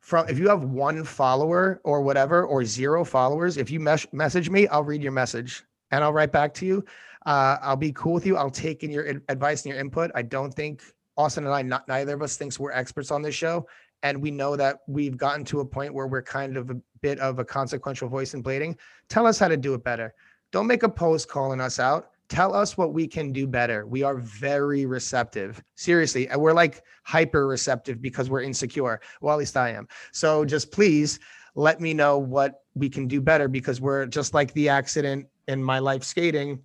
From 0.00 0.28
if 0.28 0.38
you 0.38 0.48
have 0.48 0.64
one 0.64 1.02
follower 1.04 1.80
or 1.82 2.02
whatever 2.02 2.44
or 2.44 2.64
zero 2.64 3.04
followers, 3.04 3.56
if 3.56 3.70
you 3.70 3.80
mes- 3.80 4.06
message 4.12 4.50
me, 4.50 4.68
I'll 4.68 4.84
read 4.84 5.02
your 5.02 5.12
message 5.12 5.64
and 5.90 6.04
I'll 6.04 6.12
write 6.12 6.30
back 6.30 6.52
to 6.54 6.66
you. 6.66 6.84
Uh, 7.26 7.56
I'll 7.62 7.76
be 7.76 7.92
cool 7.92 8.12
with 8.12 8.26
you. 8.26 8.36
I'll 8.36 8.50
take 8.50 8.84
in 8.84 8.90
your 8.90 9.06
advice 9.28 9.64
and 9.64 9.72
your 9.72 9.80
input. 9.80 10.10
I 10.14 10.20
don't 10.22 10.52
think 10.52 10.82
Austin 11.16 11.44
and 11.46 11.54
I, 11.54 11.62
not 11.62 11.88
neither 11.88 12.14
of 12.14 12.22
us 12.22 12.36
thinks 12.36 12.58
we're 12.58 12.72
experts 12.72 13.10
on 13.10 13.22
this 13.22 13.34
show. 13.34 13.66
And 14.04 14.20
we 14.20 14.30
know 14.30 14.54
that 14.54 14.80
we've 14.86 15.16
gotten 15.16 15.44
to 15.46 15.60
a 15.60 15.64
point 15.64 15.94
where 15.94 16.06
we're 16.06 16.22
kind 16.22 16.58
of 16.58 16.70
a 16.70 16.76
bit 17.00 17.18
of 17.20 17.38
a 17.38 17.44
consequential 17.44 18.06
voice 18.06 18.34
in 18.34 18.42
blading. 18.42 18.76
Tell 19.08 19.26
us 19.26 19.38
how 19.38 19.48
to 19.48 19.56
do 19.56 19.72
it 19.72 19.82
better. 19.82 20.14
Don't 20.52 20.66
make 20.66 20.82
a 20.82 20.88
post 20.88 21.28
calling 21.28 21.58
us 21.58 21.80
out. 21.80 22.10
Tell 22.28 22.54
us 22.54 22.76
what 22.76 22.92
we 22.92 23.06
can 23.06 23.32
do 23.32 23.46
better. 23.46 23.86
We 23.86 24.02
are 24.02 24.16
very 24.16 24.84
receptive. 24.84 25.62
Seriously, 25.74 26.28
And 26.28 26.40
we're 26.40 26.52
like 26.52 26.82
hyper 27.02 27.46
receptive 27.46 28.02
because 28.02 28.28
we're 28.28 28.42
insecure. 28.42 29.00
Well, 29.22 29.34
at 29.34 29.38
least 29.38 29.56
I 29.56 29.70
am. 29.70 29.88
So 30.12 30.44
just 30.44 30.70
please 30.70 31.18
let 31.54 31.80
me 31.80 31.94
know 31.94 32.18
what 32.18 32.62
we 32.74 32.90
can 32.90 33.08
do 33.08 33.22
better 33.22 33.48
because 33.48 33.80
we're 33.80 34.04
just 34.04 34.34
like 34.34 34.52
the 34.52 34.68
accident 34.68 35.26
in 35.48 35.64
my 35.64 35.78
life 35.78 36.04
skating 36.04 36.60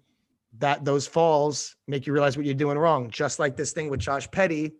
that 0.58 0.84
those 0.84 1.08
falls 1.08 1.78
make 1.88 2.06
you 2.06 2.12
realize 2.12 2.36
what 2.36 2.46
you're 2.46 2.56
doing 2.56 2.78
wrong. 2.78 3.10
Just 3.10 3.40
like 3.40 3.56
this 3.56 3.72
thing 3.72 3.90
with 3.90 4.02
Josh 4.02 4.30
Petty, 4.30 4.74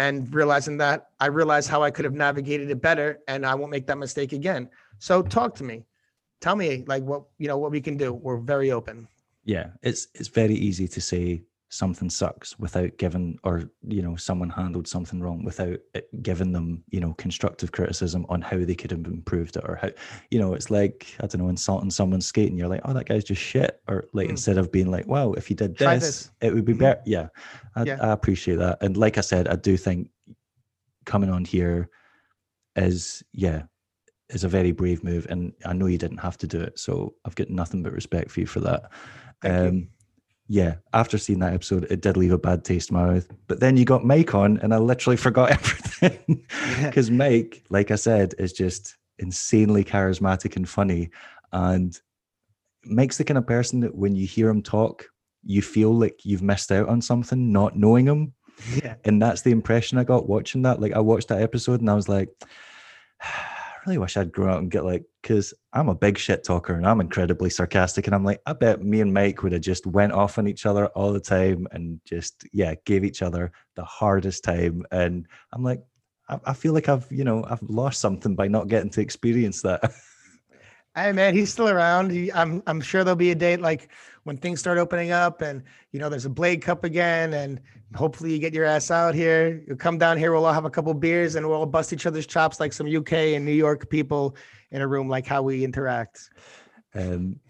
and 0.00 0.34
realizing 0.34 0.78
that 0.78 1.10
I 1.20 1.26
realized 1.26 1.68
how 1.68 1.82
I 1.82 1.90
could 1.90 2.06
have 2.06 2.14
navigated 2.14 2.70
it 2.70 2.80
better, 2.80 3.18
and 3.28 3.44
I 3.44 3.54
won't 3.54 3.70
make 3.70 3.86
that 3.88 3.98
mistake 3.98 4.32
again. 4.32 4.70
So 4.98 5.22
talk 5.22 5.54
to 5.56 5.64
me, 5.64 5.84
tell 6.40 6.56
me 6.56 6.84
like 6.86 7.02
what 7.02 7.24
you 7.36 7.48
know 7.48 7.58
what 7.58 7.70
we 7.70 7.82
can 7.82 7.98
do. 7.98 8.14
We're 8.14 8.38
very 8.38 8.72
open. 8.72 9.06
Yeah, 9.44 9.66
it's 9.82 10.08
it's 10.14 10.28
very 10.28 10.54
easy 10.54 10.88
to 10.88 11.00
say 11.02 11.42
something 11.70 12.10
sucks 12.10 12.58
without 12.58 12.90
giving 12.98 13.38
or 13.44 13.70
you 13.86 14.02
know 14.02 14.16
someone 14.16 14.50
handled 14.50 14.88
something 14.88 15.20
wrong 15.20 15.44
without 15.44 15.78
giving 16.20 16.50
them 16.50 16.82
you 16.88 16.98
know 16.98 17.14
constructive 17.14 17.70
criticism 17.70 18.26
on 18.28 18.42
how 18.42 18.58
they 18.58 18.74
could 18.74 18.90
have 18.90 19.06
improved 19.06 19.56
it 19.56 19.62
or 19.64 19.76
how 19.76 19.88
you 20.32 20.38
know 20.40 20.52
it's 20.52 20.68
like 20.68 21.06
i 21.20 21.26
don't 21.28 21.40
know 21.40 21.48
insulting 21.48 21.88
someone's 21.88 22.26
skating 22.26 22.58
you're 22.58 22.68
like 22.68 22.80
oh 22.86 22.92
that 22.92 23.08
guy's 23.08 23.22
just 23.22 23.40
shit 23.40 23.80
or 23.86 24.08
like 24.12 24.26
mm. 24.26 24.30
instead 24.30 24.58
of 24.58 24.72
being 24.72 24.90
like 24.90 25.06
wow 25.06 25.32
if 25.34 25.48
you 25.48 25.54
did 25.54 25.78
this, 25.78 26.02
this. 26.02 26.30
it 26.40 26.52
would 26.52 26.64
be 26.64 26.72
mm-hmm. 26.72 26.82
better 26.82 27.02
yeah 27.06 27.28
I, 27.76 27.84
yeah 27.84 27.98
I 28.00 28.10
appreciate 28.10 28.56
that 28.56 28.82
and 28.82 28.96
like 28.96 29.16
i 29.16 29.22
said 29.22 29.46
i 29.46 29.54
do 29.54 29.76
think 29.76 30.10
coming 31.06 31.30
on 31.30 31.44
here 31.44 31.88
is 32.74 33.22
yeah 33.32 33.62
is 34.28 34.42
a 34.42 34.48
very 34.48 34.72
brave 34.72 35.04
move 35.04 35.28
and 35.30 35.52
i 35.64 35.72
know 35.72 35.86
you 35.86 35.98
didn't 35.98 36.18
have 36.18 36.36
to 36.38 36.48
do 36.48 36.60
it 36.60 36.80
so 36.80 37.14
i've 37.24 37.36
got 37.36 37.48
nothing 37.48 37.84
but 37.84 37.92
respect 37.92 38.28
for 38.32 38.40
you 38.40 38.46
for 38.46 38.58
that 38.58 38.90
Thank 39.40 39.54
um 39.54 39.74
you 39.76 39.86
yeah, 40.52 40.74
after 40.92 41.16
seeing 41.16 41.38
that 41.38 41.54
episode, 41.54 41.86
it 41.90 42.00
did 42.00 42.16
leave 42.16 42.32
a 42.32 42.38
bad 42.38 42.64
taste 42.64 42.90
in 42.90 42.96
my 42.96 43.06
mouth. 43.06 43.28
But 43.46 43.60
then 43.60 43.76
you 43.76 43.84
got 43.84 44.04
Mike 44.04 44.34
on, 44.34 44.58
and 44.58 44.74
I 44.74 44.78
literally 44.78 45.16
forgot 45.16 45.52
everything 45.52 46.44
because 46.82 47.08
yeah. 47.08 47.14
Mike, 47.16 47.62
like 47.70 47.92
I 47.92 47.94
said, 47.94 48.34
is 48.36 48.52
just 48.52 48.96
insanely 49.20 49.84
charismatic 49.84 50.56
and 50.56 50.68
funny, 50.68 51.10
and 51.52 51.96
Mike's 52.84 53.16
the 53.16 53.22
kind 53.22 53.38
of 53.38 53.46
person 53.46 53.78
that 53.80 53.94
when 53.94 54.16
you 54.16 54.26
hear 54.26 54.48
him 54.48 54.60
talk, 54.60 55.06
you 55.44 55.62
feel 55.62 55.96
like 55.96 56.24
you've 56.24 56.42
missed 56.42 56.72
out 56.72 56.88
on 56.88 57.00
something 57.00 57.52
not 57.52 57.76
knowing 57.76 58.06
him. 58.06 58.34
Yeah. 58.74 58.96
And 59.04 59.22
that's 59.22 59.42
the 59.42 59.52
impression 59.52 59.98
I 59.98 60.04
got 60.04 60.28
watching 60.28 60.62
that. 60.62 60.80
Like 60.80 60.94
I 60.94 60.98
watched 60.98 61.28
that 61.28 61.42
episode 61.42 61.80
and 61.80 61.88
I 61.88 61.94
was 61.94 62.08
like, 62.08 62.28
ah, 63.22 63.49
really 63.86 63.98
wish 63.98 64.16
I'd 64.16 64.32
grow 64.32 64.52
up 64.52 64.58
and 64.58 64.70
get 64.70 64.84
like, 64.84 65.04
because 65.22 65.54
I'm 65.72 65.88
a 65.88 65.94
big 65.94 66.18
shit 66.18 66.44
talker 66.44 66.74
and 66.74 66.86
I'm 66.86 67.00
incredibly 67.00 67.50
sarcastic. 67.50 68.06
And 68.06 68.14
I'm 68.14 68.24
like, 68.24 68.40
I 68.46 68.52
bet 68.52 68.82
me 68.82 69.00
and 69.00 69.12
Mike 69.12 69.42
would 69.42 69.52
have 69.52 69.60
just 69.62 69.86
went 69.86 70.12
off 70.12 70.38
on 70.38 70.48
each 70.48 70.66
other 70.66 70.86
all 70.88 71.12
the 71.12 71.20
time 71.20 71.66
and 71.72 72.00
just, 72.04 72.46
yeah, 72.52 72.74
gave 72.84 73.04
each 73.04 73.22
other 73.22 73.52
the 73.76 73.84
hardest 73.84 74.44
time. 74.44 74.84
And 74.90 75.26
I'm 75.52 75.62
like, 75.62 75.82
I, 76.28 76.38
I 76.46 76.52
feel 76.52 76.72
like 76.72 76.88
I've, 76.88 77.06
you 77.10 77.24
know, 77.24 77.44
I've 77.48 77.62
lost 77.62 78.00
something 78.00 78.34
by 78.34 78.48
not 78.48 78.68
getting 78.68 78.90
to 78.90 79.00
experience 79.00 79.62
that. 79.62 79.92
Hey 80.96 81.12
man, 81.12 81.34
he's 81.34 81.52
still 81.52 81.68
around. 81.68 82.10
He, 82.10 82.32
I'm 82.32 82.64
I'm 82.66 82.80
sure 82.80 83.04
there'll 83.04 83.14
be 83.14 83.30
a 83.30 83.36
date 83.36 83.60
like 83.60 83.92
when 84.24 84.36
things 84.36 84.60
start 84.60 84.78
opening 84.78 85.12
up 85.12 85.40
and 85.40 85.62
you 85.92 85.98
know 85.98 86.08
there's 86.08 86.26
a 86.26 86.30
Blade 86.30 86.62
Cup 86.62 86.84
again 86.84 87.34
and 87.34 87.60
hopefully 87.94 88.32
you 88.32 88.38
get 88.38 88.54
your 88.54 88.64
ass 88.64 88.90
out 88.90 89.14
here. 89.14 89.62
You'll 89.66 89.76
come 89.76 89.98
down 89.98 90.18
here. 90.18 90.32
We'll 90.32 90.44
all 90.44 90.52
have 90.52 90.64
a 90.64 90.70
couple 90.70 90.92
beers 90.94 91.34
and 91.34 91.48
we'll 91.48 91.58
all 91.58 91.66
bust 91.66 91.92
each 91.92 92.06
other's 92.06 92.26
chops 92.26 92.60
like 92.60 92.72
some 92.72 92.94
UK 92.94 93.12
and 93.12 93.44
New 93.44 93.52
York 93.52 93.88
people 93.90 94.36
in 94.70 94.82
a 94.82 94.86
room, 94.86 95.08
like 95.08 95.26
how 95.26 95.42
we 95.42 95.64
interact. 95.64 96.30
Um, 96.94 97.40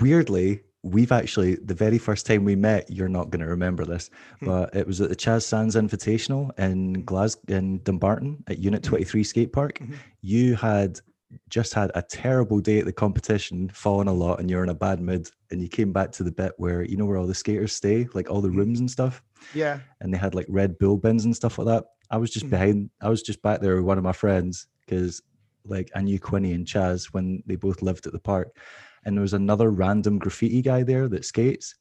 weirdly, 0.00 0.62
we've 0.82 1.12
actually 1.12 1.56
the 1.56 1.74
very 1.74 1.98
first 1.98 2.26
time 2.26 2.44
we 2.44 2.56
met. 2.56 2.90
You're 2.90 3.08
not 3.08 3.30
going 3.30 3.40
to 3.40 3.46
remember 3.46 3.84
this, 3.84 4.10
hmm. 4.40 4.46
but 4.46 4.74
it 4.74 4.86
was 4.86 5.00
at 5.00 5.08
the 5.08 5.16
Chaz 5.16 5.42
Sands 5.42 5.76
Invitational 5.76 6.56
in 6.58 7.04
Glasgow 7.04 7.54
in 7.54 7.82
Dumbarton 7.82 8.42
at 8.48 8.58
Unit 8.58 8.82
23 8.82 9.24
Skate 9.24 9.52
Park. 9.52 9.78
Mm-hmm. 9.78 9.94
You 10.20 10.56
had 10.56 11.00
just 11.48 11.74
had 11.74 11.90
a 11.94 12.02
terrible 12.02 12.60
day 12.60 12.78
at 12.78 12.84
the 12.84 12.92
competition, 12.92 13.68
fallen 13.70 14.08
a 14.08 14.12
lot, 14.12 14.40
and 14.40 14.50
you're 14.50 14.62
in 14.62 14.68
a 14.68 14.74
bad 14.74 15.00
mood. 15.00 15.28
And 15.50 15.60
you 15.60 15.68
came 15.68 15.92
back 15.92 16.12
to 16.12 16.22
the 16.22 16.32
bit 16.32 16.52
where 16.56 16.82
you 16.82 16.96
know 16.96 17.06
where 17.06 17.18
all 17.18 17.26
the 17.26 17.34
skaters 17.34 17.74
stay, 17.74 18.08
like 18.14 18.30
all 18.30 18.40
the 18.40 18.48
mm-hmm. 18.48 18.58
rooms 18.58 18.80
and 18.80 18.90
stuff. 18.90 19.22
Yeah. 19.54 19.80
And 20.00 20.12
they 20.12 20.18
had 20.18 20.34
like 20.34 20.46
Red 20.48 20.78
Bull 20.78 20.96
bins 20.96 21.24
and 21.24 21.34
stuff 21.34 21.58
like 21.58 21.66
that. 21.66 21.84
I 22.10 22.16
was 22.16 22.30
just 22.30 22.46
mm-hmm. 22.46 22.50
behind. 22.50 22.90
I 23.00 23.08
was 23.08 23.22
just 23.22 23.42
back 23.42 23.60
there 23.60 23.76
with 23.76 23.84
one 23.84 23.98
of 23.98 24.04
my 24.04 24.12
friends 24.12 24.66
because 24.84 25.22
like 25.64 25.90
I 25.94 26.02
knew 26.02 26.18
Quinny 26.18 26.52
and 26.52 26.66
Chaz 26.66 27.06
when 27.12 27.42
they 27.46 27.56
both 27.56 27.82
lived 27.82 28.06
at 28.06 28.12
the 28.12 28.18
park, 28.18 28.56
and 29.04 29.16
there 29.16 29.22
was 29.22 29.34
another 29.34 29.70
random 29.70 30.18
graffiti 30.18 30.62
guy 30.62 30.82
there 30.82 31.08
that 31.08 31.24
skates. 31.24 31.74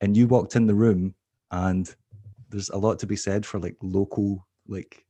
And 0.00 0.16
you 0.16 0.26
walked 0.26 0.56
in 0.56 0.66
the 0.66 0.74
room, 0.74 1.14
and 1.50 1.92
there's 2.50 2.68
a 2.68 2.76
lot 2.76 2.98
to 3.00 3.06
be 3.06 3.16
said 3.16 3.46
for 3.46 3.58
like 3.58 3.76
local, 3.82 4.46
like 4.68 5.04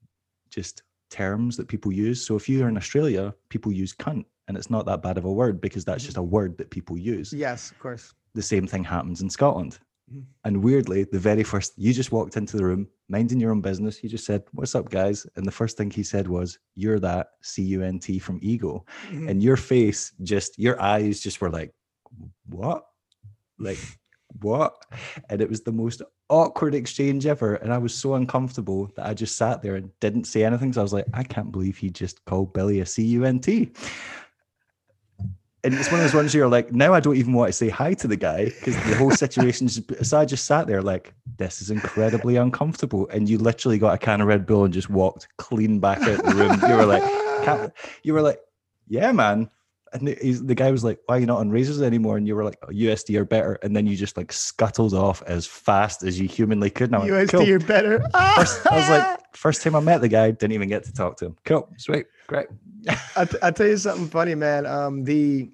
just 0.50 0.82
terms 1.10 1.56
that 1.56 1.68
people 1.68 1.92
use. 1.92 2.24
So 2.24 2.36
if 2.36 2.48
you're 2.48 2.68
in 2.68 2.76
Australia, 2.76 3.34
people 3.48 3.72
use 3.72 3.94
cunt, 3.94 4.24
and 4.48 4.56
it's 4.56 4.70
not 4.70 4.86
that 4.86 5.02
bad 5.02 5.18
of 5.18 5.24
a 5.24 5.32
word 5.32 5.60
because 5.60 5.84
that's 5.84 6.02
mm-hmm. 6.02 6.08
just 6.08 6.16
a 6.16 6.22
word 6.22 6.56
that 6.58 6.70
people 6.70 6.96
use. 6.96 7.32
Yes, 7.32 7.70
of 7.70 7.78
course. 7.78 8.14
The 8.34 8.42
same 8.42 8.66
thing 8.66 8.84
happens 8.84 9.22
in 9.22 9.30
Scotland. 9.30 9.78
Mm-hmm. 10.10 10.20
And 10.44 10.62
weirdly, 10.62 11.04
the 11.04 11.18
very 11.18 11.42
first 11.42 11.72
you 11.76 11.92
just 11.92 12.12
walked 12.12 12.36
into 12.36 12.56
the 12.56 12.64
room, 12.64 12.86
minding 13.08 13.40
your 13.40 13.50
own 13.50 13.60
business. 13.60 14.02
You 14.02 14.08
just 14.08 14.24
said, 14.24 14.44
"What's 14.52 14.74
up, 14.74 14.88
guys?" 14.88 15.26
And 15.36 15.44
the 15.44 15.50
first 15.50 15.76
thing 15.76 15.90
he 15.90 16.04
said 16.04 16.28
was, 16.28 16.58
"You're 16.74 17.00
that 17.00 17.30
C 17.42 17.62
U 17.62 17.82
N 17.82 17.98
T 17.98 18.18
from 18.20 18.38
Ego," 18.42 18.84
mm-hmm. 19.08 19.28
and 19.28 19.42
your 19.42 19.56
face 19.56 20.12
just, 20.22 20.58
your 20.58 20.80
eyes 20.80 21.20
just 21.20 21.40
were 21.40 21.50
like, 21.50 21.74
"What?" 22.46 22.86
Like 23.58 23.78
what? 24.42 24.84
And 25.28 25.40
it 25.40 25.48
was 25.48 25.62
the 25.62 25.72
most 25.72 26.02
awkward 26.28 26.74
exchange 26.74 27.26
ever. 27.26 27.54
And 27.54 27.72
I 27.72 27.78
was 27.78 27.94
so 27.94 28.14
uncomfortable 28.14 28.90
that 28.96 29.06
I 29.06 29.14
just 29.14 29.36
sat 29.36 29.62
there 29.62 29.76
and 29.76 29.90
didn't 30.00 30.24
say 30.24 30.44
anything. 30.44 30.72
So 30.72 30.80
I 30.80 30.82
was 30.82 30.92
like, 30.92 31.06
I 31.14 31.22
can't 31.22 31.52
believe 31.52 31.78
he 31.78 31.90
just 31.90 32.24
called 32.24 32.52
Billy 32.52 32.80
a 32.80 32.86
C 32.86 33.04
U 33.04 33.24
N 33.24 33.40
T. 33.40 33.72
And 35.64 35.74
it's 35.74 35.90
one 35.90 35.98
of 35.98 36.06
those 36.06 36.14
ones 36.14 36.32
you're 36.32 36.46
like, 36.46 36.72
now 36.72 36.94
I 36.94 37.00
don't 37.00 37.16
even 37.16 37.32
want 37.32 37.48
to 37.48 37.52
say 37.52 37.68
hi 37.68 37.92
to 37.94 38.06
the 38.06 38.16
guy 38.16 38.44
because 38.44 38.76
the 38.84 38.94
whole 38.96 39.10
situation. 39.10 39.68
So 40.02 40.20
I 40.20 40.24
just 40.24 40.44
sat 40.44 40.68
there 40.68 40.80
like, 40.80 41.12
this 41.38 41.60
is 41.60 41.70
incredibly 41.70 42.36
uncomfortable. 42.36 43.08
And 43.08 43.28
you 43.28 43.38
literally 43.38 43.78
got 43.78 43.94
a 43.94 43.98
can 43.98 44.20
of 44.20 44.28
Red 44.28 44.46
Bull 44.46 44.64
and 44.64 44.72
just 44.72 44.88
walked 44.88 45.26
clean 45.38 45.80
back 45.80 46.00
out 46.02 46.24
the 46.24 46.34
room. 46.34 46.60
You 46.68 46.76
were 46.76 46.86
like, 46.86 47.72
you 48.04 48.12
were 48.12 48.22
like, 48.22 48.38
yeah, 48.86 49.10
man, 49.10 49.50
and 49.92 50.08
the 50.08 50.54
guy 50.54 50.70
was 50.70 50.84
like, 50.84 50.98
"Why 51.06 51.16
are 51.16 51.20
you 51.20 51.26
not 51.26 51.38
on 51.38 51.50
razors 51.50 51.80
anymore?" 51.80 52.16
And 52.16 52.26
you 52.26 52.34
were 52.34 52.44
like, 52.44 52.58
oh, 52.62 52.68
"USD 52.68 53.16
are 53.18 53.24
better." 53.24 53.54
And 53.62 53.74
then 53.74 53.86
you 53.86 53.96
just 53.96 54.16
like 54.16 54.32
scuttled 54.32 54.94
off 54.94 55.22
as 55.26 55.46
fast 55.46 56.02
as 56.02 56.18
you 56.18 56.28
humanly 56.28 56.70
could. 56.70 56.92
And 56.92 56.96
I 56.96 56.98
went, 56.98 57.30
USD 57.30 57.30
cool. 57.30 57.50
are 57.50 57.58
better. 57.60 58.00
First, 58.36 58.66
I 58.66 58.76
was 58.76 58.90
like, 58.90 59.36
first 59.36 59.62
time 59.62 59.76
I 59.76 59.80
met 59.80 60.00
the 60.00 60.08
guy, 60.08 60.30
didn't 60.30 60.52
even 60.52 60.68
get 60.68 60.84
to 60.84 60.92
talk 60.92 61.16
to 61.18 61.26
him. 61.26 61.36
Cool, 61.44 61.68
sweet, 61.78 62.06
great. 62.26 62.48
I 63.16 63.24
t- 63.24 63.38
I'll 63.42 63.52
tell 63.52 63.66
you 63.66 63.76
something 63.76 64.08
funny, 64.08 64.34
man. 64.34 64.66
Um, 64.66 65.04
the 65.04 65.50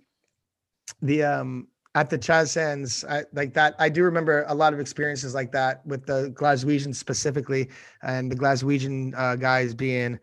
the 1.03 1.23
um 1.23 1.69
at 1.95 2.09
the 2.09 2.19
Chaz 2.19 2.49
Sands, 2.49 3.05
I, 3.05 3.25
like 3.35 3.53
that. 3.55 3.75
I 3.79 3.89
do 3.89 4.03
remember 4.03 4.45
a 4.49 4.55
lot 4.55 4.73
of 4.73 4.81
experiences 4.81 5.35
like 5.35 5.53
that 5.53 5.85
with 5.87 6.07
the 6.07 6.31
Glaswegians 6.35 6.95
specifically, 6.95 7.69
and 8.03 8.31
the 8.31 8.37
Glaswegian 8.37 9.13
uh, 9.17 9.37
guys 9.37 9.75
being 9.75 10.19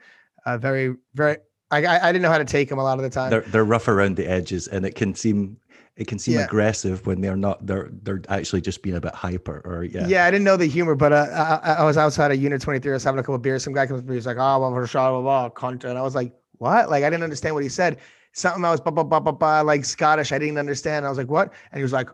uh, 0.45 0.57
very, 0.57 0.95
very. 1.13 1.37
I, 1.71 2.09
I 2.09 2.11
didn't 2.11 2.23
know 2.23 2.31
how 2.31 2.37
to 2.37 2.45
take 2.45 2.69
them 2.69 2.79
a 2.79 2.83
lot 2.83 2.97
of 2.97 3.03
the 3.03 3.09
time. 3.09 3.29
They're 3.29 3.41
they're 3.41 3.65
rough 3.65 3.87
around 3.87 4.15
the 4.15 4.27
edges, 4.27 4.67
and 4.67 4.85
it 4.85 4.95
can 4.95 5.13
seem 5.13 5.57
it 5.95 6.07
can 6.07 6.17
seem 6.17 6.35
yeah. 6.35 6.45
aggressive 6.45 7.05
when 7.05 7.21
they're 7.21 7.35
not. 7.35 7.65
They're 7.65 7.89
they're 8.03 8.21
actually 8.29 8.61
just 8.61 8.81
being 8.81 8.95
a 8.95 9.01
bit 9.01 9.13
hyper, 9.13 9.61
or 9.65 9.83
yeah. 9.83 10.07
Yeah, 10.07 10.25
I 10.25 10.31
didn't 10.31 10.45
know 10.45 10.57
the 10.57 10.65
humor, 10.65 10.95
but 10.95 11.13
uh, 11.13 11.59
I, 11.63 11.73
I 11.73 11.83
was 11.83 11.97
outside 11.97 12.31
of 12.31 12.41
Unit 12.41 12.61
Twenty 12.61 12.79
Three. 12.79 12.91
I 12.91 12.95
was 12.95 13.03
having 13.03 13.19
a 13.19 13.21
couple 13.21 13.35
of 13.35 13.41
beers. 13.41 13.63
Some 13.63 13.73
guy 13.73 13.85
comes 13.85 14.01
to 14.01 14.07
me, 14.07 14.15
he's 14.15 14.25
like, 14.25 14.37
"Oh, 14.37 14.57
blah 14.59 14.69
blah 14.69 14.85
blah 14.85 15.21
blah, 15.21 15.49
cunt," 15.49 15.83
and 15.83 15.97
I 15.97 16.01
was 16.01 16.15
like, 16.15 16.33
"What?" 16.53 16.89
Like 16.89 17.03
I 17.03 17.09
didn't 17.09 17.23
understand 17.23 17.53
what 17.53 17.63
he 17.63 17.69
said. 17.69 17.97
Something 18.31 18.63
I 18.65 18.71
was 18.71 18.79
blah 18.79 18.91
blah 18.91 19.03
blah 19.03 19.19
blah 19.19 19.33
blah, 19.33 19.61
like 19.61 19.85
Scottish. 19.85 20.31
I 20.31 20.39
didn't 20.39 20.57
understand. 20.57 21.05
I 21.05 21.09
was 21.09 21.17
like, 21.17 21.29
"What?" 21.29 21.53
And 21.71 21.77
he 21.79 21.83
was 21.83 21.93
like, 21.93 22.09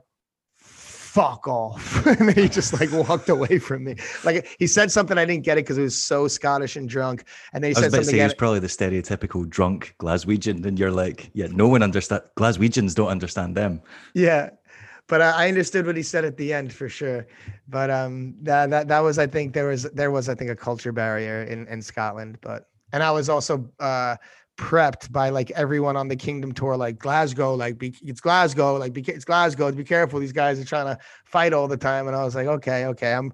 fuck 1.15 1.47
off. 1.47 2.05
and 2.19 2.27
then 2.27 2.35
he 2.35 2.49
just 2.49 2.73
like 2.73 2.91
walked 2.91 3.29
away 3.29 3.57
from 3.57 3.85
me. 3.85 3.95
Like 4.25 4.53
he 4.59 4.67
said 4.67 4.91
something, 4.91 5.17
I 5.17 5.23
didn't 5.23 5.45
get 5.45 5.57
it 5.57 5.63
because 5.63 5.77
it 5.77 5.83
was 5.83 5.97
so 5.97 6.27
Scottish 6.27 6.75
and 6.75 6.89
drunk. 6.89 7.23
And 7.53 7.63
then 7.63 7.71
he 7.71 7.75
said 7.75 7.91
something. 7.91 8.03
Say, 8.03 8.27
he 8.27 8.33
probably 8.35 8.59
the 8.59 8.67
stereotypical 8.67 9.49
drunk 9.49 9.95
Glaswegian. 9.97 10.65
And 10.65 10.77
you're 10.77 10.91
like, 10.91 11.31
yeah, 11.33 11.47
no 11.49 11.69
one 11.69 11.81
understand. 11.81 12.23
Glaswegians 12.37 12.93
don't 12.95 13.07
understand 13.07 13.55
them. 13.55 13.81
Yeah. 14.13 14.49
But 15.07 15.21
I 15.21 15.47
understood 15.47 15.85
what 15.85 15.95
he 15.95 16.03
said 16.03 16.25
at 16.25 16.35
the 16.35 16.51
end 16.51 16.73
for 16.73 16.89
sure. 16.89 17.27
But 17.69 17.89
um, 17.91 18.35
that, 18.41 18.69
that 18.71 18.87
that 18.89 18.99
was, 18.99 19.17
I 19.17 19.27
think 19.27 19.53
there 19.53 19.67
was 19.67 19.83
there 19.93 20.11
was, 20.11 20.27
I 20.27 20.35
think, 20.35 20.49
a 20.49 20.55
culture 20.55 20.91
barrier 20.91 21.43
in 21.43 21.67
in 21.67 21.81
Scotland. 21.81 22.39
But 22.41 22.67
and 22.91 23.03
I 23.03 23.11
was 23.11 23.29
also 23.29 23.69
uh, 23.79 24.15
prepped 24.57 25.11
by 25.11 25.29
like 25.29 25.51
everyone 25.51 25.97
on 25.97 26.07
the 26.07 26.15
Kingdom 26.15 26.51
tour, 26.51 26.77
like 26.77 26.97
Glasgow, 26.99 27.53
like 27.55 27.77
be, 27.77 27.95
it's 28.01 28.21
Glasgow, 28.21 28.75
like 28.77 28.93
be, 28.93 29.01
it's 29.01 29.25
Glasgow. 29.25 29.71
Be 29.71 29.83
careful, 29.83 30.19
these 30.19 30.31
guys 30.31 30.59
are 30.59 30.65
trying 30.65 30.85
to 30.85 30.97
fight 31.25 31.53
all 31.53 31.67
the 31.67 31.77
time. 31.77 32.07
And 32.07 32.15
I 32.15 32.23
was 32.23 32.35
like, 32.35 32.47
okay, 32.47 32.85
okay, 32.85 33.13
I'm, 33.13 33.33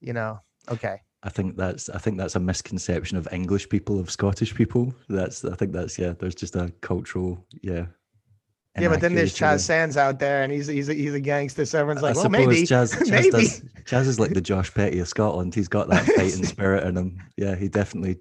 you 0.00 0.12
know, 0.12 0.40
okay. 0.70 1.00
I 1.24 1.28
think 1.28 1.56
that's 1.56 1.88
I 1.88 1.98
think 1.98 2.18
that's 2.18 2.34
a 2.34 2.40
misconception 2.40 3.16
of 3.16 3.28
English 3.32 3.68
people 3.68 4.00
of 4.00 4.10
Scottish 4.10 4.54
people. 4.54 4.92
That's 5.08 5.44
I 5.44 5.54
think 5.54 5.72
that's 5.72 5.98
yeah. 5.98 6.14
There's 6.18 6.34
just 6.34 6.56
a 6.56 6.72
cultural 6.80 7.44
yeah. 7.62 7.86
Yeah, 8.78 8.88
but 8.88 9.02
then 9.02 9.14
there's 9.14 9.34
Chaz 9.34 9.60
Sands 9.60 9.98
out 9.98 10.18
there, 10.18 10.42
and 10.42 10.50
he's 10.50 10.66
he's 10.66 10.88
a, 10.88 10.94
he's 10.94 11.12
a 11.12 11.20
gangster. 11.20 11.66
So 11.66 11.78
everyone's 11.78 12.02
like, 12.02 12.16
I 12.16 12.20
well, 12.20 12.30
maybe 12.30 12.62
Chaz, 12.62 12.94
Chaz 13.02 13.10
maybe 13.10 13.30
does, 13.30 13.60
Chaz 13.84 14.06
is 14.06 14.18
like 14.18 14.32
the 14.32 14.40
Josh 14.40 14.72
Petty 14.72 14.98
of 14.98 15.08
Scotland. 15.08 15.54
He's 15.54 15.68
got 15.68 15.90
that 15.90 16.06
fighting 16.06 16.44
spirit 16.46 16.84
in 16.84 16.96
him. 16.96 17.22
Yeah, 17.36 17.54
he 17.54 17.68
definitely. 17.68 18.14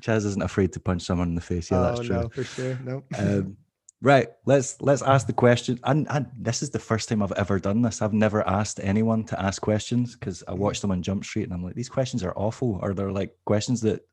Chaz 0.00 0.24
isn't 0.26 0.42
afraid 0.42 0.72
to 0.74 0.80
punch 0.80 1.02
someone 1.02 1.28
in 1.28 1.34
the 1.34 1.40
face. 1.40 1.70
Yeah, 1.70 1.78
oh, 1.78 1.82
that's 1.82 2.06
true. 2.06 2.16
No, 2.16 2.28
for 2.28 2.44
sure. 2.44 2.78
No. 2.84 3.04
Um, 3.18 3.56
right. 4.02 4.28
Let's 4.44 4.80
let's 4.80 5.02
ask 5.02 5.26
the 5.26 5.32
question. 5.32 5.80
And, 5.84 6.06
and 6.10 6.26
this 6.38 6.62
is 6.62 6.70
the 6.70 6.78
first 6.78 7.08
time 7.08 7.22
I've 7.22 7.32
ever 7.32 7.58
done 7.58 7.82
this. 7.82 8.02
I've 8.02 8.12
never 8.12 8.46
asked 8.46 8.80
anyone 8.82 9.24
to 9.24 9.40
ask 9.40 9.62
questions 9.62 10.14
because 10.14 10.42
I 10.46 10.52
mm-hmm. 10.52 10.60
watched 10.60 10.82
them 10.82 10.90
on 10.90 11.02
Jump 11.02 11.24
Street 11.24 11.44
and 11.44 11.52
I'm 11.52 11.64
like, 11.64 11.74
these 11.74 11.88
questions 11.88 12.22
are 12.22 12.34
awful. 12.36 12.78
Or 12.82 12.94
they're 12.94 13.10
like 13.12 13.34
questions 13.44 13.80
that 13.82 14.06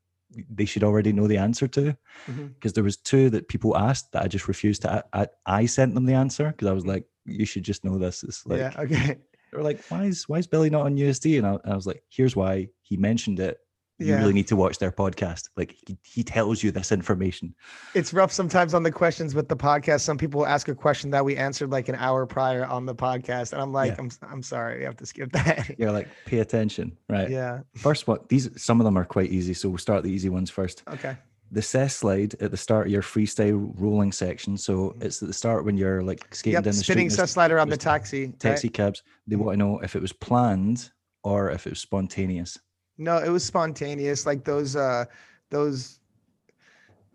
they 0.50 0.64
should 0.64 0.82
already 0.82 1.12
know 1.12 1.26
the 1.26 1.36
answer 1.36 1.68
to. 1.68 1.96
Because 2.26 2.40
mm-hmm. 2.40 2.68
there 2.74 2.84
was 2.84 2.96
two 2.96 3.30
that 3.30 3.48
people 3.48 3.76
asked 3.76 4.12
that 4.12 4.22
I 4.22 4.28
just 4.28 4.48
refused 4.48 4.82
to. 4.82 5.04
I, 5.12 5.28
I 5.46 5.66
sent 5.66 5.94
them 5.94 6.06
the 6.06 6.14
answer 6.14 6.48
because 6.50 6.68
I 6.68 6.72
was 6.72 6.86
like, 6.86 7.04
you 7.26 7.44
should 7.44 7.62
just 7.62 7.84
know 7.84 7.98
this. 7.98 8.22
It's 8.22 8.46
like, 8.46 8.58
yeah, 8.58 8.72
okay. 8.78 9.18
They 9.52 9.58
were 9.58 9.62
like, 9.62 9.84
why 9.88 10.04
is 10.04 10.28
why 10.28 10.38
is 10.38 10.46
Billy 10.46 10.70
not 10.70 10.86
on 10.86 10.96
USD? 10.96 11.38
And 11.38 11.46
I, 11.46 11.52
and 11.62 11.72
I 11.72 11.76
was 11.76 11.86
like, 11.86 12.02
here's 12.08 12.34
why. 12.34 12.68
He 12.82 12.96
mentioned 12.96 13.38
it 13.38 13.58
you 13.98 14.08
yeah. 14.08 14.18
really 14.18 14.32
need 14.32 14.48
to 14.48 14.56
watch 14.56 14.78
their 14.78 14.90
podcast. 14.90 15.48
Like 15.56 15.76
he, 15.86 15.96
he, 16.02 16.24
tells 16.24 16.62
you 16.62 16.72
this 16.72 16.90
information. 16.90 17.54
It's 17.94 18.12
rough 18.12 18.32
sometimes 18.32 18.74
on 18.74 18.82
the 18.82 18.90
questions 18.90 19.34
with 19.34 19.48
the 19.48 19.56
podcast. 19.56 20.00
Some 20.00 20.18
people 20.18 20.46
ask 20.46 20.68
a 20.68 20.74
question 20.74 21.10
that 21.10 21.24
we 21.24 21.36
answered 21.36 21.70
like 21.70 21.88
an 21.88 21.94
hour 21.96 22.26
prior 22.26 22.64
on 22.66 22.86
the 22.86 22.94
podcast, 22.94 23.52
and 23.52 23.62
I'm 23.62 23.72
like, 23.72 23.92
yeah. 23.92 24.00
I'm 24.00 24.10
I'm 24.28 24.42
sorry, 24.42 24.78
we 24.78 24.84
have 24.84 24.96
to 24.96 25.06
skip 25.06 25.30
that. 25.32 25.78
You're 25.78 25.92
like, 25.92 26.08
pay 26.26 26.40
attention, 26.40 26.96
right? 27.08 27.30
Yeah. 27.30 27.60
First 27.76 28.08
one, 28.08 28.18
these 28.28 28.50
some 28.60 28.80
of 28.80 28.84
them 28.84 28.96
are 28.96 29.04
quite 29.04 29.30
easy, 29.30 29.54
so 29.54 29.68
we'll 29.68 29.78
start 29.78 30.02
the 30.02 30.10
easy 30.10 30.28
ones 30.28 30.50
first. 30.50 30.82
Okay. 30.88 31.16
The 31.52 31.62
cess 31.62 31.94
slide 31.94 32.34
at 32.40 32.50
the 32.50 32.56
start 32.56 32.86
of 32.86 32.92
your 32.92 33.02
freestyle 33.02 33.72
rolling 33.78 34.10
section. 34.10 34.56
So 34.56 34.88
mm-hmm. 34.88 35.02
it's 35.02 35.22
at 35.22 35.28
the 35.28 35.34
start 35.34 35.64
when 35.64 35.76
you're 35.76 36.02
like 36.02 36.34
skating 36.34 36.54
yep, 36.54 36.64
down 36.64 36.72
the 36.72 36.82
spinning 36.82 37.10
street. 37.10 37.22
cess 37.22 37.32
slide 37.32 37.52
around 37.52 37.68
the 37.68 37.76
taxi. 37.76 38.32
Taxi 38.40 38.68
right? 38.68 38.74
cabs. 38.74 39.04
They 39.28 39.36
mm-hmm. 39.36 39.44
want 39.44 39.54
to 39.54 39.58
know 39.58 39.78
if 39.78 39.94
it 39.94 40.02
was 40.02 40.12
planned 40.12 40.90
or 41.22 41.50
if 41.50 41.66
it 41.68 41.70
was 41.70 41.78
spontaneous. 41.78 42.58
No, 42.98 43.18
it 43.18 43.28
was 43.28 43.44
spontaneous. 43.44 44.26
Like 44.26 44.44
those 44.44 44.76
uh 44.76 45.04
those 45.50 46.00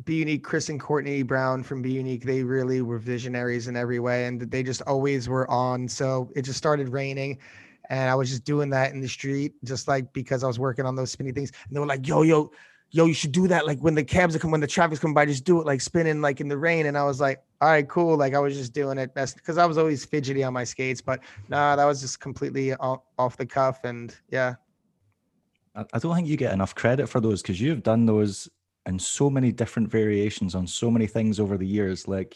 Be 0.05 0.15
Unique, 0.15 0.43
Chris 0.43 0.69
and 0.69 0.79
Courtney 0.79 1.23
Brown 1.23 1.63
from 1.63 1.81
Be 1.81 1.91
Unique, 1.91 2.23
they 2.23 2.43
really 2.43 2.81
were 2.81 2.99
visionaries 2.99 3.67
in 3.67 3.75
every 3.75 3.99
way 3.99 4.25
and 4.25 4.41
they 4.41 4.63
just 4.63 4.81
always 4.83 5.29
were 5.29 5.49
on. 5.49 5.87
So 5.87 6.31
it 6.35 6.43
just 6.43 6.57
started 6.57 6.89
raining 6.89 7.37
and 7.89 8.09
I 8.09 8.15
was 8.15 8.29
just 8.29 8.43
doing 8.43 8.69
that 8.69 8.93
in 8.93 9.01
the 9.01 9.07
street, 9.07 9.53
just 9.63 9.87
like 9.87 10.11
because 10.13 10.43
I 10.43 10.47
was 10.47 10.59
working 10.59 10.85
on 10.85 10.95
those 10.95 11.11
spinny 11.11 11.31
things. 11.31 11.51
And 11.67 11.75
they 11.75 11.79
were 11.79 11.87
like, 11.87 12.07
yo, 12.07 12.21
yo, 12.21 12.51
yo, 12.91 13.05
you 13.05 13.13
should 13.13 13.31
do 13.31 13.47
that. 13.47 13.65
Like 13.65 13.79
when 13.79 13.95
the 13.95 14.03
cabs 14.03 14.35
are 14.35 14.39
coming, 14.39 14.53
when 14.53 14.61
the 14.61 14.67
traffic's 14.67 14.99
coming 14.99 15.15
by, 15.15 15.25
just 15.25 15.43
do 15.43 15.59
it 15.59 15.65
like 15.65 15.81
spinning 15.81 16.21
like 16.21 16.39
in 16.39 16.47
the 16.47 16.57
rain. 16.57 16.85
And 16.85 16.97
I 16.97 17.03
was 17.03 17.19
like, 17.19 17.43
all 17.61 17.69
right, 17.69 17.87
cool. 17.87 18.15
Like 18.15 18.35
I 18.35 18.39
was 18.39 18.55
just 18.55 18.73
doing 18.73 18.97
it 18.97 19.13
best 19.13 19.35
because 19.35 19.57
I 19.57 19.65
was 19.65 19.77
always 19.77 20.05
fidgety 20.05 20.43
on 20.43 20.53
my 20.53 20.63
skates, 20.63 21.01
but 21.01 21.19
nah, 21.49 21.75
that 21.75 21.85
was 21.85 22.01
just 22.01 22.19
completely 22.19 22.73
off, 22.75 23.01
off 23.17 23.37
the 23.37 23.45
cuff. 23.45 23.83
And 23.83 24.15
yeah, 24.29 24.55
I 25.75 25.99
don't 25.99 26.15
think 26.15 26.27
you 26.27 26.37
get 26.37 26.53
enough 26.53 26.75
credit 26.75 27.07
for 27.07 27.19
those 27.21 27.41
because 27.41 27.61
you've 27.61 27.83
done 27.83 28.05
those 28.05 28.49
in 28.85 28.99
so 28.99 29.29
many 29.29 29.51
different 29.51 29.89
variations 29.89 30.55
on 30.55 30.65
so 30.67 30.89
many 30.89 31.07
things 31.07 31.39
over 31.39 31.57
the 31.57 31.67
years. 31.67 32.07
Like 32.07 32.35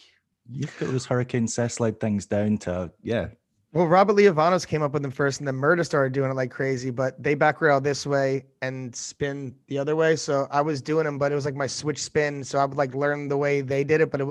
you've 0.49 0.77
got 0.79 0.89
those 0.89 1.05
hurricane 1.05 1.47
cess 1.47 1.75
slide 1.75 1.99
things 1.99 2.25
down 2.25 2.57
to 2.59 2.91
yeah. 3.01 3.27
Well, 3.71 3.87
Robert 3.87 4.15
Lievanos 4.15 4.67
came 4.67 4.83
up 4.83 4.93
with 4.93 5.01
them 5.01 5.09
first, 5.09 5.39
and 5.39 5.47
then 5.47 5.55
Murda 5.55 5.83
started 5.83 6.13
doing 6.13 6.29
it 6.29 6.35
like 6.35 6.51
crazy. 6.51 6.91
But 6.91 7.21
they 7.21 7.33
back 7.33 7.59
rail 7.59 7.81
this 7.81 8.05
way 8.05 8.45
and 8.61 8.95
spin 8.95 9.55
the 9.65 9.79
other 9.79 9.95
way. 9.95 10.15
So 10.15 10.47
I 10.51 10.61
was 10.61 10.79
doing 10.79 11.05
them, 11.05 11.17
but 11.17 11.31
it 11.31 11.35
was 11.35 11.45
like 11.45 11.55
my 11.55 11.65
switch 11.65 12.03
spin. 12.03 12.43
So 12.43 12.59
I 12.59 12.65
would 12.65 12.77
like 12.77 12.93
learn 12.93 13.29
the 13.29 13.37
way 13.37 13.61
they 13.61 13.83
did 13.83 13.99
it, 13.99 14.11
but 14.11 14.21
it, 14.21 14.27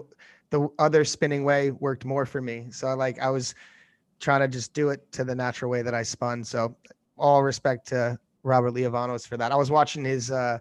the 0.51 0.69
other 0.79 1.05
spinning 1.05 1.43
way 1.43 1.73
worked 1.73 2.05
more 2.05 2.25
for 2.25 2.41
me. 2.41 2.67
So 2.71 2.95
like 2.95 3.19
I 3.19 3.31
was 3.31 3.57
trying 4.21 4.41
to 4.43 4.49
just 4.49 4.75
do 4.75 4.91
it 4.91 5.11
to 5.11 5.25
the 5.25 5.35
natural 5.35 5.73
way 5.73 5.83
that 5.83 5.95
I 5.95 6.05
spun. 6.05 6.45
So 6.45 6.77
all 7.17 7.43
respect 7.43 7.89
to 7.89 8.21
Robert 8.43 8.75
Lievanos 8.75 9.27
for 9.27 9.37
that. 9.37 9.53
I 9.53 9.57
was 9.57 9.71
watching 9.71 10.05
his 10.05 10.31
uh 10.31 10.59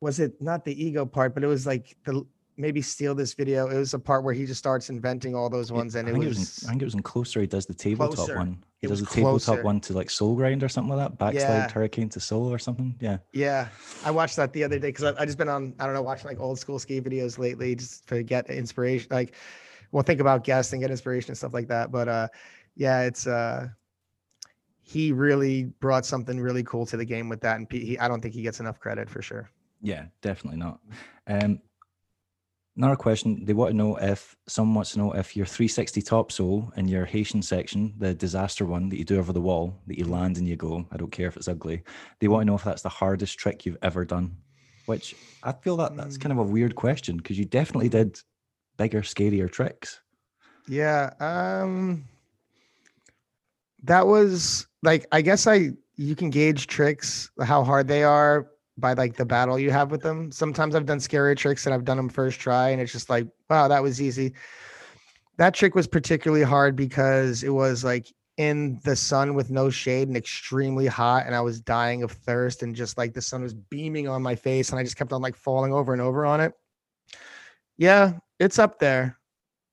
was 0.00 0.20
it 0.20 0.40
not 0.40 0.64
the 0.64 0.84
ego 0.84 1.04
part, 1.04 1.34
but 1.34 1.42
it 1.42 1.48
was 1.48 1.66
like 1.66 1.96
the 2.04 2.24
maybe 2.58 2.82
steal 2.82 3.14
this 3.14 3.34
video. 3.34 3.68
It 3.68 3.78
was 3.78 3.94
a 3.94 3.98
part 3.98 4.24
where 4.24 4.34
he 4.34 4.44
just 4.44 4.58
starts 4.58 4.90
inventing 4.90 5.34
all 5.34 5.48
those 5.48 5.70
ones, 5.70 5.94
and 5.94 6.08
I 6.08 6.10
it 6.10 6.18
was, 6.18 6.26
it 6.26 6.28
was 6.28 6.62
in, 6.62 6.68
I 6.68 6.70
think 6.70 6.82
it 6.82 6.84
was 6.84 6.94
in 6.94 7.02
closer. 7.02 7.40
He 7.40 7.46
does 7.46 7.66
the 7.66 7.74
tabletop 7.74 8.16
closer. 8.16 8.36
one. 8.36 8.62
He 8.80 8.86
it 8.86 8.90
does 8.90 9.00
the 9.00 9.06
tabletop 9.06 9.44
closer. 9.44 9.62
one 9.62 9.80
to 9.80 9.92
like 9.92 10.10
Soul 10.10 10.34
Grind 10.34 10.62
or 10.62 10.68
something 10.68 10.94
like 10.94 11.08
that. 11.08 11.18
Backslide 11.18 11.42
yeah. 11.42 11.70
Hurricane 11.70 12.08
to 12.10 12.20
Soul 12.20 12.52
or 12.52 12.58
something. 12.58 12.94
Yeah. 13.00 13.18
Yeah, 13.32 13.68
I 14.04 14.10
watched 14.10 14.36
that 14.36 14.52
the 14.52 14.64
other 14.64 14.78
day 14.78 14.88
because 14.88 15.04
I, 15.04 15.22
I 15.22 15.24
just 15.24 15.38
been 15.38 15.48
on 15.48 15.74
I 15.78 15.86
don't 15.86 15.94
know 15.94 16.02
watching 16.02 16.26
like 16.26 16.40
old 16.40 16.58
school 16.58 16.78
ski 16.78 17.00
videos 17.00 17.38
lately 17.38 17.74
just 17.74 18.06
to 18.08 18.22
get 18.22 18.50
inspiration. 18.50 19.08
Like, 19.10 19.34
well, 19.92 20.02
think 20.02 20.20
about 20.20 20.44
guests 20.44 20.72
and 20.72 20.82
get 20.82 20.90
inspiration 20.90 21.30
and 21.30 21.38
stuff 21.38 21.54
like 21.54 21.68
that. 21.68 21.90
But 21.90 22.08
uh, 22.08 22.28
yeah, 22.76 23.02
it's 23.02 23.26
uh 23.26 23.68
he 24.88 25.12
really 25.12 25.64
brought 25.64 26.06
something 26.06 26.40
really 26.40 26.62
cool 26.62 26.86
to 26.86 26.96
the 26.96 27.04
game 27.04 27.28
with 27.28 27.42
that, 27.42 27.58
and 27.58 27.66
he, 27.70 27.98
I 27.98 28.08
don't 28.08 28.22
think 28.22 28.32
he 28.32 28.40
gets 28.40 28.58
enough 28.58 28.80
credit 28.80 29.10
for 29.10 29.20
sure. 29.20 29.50
Yeah, 29.82 30.06
definitely 30.22 30.58
not. 30.58 30.80
Um, 31.26 31.60
another 32.74 32.96
question: 32.96 33.44
They 33.44 33.52
want 33.52 33.72
to 33.72 33.76
know 33.76 33.96
if 33.96 34.34
someone 34.46 34.76
wants 34.76 34.92
to 34.92 34.98
know 34.98 35.12
if 35.12 35.36
your 35.36 35.44
360 35.44 36.00
top 36.00 36.32
sole 36.32 36.72
in 36.78 36.88
your 36.88 37.04
Haitian 37.04 37.42
section, 37.42 37.92
the 37.98 38.14
disaster 38.14 38.64
one 38.64 38.88
that 38.88 38.96
you 38.96 39.04
do 39.04 39.18
over 39.18 39.34
the 39.34 39.42
wall, 39.42 39.78
that 39.88 39.98
you 39.98 40.06
land 40.06 40.38
and 40.38 40.48
you 40.48 40.56
go. 40.56 40.86
I 40.90 40.96
don't 40.96 41.12
care 41.12 41.28
if 41.28 41.36
it's 41.36 41.48
ugly. 41.48 41.82
They 42.20 42.28
want 42.28 42.42
to 42.42 42.46
know 42.46 42.54
if 42.54 42.64
that's 42.64 42.82
the 42.82 42.88
hardest 42.88 43.38
trick 43.38 43.66
you've 43.66 43.76
ever 43.82 44.06
done. 44.06 44.38
Which 44.86 45.14
I 45.42 45.52
feel 45.52 45.76
that 45.76 45.98
that's 45.98 46.16
kind 46.16 46.32
of 46.32 46.38
a 46.38 46.50
weird 46.50 46.74
question 46.74 47.18
because 47.18 47.38
you 47.38 47.44
definitely 47.44 47.90
did 47.90 48.18
bigger, 48.78 49.02
scarier 49.02 49.52
tricks. 49.52 50.00
Yeah. 50.66 51.10
Um 51.20 52.06
that 53.84 54.06
was 54.06 54.66
like 54.82 55.06
I 55.12 55.22
guess 55.22 55.46
I 55.46 55.70
you 55.96 56.14
can 56.14 56.30
gauge 56.30 56.66
tricks 56.66 57.30
how 57.42 57.64
hard 57.64 57.88
they 57.88 58.04
are 58.04 58.48
by 58.76 58.92
like 58.92 59.16
the 59.16 59.24
battle 59.24 59.58
you 59.58 59.70
have 59.72 59.90
with 59.90 60.02
them. 60.02 60.30
Sometimes 60.30 60.74
I've 60.74 60.86
done 60.86 60.98
scarier 60.98 61.36
tricks 61.36 61.66
and 61.66 61.74
I've 61.74 61.84
done 61.84 61.96
them 61.96 62.08
first 62.08 62.38
try 62.40 62.70
and 62.70 62.80
it's 62.80 62.92
just 62.92 63.10
like 63.10 63.26
wow 63.50 63.68
that 63.68 63.82
was 63.82 64.00
easy. 64.00 64.34
That 65.36 65.54
trick 65.54 65.74
was 65.74 65.86
particularly 65.86 66.44
hard 66.44 66.76
because 66.76 67.42
it 67.42 67.50
was 67.50 67.84
like 67.84 68.12
in 68.38 68.80
the 68.84 68.94
sun 68.94 69.34
with 69.34 69.50
no 69.50 69.68
shade 69.68 70.06
and 70.06 70.16
extremely 70.16 70.86
hot 70.86 71.26
and 71.26 71.34
I 71.34 71.40
was 71.40 71.60
dying 71.60 72.04
of 72.04 72.12
thirst 72.12 72.62
and 72.62 72.74
just 72.74 72.96
like 72.96 73.12
the 73.12 73.22
sun 73.22 73.42
was 73.42 73.52
beaming 73.52 74.08
on 74.08 74.22
my 74.22 74.36
face 74.36 74.70
and 74.70 74.78
I 74.78 74.84
just 74.84 74.96
kept 74.96 75.12
on 75.12 75.20
like 75.20 75.36
falling 75.36 75.72
over 75.72 75.92
and 75.92 76.00
over 76.00 76.24
on 76.24 76.40
it. 76.40 76.52
Yeah, 77.76 78.14
it's 78.38 78.58
up 78.58 78.78
there. 78.78 79.17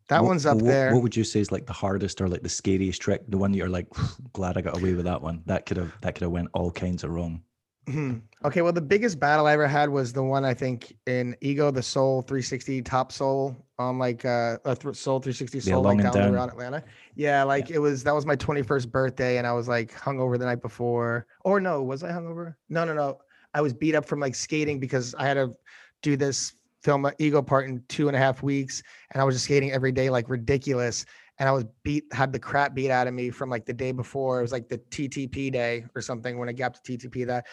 That 0.09 0.21
what, 0.21 0.29
one's 0.29 0.45
up 0.45 0.57
what, 0.57 0.65
there. 0.65 0.93
What 0.93 1.01
would 1.03 1.15
you 1.15 1.23
say 1.23 1.39
is 1.39 1.51
like 1.51 1.65
the 1.65 1.73
hardest 1.73 2.21
or 2.21 2.27
like 2.27 2.43
the 2.43 2.49
scariest 2.49 3.01
trick? 3.01 3.21
The 3.27 3.37
one 3.37 3.51
that 3.51 3.57
you're 3.57 3.69
like, 3.69 3.87
glad 4.33 4.57
I 4.57 4.61
got 4.61 4.77
away 4.77 4.93
with 4.93 5.05
that 5.05 5.21
one. 5.21 5.41
That 5.45 5.65
could 5.65 5.77
have 5.77 5.93
that 6.01 6.15
could 6.15 6.23
have 6.23 6.31
went 6.31 6.49
all 6.53 6.71
kinds 6.71 7.03
of 7.03 7.11
wrong. 7.11 7.41
Mhm. 7.87 8.21
Okay, 8.43 8.61
well, 8.63 8.73
the 8.73 8.81
biggest 8.81 9.19
battle 9.19 9.45
I 9.45 9.53
ever 9.53 9.67
had 9.67 9.89
was 9.89 10.11
the 10.11 10.23
one 10.23 10.43
I 10.43 10.55
think 10.55 10.95
in 11.05 11.35
Ego, 11.41 11.69
the 11.69 11.83
Soul 11.83 12.23
360 12.23 12.81
Top 12.81 13.11
Soul 13.11 13.55
on 13.77 13.99
like 13.99 14.25
uh, 14.25 14.57
a 14.65 14.75
th- 14.75 14.95
Soul 14.95 15.19
360 15.19 15.57
Yeah, 15.57 15.75
Soul 15.75 15.83
like 15.83 15.97
long 15.97 16.01
and 16.01 16.13
down, 16.13 16.23
down. 16.23 16.33
around 16.33 16.49
Atlanta. 16.49 16.83
Yeah, 17.15 17.43
like 17.43 17.69
it 17.69 17.77
was 17.79 18.03
that 18.03 18.15
was 18.15 18.25
my 18.25 18.35
21st 18.35 18.89
birthday, 18.89 19.37
and 19.37 19.45
I 19.45 19.53
was 19.53 19.67
like 19.67 19.93
hungover 19.93 20.39
the 20.39 20.45
night 20.45 20.61
before. 20.61 21.27
Or 21.43 21.59
no, 21.59 21.83
was 21.83 22.03
I 22.03 22.11
hungover? 22.11 22.55
No, 22.69 22.85
no, 22.85 22.93
no. 22.93 23.19
I 23.53 23.61
was 23.61 23.73
beat 23.73 23.95
up 23.95 24.05
from 24.05 24.19
like 24.19 24.35
skating 24.35 24.79
because 24.79 25.13
I 25.15 25.25
had 25.27 25.35
to 25.35 25.53
do 26.01 26.17
this 26.17 26.53
film 26.85 27.09
Ego 27.17 27.41
part 27.41 27.67
in 27.67 27.83
two 27.89 28.07
and 28.07 28.15
a 28.15 28.19
half 28.19 28.43
weeks, 28.43 28.83
and 29.11 29.21
I 29.21 29.25
was 29.25 29.35
just 29.35 29.45
skating 29.45 29.71
every 29.71 29.91
day 29.91 30.09
like 30.09 30.29
ridiculous. 30.29 31.05
And 31.39 31.49
I 31.49 31.51
was 31.51 31.65
beat, 31.83 32.05
had 32.13 32.31
the 32.31 32.39
crap 32.39 32.73
beat 32.73 32.91
out 32.91 33.07
of 33.07 33.13
me 33.13 33.29
from 33.29 33.49
like 33.49 33.65
the 33.65 33.73
day 33.73 33.91
before. 33.91 34.39
It 34.39 34.43
was 34.43 34.53
like 34.53 34.69
the 34.69 34.77
TTP 34.77 35.51
day 35.51 35.83
or 35.93 36.01
something 36.01 36.37
when 36.37 36.47
I 36.47 36.53
got 36.53 36.75
to 36.75 36.97
TTP 36.97 37.27
that. 37.27 37.45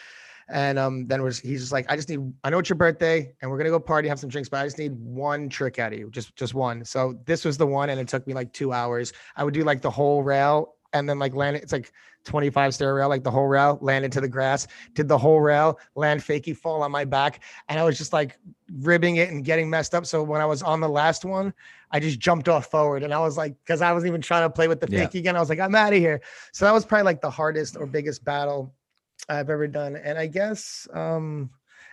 And 0.49 0.77
um, 0.77 1.07
then 1.07 1.21
was 1.21 1.39
he's 1.39 1.61
just 1.61 1.71
like, 1.73 1.85
I 1.91 1.95
just 1.95 2.07
need, 2.07 2.19
I 2.43 2.49
know 2.49 2.59
it's 2.59 2.69
your 2.69 2.77
birthday 2.77 3.33
and 3.41 3.49
we're 3.49 3.57
gonna 3.57 3.71
go 3.71 3.79
party, 3.79 4.07
have 4.07 4.19
some 4.19 4.29
drinks, 4.29 4.47
but 4.47 4.59
I 4.59 4.65
just 4.65 4.77
need 4.77 4.93
one 4.93 5.49
trick 5.49 5.79
out 5.79 5.91
of 5.91 5.99
you, 5.99 6.09
just 6.11 6.35
just 6.35 6.53
one. 6.53 6.85
So 6.85 7.19
this 7.25 7.43
was 7.43 7.57
the 7.57 7.67
one, 7.67 7.89
and 7.89 7.99
it 7.99 8.07
took 8.07 8.27
me 8.27 8.33
like 8.33 8.53
two 8.53 8.71
hours. 8.71 9.11
I 9.35 9.43
would 9.43 9.53
do 9.53 9.63
like 9.63 9.81
the 9.81 9.91
whole 9.91 10.21
rail 10.23 10.75
and 10.93 11.09
then 11.09 11.19
like 11.19 11.33
land 11.33 11.55
it. 11.55 11.63
It's 11.63 11.73
like 11.73 11.91
25 12.23 12.73
stair 12.73 12.95
rail, 12.95 13.09
like 13.09 13.23
the 13.23 13.31
whole 13.31 13.47
rail, 13.47 13.77
land 13.81 14.05
into 14.05 14.21
the 14.21 14.27
grass, 14.27 14.67
did 14.93 15.07
the 15.07 15.17
whole 15.17 15.41
rail, 15.41 15.79
land 15.95 16.21
fakey, 16.21 16.55
fall 16.55 16.81
on 16.83 16.91
my 16.91 17.05
back, 17.05 17.41
and 17.69 17.79
I 17.79 17.83
was 17.83 17.97
just 17.97 18.13
like 18.13 18.37
ribbing 18.79 19.17
it 19.17 19.29
and 19.29 19.43
getting 19.43 19.69
messed 19.69 19.93
up. 19.93 20.05
So 20.05 20.23
when 20.23 20.41
I 20.41 20.45
was 20.45 20.63
on 20.63 20.79
the 20.79 20.89
last 20.89 21.25
one, 21.25 21.53
I 21.91 21.99
just 21.99 22.19
jumped 22.19 22.49
off 22.49 22.67
forward, 22.67 23.03
and 23.03 23.13
I 23.13 23.19
was 23.19 23.37
like, 23.37 23.55
because 23.63 23.81
I 23.81 23.91
wasn't 23.91 24.09
even 24.09 24.21
trying 24.21 24.43
to 24.43 24.49
play 24.49 24.67
with 24.67 24.79
the 24.79 24.87
Yeah. 24.89 25.05
fakey 25.05 25.15
again. 25.15 25.35
I 25.35 25.39
was 25.39 25.49
like, 25.49 25.59
I'm 25.59 25.75
out 25.75 25.93
of 25.93 25.99
here. 25.99 26.21
So 26.53 26.65
that 26.65 26.73
was 26.73 26.85
probably 26.85 27.05
like 27.05 27.21
the 27.21 27.29
hardest 27.29 27.77
or 27.77 27.85
biggest 27.85 28.23
battle 28.23 28.73
I've 29.29 29.49
ever 29.49 29.67
done. 29.67 29.95
And 29.95 30.17
I 30.17 30.27
guess, 30.27 30.87
um, 30.93 31.49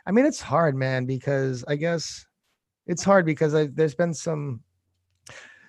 I 0.07 0.13
mean, 0.13 0.25
it's 0.27 0.41
hard, 0.41 0.75
man, 0.75 1.07
because 1.07 1.65
I 1.69 1.77
guess 1.77 2.27
it's 2.87 3.05
hard 3.05 3.27
because 3.27 3.55
I, 3.55 3.67
there's 3.67 3.95
been 3.95 4.15
some, 4.15 4.63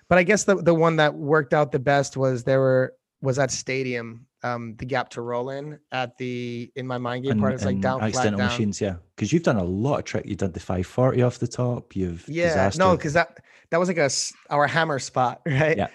but 0.08 0.18
I 0.18 0.22
guess 0.22 0.44
the, 0.44 0.56
the 0.56 0.74
one 0.74 0.96
that 0.96 1.14
worked 1.14 1.54
out 1.54 1.72
the 1.72 1.78
best 1.78 2.16
was 2.16 2.44
there 2.44 2.60
were, 2.60 2.94
was 3.20 3.36
that 3.36 3.50
stadium, 3.50 4.26
um, 4.42 4.74
the 4.76 4.84
gap 4.84 5.08
to 5.10 5.20
roll 5.20 5.50
in 5.50 5.78
at 5.92 6.16
the, 6.18 6.70
in 6.76 6.86
my 6.86 6.98
mind 6.98 7.24
game 7.24 7.32
And- 7.32 7.40
part, 7.40 7.54
it's 7.54 7.64
like 7.64 7.80
down, 7.80 8.00
flat 8.00 8.08
accidental 8.08 8.38
down. 8.38 8.48
machines, 8.48 8.80
yeah. 8.80 8.96
Because 9.14 9.32
you've 9.32 9.42
done 9.44 9.56
a 9.56 9.64
lot 9.64 9.98
of 10.00 10.04
trick. 10.04 10.26
You 10.26 10.34
did 10.36 10.52
the 10.52 10.60
540 10.60 11.22
off 11.22 11.38
the 11.38 11.46
top. 11.46 11.94
You've 11.94 12.24
Yeah, 12.28 12.48
disaster. 12.48 12.78
no, 12.80 12.96
because 12.96 13.12
that, 13.12 13.38
that 13.70 13.78
was 13.78 13.88
like 13.88 13.98
a, 13.98 14.10
our 14.50 14.66
hammer 14.66 14.98
spot, 14.98 15.42
right? 15.46 15.76
Yeah. 15.76 15.88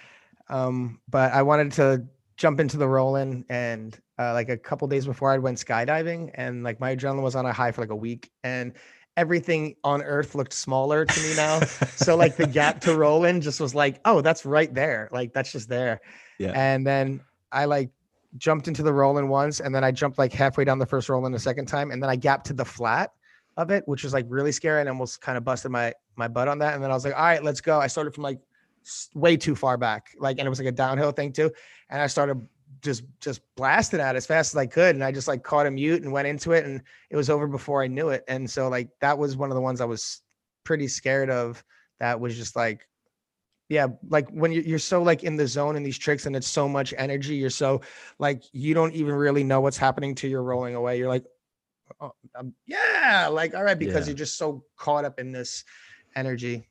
Um, 0.49 0.99
but 1.09 1.33
I 1.33 1.41
wanted 1.41 1.73
to 1.73 2.05
jump 2.37 2.59
into 2.59 2.77
the 2.77 2.87
roll 2.87 3.15
in 3.17 3.43
and 3.49 3.99
uh, 4.19 4.31
like 4.33 4.47
a 4.49 4.57
couple 4.57 4.87
days 4.87 5.05
before 5.05 5.31
I 5.31 5.37
went 5.39 5.57
skydiving 5.57 6.31
and 6.35 6.63
like 6.63 6.79
my 6.79 6.95
adrenaline 6.95 7.21
was 7.23 7.35
on 7.35 7.45
a 7.45 7.51
high 7.53 7.71
for 7.71 7.81
like 7.81 7.89
a 7.89 7.95
week 7.95 8.31
and 8.43 8.73
everything 9.17 9.75
on 9.83 10.01
earth 10.03 10.35
looked 10.35 10.53
smaller 10.53 11.03
to 11.03 11.21
me 11.21 11.35
now. 11.35 11.59
so 11.95 12.15
like 12.15 12.35
the 12.37 12.45
gap 12.47 12.79
to 12.81 12.95
roll 12.97 13.25
in 13.25 13.41
just 13.41 13.59
was 13.59 13.73
like, 13.75 13.99
oh, 14.05 14.21
that's 14.21 14.45
right 14.45 14.73
there. 14.73 15.09
Like 15.11 15.33
that's 15.33 15.51
just 15.51 15.67
there. 15.67 15.99
Yeah. 16.39 16.51
And 16.55 16.85
then 16.85 17.21
I 17.51 17.65
like 17.65 17.89
jumped 18.37 18.67
into 18.67 18.83
the 18.83 18.93
roll 18.93 19.17
in 19.17 19.27
once 19.27 19.59
and 19.59 19.73
then 19.73 19.83
I 19.83 19.91
jumped 19.91 20.17
like 20.17 20.33
halfway 20.33 20.63
down 20.63 20.79
the 20.79 20.85
first 20.85 21.09
roll 21.09 21.25
in 21.25 21.31
the 21.31 21.39
second 21.39 21.65
time 21.65 21.91
and 21.91 22.01
then 22.01 22.09
I 22.09 22.15
gapped 22.15 22.47
to 22.47 22.53
the 22.53 22.65
flat 22.65 23.11
of 23.57 23.71
it, 23.71 23.87
which 23.87 24.03
was 24.03 24.13
like 24.13 24.25
really 24.29 24.51
scary 24.51 24.79
and 24.79 24.89
almost 24.89 25.21
kind 25.21 25.37
of 25.37 25.43
busted 25.43 25.71
my 25.71 25.93
my 26.15 26.27
butt 26.27 26.47
on 26.47 26.59
that. 26.59 26.75
And 26.75 26.83
then 26.83 26.91
I 26.91 26.93
was 26.93 27.03
like, 27.03 27.15
all 27.15 27.23
right, 27.23 27.43
let's 27.43 27.61
go. 27.61 27.79
I 27.79 27.87
started 27.87 28.13
from 28.13 28.23
like 28.23 28.39
way 29.13 29.35
too 29.35 29.55
far 29.55 29.77
back, 29.77 30.11
like, 30.19 30.37
and 30.39 30.45
it 30.45 30.49
was 30.49 30.59
like 30.59 30.67
a 30.67 30.71
downhill 30.71 31.11
thing 31.11 31.33
too. 31.33 31.51
And 31.89 32.01
I 32.01 32.07
started 32.07 32.47
just 32.81 33.03
just 33.19 33.41
blasting 33.55 33.99
at 33.99 34.15
as 34.15 34.25
fast 34.25 34.53
as 34.53 34.57
I 34.57 34.67
could, 34.67 34.95
and 34.95 35.03
I 35.03 35.11
just 35.11 35.27
like 35.27 35.43
caught 35.43 35.65
a 35.65 35.71
mute 35.71 36.03
and 36.03 36.11
went 36.11 36.27
into 36.27 36.51
it, 36.51 36.65
and 36.65 36.81
it 37.09 37.15
was 37.15 37.29
over 37.29 37.47
before 37.47 37.83
I 37.83 37.87
knew 37.87 38.09
it. 38.09 38.23
And 38.27 38.49
so 38.49 38.69
like 38.69 38.89
that 39.01 39.17
was 39.17 39.35
one 39.35 39.49
of 39.49 39.55
the 39.55 39.61
ones 39.61 39.81
I 39.81 39.85
was 39.85 40.21
pretty 40.63 40.87
scared 40.87 41.29
of. 41.29 41.63
That 41.99 42.19
was 42.19 42.37
just 42.37 42.55
like. 42.55 42.87
Yeah, 43.69 43.87
like 44.09 44.29
when 44.29 44.51
you're, 44.53 44.63
you're 44.63 44.79
so 44.79 45.03
like 45.03 45.23
in 45.23 45.35
the 45.35 45.45
zone 45.47 45.75
in 45.75 45.83
these 45.83 45.97
tricks 45.97 46.25
and 46.25 46.35
it's 46.35 46.47
so 46.47 46.69
much 46.69 46.93
energy, 46.97 47.35
you're 47.35 47.49
so 47.49 47.81
like 48.17 48.43
you 48.53 48.73
don't 48.73 48.93
even 48.93 49.13
really 49.13 49.43
know 49.43 49.59
what's 49.59 49.77
happening 49.77 50.15
to 50.15 50.27
you're 50.27 50.43
rolling 50.43 50.75
away. 50.75 50.97
You're 50.97 51.09
like, 51.09 51.25
oh, 51.99 52.13
yeah, 52.65 53.27
like 53.29 53.53
all 53.55 53.63
right, 53.63 53.77
because 53.77 54.07
Yeah. 54.07 54.11
you're 54.11 54.17
just 54.17 54.37
so 54.37 54.63
caught 54.77 55.03
up 55.03 55.19
in 55.19 55.31
this 55.33 55.65
energy. 56.15 56.65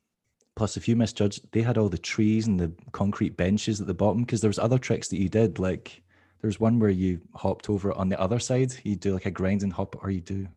Plus, 0.55 0.79
if 0.79 0.89
you 0.89 0.97
misjudged, 0.97 1.53
they 1.53 1.61
had 1.61 1.77
all 1.77 1.91
the 1.91 1.99
trees 1.99 2.47
and 2.47 2.59
the 2.59 2.73
concrete 2.93 3.37
benches 3.37 3.79
at 3.79 3.87
the 3.87 3.93
bottom 3.93 4.23
because 4.23 4.41
there 4.41 4.49
was 4.49 4.59
other 4.59 4.79
tricks 4.79 5.09
that 5.09 5.19
you 5.19 5.29
did. 5.29 5.59
Like 5.59 6.03
there's 6.41 6.59
one 6.59 6.79
where 6.79 6.89
you 6.89 7.21
hopped 7.35 7.69
over 7.69 7.93
on 7.93 8.09
the 8.09 8.19
other 8.19 8.39
side. 8.39 8.73
You 8.85 8.97
do 8.97 9.13
like 9.13 9.27
a 9.27 9.31
grind 9.31 9.63
and 9.63 9.73
hop, 9.73 10.03
or 10.03 10.11
you 10.11 10.23
do 10.23 10.49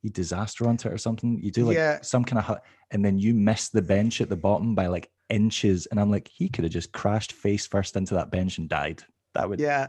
you 0.00 0.08
disaster 0.08 0.66
onto 0.66 0.88
it 0.88 0.94
or 0.94 0.98
something. 0.98 1.40
You 1.42 1.50
do 1.50 1.66
like 1.66 1.76
Yeah. 1.76 2.00
some 2.00 2.24
kind 2.24 2.38
of, 2.38 2.44
hu- 2.46 2.62
and 2.92 3.04
then 3.04 3.18
you 3.18 3.34
miss 3.34 3.68
the 3.68 3.82
bench 3.82 4.20
at 4.22 4.28
the 4.30 4.36
bottom 4.36 4.74
by 4.74 4.86
like 4.86 5.10
inches. 5.30 5.86
And 5.86 6.00
I'm 6.00 6.10
like, 6.10 6.28
he 6.28 6.48
could 6.48 6.64
have 6.64 6.72
just 6.72 6.92
crashed 6.92 7.32
face 7.32 7.66
first 7.66 7.96
into 7.96 8.14
that 8.14 8.30
bench 8.30 8.58
and 8.58 8.68
died. 8.68 9.02
That 9.34 9.48
would, 9.48 9.60
Yeah. 9.60 9.86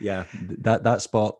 yeah. 0.00 0.24
That 0.60 0.82
that 0.84 1.02
spot 1.02 1.38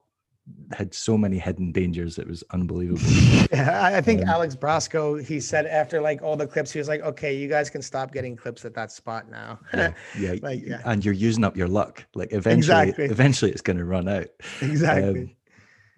had 0.73 0.93
so 0.93 1.17
many 1.17 1.39
hidden 1.39 1.73
dangers. 1.73 2.19
It 2.19 2.29
was 2.29 2.45
unbelievable. 2.51 3.01
Yeah, 3.53 3.83
I 3.85 4.01
think 4.01 4.23
Um, 4.23 4.29
Alex 4.29 4.55
Broskow, 4.57 5.25
he 5.25 5.39
said 5.41 5.65
after 5.67 6.01
like 6.01 6.21
all 6.23 6.37
the 6.37 6.47
clips, 6.47 6.71
he 6.73 6.79
was 6.79 6.89
like, 6.89 7.01
okay, 7.03 7.35
you 7.37 7.49
guys 7.49 7.71
can 7.71 7.81
stop 7.83 8.13
getting 8.13 8.35
clips 8.37 8.65
at 8.65 8.75
that 8.75 8.91
spot 8.93 9.31
now. 9.31 9.59
yeah, 9.73 9.93
yeah, 10.19 10.35
Like, 10.43 10.61
yeah. 10.65 10.81
and 10.85 11.05
you're 11.05 11.15
using 11.15 11.45
up 11.45 11.57
your 11.57 11.69
luck. 11.69 12.05
Like 12.15 12.33
eventually, 12.33 12.89
Exactly. 12.89 13.05
eventually, 13.07 13.51
it's 13.53 13.63
going 13.63 13.79
to 13.79 13.85
run 13.85 14.09
out. 14.09 14.27
exactly. 14.61 15.21
Um, 15.21 15.31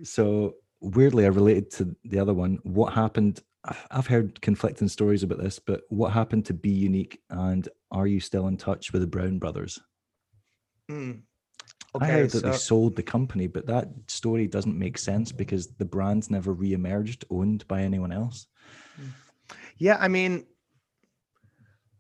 so 0.05 0.55
weirdly, 0.81 1.25
I 1.25 1.29
related 1.29 1.71
to 1.73 1.97
the 2.05 2.19
other 2.19 2.35
one. 2.35 2.59
What 2.63 2.93
happened? 2.93 3.41
I've 3.91 4.07
heard 4.07 4.41
conflicting 4.41 4.89
stories 4.89 5.23
about 5.23 5.43
this, 5.43 5.59
but 5.59 5.83
what 5.89 6.13
happened 6.13 6.47
to 6.47 6.55
Be 6.55 6.71
Unique? 6.71 7.21
And 7.31 7.69
are 7.91 8.07
you 8.07 8.21
still 8.21 8.47
in 8.49 8.57
touch 8.57 8.93
with 8.93 9.03
the 9.03 9.09
Brown 9.09 9.39
brothers? 9.39 9.81
Mm. 10.91 11.23
I 12.01 12.07
heard 12.07 12.31
that 12.31 12.41
so 12.41 12.51
they 12.51 12.57
sold 12.57 12.97
the 12.97 13.03
company, 13.03 13.47
but 13.47 13.67
that 13.67 13.89
story 14.09 14.47
doesn't 14.47 14.79
make 14.79 14.99
sense 14.99 15.33
because 15.33 15.69
the 15.69 15.85
brand's 15.85 16.31
never 16.31 16.53
re-emerged, 16.53 17.25
owned 17.31 17.67
by 17.69 17.83
anyone 17.83 18.13
else. 18.13 18.47
yeah, 19.79 19.97
I 19.99 20.09
mean, 20.09 20.45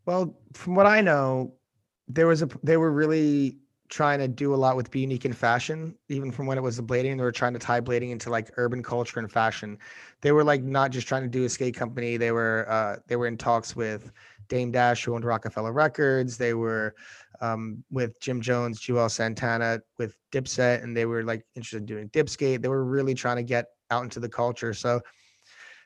well, 0.05 0.39
from 0.53 0.75
what 0.75 0.87
I 0.87 1.01
know, 1.01 1.55
there 2.09 2.27
was 2.27 2.43
a 2.43 2.49
they 2.63 2.77
were 2.77 2.93
really 2.93 3.59
trying 3.89 4.19
to 4.19 4.29
do 4.29 4.55
a 4.55 4.57
lot 4.57 4.77
with 4.77 4.91
Be 4.91 5.01
Unique 5.01 5.25
in 5.25 5.33
fashion, 5.33 5.97
even 6.09 6.31
from 6.31 6.47
when 6.47 6.59
it 6.59 6.61
was 6.61 6.77
the 6.77 6.83
blading. 6.83 7.17
They 7.17 7.23
were 7.23 7.33
trying 7.33 7.53
to 7.55 7.59
tie 7.59 7.81
blading 7.81 8.11
into 8.11 8.31
like 8.31 8.51
urban 8.57 8.83
culture 8.83 9.19
and 9.19 9.31
fashion. 9.31 9.79
They 10.21 10.33
were 10.33 10.45
like 10.45 10.63
not 10.63 10.91
just 10.91 11.07
trying 11.07 11.23
to 11.23 11.29
do 11.29 11.45
a 11.45 11.49
skate 11.49 11.75
company. 11.75 12.17
They 12.17 12.33
were 12.33 12.67
uh, 12.69 12.97
they 13.07 13.17
were 13.17 13.27
in 13.27 13.37
talks 13.37 13.77
with 13.77 14.11
Dame 14.49 14.71
Dash, 14.71 15.05
who 15.05 15.15
owned 15.15 15.25
Roc-A-Fella 15.25 15.73
Records. 15.73 16.37
They 16.37 16.55
were 16.55 16.95
um, 17.41 17.83
with 17.91 18.19
Jim 18.21 18.41
Jones, 18.41 18.81
Juelz 18.81 19.13
Santana, 19.13 19.81
with 19.99 20.17
Dipset, 20.33 20.83
and 20.83 20.97
they 20.97 21.07
were 21.07 21.23
like 21.23 21.45
interested 21.55 21.79
in 21.79 21.87
doing 21.87 22.09
Dipskate. 22.11 22.63
They 22.63 22.69
were 22.69 22.85
really 22.85 23.15
trying 23.15 23.37
to 23.37 23.43
get 23.43 23.67
out 23.91 24.05
into 24.05 24.21
the 24.21 24.29
culture. 24.29 24.75
So 24.75 25.01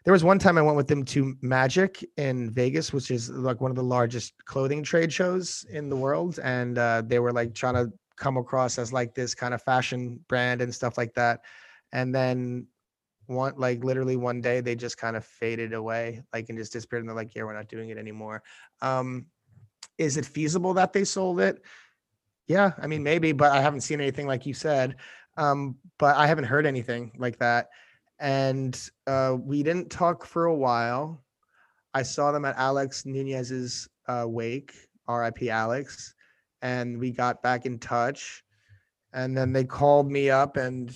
there 0.04 0.12
was 0.12 0.24
one 0.24 0.38
time 0.38 0.56
I 0.56 0.62
went 0.62 0.76
with 0.76 0.88
them 0.88 1.04
to 1.06 1.36
Magic 1.42 2.04
in 2.16 2.50
Vegas, 2.50 2.92
which 2.92 3.10
is 3.10 3.28
like 3.30 3.60
one 3.60 3.70
of 3.70 3.76
the 3.76 3.82
largest 3.82 4.32
clothing 4.46 4.82
trade 4.82 5.12
shows 5.12 5.64
in 5.70 5.88
the 5.90 5.96
world, 5.96 6.38
and 6.42 6.78
uh, 6.78 7.02
they 7.04 7.18
were 7.18 7.32
like 7.32 7.54
trying 7.54 7.74
to 7.74 7.92
come 8.16 8.36
across 8.36 8.78
as 8.78 8.92
like 8.92 9.14
this 9.14 9.34
kind 9.34 9.52
of 9.52 9.62
fashion 9.62 10.20
brand 10.28 10.62
and 10.62 10.74
stuff 10.74 10.96
like 10.96 11.12
that. 11.14 11.40
And 11.92 12.14
then 12.14 12.66
one 13.26 13.54
like 13.56 13.84
literally 13.84 14.16
one 14.16 14.40
day 14.40 14.60
they 14.60 14.74
just 14.74 14.96
kind 14.96 15.16
of 15.16 15.24
faded 15.24 15.74
away, 15.74 16.22
like 16.32 16.48
and 16.48 16.56
just 16.58 16.72
disappeared. 16.72 17.02
And 17.02 17.08
they're 17.08 17.16
like, 17.16 17.34
"Yeah, 17.34 17.44
we're 17.44 17.54
not 17.54 17.68
doing 17.68 17.90
it 17.90 17.98
anymore." 17.98 18.42
Um, 18.80 19.26
is 19.98 20.16
it 20.16 20.24
feasible 20.24 20.74
that 20.74 20.94
they 20.94 21.04
sold 21.04 21.40
it? 21.40 21.62
Yeah, 22.46 22.72
I 22.78 22.86
mean 22.86 23.02
maybe, 23.02 23.32
but 23.32 23.52
I 23.52 23.60
haven't 23.60 23.82
seen 23.82 24.00
anything 24.00 24.26
like 24.26 24.46
you 24.46 24.54
said. 24.54 24.96
Um, 25.36 25.76
but 25.98 26.16
I 26.16 26.26
haven't 26.26 26.44
heard 26.44 26.66
anything 26.66 27.12
like 27.18 27.38
that 27.38 27.68
and 28.20 28.90
uh, 29.06 29.36
we 29.40 29.62
didn't 29.62 29.90
talk 29.90 30.24
for 30.24 30.44
a 30.44 30.54
while. 30.54 31.24
I 31.94 32.02
saw 32.02 32.30
them 32.30 32.44
at 32.44 32.56
Alex 32.56 33.04
Nunez's 33.06 33.88
uh, 34.06 34.26
wake, 34.28 34.74
RIP 35.08 35.44
Alex, 35.44 36.14
and 36.62 36.98
we 36.98 37.10
got 37.10 37.42
back 37.42 37.66
in 37.66 37.78
touch. 37.78 38.44
And 39.12 39.36
then 39.36 39.52
they 39.52 39.64
called 39.64 40.08
me 40.08 40.30
up, 40.30 40.56
and 40.56 40.94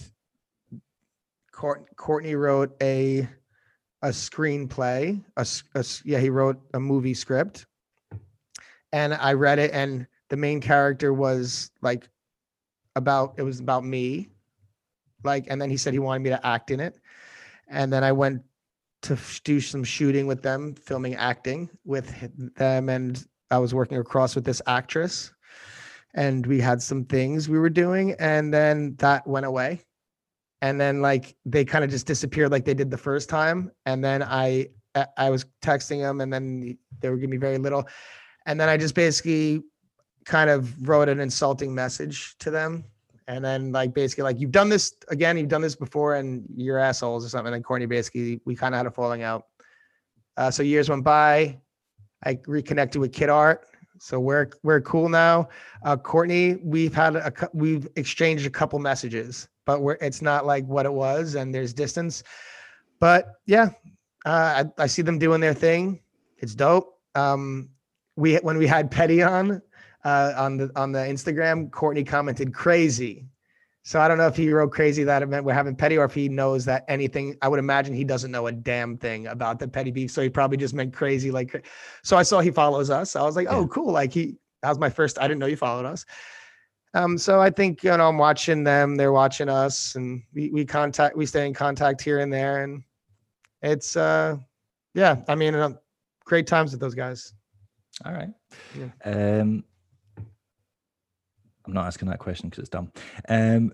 Court- 1.50 1.88
Courtney 1.96 2.36
wrote 2.36 2.76
a 2.80 3.28
a 4.02 4.08
screenplay. 4.08 5.24
A 5.36 5.46
yeah, 6.04 6.18
he 6.18 6.30
wrote 6.30 6.60
a 6.74 6.80
movie 6.80 7.14
script, 7.14 7.66
and 8.92 9.14
I 9.14 9.32
read 9.32 9.58
it, 9.58 9.72
and 9.72 10.06
the 10.28 10.36
main 10.36 10.60
character 10.60 11.12
was 11.12 11.72
like 11.82 12.08
about 12.94 13.34
it 13.36 13.42
was 13.42 13.58
about 13.58 13.84
me, 13.84 14.28
like, 15.24 15.46
and 15.48 15.60
then 15.60 15.70
he 15.70 15.76
said 15.76 15.92
he 15.92 15.98
wanted 15.98 16.22
me 16.22 16.30
to 16.30 16.46
act 16.46 16.70
in 16.70 16.78
it 16.78 17.00
and 17.74 17.92
then 17.92 18.04
I 18.04 18.12
went 18.12 18.42
to 19.02 19.18
do 19.42 19.60
some 19.60 19.84
shooting 19.84 20.26
with 20.26 20.42
them, 20.42 20.74
filming 20.74 21.14
acting 21.16 21.68
with 21.84 22.08
them, 22.54 22.88
and 22.88 23.22
I 23.50 23.58
was 23.58 23.74
working 23.74 23.98
across 23.98 24.34
with 24.34 24.44
this 24.44 24.62
actress, 24.66 25.32
and 26.14 26.46
we 26.46 26.60
had 26.60 26.80
some 26.80 27.04
things 27.04 27.48
we 27.48 27.58
were 27.58 27.68
doing, 27.68 28.12
and 28.12 28.54
then 28.54 28.94
that 28.96 29.26
went 29.26 29.44
away, 29.44 29.82
and 30.62 30.80
then 30.80 31.02
like 31.02 31.36
they 31.44 31.64
kind 31.64 31.84
of 31.84 31.90
just 31.90 32.06
disappeared 32.06 32.50
like 32.50 32.64
they 32.64 32.74
did 32.74 32.90
the 32.90 32.96
first 32.96 33.28
time. 33.28 33.70
And 33.84 34.02
then 34.02 34.22
I- 34.22 34.68
I 35.16 35.28
was 35.28 35.44
texting 35.60 36.00
them, 36.00 36.20
and 36.20 36.32
then 36.32 36.78
they 37.00 37.10
were 37.10 37.16
giving 37.16 37.30
me 37.30 37.36
very 37.36 37.58
little, 37.58 37.86
and 38.46 38.58
then 38.58 38.68
I 38.68 38.76
just 38.76 38.94
basically 38.94 39.62
kind 40.24 40.48
of 40.48 40.88
wrote 40.88 41.08
an 41.08 41.20
insulting 41.20 41.74
message 41.74 42.36
to 42.38 42.50
them. 42.50 42.84
And 43.26 43.44
then 43.44 43.72
like 43.72 43.94
basically 43.94 44.24
like 44.24 44.38
you've 44.38 44.52
done 44.52 44.68
this 44.68 44.94
again, 45.08 45.38
you've 45.38 45.48
done 45.48 45.62
this 45.62 45.74
before 45.74 46.16
and 46.16 46.44
you're 46.54 46.78
assholes 46.78 47.24
or 47.24 47.28
something. 47.28 47.54
And 47.54 47.64
Courtney 47.64 47.86
basically 47.86 48.40
we 48.44 48.54
kind 48.54 48.74
of 48.74 48.78
had 48.78 48.86
a 48.86 48.90
falling 48.90 49.22
out. 49.22 49.46
Uh, 50.36 50.50
so 50.50 50.62
years 50.62 50.90
went 50.90 51.04
by. 51.04 51.58
I 52.24 52.38
reconnected 52.46 53.00
with 53.00 53.12
Kid 53.12 53.28
Art. 53.28 53.66
So 53.98 54.18
we're 54.18 54.50
we're 54.62 54.80
cool 54.80 55.08
now. 55.08 55.48
Uh, 55.84 55.96
Courtney, 55.96 56.56
we've 56.62 56.94
had 56.94 57.16
a 57.16 57.32
we've 57.52 57.88
exchanged 57.96 58.44
a 58.46 58.50
couple 58.50 58.78
messages, 58.78 59.48
but 59.64 59.80
we're 59.80 59.96
it's 60.00 60.20
not 60.20 60.44
like 60.44 60.66
what 60.66 60.84
it 60.84 60.92
was, 60.92 61.36
and 61.36 61.54
there's 61.54 61.72
distance. 61.72 62.22
But 63.00 63.34
yeah, 63.46 63.70
uh, 64.26 64.64
I, 64.78 64.82
I 64.82 64.86
see 64.86 65.02
them 65.02 65.18
doing 65.18 65.40
their 65.40 65.54
thing. 65.54 66.00
It's 66.38 66.54
dope. 66.54 66.98
Um, 67.14 67.70
we 68.16 68.36
when 68.36 68.58
we 68.58 68.66
had 68.66 68.90
Petty 68.90 69.22
on 69.22 69.62
uh, 70.04 70.32
on 70.36 70.56
the 70.56 70.70
on 70.76 70.92
the 70.92 70.98
Instagram, 70.98 71.70
Courtney 71.70 72.04
commented 72.04 72.54
crazy. 72.54 73.26
So 73.86 74.00
I 74.00 74.08
don't 74.08 74.16
know 74.16 74.26
if 74.26 74.36
he 74.36 74.50
wrote 74.50 74.72
crazy 74.72 75.04
that 75.04 75.22
it 75.22 75.26
meant 75.26 75.44
we're 75.44 75.52
having 75.52 75.76
petty, 75.76 75.98
or 75.98 76.04
if 76.04 76.14
he 76.14 76.28
knows 76.28 76.64
that 76.64 76.84
anything. 76.88 77.36
I 77.42 77.48
would 77.48 77.58
imagine 77.58 77.94
he 77.94 78.04
doesn't 78.04 78.30
know 78.30 78.46
a 78.46 78.52
damn 78.52 78.96
thing 78.96 79.26
about 79.26 79.58
the 79.58 79.68
petty 79.68 79.90
beef, 79.90 80.10
so 80.10 80.22
he 80.22 80.30
probably 80.30 80.56
just 80.56 80.72
meant 80.72 80.94
crazy. 80.94 81.30
Like, 81.30 81.66
so 82.02 82.16
I 82.16 82.22
saw 82.22 82.40
he 82.40 82.50
follows 82.50 82.88
us. 82.88 83.14
I 83.14 83.22
was 83.22 83.36
like, 83.36 83.46
oh, 83.50 83.66
cool. 83.68 83.92
Like 83.92 84.12
he 84.12 84.36
that 84.62 84.70
was 84.70 84.78
my 84.78 84.88
first. 84.88 85.18
I 85.18 85.28
didn't 85.28 85.38
know 85.38 85.46
you 85.46 85.56
followed 85.56 85.84
us. 85.84 86.06
Um, 86.94 87.18
so 87.18 87.40
I 87.40 87.50
think 87.50 87.84
you 87.84 87.94
know 87.94 88.08
I'm 88.08 88.16
watching 88.16 88.64
them. 88.64 88.96
They're 88.96 89.12
watching 89.12 89.50
us, 89.50 89.96
and 89.96 90.22
we 90.32 90.50
we 90.50 90.64
contact. 90.64 91.16
We 91.16 91.26
stay 91.26 91.46
in 91.46 91.52
contact 91.52 92.00
here 92.00 92.20
and 92.20 92.32
there, 92.32 92.62
and 92.62 92.82
it's 93.60 93.96
uh, 93.96 94.36
yeah. 94.94 95.16
I 95.28 95.34
mean, 95.34 95.54
uh, 95.54 95.74
great 96.24 96.46
times 96.46 96.70
with 96.70 96.80
those 96.80 96.94
guys. 96.94 97.34
All 98.04 98.12
right. 98.12 98.30
Yeah. 98.78 99.40
Um, 99.40 99.64
I'm 101.66 101.72
not 101.72 101.86
asking 101.86 102.08
that 102.08 102.18
question 102.18 102.48
because 102.48 102.62
it's 102.62 102.68
dumb. 102.68 102.92
Um, 103.28 103.72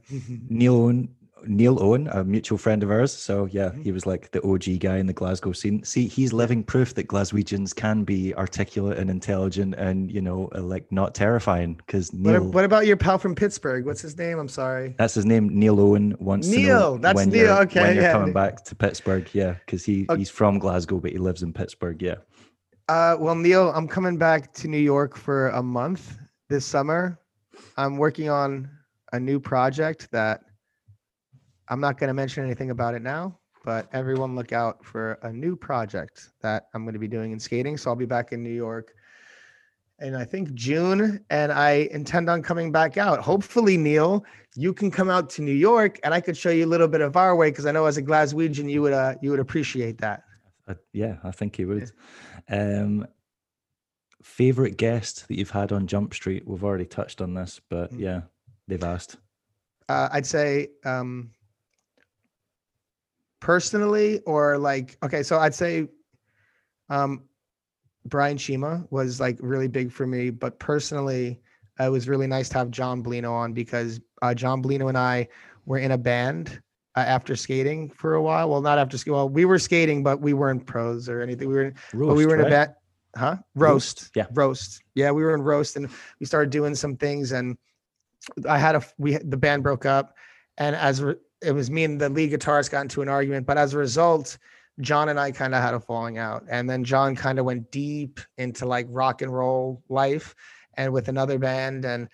Neil 0.48 0.74
Owen, 0.76 1.08
Neil 1.46 1.82
Owen, 1.82 2.06
a 2.08 2.22
mutual 2.22 2.58
friend 2.58 2.82
of 2.82 2.90
ours. 2.90 3.12
So 3.12 3.46
yeah, 3.46 3.70
Mhm. 3.70 3.82
he 3.82 3.92
was 3.92 4.04
like 4.06 4.30
the 4.30 4.42
OG 4.46 4.78
guy 4.78 4.98
in 4.98 5.06
the 5.06 5.12
Glasgow 5.12 5.52
scene. 5.52 5.82
See, 5.82 6.06
he's 6.06 6.32
living 6.32 6.62
proof 6.62 6.94
that 6.94 7.08
Glaswegians 7.08 7.74
can 7.74 8.04
be 8.04 8.34
articulate 8.34 8.98
and 8.98 9.08
intelligent, 9.10 9.74
and 9.76 10.10
you 10.12 10.20
know, 10.20 10.48
uh, 10.54 10.60
like 10.60 10.90
not 10.92 11.14
terrifying. 11.14 11.74
Because 11.74 12.10
What, 12.12 12.32
Neil, 12.32 12.44
what 12.50 12.64
about 12.64 12.86
your 12.86 12.96
pal 12.98 13.18
from 13.18 13.34
Pittsburgh? 13.34 13.86
What's 13.86 14.02
his 14.02 14.16
name? 14.18 14.38
I'm 14.38 14.48
sorry. 14.48 14.94
that's 14.98 15.14
his 15.14 15.24
name. 15.26 15.48
Neil 15.48 15.80
Owen 15.80 16.14
wants 16.20 16.46
Neil, 16.46 16.98
that's 16.98 17.16
when 17.16 17.30
Neil, 17.30 17.46
you're, 17.46 17.62
okay, 17.62 17.80
when 17.80 17.94
you're 17.94 18.04
yeah. 18.04 18.12
coming 18.12 18.32
back 18.34 18.62
to 18.66 18.74
Pittsburgh. 18.76 19.26
Yeah, 19.32 19.54
because 19.64 19.82
he 19.84 20.06
Okay. 20.08 20.18
he's 20.18 20.30
from 20.30 20.58
Glasgow, 20.60 20.98
but 21.00 21.10
he 21.10 21.18
lives 21.18 21.42
in 21.42 21.52
Pittsburgh. 21.52 22.00
Yeah. 22.02 22.16
Uh, 22.88 23.16
well, 23.18 23.34
Neil, 23.34 23.72
I'm 23.74 23.88
coming 23.88 24.16
back 24.18 24.52
to 24.54 24.68
New 24.68 24.78
York 24.78 25.16
for 25.16 25.48
a 25.50 25.62
month 25.62 26.18
this 26.50 26.66
summer. 26.66 27.18
I'm 27.76 27.96
working 27.96 28.28
on 28.28 28.70
a 29.12 29.20
new 29.20 29.40
project 29.40 30.08
that 30.12 30.42
I'm 31.68 31.80
not 31.80 31.98
going 31.98 32.08
to 32.08 32.14
mention 32.14 32.44
anything 32.44 32.70
about 32.70 32.94
it 32.94 33.02
now, 33.02 33.38
but 33.64 33.88
everyone 33.92 34.34
look 34.34 34.52
out 34.52 34.84
for 34.84 35.12
a 35.22 35.32
new 35.32 35.56
project 35.56 36.30
that 36.42 36.66
I'm 36.74 36.84
going 36.84 36.94
to 36.94 37.00
be 37.00 37.08
doing 37.08 37.32
in 37.32 37.40
skating. 37.40 37.76
So 37.76 37.90
I'll 37.90 37.96
be 37.96 38.06
back 38.06 38.32
in 38.32 38.42
New 38.42 38.50
York 38.50 38.92
in 40.00 40.14
I 40.14 40.24
think 40.24 40.54
June, 40.54 41.24
and 41.30 41.52
I 41.52 41.88
intend 41.90 42.30
on 42.30 42.42
coming 42.42 42.72
back 42.72 42.96
out. 42.96 43.20
Hopefully, 43.20 43.76
Neil, 43.76 44.24
you 44.56 44.72
can 44.72 44.90
come 44.90 45.10
out 45.10 45.30
to 45.30 45.42
New 45.42 45.52
York, 45.52 46.00
and 46.02 46.14
I 46.14 46.20
could 46.20 46.36
show 46.36 46.50
you 46.50 46.64
a 46.64 46.66
little 46.66 46.88
bit 46.88 47.00
of 47.00 47.16
our 47.16 47.36
way 47.36 47.50
because 47.50 47.66
I 47.66 47.72
know 47.72 47.86
as 47.86 47.96
a 47.96 48.02
Glaswegian, 48.02 48.70
you 48.70 48.82
would 48.82 48.92
uh, 48.92 49.14
you 49.20 49.30
would 49.30 49.40
appreciate 49.40 49.98
that. 49.98 50.24
Uh, 50.66 50.74
yeah, 50.92 51.16
I 51.24 51.30
think 51.30 51.56
he 51.56 51.64
would. 51.64 51.90
Um, 52.48 53.06
favorite 54.22 54.76
guest 54.76 55.26
that 55.28 55.36
you've 55.38 55.50
had 55.50 55.72
on 55.72 55.86
Jump 55.86 56.14
Street? 56.14 56.46
We've 56.46 56.64
already 56.64 56.84
touched 56.86 57.20
on 57.20 57.34
this, 57.34 57.60
but 57.68 57.92
Mm. 57.92 58.00
yeah, 58.00 58.20
they've 58.68 58.82
asked. 58.84 59.16
uh, 59.88 60.08
I'd 60.12 60.26
say 60.26 60.68
um, 60.84 61.30
personally, 63.40 64.20
or 64.26 64.58
like, 64.58 64.96
okay, 65.02 65.22
so 65.22 65.38
I'd 65.38 65.54
say 65.54 65.88
um, 66.88 67.24
Brian 68.06 68.36
Shima 68.36 68.84
was 68.90 69.20
like 69.20 69.38
really 69.40 69.68
big 69.68 69.90
for 69.92 70.06
me, 70.06 70.30
but 70.30 70.58
personally, 70.58 71.40
it 71.78 71.90
was 71.90 72.08
really 72.08 72.26
nice 72.26 72.48
to 72.50 72.58
have 72.58 72.70
Jon 72.70 73.02
Bolino 73.02 73.32
on 73.32 73.52
because 73.52 74.00
uh, 74.22 74.34
Jon 74.34 74.62
Bolino 74.62 74.88
and 74.88 74.98
I 74.98 75.28
were 75.66 75.78
in 75.78 75.92
a 75.92 75.98
band 75.98 76.60
uh, 76.96 77.00
after 77.00 77.34
skating 77.36 77.90
for 77.90 78.14
a 78.14 78.22
while. 78.22 78.50
Well, 78.50 78.60
not 78.60 78.78
after 78.78 78.98
sk- 78.98 79.08
well, 79.08 79.28
we 79.28 79.44
were 79.44 79.58
skating, 79.58 80.02
but 80.02 80.20
we 80.20 80.34
weren't 80.34 80.66
pros 80.66 81.08
or 81.08 81.20
anything. 81.22 81.48
We 81.48 81.54
were 81.54 81.72
Roast, 81.94 82.08
but 82.08 82.14
we 82.16 82.26
were 82.26 82.34
in 82.34 82.40
right? 82.40 82.46
a 82.48 82.50
band, 82.50 82.70
huh? 83.16 83.36
Roast, 83.54 84.02
Roast, 84.02 84.10
yeah. 84.14 84.26
roast. 84.32 84.82
Yeah, 84.94 85.10
we 85.10 85.22
were 85.22 85.34
in 85.34 85.42
roast, 85.42 85.76
and 85.76 85.88
we 86.18 86.26
started 86.26 86.50
doing 86.50 86.74
some 86.74 86.96
things. 86.96 87.32
And 87.32 87.56
I 88.48 88.58
had 88.58 88.74
a 88.74 88.82
we 88.98 89.16
the 89.16 89.36
band 89.36 89.62
broke 89.62 89.86
up, 89.86 90.16
and 90.58 90.76
as 90.76 91.02
re- 91.02 91.16
it 91.42 91.52
was 91.52 91.70
me 91.70 91.84
and 91.84 92.00
the 92.00 92.08
lead 92.08 92.32
guitarist 92.32 92.70
got 92.70 92.82
into 92.82 93.02
an 93.02 93.08
argument. 93.08 93.46
But 93.46 93.58
as 93.58 93.74
a 93.74 93.78
result, 93.78 94.38
Jon 94.80 95.08
and 95.08 95.18
I 95.18 95.30
kind 95.30 95.54
of 95.54 95.62
had 95.62 95.74
a 95.74 95.80
falling 95.80 96.18
out, 96.18 96.44
and 96.48 96.68
then 96.68 96.84
Jon 96.84 97.16
kind 97.16 97.38
of 97.38 97.44
went 97.44 97.70
deep 97.70 98.20
into 98.38 98.66
like 98.66 98.86
rock 98.88 99.22
and 99.22 99.32
roll 99.32 99.82
life, 99.88 100.34
and 100.74 100.92
with 100.92 101.08
another 101.08 101.38
band, 101.38 101.84
and 101.84 102.08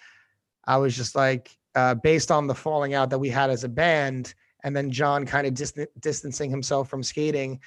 I 0.65 0.79
was 0.79 0.97
just 0.97 1.15
like, 1.15 1.57
uh, 1.75 1.95
based 1.95 2.31
on 2.31 2.47
the 2.47 2.55
falling 2.55 2.95
out 2.95 3.11
that 3.11 3.19
we 3.19 3.29
had 3.29 3.51
as 3.51 3.65
a 3.65 3.69
band, 3.69 4.35
and 4.65 4.75
then 4.75 4.91
Jon 4.91 5.27
kind 5.27 5.47
of 5.47 5.55
distan- 5.55 5.87
distancing 6.01 6.51
himself 6.51 6.89
from 6.89 7.03
skating 7.03 7.61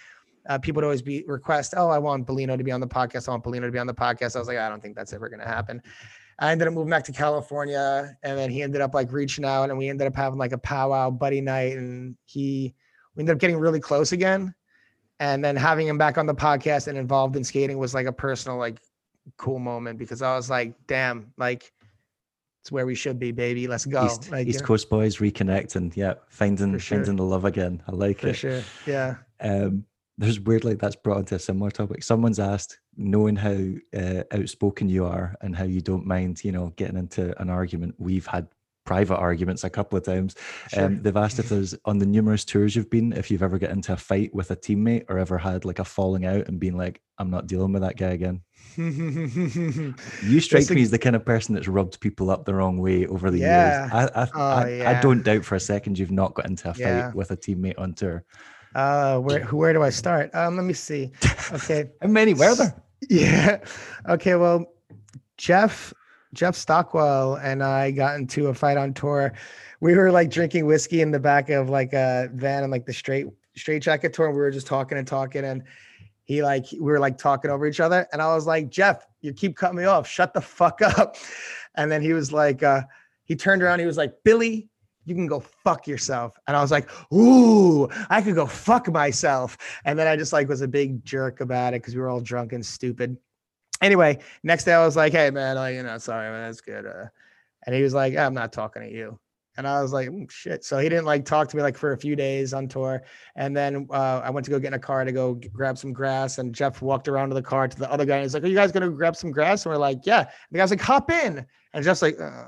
uh, 0.47 0.57
people 0.57 0.81
would 0.81 0.85
always 0.85 1.01
be 1.01 1.23
request, 1.27 1.73
oh, 1.75 1.89
I 1.89 1.97
want 1.97 2.25
Bolino 2.25 2.57
to 2.57 2.63
be 2.63 2.71
on 2.71 2.79
the 2.79 2.87
podcast. 2.87 3.27
I 3.27 3.31
want 3.31 3.43
Bolino 3.43 3.61
to 3.61 3.71
be 3.71 3.79
on 3.79 3.87
the 3.87 3.93
podcast. 3.93 4.35
I 4.35 4.39
was 4.39 4.47
like, 4.47 4.57
I 4.57 4.69
don't 4.69 4.81
think 4.81 4.95
that's 4.95 5.13
ever 5.13 5.29
going 5.29 5.39
to 5.39 5.47
happen. 5.47 5.81
I 6.39 6.51
ended 6.51 6.67
up 6.67 6.73
moving 6.73 6.89
back 6.89 7.03
to 7.05 7.11
California, 7.11 8.15
and 8.23 8.37
then 8.37 8.49
he 8.49 8.61
ended 8.61 8.81
up 8.81 8.93
like 8.93 9.11
reaching 9.11 9.43
out, 9.43 9.69
and 9.69 9.77
we 9.77 9.89
ended 9.89 10.07
up 10.07 10.15
having 10.15 10.39
like 10.39 10.53
a 10.53 10.57
powwow 10.57 11.09
buddy 11.09 11.41
night, 11.41 11.75
and 11.75 12.15
he 12.25 12.73
we 13.15 13.21
ended 13.21 13.35
up 13.35 13.39
getting 13.39 13.57
really 13.57 13.79
close 13.79 14.13
again. 14.13 14.53
And 15.19 15.43
then 15.43 15.57
having 15.57 15.85
him 15.85 15.97
back 15.97 16.17
on 16.17 16.25
the 16.25 16.33
podcast 16.33 16.87
and 16.87 16.97
involved 16.97 17.35
in 17.35 17.43
skating 17.43 17.77
was 17.77 17.93
like 17.93 18.07
a 18.07 18.13
personal 18.13 18.57
like 18.57 18.79
cool 19.35 19.59
moment 19.59 19.99
because 19.99 20.21
I 20.21 20.33
was 20.35 20.49
like, 20.49 20.75
damn, 20.87 21.33
like 21.37 21.73
it's 22.61 22.71
where 22.71 22.85
we 22.85 22.95
should 22.95 23.19
be, 23.19 23.31
baby. 23.31 23.67
Let's 23.67 23.85
go. 23.85 24.05
East, 24.05 24.31
like, 24.31 24.47
East 24.47 24.63
Coast 24.63 24.89
boys 24.89 25.17
reconnecting. 25.17 25.95
Yeah, 25.95 26.15
finding 26.29 26.77
sure. 26.77 26.97
finding 26.97 27.17
the 27.17 27.23
love 27.23 27.43
again. 27.43 27.83
I 27.87 27.91
like 27.91 28.19
for 28.19 28.29
it. 28.29 28.35
sure. 28.35 28.61
Yeah. 28.85 29.15
Um, 29.41 29.85
there's 30.19 30.39
weirdly 30.39 30.75
that's 30.75 30.95
brought 30.97 31.19
into 31.19 31.35
a 31.35 31.39
similar 31.39 31.71
topic. 31.71 32.03
Someone's 32.03 32.39
asked, 32.39 32.77
knowing 32.97 33.35
how 33.37 33.57
uh, 33.97 34.23
outspoken 34.31 34.89
you 34.89 35.05
are 35.05 35.35
and 35.41 35.55
how 35.55 35.63
you 35.63 35.81
don't 35.81 36.05
mind, 36.05 36.43
you 36.43 36.51
know, 36.51 36.73
getting 36.75 36.97
into 36.97 37.39
an 37.41 37.49
argument. 37.49 37.95
We've 37.97 38.27
had 38.27 38.47
private 38.85 39.17
arguments 39.17 39.63
a 39.63 39.69
couple 39.69 39.97
of 39.97 40.03
times. 40.03 40.35
Sure. 40.73 40.85
Um, 40.85 41.01
they've 41.01 41.15
asked 41.15 41.39
if 41.39 41.47
there's 41.47 41.73
on 41.85 41.99
the 41.99 42.05
numerous 42.05 42.43
tours 42.43 42.75
you've 42.75 42.89
been, 42.89 43.13
if 43.13 43.31
you've 43.31 43.43
ever 43.43 43.57
got 43.59 43.69
into 43.69 43.93
a 43.93 43.97
fight 43.97 44.33
with 44.35 44.51
a 44.51 44.55
teammate 44.57 45.05
or 45.09 45.19
ever 45.19 45.37
had 45.37 45.63
like 45.63 45.79
a 45.79 45.85
falling 45.85 46.25
out 46.25 46.47
and 46.47 46.59
being 46.59 46.75
like, 46.75 46.99
I'm 47.17 47.29
not 47.29 47.47
dealing 47.47 47.71
with 47.71 47.83
that 47.83 47.97
guy 47.97 48.09
again. 48.09 48.41
You 48.75 49.93
strike 50.41 50.61
That's 50.63 50.71
a- 50.71 50.75
me 50.75 50.81
as 50.81 50.91
the 50.91 50.99
kind 50.99 51.15
of 51.15 51.23
person 51.25 51.55
that's 51.55 51.67
rubbed 51.67 51.99
people 51.99 52.29
up 52.29 52.45
the 52.45 52.53
wrong 52.53 52.77
way 52.77 53.05
over 53.07 53.31
the 53.31 53.39
Yeah. 53.39 53.83
years. 53.83 53.91
I 54.15 54.21
I, 54.23 54.27
Oh, 54.35 54.41
I, 54.85 54.97
I 54.97 55.01
don't 55.01 55.23
doubt 55.23 55.45
for 55.45 55.55
a 55.55 55.59
second 55.59 55.97
you've 55.97 56.11
not 56.11 56.33
got 56.33 56.47
into 56.47 56.69
a 56.69 56.73
fight 56.73 56.79
Yeah. 56.81 57.11
with 57.13 57.31
a 57.31 57.37
teammate 57.37 57.79
on 57.79 57.93
tour. 57.93 58.23
Uh, 58.75 59.19
where 59.19 59.45
where 59.45 59.73
do 59.73 59.83
I 59.83 59.89
start? 59.89 60.33
Um, 60.33 60.55
let 60.55 60.65
me 60.65 60.73
see. 60.73 61.11
Okay. 61.51 61.89
How 62.01 62.07
many 62.07 62.33
were 62.33 62.55
there? 62.55 62.75
Yeah. 63.09 63.59
Okay. 64.07 64.35
Well, 64.35 64.65
Jeff 65.37 65.93
Jeff 66.33 66.55
Stockwell 66.55 67.35
and 67.35 67.63
I 67.63 67.91
got 67.91 68.15
into 68.15 68.47
a 68.47 68.53
fight 68.53 68.77
on 68.77 68.93
tour. 68.93 69.33
We 69.79 69.95
were 69.95 70.11
like 70.11 70.29
drinking 70.29 70.65
whiskey 70.65 71.01
in 71.01 71.11
the 71.11 71.19
back 71.19 71.49
of 71.49 71.69
like 71.69 71.93
a 71.93 72.29
van 72.33 72.63
and 72.63 72.71
like 72.71 72.85
the 72.85 72.93
straight 72.93 73.27
straight 73.55 73.81
jacket 73.81 74.13
tour. 74.13 74.27
And 74.27 74.35
we 74.35 74.41
were 74.41 74.51
just 74.51 74.67
talking 74.67 74.97
and 74.97 75.07
talking 75.07 75.45
and 75.45 75.63
he 76.25 76.43
like 76.43 76.67
we 76.73 76.79
were 76.79 76.99
like 76.99 77.17
talking 77.17 77.49
over 77.49 77.65
each 77.65 77.79
other. 77.79 78.07
And 78.13 78.21
I 78.21 78.35
was 78.35 78.45
like, 78.45 78.69
Jeff, 78.69 79.07
you 79.21 79.33
keep 79.33 79.55
cutting 79.55 79.77
me 79.77 79.85
off. 79.85 80.07
Shut 80.07 80.33
the 80.33 80.41
fuck 80.41 80.81
up. 80.81 81.15
And 81.75 81.91
then 81.91 82.01
he 82.01 82.13
was 82.13 82.31
like, 82.31 82.61
uh, 82.61 82.81
he 83.25 83.35
turned 83.35 83.63
around, 83.63 83.79
he 83.79 83.85
was 83.85 83.97
like, 83.97 84.13
Billy, 84.23 84.69
you 85.05 85.15
can 85.15 85.27
go 85.27 85.39
fuck 85.39 85.87
yourself. 85.87 86.37
And 86.47 86.55
I 86.55 86.61
was 86.61 86.71
like, 86.71 86.89
ooh, 87.13 87.89
I 88.09 88.21
could 88.21 88.35
go 88.35 88.45
fuck 88.45 88.87
myself. 88.91 89.57
And 89.85 89.97
then 89.97 90.07
I 90.07 90.15
just 90.15 90.33
like 90.33 90.47
was 90.47 90.61
a 90.61 90.67
big 90.67 91.03
jerk 91.03 91.41
about 91.41 91.73
it 91.73 91.81
because 91.81 91.95
we 91.95 92.01
were 92.01 92.09
all 92.09 92.21
drunk 92.21 92.53
and 92.53 92.65
stupid. 92.65 93.17
Anyway, 93.81 94.19
next 94.43 94.65
day 94.65 94.73
I 94.73 94.85
was 94.85 94.95
like, 94.95 95.13
hey 95.13 95.29
man, 95.31 95.55
like, 95.55 95.75
you 95.75 95.83
know, 95.83 95.97
sorry, 95.97 96.29
man, 96.29 96.47
that's 96.47 96.61
good. 96.61 96.85
Uh, 96.85 97.05
and 97.65 97.75
he 97.75 97.81
was 97.81 97.93
like, 97.93 98.15
I'm 98.15 98.33
not 98.33 98.53
talking 98.53 98.81
to 98.83 98.91
you. 98.91 99.19
And 99.59 99.67
I 99.67 99.81
was 99.81 99.91
like, 99.91 100.07
"Mm, 100.07 100.31
shit. 100.31 100.63
So 100.63 100.77
he 100.77 100.87
didn't 100.87 101.03
like 101.03 101.25
talk 101.25 101.49
to 101.49 101.57
me 101.57 101.61
like 101.61 101.75
for 101.75 101.91
a 101.91 101.97
few 101.97 102.15
days 102.15 102.53
on 102.53 102.69
tour. 102.69 103.03
And 103.35 103.55
then 103.55 103.89
uh, 103.91 104.21
I 104.23 104.29
went 104.29 104.45
to 104.45 104.51
go 104.51 104.57
get 104.57 104.69
in 104.69 104.73
a 104.75 104.79
car 104.79 105.03
to 105.03 105.11
go 105.11 105.35
g- 105.35 105.49
grab 105.49 105.77
some 105.77 105.91
grass. 105.91 106.37
And 106.37 106.55
Jeff 106.55 106.81
walked 106.81 107.09
around 107.09 107.27
to 107.27 107.35
the 107.35 107.41
car 107.41 107.67
to 107.67 107.77
the 107.77 107.91
other 107.91 108.05
guy. 108.05 108.15
And 108.15 108.23
he's 108.23 108.33
like, 108.33 108.43
Are 108.43 108.47
you 108.47 108.55
guys 108.55 108.71
going 108.71 108.89
to 108.89 108.95
grab 108.95 109.17
some 109.17 109.31
grass? 109.31 109.65
And 109.65 109.73
we're 109.73 109.79
like, 109.79 110.05
Yeah. 110.05 110.19
And 110.19 110.29
the 110.51 110.59
guy's 110.59 110.69
like, 110.69 110.79
Hop 110.79 111.11
in. 111.11 111.45
And 111.73 111.83
Jeff's 111.83 112.01
like, 112.01 112.17
uh, 112.21 112.45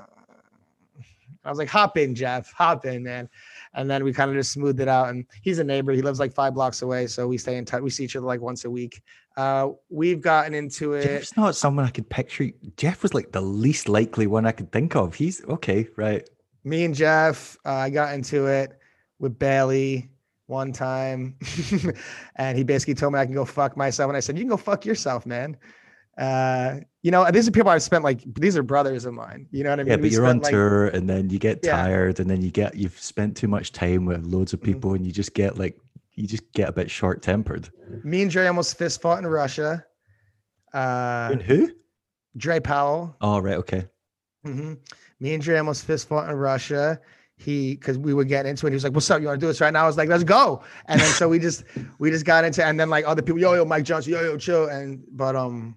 I 1.44 1.50
was 1.50 1.58
like, 1.58 1.68
hop 1.68 1.96
in, 1.98 2.14
Jeff, 2.14 2.52
hop 2.52 2.86
in, 2.86 3.02
man. 3.02 3.28
And 3.74 3.90
then 3.90 4.04
we 4.04 4.12
kind 4.12 4.30
of 4.30 4.36
just 4.36 4.52
smoothed 4.52 4.80
it 4.80 4.88
out. 4.88 5.08
And 5.08 5.26
he's 5.42 5.58
a 5.58 5.64
neighbor. 5.64 5.92
He 5.92 6.02
lives 6.02 6.20
like 6.20 6.32
five 6.32 6.54
blocks 6.54 6.82
away, 6.82 7.06
so 7.06 7.26
we 7.26 7.38
stay 7.38 7.56
in 7.56 7.64
touch. 7.64 7.82
We 7.82 7.90
see 7.90 8.04
each 8.04 8.16
other 8.16 8.26
like 8.26 8.40
once 8.40 8.64
a 8.64 8.70
week. 8.70 9.02
Uh, 9.36 9.70
we've 9.88 10.20
gotten 10.20 10.54
into 10.54 10.92
it. 10.92 11.04
Jeff's 11.04 11.36
not 11.36 11.56
someone 11.56 11.84
I 11.84 11.90
could 11.90 12.08
picture. 12.08 12.50
Jeff 12.76 13.02
was 13.02 13.14
like 13.14 13.32
the 13.32 13.40
least 13.40 13.88
likely 13.88 14.26
one 14.26 14.46
I 14.46 14.52
could 14.52 14.70
think 14.70 14.94
of. 14.94 15.14
He's 15.14 15.44
okay, 15.44 15.88
right? 15.96 16.28
Me 16.64 16.84
and 16.84 16.94
Jeff, 16.94 17.56
uh, 17.64 17.72
I 17.72 17.90
got 17.90 18.14
into 18.14 18.46
it 18.46 18.78
with 19.18 19.38
Bailey 19.38 20.10
one 20.46 20.72
time, 20.72 21.36
and 22.36 22.58
he 22.58 22.62
basically 22.62 22.94
told 22.94 23.14
me 23.14 23.18
I 23.18 23.24
can 23.24 23.34
go 23.34 23.44
fuck 23.44 23.76
myself, 23.76 24.08
and 24.08 24.16
I 24.16 24.20
said, 24.20 24.36
"You 24.36 24.42
can 24.42 24.50
go 24.50 24.56
fuck 24.56 24.84
yourself, 24.84 25.26
man." 25.26 25.56
Uh, 26.22 26.80
you 27.02 27.10
know, 27.10 27.28
these 27.30 27.48
are 27.48 27.50
people 27.50 27.70
I've 27.70 27.82
spent 27.82 28.04
like 28.04 28.20
these 28.34 28.56
are 28.56 28.62
brothers 28.62 29.04
of 29.04 29.12
mine. 29.14 29.48
You 29.50 29.64
know 29.64 29.70
what 29.70 29.80
I 29.80 29.82
mean? 29.82 29.90
Yeah, 29.90 29.96
but 29.96 30.02
We 30.02 30.10
you're 30.10 30.26
on 30.26 30.38
like- 30.40 30.52
tour 30.52 30.86
and 30.86 31.10
then 31.10 31.30
you 31.30 31.38
get 31.38 31.58
Yeah. 31.64 31.72
tired 31.82 32.20
and 32.20 32.30
then 32.30 32.40
you 32.42 32.50
get 32.50 32.76
you've 32.76 32.98
spent 32.98 33.36
too 33.36 33.48
much 33.48 33.72
time 33.72 34.04
with 34.06 34.24
loads 34.24 34.52
of 34.52 34.60
Mhm. 34.60 34.64
people 34.64 34.94
and 34.94 35.04
you 35.04 35.12
just 35.12 35.34
get 35.34 35.58
like 35.58 35.76
you 36.14 36.26
just 36.26 36.44
get 36.52 36.68
a 36.68 36.72
bit 36.72 36.90
short 36.90 37.22
tempered. 37.22 37.70
Me 38.04 38.22
and 38.22 38.30
Dre 38.30 38.46
almost 38.46 38.76
fist 38.78 39.00
fought 39.02 39.18
in 39.18 39.26
Russia. 39.26 39.84
Uh, 40.74 41.30
and 41.32 41.42
who? 41.42 41.70
Dre 42.36 42.60
Powell. 42.60 43.16
Oh 43.20 43.38
right, 43.40 43.56
okay. 43.56 43.88
hmm 44.44 44.74
Me 45.20 45.34
and 45.34 45.42
Dre 45.42 45.56
almost 45.58 45.84
fist 45.84 46.08
fought 46.08 46.28
in 46.28 46.36
Russia. 46.36 47.00
He, 47.36 47.74
because 47.74 47.98
we 47.98 48.14
were 48.14 48.24
getting 48.24 48.50
into 48.50 48.66
it, 48.66 48.70
he 48.70 48.74
was 48.74 48.84
like, 48.84 48.92
"What's 48.92 49.10
up? 49.10 49.20
You 49.20 49.26
want 49.26 49.40
to 49.40 49.44
do 49.44 49.48
this 49.48 49.60
right 49.60 49.72
now?" 49.72 49.82
I 49.84 49.86
was 49.86 49.96
like, 49.96 50.08
"Let's 50.08 50.22
go!" 50.22 50.62
And 50.86 51.00
then 51.00 51.08
so 51.14 51.28
we 51.28 51.40
just 51.40 51.64
we 51.98 52.10
just 52.10 52.24
got 52.24 52.44
into, 52.44 52.64
and 52.64 52.78
then 52.78 52.88
like 52.90 53.04
other 53.06 53.22
people, 53.22 53.40
yo 53.40 53.54
yo 53.54 53.64
Mike 53.64 53.82
Johnson, 53.84 54.12
yo 54.12 54.20
yo 54.22 54.36
chill, 54.36 54.68
and 54.68 55.02
but 55.10 55.34
um, 55.34 55.76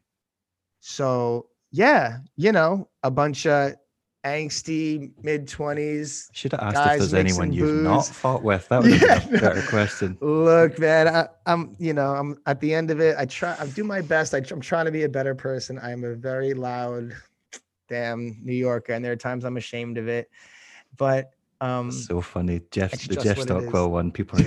so 0.88 1.48
yeah, 1.72 2.20
you 2.38 2.52
know, 2.52 2.88
a 3.02 3.10
bunch 3.10 3.48
of 3.48 3.74
angsty 4.24 5.12
mid 5.24 5.48
twenties. 5.48 6.30
Should 6.32 6.52
have 6.52 6.62
asked 6.76 6.86
if 6.86 6.98
there's 7.00 7.14
anyone 7.16 7.50
mixing 7.50 7.68
you've 7.68 7.84
not 7.84 8.06
fought 8.06 8.44
with. 8.44 8.70
That 8.70 8.84
would 8.84 8.92
have 8.92 9.02
Yeah, 9.02 9.20
been 9.26 9.36
a 9.36 9.42
better 9.42 9.68
question. 9.68 10.16
Look, 10.22 10.78
man, 10.78 11.08
I, 11.08 11.28
I'm 11.48 11.76
you 11.80 11.94
know 11.94 12.14
I'm 12.14 12.38
at 12.46 12.60
the 12.60 12.72
end 12.72 12.92
of 12.92 13.02
it. 13.02 13.16
I 13.18 13.26
try, 13.26 13.56
I 13.60 13.66
do 13.66 13.84
my 13.84 14.02
best. 14.02 14.36
I, 14.36 14.44
I'm 14.52 14.62
trying 14.62 14.86
to 14.86 14.92
be 14.92 15.04
a 15.04 15.10
better 15.10 15.34
person. 15.34 15.80
I 15.80 15.92
am 15.92 16.04
a 16.04 16.14
very 16.14 16.54
loud, 16.54 17.16
damn 17.90 18.38
New 18.44 18.54
Yorker, 18.54 18.94
and 18.94 19.04
there 19.04 19.12
are 19.12 19.18
times 19.18 19.44
I'm 19.44 19.58
ashamed 19.58 19.98
of 19.98 20.08
it, 20.08 20.30
but 20.98 21.32
um. 21.62 21.90
So 21.90 22.22
funny. 22.22 22.62
Jeff 22.70 22.92
the 23.08 23.16
Jeff 23.16 23.38
what 23.38 23.50
it 23.50 23.56
is. 23.56 23.64
Stockwell 23.64 23.90
one, 23.90 24.12
people 24.12 24.38
are 24.40 24.44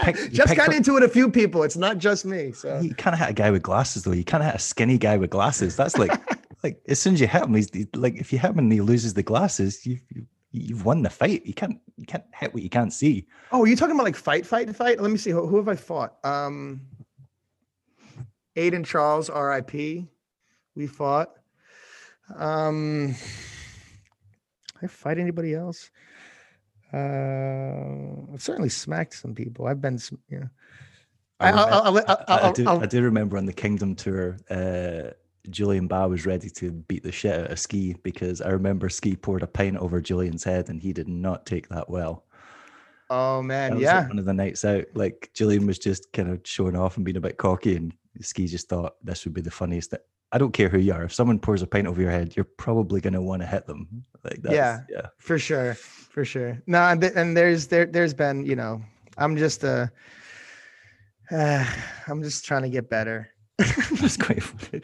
pick- 0.00 0.16
you 0.18 0.28
Just 0.28 0.48
picked 0.48 0.58
got 0.58 0.68
up- 0.70 0.74
into 0.74 0.96
it 0.96 1.02
a 1.02 1.08
few 1.08 1.30
people. 1.30 1.62
It's 1.62 1.76
not 1.76 1.98
just 1.98 2.24
me. 2.24 2.52
So 2.52 2.80
You 2.80 2.94
can't 2.94 3.16
hit 3.16 3.28
a 3.28 3.32
guy 3.32 3.50
with 3.50 3.62
glasses 3.62 4.04
though. 4.04 4.12
You 4.12 4.24
can't 4.24 4.42
hit 4.44 4.54
a 4.54 4.58
skinny 4.58 4.98
guy 4.98 5.16
with 5.16 5.30
glasses. 5.30 5.76
That's 5.76 5.96
like 5.98 6.12
like 6.62 6.80
as 6.88 6.98
soon 6.98 7.14
as 7.14 7.20
you 7.20 7.26
hit 7.26 7.42
him, 7.42 7.54
he's 7.54 7.68
like 7.94 8.16
if 8.16 8.32
you 8.32 8.38
hit 8.38 8.50
him 8.50 8.58
and 8.58 8.72
he 8.72 8.80
loses 8.80 9.14
the 9.14 9.22
glasses, 9.22 9.84
you, 9.86 9.98
you 10.10 10.26
you've 10.52 10.84
won 10.84 11.02
the 11.02 11.10
fight. 11.10 11.44
You 11.46 11.54
can't 11.54 11.78
you 11.96 12.06
can't 12.06 12.24
hit 12.34 12.52
what 12.54 12.62
you 12.62 12.68
can't 12.70 12.92
see. 12.92 13.26
Oh, 13.52 13.62
are 13.62 13.66
you 13.66 13.76
talking 13.76 13.94
about 13.94 14.04
like 14.04 14.16
fight, 14.16 14.44
fight, 14.46 14.74
fight? 14.74 15.00
Let 15.00 15.10
me 15.10 15.18
see. 15.18 15.30
Who, 15.30 15.46
who 15.46 15.56
have 15.56 15.68
I 15.68 15.76
fought? 15.76 16.16
Um, 16.24 16.82
Aiden 18.56 18.84
Charles, 18.84 19.30
R.I.P. 19.30 20.06
We 20.74 20.86
fought. 20.86 21.30
Um, 22.36 23.14
I 24.82 24.86
fight 24.86 25.18
anybody 25.18 25.54
else? 25.54 25.90
Uh, 26.92 28.32
I've 28.34 28.42
certainly 28.42 28.68
smacked 28.68 29.14
some 29.14 29.34
people. 29.34 29.66
I've 29.66 29.80
been, 29.80 29.98
you 30.28 30.40
know. 30.40 30.48
I, 31.40 31.50
I'll, 31.50 31.98
I, 32.28 32.52
do, 32.52 32.86
do 32.86 33.02
remember 33.02 33.36
on 33.36 33.46
the 33.46 33.52
Kingdom 33.52 33.96
tour, 33.96 34.36
uh, 34.48 35.10
Julian 35.50 35.88
Ba 35.88 36.06
was 36.06 36.24
ready 36.24 36.48
to 36.50 36.70
beat 36.70 37.02
the 37.02 37.10
shit 37.10 37.40
out 37.40 37.50
of 37.50 37.58
Ski 37.58 37.96
because 38.02 38.40
I 38.40 38.50
remember 38.50 38.88
Ski 38.88 39.16
poured 39.16 39.42
a 39.42 39.46
pint 39.46 39.76
over 39.76 40.00
Julian's 40.00 40.44
head 40.44 40.68
and 40.68 40.80
he 40.80 40.92
did 40.92 41.08
not 41.08 41.46
take 41.46 41.68
that 41.68 41.90
well. 41.90 42.24
oh 43.10 43.42
man, 43.42 43.74
was, 43.74 43.82
like, 43.82 43.92
yeah. 43.92 44.08
one 44.08 44.18
of 44.18 44.24
the 44.24 44.32
nights 44.32 44.64
out. 44.64 44.84
Like 44.94 45.30
Julian 45.34 45.66
was 45.66 45.78
just 45.78 46.12
kind 46.12 46.30
of 46.30 46.40
showing 46.44 46.76
off 46.76 46.96
and 46.96 47.04
being 47.04 47.16
a 47.16 47.20
bit 47.20 47.38
cocky, 47.38 47.76
and 47.76 47.92
Ski 48.20 48.46
just 48.46 48.68
thought 48.68 48.94
this 49.02 49.24
would 49.24 49.34
be 49.34 49.40
the 49.40 49.50
funniest. 49.50 49.94
I 50.32 50.38
don't 50.38 50.52
care 50.52 50.68
who 50.70 50.78
you 50.78 50.92
are. 50.94 51.04
If 51.04 51.12
someone 51.12 51.38
pours 51.38 51.60
a 51.62 51.66
pint 51.66 51.86
over 51.86 52.00
your 52.00 52.10
head, 52.10 52.34
you're 52.36 52.48
probably 52.56 53.00
going 53.00 53.12
to 53.12 53.20
want 53.20 53.42
to 53.42 53.46
hit 53.46 53.66
them. 53.66 54.04
Like 54.24 54.40
that's, 54.42 54.54
Yeah. 54.54 54.80
yeah. 54.88 55.06
for 55.18 55.38
sure 55.38 55.74
for 55.74 56.24
sure 56.26 56.60
no 56.66 56.78
and, 56.82 57.00
th- 57.00 57.14
and 57.16 57.34
there's 57.34 57.66
there 57.68 57.86
there's 57.86 58.12
been 58.12 58.44
you 58.44 58.54
know 58.54 58.82
i'm 59.16 59.34
just 59.34 59.64
uh, 59.64 59.86
uh 61.30 61.64
i'm 62.06 62.22
just 62.22 62.44
trying 62.44 62.62
to 62.62 62.68
get 62.68 62.88
better 62.90 63.28
That's 63.58 64.16
quite 64.16 64.42
funny. 64.42 64.82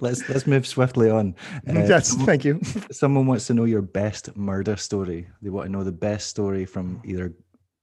Let's 0.00 0.26
let's 0.30 0.46
move 0.46 0.66
swiftly 0.66 1.10
on. 1.10 1.34
Uh, 1.68 1.82
that's 1.86 2.08
someone- 2.10 2.26
thank 2.26 2.44
you 2.44 2.60
Someone 2.90 3.26
wants 3.26 3.46
to 3.48 3.54
know 3.54 3.64
your 3.64 3.82
best 3.82 4.34
murder 4.36 4.76
story. 4.76 5.28
They 5.42 5.50
want 5.50 5.66
to 5.66 5.72
know 5.72 5.84
the 5.84 5.92
best 5.92 6.28
story 6.28 6.64
from 6.64 7.02
either. 7.04 7.34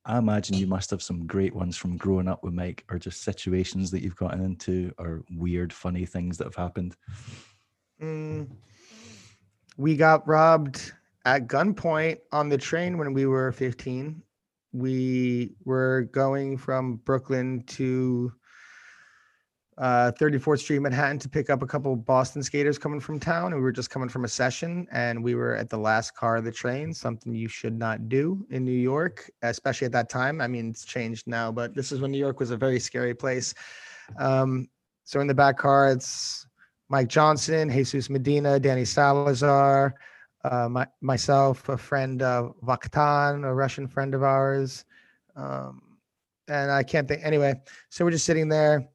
I 0.06 0.18
imagine 0.18 0.58
you 0.58 0.68
must 0.68 0.90
have 0.90 1.02
some 1.02 1.28
great 1.28 1.56
ones 1.56 1.78
from 1.78 1.98
growing 1.98 2.28
up 2.28 2.44
with 2.44 2.54
Mike, 2.54 2.84
or 2.90 2.98
just 2.98 3.24
situations 3.24 3.92
that 3.92 4.02
you've 4.02 4.16
gotten 4.16 4.44
into, 4.44 4.92
or 4.98 5.24
weird, 5.36 5.72
funny 5.72 6.06
things 6.06 6.38
that 6.38 6.46
have 6.46 6.56
happened. 6.56 6.96
Mm, 8.02 8.50
we 9.78 9.96
got 9.96 10.28
robbed 10.28 10.94
at 11.26 11.48
gunpoint 11.48 12.18
on 12.32 12.50
the 12.50 12.58
train 12.58 12.98
when 12.98 13.14
we 13.14 13.26
were 13.26 13.52
15 13.52 14.22
we 14.74 15.54
were 15.66 16.04
going 16.12 16.58
from 16.58 16.96
brooklyn 16.98 17.62
to 17.68 18.32
uh, 19.82 20.12
34th 20.12 20.60
Street, 20.60 20.78
Manhattan, 20.78 21.18
to 21.18 21.28
pick 21.28 21.50
up 21.50 21.64
a 21.64 21.66
couple 21.66 21.96
Boston 21.96 22.44
skaters 22.44 22.78
coming 22.78 23.00
from 23.00 23.20
town. 23.20 23.52
We 23.56 23.62
were 23.62 23.72
just 23.72 23.90
coming 23.90 24.10
from 24.10 24.26
a 24.26 24.28
session, 24.28 24.88
and 24.92 25.24
we 25.24 25.34
were 25.34 25.56
at 25.56 25.72
the 25.72 25.78
last 25.78 26.16
car 26.16 26.38
of 26.38 26.44
the 26.44 26.52
train. 26.52 26.94
Something 26.94 27.34
you 27.34 27.48
should 27.48 27.76
not 27.76 28.08
do 28.08 28.46
in 28.52 28.64
New 28.64 28.72
York, 28.72 29.28
especially 29.42 29.86
at 29.86 29.92
that 29.94 30.08
time. 30.08 30.40
I 30.40 30.46
mean, 30.46 30.70
it's 30.70 30.86
changed 30.86 31.26
now, 31.26 31.52
but 31.52 31.74
this 31.74 31.92
is 31.92 32.00
when 32.00 32.12
New 32.12 32.20
York 32.20 32.40
was 32.40 32.52
a 32.52 32.58
very 32.58 32.80
scary 32.80 33.16
place. 33.16 33.56
Um, 34.20 34.70
so 35.04 35.20
in 35.20 35.26
the 35.26 35.34
back 35.34 35.58
car, 35.58 35.92
it's 35.92 36.46
Mike 36.88 37.08
Johnson, 37.08 37.68
Jesus 37.72 38.08
Medina, 38.08 38.60
Danny 38.60 38.86
Salazar, 38.86 39.96
uh, 40.46 40.70
my, 40.70 40.86
myself, 41.02 41.68
a 41.70 41.78
friend 41.78 42.22
of 42.22 42.54
Vaktan, 42.64 43.48
a 43.48 43.54
Russian 43.54 43.88
friend 43.88 44.14
of 44.14 44.22
ours. 44.22 44.86
Um, 45.36 45.82
and 46.48 46.70
I 46.70 46.84
can't 46.84 47.08
think 47.08 47.26
anyway. 47.26 47.56
So 47.90 48.06
we're 48.06 48.12
just 48.12 48.26
sitting 48.26 48.48
there. 48.48 48.91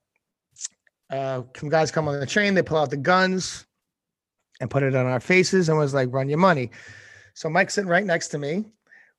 Uh, 1.11 1.43
some 1.57 1.69
guys 1.69 1.91
come 1.91 2.09
on 2.09 2.19
the 2.21 2.27
train, 2.27 2.55
they 2.55 2.63
pull 2.63 2.79
out 2.79 2.91
the 2.91 2.97
guns 2.97 3.67
and 4.61 4.71
put 4.71 4.83
it 4.83 4.95
on 4.95 5.07
our 5.07 5.21
faces 5.21 5.69
and 5.69 5.79
was 5.79 5.95
like, 5.95 6.13
run 6.13 6.29
your 6.29 6.39
money. 6.39 6.71
So 7.35 7.49
Mike's 7.49 7.75
sitting 7.75 7.91
right 7.91 8.05
next 8.05 8.29
to 8.29 8.39
me. 8.39 8.65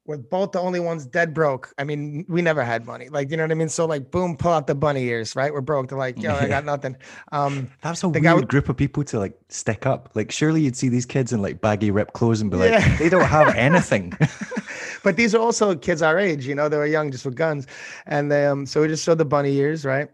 We're 0.05 0.18
both 0.18 0.53
the 0.53 0.61
only 0.61 0.80
ones 0.80 1.05
dead 1.05 1.34
broke. 1.34 1.73
I 1.77 1.84
mean, 1.84 2.26
we 2.30 2.41
never 2.41 2.64
had 2.64 2.85
money. 2.85 3.09
Like, 3.09 3.30
you 3.30 3.35
know 3.35 3.43
what 3.43 3.51
I 3.51 3.55
mean? 3.55 3.68
So 3.68 3.85
like, 3.85 4.09
boom, 4.09 4.38
pull 4.38 4.53
out 4.53 4.65
the 4.65 4.73
bunny 4.73 5.03
ears, 5.03 5.35
right? 5.35 5.51
We're 5.51 5.59
broke. 5.59 5.89
They're 5.89 5.97
like, 5.97 6.18
yo, 6.18 6.34
I 6.34 6.47
got 6.47 6.64
nothing. 6.64 6.95
Um, 7.34 7.69
That's 7.81 8.03
a 8.03 8.09
weird 8.09 8.23
guy 8.23 8.39
group 8.41 8.69
of 8.69 8.77
people 8.77 9.03
to 9.03 9.19
like 9.19 9.38
stick 9.49 9.85
up. 9.85 10.09
Like, 10.15 10.31
surely 10.31 10.61
you'd 10.61 10.77
see 10.77 10.88
these 10.88 11.05
kids 11.05 11.34
in 11.34 11.41
like 11.41 11.59
baggy 11.59 11.91
ripped 11.91 12.14
clothes 12.14 12.39
and 12.39 12.49
be 12.49 12.55
like, 12.55 12.72
Yeah. 12.72 12.97
they 12.97 13.09
don't 13.09 13.26
have 13.26 13.53
anything. 13.55 14.14
but 15.03 15.18
these 15.18 15.35
are 15.35 15.41
also 15.41 15.76
kids 15.76 16.01
our 16.01 16.18
age, 16.18 16.47
you 16.47 16.55
know, 16.55 16.69
they 16.69 16.77
were 16.77 16.85
young 16.85 17.11
just 17.11 17.26
with 17.26 17.35
guns. 17.35 17.68
And 18.05 18.31
they, 18.31 18.45
um, 18.45 18.65
so 18.65 18.81
we 18.81 18.88
just 18.88 19.03
showed 19.03 19.18
the 19.18 19.26
bunny 19.26 19.55
ears, 19.57 19.84
right? 19.84 20.07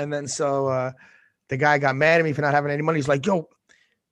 And 0.00 0.12
then 0.12 0.26
so 0.26 0.68
uh 0.68 0.92
the 1.48 1.56
guy 1.56 1.78
got 1.78 1.96
mad 1.96 2.20
at 2.20 2.24
me 2.24 2.32
for 2.32 2.42
not 2.42 2.54
having 2.54 2.70
any 2.70 2.82
money. 2.82 2.98
He's 2.98 3.08
like, 3.08 3.26
yo, 3.26 3.48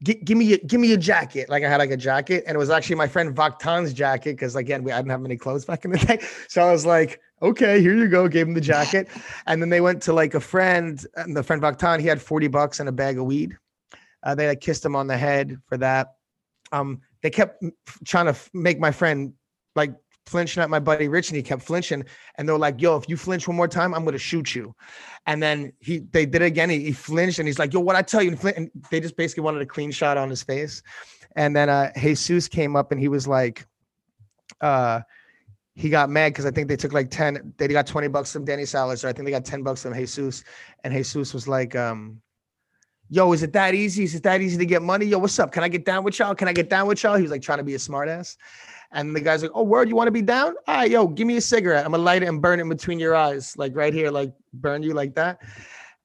gi- 0.04 0.20
give 0.24 0.36
me 0.36 0.44
your 0.44 0.58
give 0.66 0.80
me 0.80 0.88
your 0.88 0.98
jacket. 0.98 1.48
Like 1.48 1.64
I 1.64 1.68
had 1.68 1.78
like 1.78 1.90
a 1.90 1.96
jacket, 1.96 2.44
and 2.46 2.54
it 2.54 2.58
was 2.58 2.70
actually 2.70 2.96
my 2.96 3.08
friend 3.08 3.34
Vaktan's 3.34 3.92
jacket, 3.92 4.32
because 4.32 4.56
again, 4.56 4.82
we 4.82 4.92
I 4.92 4.98
didn't 4.98 5.10
have 5.10 5.20
many 5.20 5.36
clothes 5.36 5.64
back 5.64 5.84
in 5.84 5.92
the 5.92 5.98
day. 6.06 6.20
So 6.48 6.62
I 6.62 6.70
was 6.72 6.84
like, 6.84 7.20
okay, 7.40 7.80
here 7.80 7.96
you 7.96 8.08
go, 8.08 8.28
gave 8.28 8.46
him 8.48 8.54
the 8.54 8.60
jacket. 8.60 9.08
and 9.46 9.62
then 9.62 9.68
they 9.68 9.80
went 9.80 10.02
to 10.02 10.12
like 10.12 10.34
a 10.34 10.40
friend, 10.40 11.04
and 11.16 11.36
the 11.36 11.42
friend 11.42 11.62
Vaktan, 11.62 12.00
he 12.00 12.06
had 12.06 12.20
40 12.20 12.48
bucks 12.48 12.80
and 12.80 12.88
a 12.88 12.92
bag 12.92 13.18
of 13.18 13.24
weed. 13.24 13.56
Uh, 14.22 14.34
they 14.34 14.48
like 14.48 14.60
kissed 14.60 14.84
him 14.84 14.96
on 14.96 15.06
the 15.06 15.16
head 15.16 15.56
for 15.68 15.76
that. 15.78 16.14
Um, 16.72 17.00
they 17.22 17.30
kept 17.30 17.64
trying 18.04 18.26
to 18.26 18.30
f- 18.30 18.50
make 18.52 18.78
my 18.78 18.90
friend 18.90 19.32
like 19.76 19.94
flinching 20.28 20.62
at 20.62 20.70
my 20.70 20.78
buddy 20.78 21.08
Rich, 21.08 21.30
and 21.30 21.36
he 21.36 21.42
kept 21.42 21.62
flinching. 21.62 22.04
And 22.36 22.48
they're 22.48 22.58
like, 22.58 22.80
"Yo, 22.80 22.96
if 22.96 23.08
you 23.08 23.16
flinch 23.16 23.48
one 23.48 23.56
more 23.56 23.68
time, 23.68 23.94
I'm 23.94 24.04
gonna 24.04 24.18
shoot 24.18 24.54
you." 24.54 24.74
And 25.26 25.42
then 25.42 25.72
he 25.80 25.98
they 25.98 26.26
did 26.26 26.42
it 26.42 26.46
again. 26.46 26.70
He, 26.70 26.84
he 26.84 26.92
flinched, 26.92 27.38
and 27.38 27.48
he's 27.48 27.58
like, 27.58 27.72
"Yo, 27.72 27.80
what 27.80 27.96
I 27.96 28.02
tell 28.02 28.22
you?" 28.22 28.30
And, 28.30 28.44
and 28.44 28.70
they 28.90 29.00
just 29.00 29.16
basically 29.16 29.42
wanted 29.42 29.62
a 29.62 29.66
clean 29.66 29.90
shot 29.90 30.16
on 30.16 30.30
his 30.30 30.42
face. 30.42 30.82
And 31.36 31.54
then 31.54 31.68
uh, 31.68 31.92
Jesus 31.96 32.48
came 32.48 32.76
up, 32.76 32.92
and 32.92 33.00
he 33.00 33.08
was 33.08 33.26
like, 33.26 33.66
uh, 34.60 35.00
he 35.74 35.90
got 35.90 36.10
mad 36.10 36.32
because 36.32 36.44
I 36.44 36.50
think 36.50 36.68
they 36.68 36.76
took 36.76 36.92
like 36.92 37.10
10, 37.10 37.54
they 37.56 37.68
got 37.68 37.86
20 37.86 38.08
bucks 38.08 38.32
from 38.32 38.44
Danny 38.44 38.64
Salazar. 38.64 39.10
I 39.10 39.12
think 39.12 39.26
they 39.26 39.30
got 39.30 39.44
10 39.44 39.62
bucks 39.62 39.82
from 39.82 39.94
Jesus. 39.94 40.42
And 40.82 40.92
Jesus 40.92 41.32
was 41.32 41.46
like, 41.46 41.76
um, 41.76 42.20
yo, 43.08 43.32
is 43.32 43.44
it 43.44 43.52
that 43.52 43.74
easy? 43.74 44.02
Is 44.02 44.16
it 44.16 44.24
that 44.24 44.40
easy 44.40 44.58
to 44.58 44.66
get 44.66 44.82
money? 44.82 45.06
Yo, 45.06 45.18
what's 45.18 45.38
up? 45.38 45.52
Can 45.52 45.62
I 45.62 45.68
get 45.68 45.84
down 45.84 46.02
with 46.02 46.18
y'all? 46.18 46.34
Can 46.34 46.48
I 46.48 46.52
get 46.52 46.68
down 46.68 46.88
with 46.88 47.00
y'all? 47.02 47.14
He 47.14 47.22
was 47.22 47.30
like 47.30 47.42
trying 47.42 47.58
to 47.58 47.64
be 47.64 47.74
a 47.74 47.78
smartass. 47.78 48.36
And 48.90 49.14
the 49.14 49.20
guy's 49.20 49.42
like, 49.42 49.50
oh, 49.54 49.62
word, 49.62 49.88
you 49.88 49.96
want 49.96 50.08
to 50.08 50.12
be 50.12 50.22
down? 50.22 50.54
All 50.66 50.76
right, 50.76 50.90
yo, 50.90 51.06
give 51.06 51.26
me 51.26 51.36
a 51.36 51.40
cigarette. 51.40 51.84
I'm 51.84 51.90
gonna 51.90 52.02
light 52.02 52.22
it 52.22 52.28
and 52.28 52.40
burn 52.40 52.58
it 52.58 52.62
in 52.62 52.68
between 52.68 52.98
your 52.98 53.14
eyes, 53.14 53.56
like 53.58 53.76
right 53.76 53.92
here, 53.92 54.10
like 54.10 54.32
burn 54.54 54.82
you 54.82 54.94
like 54.94 55.14
that. 55.16 55.40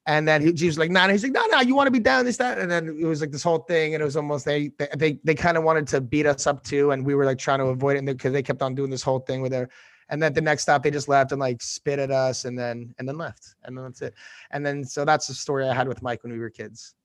And 0.06 0.28
then 0.28 0.42
he, 0.42 0.52
he 0.52 0.66
was 0.66 0.78
like, 0.78 0.92
"No, 0.92 1.06
nah. 1.06 1.12
he's 1.14 1.24
like, 1.24 1.32
no, 1.32 1.46
no, 1.46 1.62
you 1.62 1.76
want 1.76 1.88
to 1.88 1.92
be 1.92 2.00
down 2.00 2.26
this 2.26 2.36
that." 2.38 2.58
And 2.58 2.70
then 2.70 2.98
it 3.00 3.06
was 3.06 3.22
like 3.22 3.32
this 3.32 3.44
whole 3.44 3.60
thing, 3.60 3.94
and 3.94 4.02
it 4.02 4.06
was 4.06 4.18
almost 4.18 4.44
they 4.44 4.70
they 4.78 4.90
they, 4.98 5.20
they 5.24 5.36
kind 5.36 5.56
of 5.56 5.64
wanted 5.64 5.88
to 5.88 6.02
beat 6.02 6.26
us 6.26 6.46
up 6.46 6.62
too, 6.64 6.92
and 6.92 7.06
we 7.06 7.16
were 7.16 7.24
like 7.24 7.38
trying 7.38 7.60
to 7.60 7.66
avoid 7.68 7.96
it 7.96 8.06
because 8.06 8.34
they 8.34 8.44
kept 8.44 8.62
on 8.62 8.76
doing 8.76 8.90
this 8.90 9.02
whole 9.02 9.20
thing 9.20 9.42
with 9.42 9.52
their. 9.52 9.70
And 10.10 10.22
then 10.22 10.34
the 10.34 10.42
next 10.42 10.64
stop, 10.64 10.84
they 10.84 10.92
just 10.92 11.08
left 11.08 11.32
and 11.32 11.40
like 11.40 11.62
spit 11.62 12.00
at 12.00 12.12
us, 12.12 12.44
and 12.44 12.60
then 12.60 12.94
and 13.00 13.08
then 13.08 13.18
left, 13.18 13.56
and 13.64 13.78
then 13.78 13.86
that's 13.86 14.02
it. 14.02 14.14
And 14.52 14.66
then 14.66 14.84
so 14.84 15.06
that's 15.06 15.28
the 15.28 15.34
story 15.34 15.68
I 15.70 15.74
had 15.74 15.88
with 15.88 16.02
Mike 16.02 16.24
when 16.24 16.34
we 16.34 16.40
were 16.40 16.50
kids. 16.50 16.96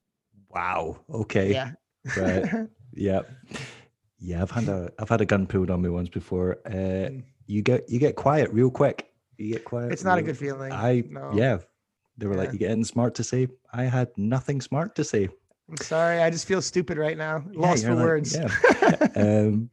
Wow. 0.48 0.98
Okay. 1.08 1.52
Yeah. 1.52 1.70
Right. 2.16 2.66
yeah. 2.94 3.20
Yeah. 4.18 4.42
I've 4.42 4.50
had 4.50 4.68
a 4.68 4.90
I've 4.98 5.08
had 5.08 5.20
a 5.20 5.26
gun 5.26 5.46
pulled 5.46 5.70
on 5.70 5.82
me 5.82 5.88
once 5.88 6.08
before. 6.08 6.58
Uh, 6.66 6.70
Mm. 7.10 7.22
you 7.46 7.62
get 7.62 7.88
you 7.88 7.98
get 7.98 8.16
quiet 8.16 8.52
real 8.52 8.70
quick. 8.70 9.06
You 9.36 9.52
get 9.52 9.64
quiet. 9.64 9.92
it's 9.92 10.04
not 10.04 10.18
a 10.18 10.22
good 10.22 10.36
feeling. 10.36 10.72
I 10.72 11.04
no. 11.08 11.32
yeah. 11.34 11.58
They 12.18 12.26
were 12.26 12.34
like, 12.34 12.52
you 12.52 12.58
get 12.58 12.70
anything 12.70 12.84
smart 12.84 13.14
to 13.16 13.24
say? 13.24 13.46
I 13.72 13.84
had 13.84 14.08
nothing 14.16 14.60
smart 14.60 14.96
to 14.96 15.04
say. 15.04 15.28
I'm 15.70 15.76
sorry. 15.76 16.20
I 16.20 16.30
just 16.30 16.46
feel 16.48 16.60
stupid 16.60 16.98
right 16.98 17.16
now. 17.16 17.44
Yeah, 17.52 17.60
Lost 17.60 17.84
for 17.84 17.94
like, 17.94 18.04
words. 18.04 18.34
yeah. 18.36 19.08
um, 19.14 19.70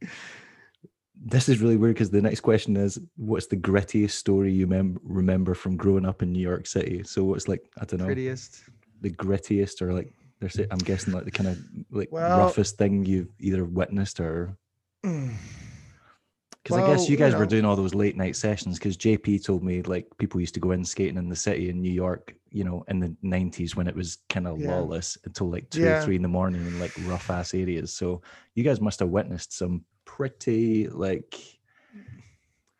this 1.20 1.48
is 1.48 1.60
really 1.60 1.76
weird 1.76 1.94
because 1.94 2.10
the 2.10 2.20
next 2.22 2.40
question 2.40 2.76
is, 2.76 3.00
what's 3.16 3.46
the 3.46 3.56
grittiest 3.56 4.12
story 4.12 4.52
you 4.52 4.66
mem- 4.66 5.00
remember 5.02 5.54
from 5.54 5.76
growing 5.76 6.04
up 6.06 6.22
in 6.22 6.32
New 6.32 6.38
York 6.42 6.66
City? 6.66 7.02
So 7.04 7.24
what's 7.24 7.48
like, 7.48 7.64
I 7.80 7.84
don't 7.84 8.00
know, 8.00 8.06
Grittiest. 8.06 8.62
the 9.00 9.10
grittiest 9.10 9.82
or 9.82 9.92
like, 9.92 10.12
there's, 10.40 10.58
I'm 10.58 10.78
guessing 10.78 11.12
like 11.14 11.24
the 11.24 11.30
kind 11.30 11.48
of 11.48 11.58
like 11.90 12.10
Well- 12.12 12.38
roughest 12.38 12.76
thing 12.78 13.04
you've 13.04 13.28
either 13.40 13.64
witnessed 13.64 14.20
or 14.20 14.56
because 15.02 16.78
I 16.78 16.86
guess 16.86 16.98
Well, 16.98 17.04
you 17.06 17.10
you 17.12 17.16
guys 17.16 17.34
were 17.34 17.46
doing 17.46 17.64
all 17.64 17.76
those 17.76 17.94
late 17.94 18.16
night 18.16 18.34
sessions 18.36 18.78
because 18.78 18.96
JP 18.96 19.44
told 19.44 19.62
me 19.62 19.82
like 19.82 20.06
people 20.18 20.40
used 20.40 20.54
to 20.54 20.60
go 20.60 20.72
in 20.72 20.84
skating 20.84 21.16
in 21.16 21.28
the 21.28 21.36
city 21.36 21.68
in 21.70 21.80
New 21.80 21.92
York, 21.92 22.34
you 22.50 22.64
know, 22.64 22.84
in 22.88 22.98
the 22.98 23.14
90s 23.24 23.76
when 23.76 23.86
it 23.86 23.94
was 23.94 24.18
kind 24.28 24.46
of 24.48 24.58
Yeah. 24.60 24.74
lawless 24.74 25.16
until 25.24 25.48
like 25.50 25.70
two 25.70 25.82
Yeah. 25.82 26.00
or 26.00 26.02
three 26.04 26.16
in 26.16 26.22
the 26.22 26.28
morning 26.28 26.66
in 26.66 26.78
like 26.80 26.92
rough 27.06 27.30
ass 27.30 27.54
areas. 27.54 27.92
So 27.92 28.20
you 28.54 28.64
guys 28.64 28.80
must 28.80 28.98
have 29.00 29.10
witnessed 29.10 29.52
some 29.56 29.84
pretty 30.04 30.88
like 30.88 31.36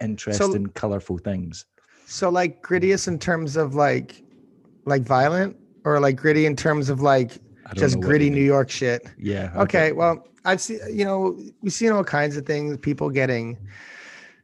interesting, 0.00 0.66
colorful 0.68 1.18
things. 1.18 1.64
So 2.06 2.28
like 2.28 2.62
grittiest 2.62 3.08
in 3.08 3.18
terms 3.18 3.56
of 3.56 3.74
like 3.74 4.22
like 4.84 5.02
violent 5.02 5.56
or 5.84 5.98
like 6.00 6.16
gritty 6.16 6.46
in 6.46 6.54
terms 6.56 6.88
of 6.90 7.00
like 7.00 7.38
just 7.74 8.00
gritty 8.00 8.30
New. 8.30 8.42
York 8.42 8.70
shit. 8.70 9.06
Yeah. 9.18 9.52
Okay, 9.56 9.92
well, 9.92 10.26
I've 10.44 10.60
seen 10.60 10.80
you 10.90 11.04
know 11.04 11.38
we've 11.62 11.72
seen 11.72 11.90
all 11.92 12.04
kinds 12.04 12.36
of 12.36 12.46
things. 12.46 12.76
People 12.78 13.10
getting 13.10 13.58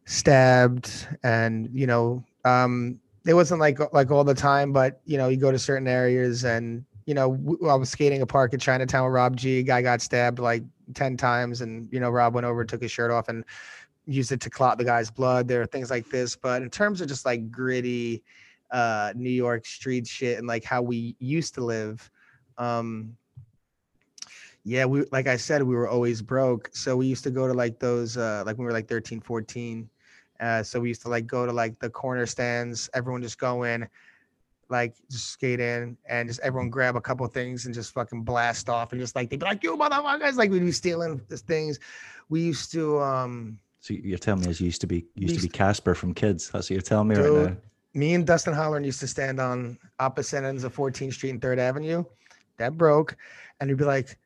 stabbed, 0.04 1.06
and 1.22 1.68
you 1.72 1.86
know, 1.86 2.24
um, 2.44 2.98
it 3.26 3.34
wasn't 3.34 3.60
like 3.60 3.78
like 3.92 4.10
all 4.10 4.24
the 4.24 4.34
time, 4.34 4.72
but 4.72 5.00
you 5.04 5.16
know, 5.18 5.28
you 5.28 5.36
go 5.36 5.52
to 5.52 5.58
certain 5.58 5.88
areas, 5.88 6.44
and 6.44 6.84
you 7.06 7.14
know, 7.14 7.38
I 7.68 7.74
was 7.74 7.90
skating 7.90 8.22
a 8.22 8.26
park 8.26 8.52
in 8.54 8.60
Chinatown 8.60 9.04
with 9.04 9.14
Rob 9.14 9.36
G. 9.36 9.62
Guy 9.62 9.82
got 9.82 10.00
stabbed 10.00 10.38
like 10.38 10.62
ten 10.94 11.16
times, 11.16 11.60
and 11.60 11.88
you 11.92 12.00
know, 12.00 12.10
Rob 12.10 12.34
went 12.34 12.46
over, 12.46 12.64
took 12.64 12.82
his 12.82 12.90
shirt 12.90 13.10
off, 13.10 13.28
and 13.28 13.44
used 14.06 14.32
it 14.32 14.40
to 14.40 14.50
clot 14.50 14.78
the 14.78 14.84
guy's 14.84 15.10
blood. 15.10 15.46
There 15.46 15.62
are 15.62 15.66
things 15.66 15.90
like 15.90 16.08
this, 16.10 16.34
but 16.34 16.62
in 16.62 16.70
terms 16.70 17.00
of 17.00 17.08
just 17.08 17.24
like 17.24 17.50
gritty 17.50 18.22
uh 18.70 19.12
New 19.14 19.30
York 19.30 19.66
street 19.66 20.06
shit 20.06 20.38
and 20.38 20.46
like 20.46 20.64
how 20.64 20.80
we 20.80 21.14
used 21.18 21.54
to 21.54 21.60
live, 21.64 22.10
um 22.62 23.16
yeah 24.64 24.84
we 24.84 25.04
like 25.10 25.26
i 25.26 25.36
said 25.36 25.62
we 25.62 25.74
were 25.74 25.88
always 25.88 26.22
broke 26.22 26.70
so 26.72 26.96
we 26.96 27.06
used 27.06 27.24
to 27.24 27.30
go 27.30 27.46
to 27.48 27.54
like 27.54 27.78
those 27.78 28.16
uh 28.16 28.42
like 28.46 28.56
when 28.56 28.64
we 28.64 28.66
were 28.66 28.72
like 28.72 28.88
13 28.88 29.20
14 29.20 29.88
uh 30.40 30.62
so 30.62 30.78
we 30.78 30.88
used 30.88 31.02
to 31.02 31.08
like 31.08 31.26
go 31.26 31.44
to 31.46 31.52
like 31.52 31.78
the 31.80 31.90
corner 31.90 32.26
stands 32.26 32.88
everyone 32.94 33.22
just 33.22 33.38
go 33.38 33.64
in 33.64 33.86
like 34.68 34.94
just 35.10 35.30
skate 35.30 35.60
in 35.60 35.96
and 36.08 36.28
just 36.28 36.40
everyone 36.40 36.70
grab 36.70 36.96
a 36.96 37.00
couple 37.00 37.26
things 37.26 37.66
and 37.66 37.74
just 37.74 37.92
fucking 37.92 38.22
blast 38.22 38.68
off 38.68 38.92
and 38.92 39.00
just 39.00 39.14
like 39.14 39.28
they'd 39.28 39.40
be 39.40 39.44
like 39.44 39.62
you 39.62 39.76
motherfuckers 39.76 40.36
like 40.36 40.50
we'd 40.50 40.60
be 40.60 40.72
stealing 40.72 41.20
these 41.28 41.42
things 41.42 41.78
we 42.28 42.40
used 42.40 42.72
to 42.72 42.98
um 43.00 43.58
So 43.80 43.94
you're 43.94 44.18
telling 44.18 44.42
me 44.42 44.48
as 44.48 44.60
you 44.60 44.66
used 44.66 44.80
to 44.82 44.86
be 44.86 45.04
used 45.14 45.34
to 45.34 45.42
be 45.42 45.48
Casper 45.48 45.94
from 45.94 46.14
Kids. 46.14 46.50
That's 46.50 46.66
what 46.66 46.74
you're 46.74 46.82
telling 46.82 47.08
me 47.08 47.16
right 47.16 47.32
now. 47.32 47.56
me 47.94 48.14
and 48.14 48.26
Dustin 48.26 48.54
Holland 48.54 48.86
used 48.86 49.00
to 49.00 49.06
stand 49.06 49.40
on 49.40 49.78
opposite 49.98 50.44
ends 50.44 50.64
of 50.64 50.74
14th 50.74 51.12
Street 51.12 51.30
and 51.30 51.40
3rd 51.40 51.58
Avenue. 51.58 52.04
That 52.58 52.76
broke. 52.76 53.16
And 53.60 53.70
he'd 53.70 53.78
be 53.78 53.84
like, 53.84 54.18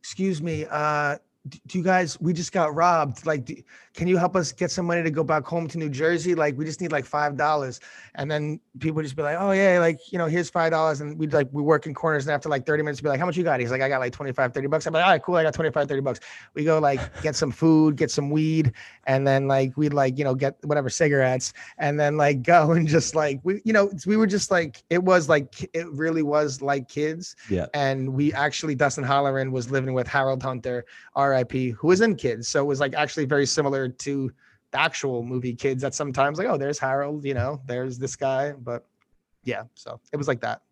excuse 0.00 0.42
me, 0.42 0.66
uh, 0.70 1.16
do 1.48 1.78
you 1.78 1.84
guys, 1.84 2.20
we 2.20 2.32
just 2.32 2.52
got 2.52 2.74
robbed. 2.74 3.26
Like, 3.26 3.44
do, 3.44 3.56
can 3.94 4.06
you 4.06 4.16
help 4.16 4.36
us 4.36 4.52
get 4.52 4.70
some 4.70 4.86
money 4.86 5.02
to 5.02 5.10
go 5.10 5.24
back 5.24 5.44
home 5.44 5.66
to 5.68 5.78
New 5.78 5.88
Jersey? 5.88 6.34
Like, 6.34 6.56
we 6.56 6.64
just 6.64 6.80
need 6.80 6.92
like 6.92 7.04
$5. 7.04 7.80
And 8.14 8.30
then 8.30 8.60
people 8.78 8.96
would 8.96 9.02
just 9.04 9.16
be 9.16 9.22
like, 9.22 9.36
oh 9.38 9.50
yeah, 9.50 9.78
like, 9.80 9.98
you 10.12 10.18
know, 10.18 10.26
here's 10.26 10.50
$5. 10.50 11.00
And 11.00 11.18
we'd 11.18 11.32
like, 11.32 11.48
we 11.50 11.62
work 11.62 11.86
in 11.86 11.94
corners. 11.94 12.26
And 12.26 12.32
after 12.34 12.48
like 12.48 12.64
30 12.66 12.82
minutes, 12.84 13.00
be 13.00 13.08
like, 13.08 13.18
how 13.20 13.26
much 13.26 13.36
you 13.36 13.44
got? 13.44 13.58
He's 13.60 13.70
like, 13.70 13.82
I 13.82 13.88
got 13.88 13.98
like 14.00 14.12
25, 14.12 14.54
30 14.54 14.66
bucks. 14.68 14.86
I'm 14.86 14.92
like, 14.92 15.04
all 15.04 15.10
right, 15.10 15.22
cool. 15.22 15.36
I 15.36 15.42
got 15.42 15.54
25, 15.54 15.88
30 15.88 16.00
bucks. 16.02 16.20
We 16.54 16.64
go 16.64 16.78
like 16.78 17.00
get 17.22 17.34
some 17.34 17.50
food, 17.50 17.96
get 17.96 18.10
some 18.10 18.30
weed. 18.30 18.72
And 19.06 19.26
then 19.26 19.48
like, 19.48 19.76
we'd 19.76 19.92
like, 19.92 20.18
you 20.18 20.24
know, 20.24 20.34
get 20.34 20.56
whatever 20.62 20.88
cigarettes 20.88 21.52
and 21.78 21.98
then 21.98 22.16
like 22.16 22.42
go 22.42 22.70
and 22.72 22.86
just 22.86 23.14
like 23.14 23.40
we 23.42 23.60
you 23.64 23.72
know 23.72 23.90
we 24.06 24.16
were 24.16 24.26
just 24.26 24.50
like 24.50 24.82
it 24.90 25.02
was 25.02 25.28
like 25.28 25.68
it 25.74 25.90
really 25.90 26.22
was 26.22 26.62
like 26.62 26.88
kids 26.88 27.36
Yeah. 27.48 27.66
and 27.74 28.12
we 28.12 28.32
actually 28.32 28.74
dustin 28.74 29.04
holleran 29.04 29.50
was 29.50 29.70
living 29.70 29.94
with 29.94 30.06
harold 30.06 30.42
hunter 30.42 30.84
rip 31.16 31.52
who 31.52 31.86
was 31.86 32.00
in 32.00 32.14
kids 32.16 32.48
so 32.48 32.60
it 32.62 32.66
was 32.66 32.80
like 32.80 32.94
actually 32.94 33.24
very 33.24 33.46
similar 33.46 33.89
to 33.98 34.30
the 34.72 34.80
actual 34.80 35.22
movie 35.22 35.54
kids 35.54 35.82
that 35.82 35.94
sometimes 35.94 36.38
like 36.38 36.46
oh 36.46 36.56
there's 36.56 36.78
harold 36.78 37.24
you 37.24 37.34
know 37.34 37.60
there's 37.66 37.98
this 37.98 38.14
guy 38.16 38.52
but 38.52 38.86
yeah 39.44 39.64
so 39.74 40.00
it 40.12 40.16
was 40.16 40.28
like 40.28 40.40
that 40.40 40.62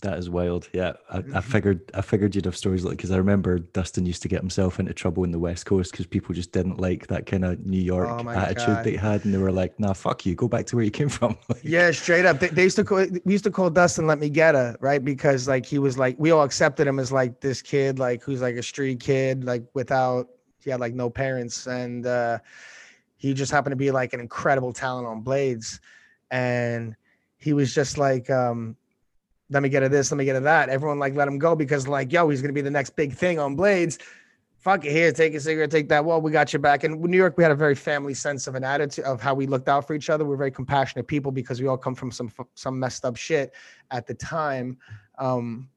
That 0.00 0.16
is 0.18 0.30
wild. 0.30 0.70
Yeah, 0.72 0.92
I, 1.10 1.18
I 1.18 1.20
Mhm. 1.20 1.42
figured 1.44 1.80
I 1.92 2.00
figured 2.00 2.34
you'd 2.34 2.46
have 2.46 2.56
stories 2.56 2.82
like 2.82 2.96
because 2.96 3.10
I 3.10 3.18
remember 3.18 3.58
Dustin 3.58 4.06
used 4.06 4.22
to 4.22 4.28
get 4.28 4.40
himself 4.40 4.80
into 4.80 4.94
trouble 4.94 5.22
in 5.24 5.32
the 5.32 5.38
West 5.38 5.66
Coast 5.66 5.92
because 5.92 6.06
people 6.06 6.34
just 6.34 6.50
didn't 6.50 6.78
like 6.80 7.08
that 7.08 7.26
kind 7.26 7.44
of 7.44 7.60
New 7.66 7.84
York 7.94 8.08
Oh 8.08 8.26
attitude 8.30 8.76
God. 8.80 8.86
he 8.86 8.96
had, 8.96 9.18
and 9.26 9.34
they 9.34 9.38
were 9.46 9.52
like, 9.52 9.78
"Nah, 9.78 9.92
fuck 9.92 10.24
you, 10.24 10.34
go 10.34 10.48
back 10.48 10.64
to 10.68 10.76
where 10.76 10.84
you 10.88 10.90
came 10.90 11.10
from." 11.10 11.36
Like, 11.50 11.62
yeah 11.62 11.90
straight 11.92 12.24
up 12.24 12.40
they, 12.40 12.48
they 12.48 12.64
used 12.64 12.76
to 12.80 12.84
call 12.88 13.04
we 13.28 13.32
used 13.36 13.44
to 13.44 13.50
call 13.52 13.68
dustin 13.68 14.06
let 14.06 14.18
me 14.18 14.30
get 14.30 14.54
her 14.54 14.74
right 14.80 15.04
because 15.04 15.46
like 15.46 15.66
he 15.72 15.78
was 15.78 15.94
like 16.04 16.16
we 16.18 16.30
all 16.32 16.42
accepted 16.42 16.86
him 16.88 16.98
as 16.98 17.12
like 17.12 17.40
this 17.44 17.60
kid 17.60 17.98
like 17.98 18.22
who's 18.24 18.40
like 18.40 18.56
a 18.56 18.62
street 18.62 18.98
kid 18.98 19.44
like 19.44 19.62
without 19.74 20.24
he 20.64 20.70
had 20.70 20.80
like 20.80 20.94
no 20.94 21.10
parents 21.10 21.66
and 21.66 22.06
uh 22.06 22.38
he 23.22 23.32
just 23.34 23.52
happened 23.52 23.70
to 23.70 23.76
be 23.76 23.92
like 23.92 24.12
an 24.12 24.20
incredible 24.20 24.72
talent 24.72 25.06
on 25.06 25.20
blades. 25.20 25.80
And 26.32 26.96
he 27.36 27.52
was 27.52 27.72
just 27.72 27.96
like 27.96 28.28
um 28.30 28.76
let 29.48 29.62
me 29.62 29.68
get 29.68 29.84
at 29.84 29.92
this 29.92 30.10
let 30.10 30.18
me 30.18 30.24
get 30.24 30.34
at 30.34 30.42
that. 30.42 30.68
Everyone 30.68 30.98
like 30.98 31.14
let 31.14 31.28
him 31.28 31.38
go 31.38 31.54
because 31.54 31.86
like 31.86 32.12
yo 32.12 32.28
he's 32.28 32.42
gonna 32.42 32.52
be 32.52 32.62
the 32.62 32.70
next 32.70 32.96
big 32.96 33.12
thing 33.12 33.38
on 33.38 33.54
blades. 33.54 33.98
Fuck 34.56 34.84
it 34.84 34.90
here 34.90 35.12
take 35.12 35.34
a 35.34 35.40
cigarette 35.40 35.70
take 35.70 35.88
that 35.88 36.04
well 36.04 36.20
we 36.20 36.32
got 36.32 36.52
your 36.52 36.60
back. 36.60 36.82
And 36.82 37.00
new 37.00 37.16
york 37.16 37.36
we 37.36 37.44
had 37.44 37.52
a 37.52 37.56
very 37.56 37.76
family 37.76 38.14
sense 38.14 38.48
of 38.48 38.56
an 38.56 38.64
attitude 38.64 39.04
of 39.04 39.20
how 39.20 39.34
we 39.34 39.46
looked 39.46 39.68
out 39.68 39.86
for 39.86 39.94
each 39.94 40.10
other. 40.10 40.24
We're 40.24 40.36
very 40.36 40.50
compassionate 40.50 41.06
people 41.06 41.30
because 41.30 41.60
we 41.60 41.68
all 41.68 41.78
come 41.78 41.94
from 41.94 42.10
some 42.10 42.28
some 42.54 42.76
messed 42.76 43.04
up 43.04 43.16
shit 43.16 43.52
at 43.92 44.06
the 44.08 44.14
time. 44.14 44.78
Um 45.16 45.68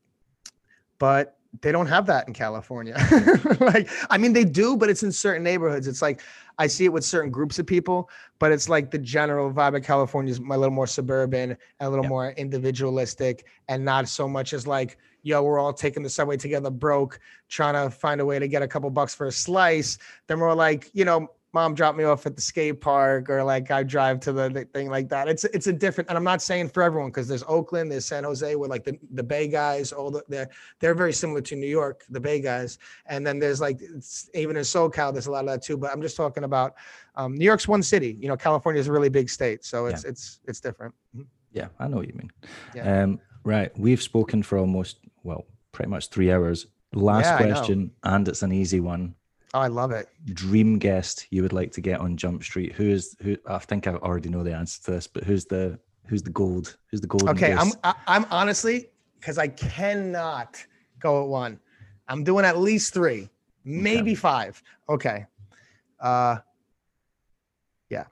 but 0.97 1.37
they 1.61 1.71
don't 1.71 1.87
have 1.87 2.05
that 2.07 2.27
in 2.27 2.33
California. 2.33 2.95
like, 3.59 3.89
I 4.09 4.17
mean, 4.17 4.33
they 4.33 4.45
do, 4.45 4.75
but 4.77 4.89
it's 4.89 5.03
in 5.03 5.11
certain 5.11 5.43
neighborhoods. 5.43 5.87
It's 5.87 6.01
like 6.01 6.21
I 6.57 6.67
see 6.67 6.85
it 6.85 6.93
with 6.93 7.03
certain 7.03 7.31
groups 7.31 7.59
of 7.59 7.65
people, 7.67 8.09
but 8.39 8.51
it's 8.51 8.69
like 8.69 8.91
the 8.91 8.97
general 8.97 9.51
vibe 9.51 9.75
of 9.75 9.83
California 9.83 10.31
is 10.31 10.39
a 10.39 10.41
little 10.43 10.71
more 10.71 10.87
suburban, 10.87 11.57
a 11.79 11.89
little 11.89 12.05
Yeah. 12.05 12.09
more 12.09 12.29
individualistic, 12.31 13.45
and 13.67 13.83
not 13.85 14.07
so 14.07 14.27
much 14.27 14.53
as 14.53 14.65
like, 14.67 14.97
yo, 15.23 15.41
we're 15.43 15.59
all 15.59 15.73
taking 15.73 16.03
the 16.03 16.09
subway 16.09 16.37
together, 16.37 16.69
broke, 16.69 17.19
trying 17.49 17.73
to 17.73 17.89
find 17.95 18.21
a 18.21 18.25
way 18.25 18.39
to 18.39 18.47
get 18.47 18.61
a 18.61 18.67
couple 18.67 18.89
bucks 18.89 19.13
for 19.15 19.27
a 19.27 19.31
slice. 19.31 19.97
They're 20.27 20.37
more 20.37 20.55
like, 20.55 20.89
you 20.93 21.05
know, 21.05 21.27
mom 21.55 21.73
dropped 21.73 21.97
me 21.97 22.03
off 22.03 22.25
at 22.25 22.35
the 22.35 22.41
skate 22.41 22.81
park, 22.81 23.29
or 23.29 23.41
like 23.41 23.71
I 23.71 23.81
drive 23.81 24.19
to 24.19 24.33
the, 24.33 24.49
the 24.49 24.65
thing 24.65 24.89
like 24.89 25.07
that. 25.09 25.29
It's 25.29 25.45
it's 25.45 25.67
a 25.67 25.73
different, 25.73 26.09
and 26.09 26.17
I'm 26.17 26.23
not 26.23 26.41
saying 26.41 26.69
for 26.69 26.83
everyone 26.83 27.09
because 27.09 27.29
there's 27.29 27.45
Oakland, 27.47 27.89
there's 27.89 28.05
San 28.05 28.25
Jose, 28.25 28.55
where 28.55 28.69
like 28.69 28.83
the, 28.83 28.99
the 29.13 29.23
Bay 29.23 29.47
guys, 29.47 29.93
all 29.93 30.11
the 30.11 30.21
they're 30.27 30.49
they're 30.79 30.93
very 30.93 31.13
similar 31.13 31.39
to 31.41 31.55
New 31.55 31.73
York, 31.81 32.03
the 32.09 32.19
Bay 32.19 32.41
guys, 32.41 32.77
and 33.05 33.25
then 33.25 33.39
there's 33.39 33.61
like 33.61 33.77
it's, 33.81 34.29
even 34.33 34.57
in 34.57 34.63
SoCal, 34.63 35.13
there's 35.13 35.27
a 35.27 35.31
lot 35.31 35.45
of 35.45 35.51
that 35.51 35.63
too. 35.63 35.77
But 35.77 35.91
I'm 35.93 36.01
just 36.01 36.17
talking 36.17 36.43
about 36.43 36.75
um, 37.15 37.33
New 37.35 37.45
York's 37.45 37.69
one 37.69 37.81
city. 37.81 38.17
You 38.19 38.27
know, 38.27 38.35
California 38.37 38.81
is 38.81 38.87
a 38.87 38.91
really 38.91 39.09
big 39.09 39.29
state, 39.29 39.63
so 39.63 39.85
it's 39.85 40.03
it's 40.03 40.41
it's 40.49 40.59
different. 40.59 40.93
Mhm. 41.17 41.25
yeah, 41.53 41.69
I 41.79 41.87
know 41.87 41.97
what 41.97 42.07
you 42.07 42.15
mean. 42.15 42.31
Yeah. 42.75 43.03
Um, 43.03 43.21
right, 43.45 43.71
we've 43.79 44.01
spoken 44.01 44.43
for 44.43 44.57
almost 44.57 44.99
well, 45.23 45.45
pretty 45.71 45.89
much 45.89 46.09
three 46.09 46.33
hours. 46.33 46.67
Last 46.93 47.25
Yeah, 47.25 47.37
question, 47.37 47.91
and 48.03 48.27
it's 48.27 48.43
an 48.43 48.51
easy 48.51 48.81
one. 48.81 49.15
Oh, 49.55 49.59
I 49.61 49.67
love 49.67 49.91
it. 49.91 50.09
Dream 50.33 50.77
guest 50.77 51.27
you 51.29 51.41
would 51.41 51.53
like 51.53 51.71
to 51.71 51.81
get 51.81 52.01
on 52.01 52.17
Jump 52.17 52.43
Street? 52.43 52.73
Who 52.73 52.89
is 52.89 53.15
who? 53.21 53.37
I 53.47 53.57
think 53.59 53.87
I 53.87 53.93
already 53.93 54.27
know 54.27 54.43
the 54.43 54.53
answer 54.53 54.83
to 54.83 54.91
this, 54.91 55.07
but 55.07 55.23
who's 55.23 55.45
the 55.45 55.79
who's 56.07 56.21
the 56.21 56.29
gold? 56.29 56.75
Who's 56.91 56.99
the 56.99 57.07
golden 57.07 57.29
Okay, 57.29 57.53
I'm 57.53 57.67
goose? 57.67 57.77
I, 57.85 57.93
I'm 58.05 58.25
honestly 58.31 58.89
because 59.17 59.37
I 59.37 59.47
cannot 59.47 60.57
go 60.99 61.23
at 61.23 61.29
one. 61.29 61.57
I'm 62.09 62.25
doing 62.25 62.43
at 62.43 62.57
least 62.57 62.93
three, 62.93 63.29
maybe 63.63 64.13
five. 64.13 64.61
Okay. 64.89 65.25
Uh, 66.01 66.35
yeah. 67.89 68.07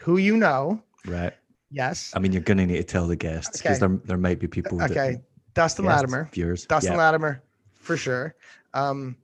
Who 0.00 0.16
you 0.16 0.36
know? 0.36 0.82
right. 1.06 1.32
Yes. 1.70 2.12
I 2.16 2.18
mean, 2.18 2.32
you're 2.32 2.42
gonna 2.42 2.66
need 2.66 2.78
to 2.78 2.82
tell 2.82 3.06
the 3.06 3.14
guests 3.14 3.58
because 3.58 3.80
Okay. 3.80 3.86
there 3.94 4.00
there 4.04 4.18
might 4.18 4.40
be 4.40 4.48
people. 4.48 4.82
Okay. 4.82 5.18
Dustin 5.54 5.84
Latimer. 5.84 6.28
viewers. 6.32 6.66
Dustin 6.66 6.94
yeah. 6.94 6.98
Latimer, 6.98 7.40
for 7.76 7.96
sure. 7.96 8.34
Um, 8.74 9.16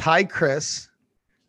Ty 0.00 0.24
Chris. 0.24 0.88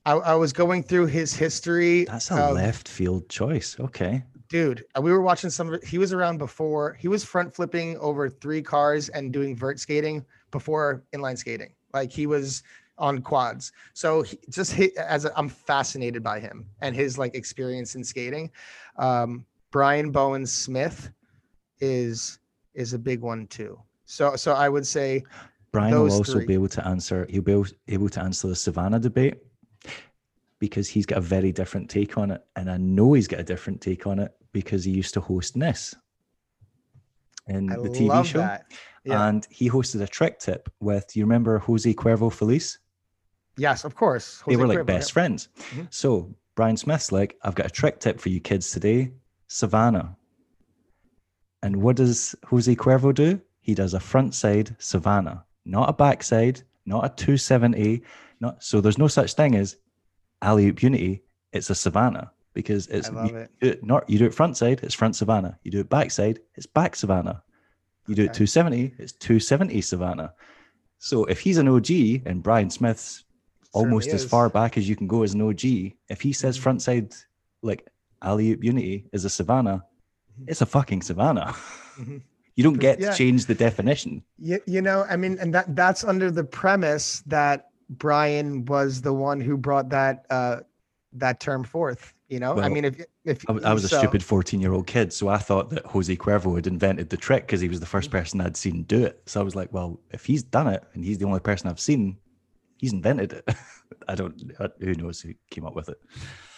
I, 0.05 0.13
I 0.13 0.35
was 0.35 0.51
going 0.51 0.83
through 0.83 1.05
his 1.05 1.33
history. 1.33 2.03
That's 2.05 2.29
a 2.31 2.35
of- 2.35 2.55
left 2.55 2.87
field 2.89 3.29
choice. 3.29 3.77
Okay. 3.79 4.23
dude. 4.49 4.83
uh, 4.97 5.01
We 5.01 5.11
were 5.11 5.21
watching 5.21 5.49
some. 5.49 5.69
of 5.69 5.75
it- 5.75 5.85
He 5.85 5.97
was 5.97 6.11
around 6.11 6.37
before. 6.37 6.93
He 6.99 7.07
was 7.07 7.23
front 7.23 7.55
flipping 7.55 7.97
over 7.97 8.29
three 8.29 8.61
cars 8.61 9.07
and 9.09 9.31
doing 9.31 9.55
vert 9.55 9.79
skating 9.79 10.25
before 10.51 11.03
inline 11.15 11.37
skating. 11.37 11.73
Like 11.93 12.11
he 12.11 12.27
was 12.27 12.63
on 12.97 13.21
quads. 13.21 13.71
So 13.93 14.21
he, 14.23 14.37
just 14.49 14.73
hit 14.73 14.95
as 14.97 15.23
a, 15.25 15.31
I'm 15.37 15.47
fascinated 15.47 16.21
by 16.21 16.39
him 16.41 16.65
and 16.81 16.93
his 16.95 17.17
like 17.17 17.35
experience 17.35 17.95
in 17.95 18.03
skating. 18.03 18.51
Um, 18.97 19.45
Brian 19.71 20.11
Bowen 20.11 20.45
Smith 20.45 21.09
is 21.79 22.39
is 22.73 22.91
a 22.93 22.99
big 22.99 23.21
one 23.21 23.47
too. 23.47 23.79
So 24.05 24.35
so 24.35 24.51
I 24.53 24.67
would 24.67 24.85
say 24.85 25.23
Brian 25.71 25.93
will 25.93 26.11
also 26.11 26.33
three. 26.33 26.45
be 26.45 26.53
able 26.53 26.67
to 26.69 26.85
answer. 26.85 27.25
He'll 27.29 27.41
be 27.41 27.53
able, 27.87 28.09
to 28.09 28.21
answer 28.21 28.47
the 28.47 28.55
Savannah 28.55 28.99
debate 28.99 29.35
because 30.59 30.87
he's 30.87 31.05
got 31.05 31.17
a 31.17 31.21
very 31.21 31.51
different 31.51 31.89
take 31.89 32.17
on 32.17 32.31
it, 32.31 32.43
and 32.55 32.69
I 32.69 32.77
know 32.77 33.13
he's 33.13 33.27
got 33.27 33.39
a 33.39 33.43
different 33.43 33.81
take 33.81 34.05
on 34.05 34.19
it 34.19 34.31
because 34.51 34.83
he 34.83 34.91
used 34.91 35.13
to 35.13 35.21
host 35.21 35.55
NIS 35.55 35.95
in 37.47 37.71
I 37.71 37.75
the 37.75 37.89
TV 37.89 38.25
show. 38.25 38.57
Yeah. 39.03 39.27
and 39.29 39.47
he 39.49 39.67
hosted 39.69 40.01
a 40.01 40.07
trick 40.07 40.37
tip 40.39 40.69
with. 40.79 41.15
You 41.15 41.23
remember 41.23 41.57
Jose 41.57 41.91
Cuervo 41.93 42.31
Feliz? 42.31 42.77
yes, 43.57 43.83
of 43.83 43.95
course. 43.95 44.43
they 44.47 44.55
were 44.55 44.67
like 44.67 44.79
Cuervo, 44.79 44.85
best 44.85 45.09
yeah. 45.09 45.13
friends. 45.13 45.49
Mhm. 45.73 45.87
So 45.89 46.33
Brian 46.55 46.77
Smith's 46.77 47.11
like, 47.11 47.37
I've 47.43 47.55
got 47.55 47.65
a 47.65 47.69
trick 47.69 47.99
tip 47.99 48.19
for 48.19 48.29
you 48.29 48.39
kids 48.39 48.71
today, 48.71 49.11
Savannah. 49.47 50.15
And 51.63 51.81
what 51.81 51.95
does 51.95 52.35
Jose 52.45 52.75
Cuervo 52.75 53.13
do? 53.13 53.41
He 53.59 53.73
does 53.73 53.93
a 53.93 53.99
front 53.99 54.33
side 54.35 54.75
Savannah, 54.79 55.45
not 55.65 55.89
a 55.89 55.93
backside, 55.93 56.61
not 56.85 57.05
a 57.05 57.09
270, 57.09 58.01
not 58.39 58.63
so 58.63 58.81
there's 58.81 58.97
no 58.97 59.07
such 59.07 59.33
thing 59.33 59.55
as 59.55 59.77
alley 60.41 60.67
oop 60.67 60.81
unity. 60.83 61.23
It's 61.53 61.69
a 61.69 61.75
Savannah 61.75 62.31
because 62.53 62.87
it's 62.87 63.09
you 63.09 63.35
it. 63.37 63.51
do 63.59 63.67
it 63.69 63.83
not 63.83 64.09
you 64.09 64.17
do 64.17 64.25
it 64.25 64.33
front 64.33 64.57
side, 64.57 64.79
it's 64.83 64.93
front 64.95 65.15
Savannah. 65.15 65.57
You 65.63 65.71
do 65.71 65.79
it 65.79 65.89
backside, 65.89 66.39
it's 66.55 66.65
back 66.65 66.95
Savannah. 66.95 67.43
You 68.07 68.15
do 68.15 68.23
it 68.23 68.33
270, 68.33 68.95
it's 68.97 69.11
270 69.13 69.81
Savannah. 69.81 70.33
So 70.97 71.25
if 71.25 71.39
he's 71.39 71.57
an 71.57 71.67
OG 71.67 72.23
and 72.25 72.41
Brian 72.43 72.69
Smith's 72.69 73.23
almost 73.73 74.09
as 74.09 74.25
far 74.25 74.49
back 74.49 74.77
as 74.77 74.89
you 74.89 74.95
can 74.95 75.07
go 75.07 75.23
as 75.23 75.33
an 75.33 75.41
OG. 75.41 75.93
If 76.09 76.19
he 76.21 76.33
says 76.33 76.57
Mhm. 76.57 76.61
front 76.61 76.81
side 76.81 77.13
like 77.61 77.87
alley 78.21 78.51
oop 78.51 78.63
unity 78.63 79.07
is 79.13 79.23
a 79.23 79.29
savannah, 79.29 79.85
Mhm. 80.39 80.45
it's 80.49 80.61
a 80.61 80.65
fucking 80.65 81.01
savannah. 81.03 81.53
Mhm. 81.97 82.21
You 82.61 82.69
don't 82.69 82.79
get 82.79 82.99
yeah. 82.99 83.11
to 83.11 83.17
change 83.17 83.45
the 83.47 83.55
definition. 83.55 84.23
You, 84.37 84.59
you 84.67 84.81
know, 84.81 85.05
I 85.09 85.17
mean, 85.17 85.37
and 85.39 85.53
that 85.55 85.75
that's 85.75 86.03
under 86.03 86.29
the 86.29 86.43
premise 86.43 87.23
that 87.25 87.69
Brian 87.89 88.65
was 88.65 89.01
the 89.01 89.13
one 89.13 89.41
who 89.41 89.57
brought 89.57 89.89
that 89.89 90.25
uh 90.29 90.57
that 91.13 91.39
term 91.39 91.63
forth. 91.63 92.13
You 92.29 92.39
know, 92.39 92.59
I 92.59 92.69
mean, 92.69 92.85
if 92.85 93.03
if 93.25 93.49
I, 93.49 93.53
I 93.65 93.73
was 93.73 93.83
a 93.83 93.89
stupid 93.89 94.23
14 94.23 94.61
year 94.61 94.73
old 94.73 94.87
kid, 94.87 95.11
so 95.11 95.27
I 95.27 95.37
thought 95.37 95.69
that 95.71 95.85
Jose 95.87 96.15
Cuervo 96.15 96.55
had 96.55 96.67
invented 96.67 97.09
the 97.09 97.17
trick 97.17 97.45
because 97.45 97.59
he 97.59 97.67
was 97.67 97.79
the 97.79 97.85
first 97.85 98.09
Mm-hmm. 98.09 98.17
person 98.17 98.41
I'd 98.41 98.55
seen 98.55 98.83
do 98.83 99.03
it. 99.03 99.21
So 99.25 99.41
I 99.41 99.43
was 99.43 99.55
like, 99.55 99.73
well, 99.73 99.99
if 100.11 100.25
he's 100.25 100.43
done 100.43 100.67
it 100.67 100.83
and 100.93 101.03
he's 101.03 101.17
the 101.17 101.25
only 101.25 101.39
person 101.41 101.69
I've 101.69 101.79
seen, 101.79 102.17
he's 102.77 102.93
invented 102.93 103.33
it. 103.33 103.49
I 104.07 104.15
don't, 104.15 104.41
who 104.79 104.93
knows 104.95 105.21
who 105.21 105.33
came 105.49 105.65
up 105.65 105.75
with 105.75 105.89
it. 105.89 105.99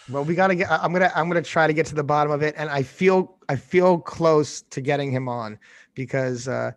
Well, 0.08 0.24
we 0.24 0.34
gotta 0.34 0.54
get. 0.54 0.70
I'm 0.70 0.92
gonna 0.92 1.10
I'm 1.14 1.28
gonna 1.28 1.42
try 1.42 1.66
to 1.66 1.72
get 1.72 1.86
to 1.86 1.94
the 1.94 2.04
bottom 2.04 2.30
of 2.30 2.42
it, 2.42 2.54
and 2.58 2.68
I 2.68 2.82
feel 2.82 3.38
I 3.48 3.56
feel 3.56 3.98
close 3.98 4.62
to 4.62 4.80
getting 4.80 5.10
him 5.10 5.28
on 5.28 5.58
because 5.94 6.48
uh, 6.48 6.72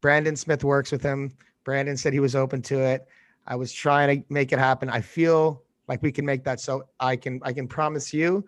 Brandon 0.00 0.36
Smith 0.36 0.64
works 0.64 0.92
with 0.92 1.02
him. 1.02 1.32
Brandon 1.64 1.96
said 1.96 2.12
he 2.12 2.20
was 2.20 2.34
open 2.34 2.62
to 2.62 2.80
it. 2.80 3.06
I 3.46 3.56
was 3.56 3.72
trying 3.72 4.20
to 4.20 4.26
make 4.32 4.52
it 4.52 4.58
happen. 4.58 4.88
I 4.88 5.00
feel 5.00 5.62
like 5.88 6.02
we 6.02 6.12
can 6.12 6.24
make 6.24 6.44
that. 6.44 6.60
So 6.60 6.84
I 7.00 7.16
can 7.16 7.40
I 7.42 7.52
can 7.52 7.66
promise 7.66 8.14
you, 8.14 8.44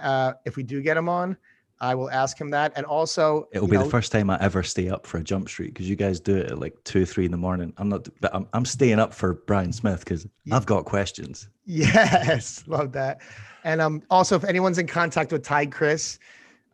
uh, 0.00 0.34
if 0.44 0.56
we 0.56 0.62
do 0.62 0.82
get 0.82 0.96
him 0.96 1.08
on, 1.08 1.36
I 1.82 1.96
will 1.96 2.10
ask 2.10 2.40
him 2.40 2.48
that, 2.50 2.72
and 2.76 2.86
also 2.86 3.48
It'll 3.50 3.66
be 3.66 3.76
know, 3.76 3.82
the 3.82 3.90
first 3.90 4.12
time 4.12 4.30
I 4.30 4.38
ever 4.40 4.62
stay 4.62 4.88
up 4.88 5.04
for 5.04 5.18
a 5.18 5.24
jump 5.24 5.48
street 5.48 5.74
because 5.74 5.90
you 5.90 5.96
guys 5.96 6.20
do 6.20 6.36
it 6.36 6.52
at 6.52 6.58
like 6.60 6.76
two, 6.84 7.04
three 7.04 7.24
in 7.24 7.32
the 7.32 7.36
morning. 7.36 7.72
I'm 7.76 7.88
not, 7.88 8.08
but 8.20 8.32
I'm, 8.32 8.46
I'm 8.52 8.64
staying 8.64 9.00
up 9.00 9.12
for 9.12 9.34
Brian 9.34 9.72
Smith 9.72 10.00
because 10.00 10.24
Yeah. 10.44 10.54
I've 10.54 10.66
got 10.66 10.84
questions. 10.84 11.48
Yes, 11.64 12.62
love 12.68 12.92
that. 12.92 13.20
And 13.64 13.80
um, 13.80 14.02
also, 14.10 14.36
if 14.36 14.44
anyone's 14.44 14.78
in 14.78 14.86
contact 14.86 15.32
with 15.32 15.42
Ty 15.42 15.66
Chris, 15.66 16.20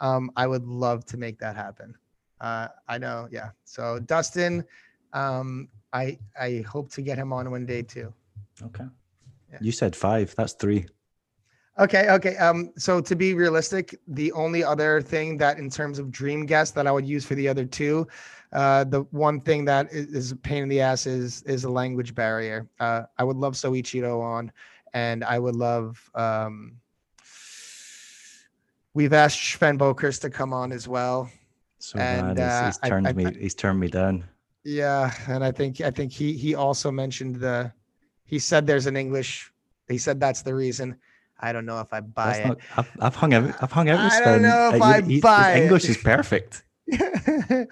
um, 0.00 0.30
I 0.36 0.46
would 0.46 0.66
love 0.66 1.06
to 1.06 1.16
make 1.16 1.38
that 1.38 1.56
happen. 1.56 1.94
Uh, 2.40 2.68
I 2.86 2.98
know, 2.98 3.28
yeah. 3.30 3.50
So 3.64 3.98
Dustin, 3.98 4.64
um, 5.12 5.68
I 5.92 6.18
I 6.38 6.64
hope 6.68 6.90
to 6.92 7.02
get 7.02 7.18
him 7.18 7.32
on 7.32 7.50
one 7.50 7.66
day 7.66 7.82
too. 7.82 8.12
Okay. 8.62 8.84
Yeah. 9.50 9.58
You 9.60 9.72
said 9.72 9.96
five. 9.96 10.34
That's 10.36 10.52
three. 10.52 10.86
Okay, 11.78 12.10
okay. 12.10 12.36
Um, 12.36 12.72
so 12.76 13.00
to 13.00 13.14
be 13.14 13.34
realistic, 13.34 13.96
the 14.08 14.32
only 14.32 14.64
other 14.64 15.00
thing 15.00 15.36
that, 15.38 15.58
in 15.58 15.70
terms 15.70 16.00
of 16.00 16.10
dream 16.10 16.44
guest, 16.44 16.74
that 16.74 16.88
I 16.88 16.92
would 16.92 17.06
use 17.06 17.24
for 17.24 17.36
the 17.36 17.46
other 17.46 17.64
two, 17.64 18.08
uh, 18.52 18.82
the 18.82 19.02
one 19.12 19.40
thing 19.40 19.64
that 19.66 19.92
is, 19.92 20.06
is 20.06 20.32
a 20.32 20.36
pain 20.36 20.64
in 20.64 20.68
the 20.68 20.80
ass 20.80 21.06
is 21.06 21.42
is 21.42 21.64
a 21.64 21.70
language 21.70 22.16
barrier. 22.16 22.68
Uh, 22.80 23.02
I 23.16 23.22
would 23.22 23.36
love 23.36 23.54
Soichiro 23.54 24.20
on, 24.20 24.50
and 24.92 25.22
I 25.22 25.38
would 25.38 25.54
love. 25.54 26.10
Um, 26.16 26.78
we've 28.94 29.12
asked 29.12 29.40
Sven 29.40 29.78
Boekhorst 29.78 30.22
to 30.22 30.30
come 30.30 30.52
on 30.52 30.72
as 30.72 30.88
well. 30.88 31.30
So 31.78 31.98
And, 31.98 32.38
uh, 32.38 32.66
He's, 32.66 32.78
he's 32.80 32.88
turned 32.90 33.06
I- 33.08 33.12
me. 33.12 33.36
he's 33.38 33.54
turned 33.54 33.80
me 33.80 33.88
down. 33.88 34.24
Yeah, 34.64 35.12
and 35.28 35.42
I 35.44 35.50
think 35.52 35.80
I 35.80 35.90
think 35.90 36.12
he 36.12 36.32
he 36.34 36.54
also 36.54 36.90
mentioned 36.90 37.36
the. 37.36 37.72
He 38.24 38.38
said 38.38 38.66
there's 38.66 38.86
an 38.86 38.96
English. 38.96 39.50
He 39.88 39.96
said 39.96 40.20
that's 40.20 40.42
the 40.42 40.54
reason. 40.54 40.96
I 41.40 41.52
don't 41.52 41.64
know 41.64 41.80
if 41.80 41.92
I 41.92 42.00
buy 42.00 42.26
That's 42.26 42.38
it. 42.40 42.48
not. 42.48 42.58
I've, 42.76 42.90
I've 43.00 43.14
hung 43.14 43.32
out. 43.32 43.62
I've 43.62 43.72
hung 43.72 43.88
out 43.88 44.02
with 44.04 44.12
I 44.12 44.20
don't 44.24 44.42
know 44.42 44.70
if 44.74 44.82
Uh, 44.82 44.84
I 44.84 45.00
he's- 45.02 45.22
buy 45.22 45.52
it. 45.52 45.62
English 45.62 45.88
is 45.88 45.96
perfect. 45.96 46.64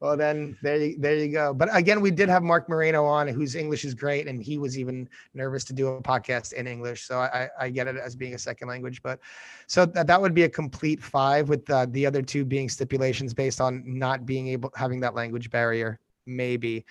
well 0.00 0.16
then 0.16 0.56
there 0.62 0.76
you 0.78 0.96
there 0.98 1.16
you 1.16 1.28
go. 1.28 1.52
But 1.52 1.68
again 1.76 2.00
we 2.00 2.10
did 2.10 2.28
have 2.28 2.42
mark 2.42 2.68
moreno 2.68 3.04
on 3.04 3.28
whose 3.28 3.54
english 3.54 3.84
is 3.84 3.94
great 3.94 4.26
and 4.28 4.42
he 4.42 4.56
was 4.58 4.78
even 4.78 5.08
nervous 5.34 5.64
to 5.64 5.72
do 5.72 5.88
a 5.88 6.02
podcast 6.02 6.54
in 6.54 6.66
english. 6.66 7.02
So 7.06 7.18
i 7.18 7.48
i 7.58 7.68
get 7.68 7.86
it 7.86 7.96
as 7.96 8.16
being 8.16 8.34
a 8.34 8.38
second 8.38 8.68
language 8.68 9.02
but 9.02 9.20
so 9.66 9.84
that, 9.86 10.06
that 10.06 10.20
would 10.20 10.34
be 10.34 10.44
a 10.44 10.48
complete 10.48 11.02
five 11.02 11.48
with 11.48 11.68
uh, 11.70 11.86
the 11.90 12.06
other 12.06 12.22
two 12.22 12.44
being 12.44 12.68
stipulations 12.68 13.34
based 13.34 13.60
on 13.60 13.82
not 13.86 14.24
being 14.24 14.48
able 14.48 14.70
having 14.74 15.00
that 15.00 15.14
language 15.14 15.50
barrier 15.50 16.00
maybe 16.26 16.84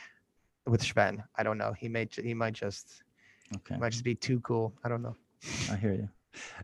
with 0.67 0.83
Sven. 0.83 1.23
i 1.35 1.43
don't 1.43 1.57
know. 1.57 1.73
He 1.73 1.87
may 1.89 2.07
he 2.11 2.33
might 2.33 2.53
just 2.53 3.03
Okay, 3.55 3.75
might 3.77 3.91
just 3.91 4.03
be 4.03 4.15
too 4.15 4.39
cool. 4.41 4.73
I 4.83 4.89
don't 4.89 5.01
know. 5.01 5.15
I 5.69 5.75
hear 5.75 5.93
you. 5.93 6.09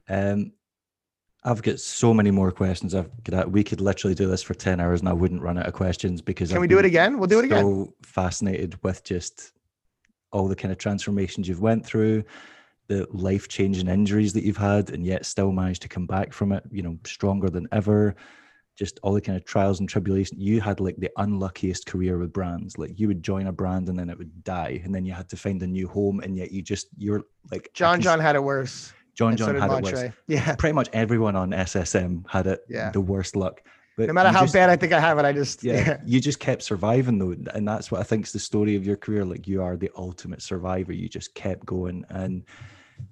Um, 0.08 0.54
I've 1.48 1.62
got 1.62 1.80
so 1.80 2.14
many 2.14 2.30
more 2.30 2.52
questions. 2.52 2.94
I've 2.94 3.10
got. 3.24 3.50
We 3.50 3.64
could 3.64 3.80
literally 3.80 4.14
do 4.14 4.28
this 4.28 4.44
for 4.44 4.54
ten 4.54 4.82
hours, 4.82 5.00
and 5.00 5.08
I 5.08 5.14
wouldn't 5.14 5.42
run 5.42 5.58
out 5.58 5.66
of 5.66 5.74
questions 5.74 6.22
because. 6.22 6.50
can 6.50 6.58
I've 6.58 6.62
we 6.62 6.68
do 6.68 6.78
it 6.78 6.84
again 6.84 7.18
we'll 7.18 7.28
do 7.28 7.40
it 7.40 7.46
again 7.46 7.64
So 7.64 7.94
fascinated 8.04 8.78
with 8.84 9.02
just 9.06 9.54
all 10.34 10.50
the 10.50 10.58
kind 10.58 10.74
of 10.74 10.78
transformations 10.78 11.48
you've 11.48 11.62
went 11.62 11.86
through, 11.86 12.26
the 12.90 13.08
life 13.12 13.48
changing 13.48 13.88
injuries 13.88 14.34
that 14.34 14.44
you've 14.44 14.58
had, 14.58 14.90
and 14.90 15.06
yet 15.06 15.26
still 15.26 15.54
managed 15.54 15.84
to 15.84 15.88
come 15.88 16.06
back 16.06 16.34
from 16.34 16.52
it. 16.52 16.66
You 16.70 16.84
know, 16.84 16.98
stronger 17.06 17.50
than 17.50 17.66
ever. 17.72 18.16
Just 18.76 19.00
all 19.02 19.14
the 19.14 19.22
kind 19.22 19.38
of 19.38 19.46
trials 19.46 19.80
and 19.80 19.88
tribulations. 19.88 20.42
You 20.42 20.60
had 20.60 20.82
like 20.82 20.98
the 20.98 21.10
unluckiest 21.16 21.86
career 21.86 22.18
with 22.18 22.34
brands. 22.34 22.78
Like 22.78 23.00
you 23.00 23.08
would 23.08 23.24
join 23.24 23.48
a 23.48 23.54
brand 23.54 23.88
and 23.88 23.98
then 23.98 24.10
it 24.10 24.18
would 24.18 24.44
die, 24.44 24.82
and 24.84 24.94
then 24.94 25.06
you 25.06 25.14
had 25.14 25.30
to 25.30 25.38
find 25.38 25.64
a 25.64 25.68
new 25.68 25.88
home, 25.88 26.20
and 26.20 26.36
yet 26.36 26.52
you 26.52 26.62
just 26.62 26.88
you're 26.98 27.24
like 27.54 27.70
john 27.74 28.02
john 28.02 28.20
had 28.20 28.36
it 28.36 28.44
worse 28.44 28.92
John 29.18 29.30
and 29.30 29.38
John 29.38 29.54
did 29.54 29.62
had 29.62 29.72
it 29.72 29.84
worse. 29.84 30.14
Yeah. 30.28 30.56
Pretty 30.56 30.74
much 30.74 30.90
everyone 30.94 31.36
on 31.36 31.52
SSM 31.52 32.26
had 32.30 32.48
it 32.48 32.62
Yeah. 32.70 32.92
the 32.92 33.02
worst 33.02 33.36
luck. 33.36 33.62
But 33.98 34.08
no 34.08 34.14
matter 34.14 34.30
how 34.30 34.42
just- 34.42 34.54
bad 34.54 34.70
i 34.70 34.76
think 34.76 34.94
i 34.94 35.00
have 35.00 35.18
it 35.18 35.26
i 35.26 35.34
just 35.34 35.64
yeah, 35.64 35.74
yeah. 35.74 35.98
You 36.06 36.20
just 36.20 36.40
kept 36.40 36.62
surviving 36.62 37.18
though. 37.18 37.36
And 37.56 37.68
that's 37.68 37.90
what 37.92 38.00
i 38.00 38.04
think 38.04 38.28
is 38.28 38.32
the 38.32 38.40
story 38.40 38.76
of 38.76 38.86
your 38.86 38.96
career. 38.96 39.26
Like 39.26 39.48
you 39.48 39.64
are 39.64 39.76
the 39.76 39.90
ultimate 39.98 40.44
survivor. 40.44 40.94
You 40.94 41.10
just 41.10 41.34
kept 41.34 41.66
going. 41.66 42.06
And 42.10 42.44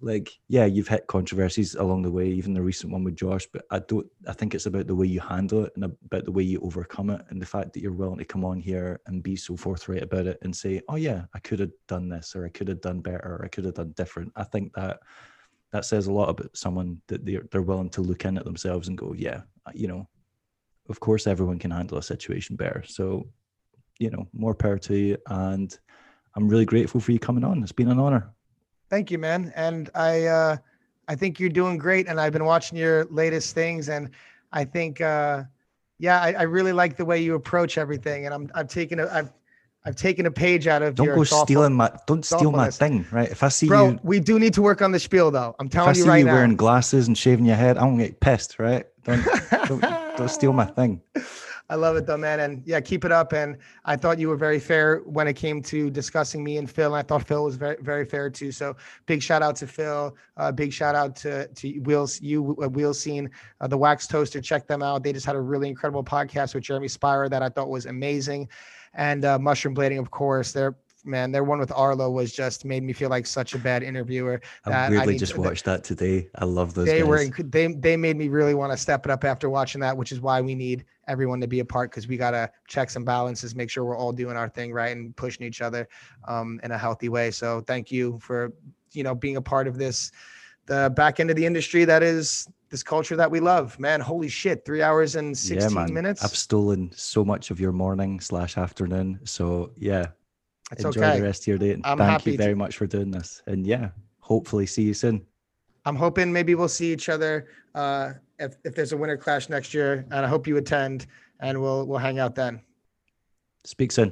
like 0.01 0.39
yeah 0.47 0.65
you've 0.65 0.87
hit 0.87 1.05
controversies 1.05 1.75
along 1.75 2.01
the 2.01 2.09
way 2.09 2.27
even 2.27 2.55
the 2.55 2.61
recent 2.61 2.91
one 2.91 3.03
with 3.03 3.15
josh 3.15 3.45
but 3.53 3.63
i 3.69 3.77
don't 3.77 4.07
i 4.27 4.33
think 4.33 4.55
it's 4.55 4.65
about 4.65 4.87
the 4.87 4.95
way 4.95 5.05
you 5.05 5.19
handle 5.19 5.63
it 5.63 5.71
and 5.75 5.83
about 5.85 6.25
the 6.25 6.31
way 6.31 6.41
you 6.41 6.59
overcome 6.61 7.11
it 7.11 7.21
and 7.29 7.39
the 7.39 7.45
fact 7.45 7.71
that 7.71 7.81
you're 7.81 7.91
willing 7.91 8.17
to 8.17 8.25
come 8.25 8.43
on 8.43 8.59
here 8.59 8.99
and 9.05 9.21
be 9.21 9.35
so 9.35 9.55
forthright 9.55 10.01
about 10.01 10.25
it 10.25 10.39
and 10.41 10.55
say 10.55 10.81
oh 10.89 10.95
yeah 10.95 11.25
i 11.35 11.39
could 11.39 11.59
have 11.59 11.69
done 11.87 12.09
this 12.09 12.35
or 12.35 12.45
i 12.45 12.49
could 12.49 12.67
have 12.67 12.81
done 12.81 12.99
better 12.99 13.37
or 13.39 13.45
i 13.45 13.47
could 13.47 13.63
have 13.63 13.75
done 13.75 13.91
different. 13.95 14.31
I 14.35 14.43
think 14.43 14.73
that 14.73 15.01
that 15.75 15.85
says 15.85 16.07
a 16.07 16.11
lot 16.19 16.29
about 16.29 16.55
someone 16.55 17.01
that 17.07 17.25
they're, 17.25 17.45
they're 17.51 17.61
willing 17.61 17.89
to 17.89 18.01
look 18.01 18.23
in 18.25 18.37
at 18.37 18.45
themselves 18.45 18.87
and 18.87 18.97
go 18.97 19.13
yeah 19.13 19.41
you 19.73 19.87
know 19.87 20.07
of 20.89 20.99
course 20.99 21.27
everyone 21.27 21.59
can 21.59 21.71
handle 21.71 21.97
a 21.97 22.03
situation 22.03 22.55
better. 22.55 22.81
So 22.87 23.27
you 23.99 24.09
know 24.09 24.27
more 24.33 24.55
power 24.55 24.77
to 24.87 24.95
you 24.95 25.17
and 25.27 25.69
i'm 26.35 26.47
really 26.47 26.65
grateful 26.65 26.99
for 27.01 27.11
you 27.11 27.19
coming 27.19 27.43
on. 27.43 27.63
It's 27.63 27.71
been 27.71 27.89
an 27.89 27.99
honor. 27.99 28.23
Thank 28.89 29.09
you, 29.11 29.17
man. 29.17 29.51
And 29.55 29.89
I 29.95 30.25
uh 30.39 30.57
I 31.07 31.15
think 31.15 31.39
you're 31.39 31.57
doing 31.61 31.77
great 31.77 32.07
and 32.07 32.19
I've 32.21 32.33
been 32.33 32.45
watching 32.45 32.77
your 32.77 33.05
latest 33.05 33.55
things 33.55 33.89
and 33.89 34.09
I 34.51 34.63
think 34.65 35.01
uh 35.01 35.43
Yeah, 35.97 36.19
I, 36.27 36.33
I 36.33 36.43
really 36.43 36.73
like 36.73 36.97
the 36.97 37.05
way 37.05 37.19
you 37.21 37.35
approach 37.35 37.77
everything, 37.77 38.25
and 38.25 38.33
I'm 38.35 38.45
I've 38.57 38.67
taken 38.67 38.99
a 38.99 39.07
I've 39.17 39.31
I've 39.85 39.95
taken 39.95 40.25
a 40.25 40.31
page 40.31 40.67
out 40.67 40.81
of 40.81 40.95
Don't 40.95 41.05
your 41.05 41.15
go 41.15 41.23
thoughtful- 41.23 41.45
stealing 41.45 41.73
my. 41.73 41.91
Don't 42.07 42.25
steal 42.25 42.51
my 42.51 42.69
thing, 42.71 43.05
right? 43.11 43.29
If 43.29 43.43
I 43.43 43.49
see 43.49 43.67
Bro, 43.67 43.89
you, 43.89 43.99
we 44.03 44.19
do 44.19 44.39
need 44.39 44.53
to 44.55 44.61
work 44.61 44.81
on 44.81 44.91
the 44.91 44.99
spiel 44.99 45.29
though. 45.31 45.55
I'm 45.59 45.69
telling 45.69 45.87
you. 45.87 45.91
if 45.91 45.95
I 45.97 45.99
see 45.99 46.05
you 46.05 46.09
right 46.09 46.17
you 46.19 46.25
now. 46.25 46.33
wearing 46.33 46.55
glasses 46.55 47.07
and 47.07 47.17
shaving 47.17 47.45
your 47.45 47.55
head, 47.55 47.77
I'm 47.77 47.91
gonna 47.91 48.07
get 48.07 48.19
pissed, 48.19 48.57
right? 48.59 48.85
Don't 49.03 49.23
don't, 49.67 49.81
don't 50.17 50.29
steal 50.29 50.53
my 50.53 50.65
thing. 50.65 51.01
I 51.67 51.75
love 51.75 51.95
it 51.95 52.05
though, 52.05 52.17
man. 52.17 52.41
And 52.41 52.61
yeah, 52.65 52.79
keep 52.79 53.05
it 53.05 53.11
up. 53.11 53.33
And 53.33 53.57
I 53.85 53.95
thought 53.95 54.19
you 54.19 54.29
were 54.29 54.35
very 54.37 54.59
fair 54.59 54.97
when 54.99 55.27
it 55.27 55.33
came 55.33 55.63
to 55.63 55.89
discussing 55.89 56.43
me 56.43 56.57
and 56.57 56.69
Phil. 56.69 56.93
And 56.93 56.95
I 56.95 57.01
thought 57.01 57.27
Phil 57.27 57.43
was 57.43 57.55
very, 57.55 57.77
very 57.81 58.05
fair 58.05 58.29
too. 58.29 58.51
So 58.51 58.75
big 59.07 59.23
shout 59.23 59.41
out 59.41 59.55
to 59.57 59.67
Phil. 59.67 60.15
Uh, 60.37 60.51
big 60.51 60.71
shout 60.71 60.93
out 60.93 61.15
to 61.17 61.47
to 61.47 61.79
Wheels, 61.79 62.21
you 62.21 62.55
uh, 62.63 62.69
Wheels 62.69 62.99
Scene, 62.99 63.31
uh, 63.61 63.67
the 63.67 63.77
Wax 63.77 64.05
Toaster. 64.05 64.41
Check 64.41 64.67
them 64.67 64.83
out. 64.83 65.03
They 65.03 65.11
just 65.11 65.25
had 65.25 65.35
a 65.35 65.41
really 65.41 65.67
incredible 65.67 66.03
podcast 66.03 66.53
with 66.53 66.63
Jeremy 66.63 66.87
Spire 66.87 67.29
that 67.29 67.41
I 67.41 67.49
thought 67.49 67.69
was 67.69 67.87
amazing. 67.87 68.47
And 68.95 69.25
uh, 69.25 69.37
Mushroom 69.39 69.75
Blading, 69.75 69.99
of 69.99 70.09
course. 70.09 70.51
Their 70.51 70.75
man, 71.05 71.31
their 71.31 71.43
one 71.43 71.59
with 71.59 71.71
Arlo 71.71 72.09
was 72.09 72.33
just 72.33 72.65
made 72.65 72.83
me 72.83 72.93
feel 72.93 73.09
like 73.09 73.27
such 73.27 73.53
a 73.53 73.59
bad 73.59 73.83
interviewer. 73.83 74.41
I 74.65 74.89
need 75.05 75.19
just 75.19 75.33
to- 75.33 75.41
watched 75.41 75.65
that 75.65 75.83
today. 75.83 76.29
I 76.35 76.45
love 76.45 76.73
those 76.73 76.87
they 76.87 76.99
guys. 76.99 77.07
were 77.07 77.43
they 77.43 77.67
they 77.73 77.97
made 77.97 78.17
me 78.17 78.27
really 78.27 78.53
want 78.53 78.71
to 78.71 78.77
step 78.77 79.05
it 79.05 79.11
up 79.11 79.23
after 79.23 79.49
watching 79.49 79.81
that 79.81 79.95
which 79.95 80.11
is 80.11 80.19
why 80.19 80.41
we 80.41 80.55
need 80.55 80.85
everyone 81.07 81.39
to 81.41 81.47
be 81.47 81.59
a 81.59 81.65
part 81.65 81.91
because 81.91 82.07
we 82.07 82.17
got 82.17 82.31
to 82.31 82.49
checks 82.67 82.95
and 82.95 83.05
balances 83.05 83.55
make 83.55 83.69
sure 83.69 83.85
we're 83.85 83.97
all 83.97 84.11
doing 84.11 84.35
our 84.35 84.49
thing 84.49 84.73
right 84.73 84.95
and 84.95 85.15
pushing 85.15 85.45
each 85.45 85.61
other 85.61 85.87
um, 86.27 86.59
in 86.63 86.71
a 86.71 86.77
healthy 86.77 87.09
way 87.09 87.29
so 87.29 87.61
thank 87.61 87.91
you 87.91 88.17
for 88.19 88.53
you 88.93 89.03
know 89.03 89.13
being 89.13 89.37
a 89.37 89.41
part 89.41 89.67
of 89.67 89.77
this 89.77 90.11
the 90.65 90.91
back 90.95 91.19
end 91.19 91.29
of 91.29 91.35
the 91.35 91.45
industry 91.45 91.85
that 91.85 92.01
is 92.01 92.47
this 92.75 92.83
culture 92.83 93.15
that 93.15 93.31
we 93.31 93.39
love 93.39 93.79
man 93.79 94.01
holy 94.01 94.27
shit 94.27 94.65
three 94.65 94.81
hours 94.81 95.15
and 95.15 95.37
16 95.37 95.71
yeah, 95.71 95.85
minutes 95.85 96.21
I've 96.25 96.35
stolen 96.35 96.91
so 96.93 97.23
much 97.23 97.49
of 97.49 97.57
your 97.57 97.71
morning 97.71 98.19
slash 98.19 98.57
afternoon. 98.57 99.21
So 99.23 99.71
yeah, 99.77 100.07
it's 100.73 100.83
enjoy 100.83 101.01
okay 101.01 101.19
the 101.19 101.23
rest 101.23 101.43
of 101.43 101.47
your 101.47 101.57
day. 101.57 101.71
And 101.71 101.85
I'm 101.85 101.97
thank 101.97 102.25
you 102.25 102.33
to- 102.33 102.37
very 102.37 102.53
much 102.53 102.75
for 102.75 102.85
doing 102.85 103.11
this. 103.11 103.41
And 103.47 103.65
yeah, 103.65 103.91
hopefully 104.19 104.65
see 104.65 104.81
you 104.89 104.93
soon. 104.93 105.25
i'm 105.85 105.95
hoping 105.95 106.27
maybe 106.33 106.53
we'll 106.55 106.67
see 106.81 106.91
each 106.91 107.07
other 107.15 107.47
uh, 107.75 108.05
if, 108.39 108.51
if 108.67 108.73
there's 108.75 108.91
a 108.91 108.97
winter 108.97 109.17
clash 109.25 109.47
next 109.55 109.69
year 109.73 109.91
and 110.11 110.25
i 110.25 110.27
hope 110.33 110.43
you 110.49 110.57
attend 110.57 110.97
and 111.39 111.53
we'll 111.61 111.85
we'll 111.87 112.03
hang 112.07 112.17
out 112.19 112.33
then 112.35 112.53
Speak 113.63 113.91
soon. 113.97 114.11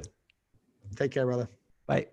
take 0.96 1.10
care 1.10 1.26
brother 1.26 1.48
Bye. 1.86 2.06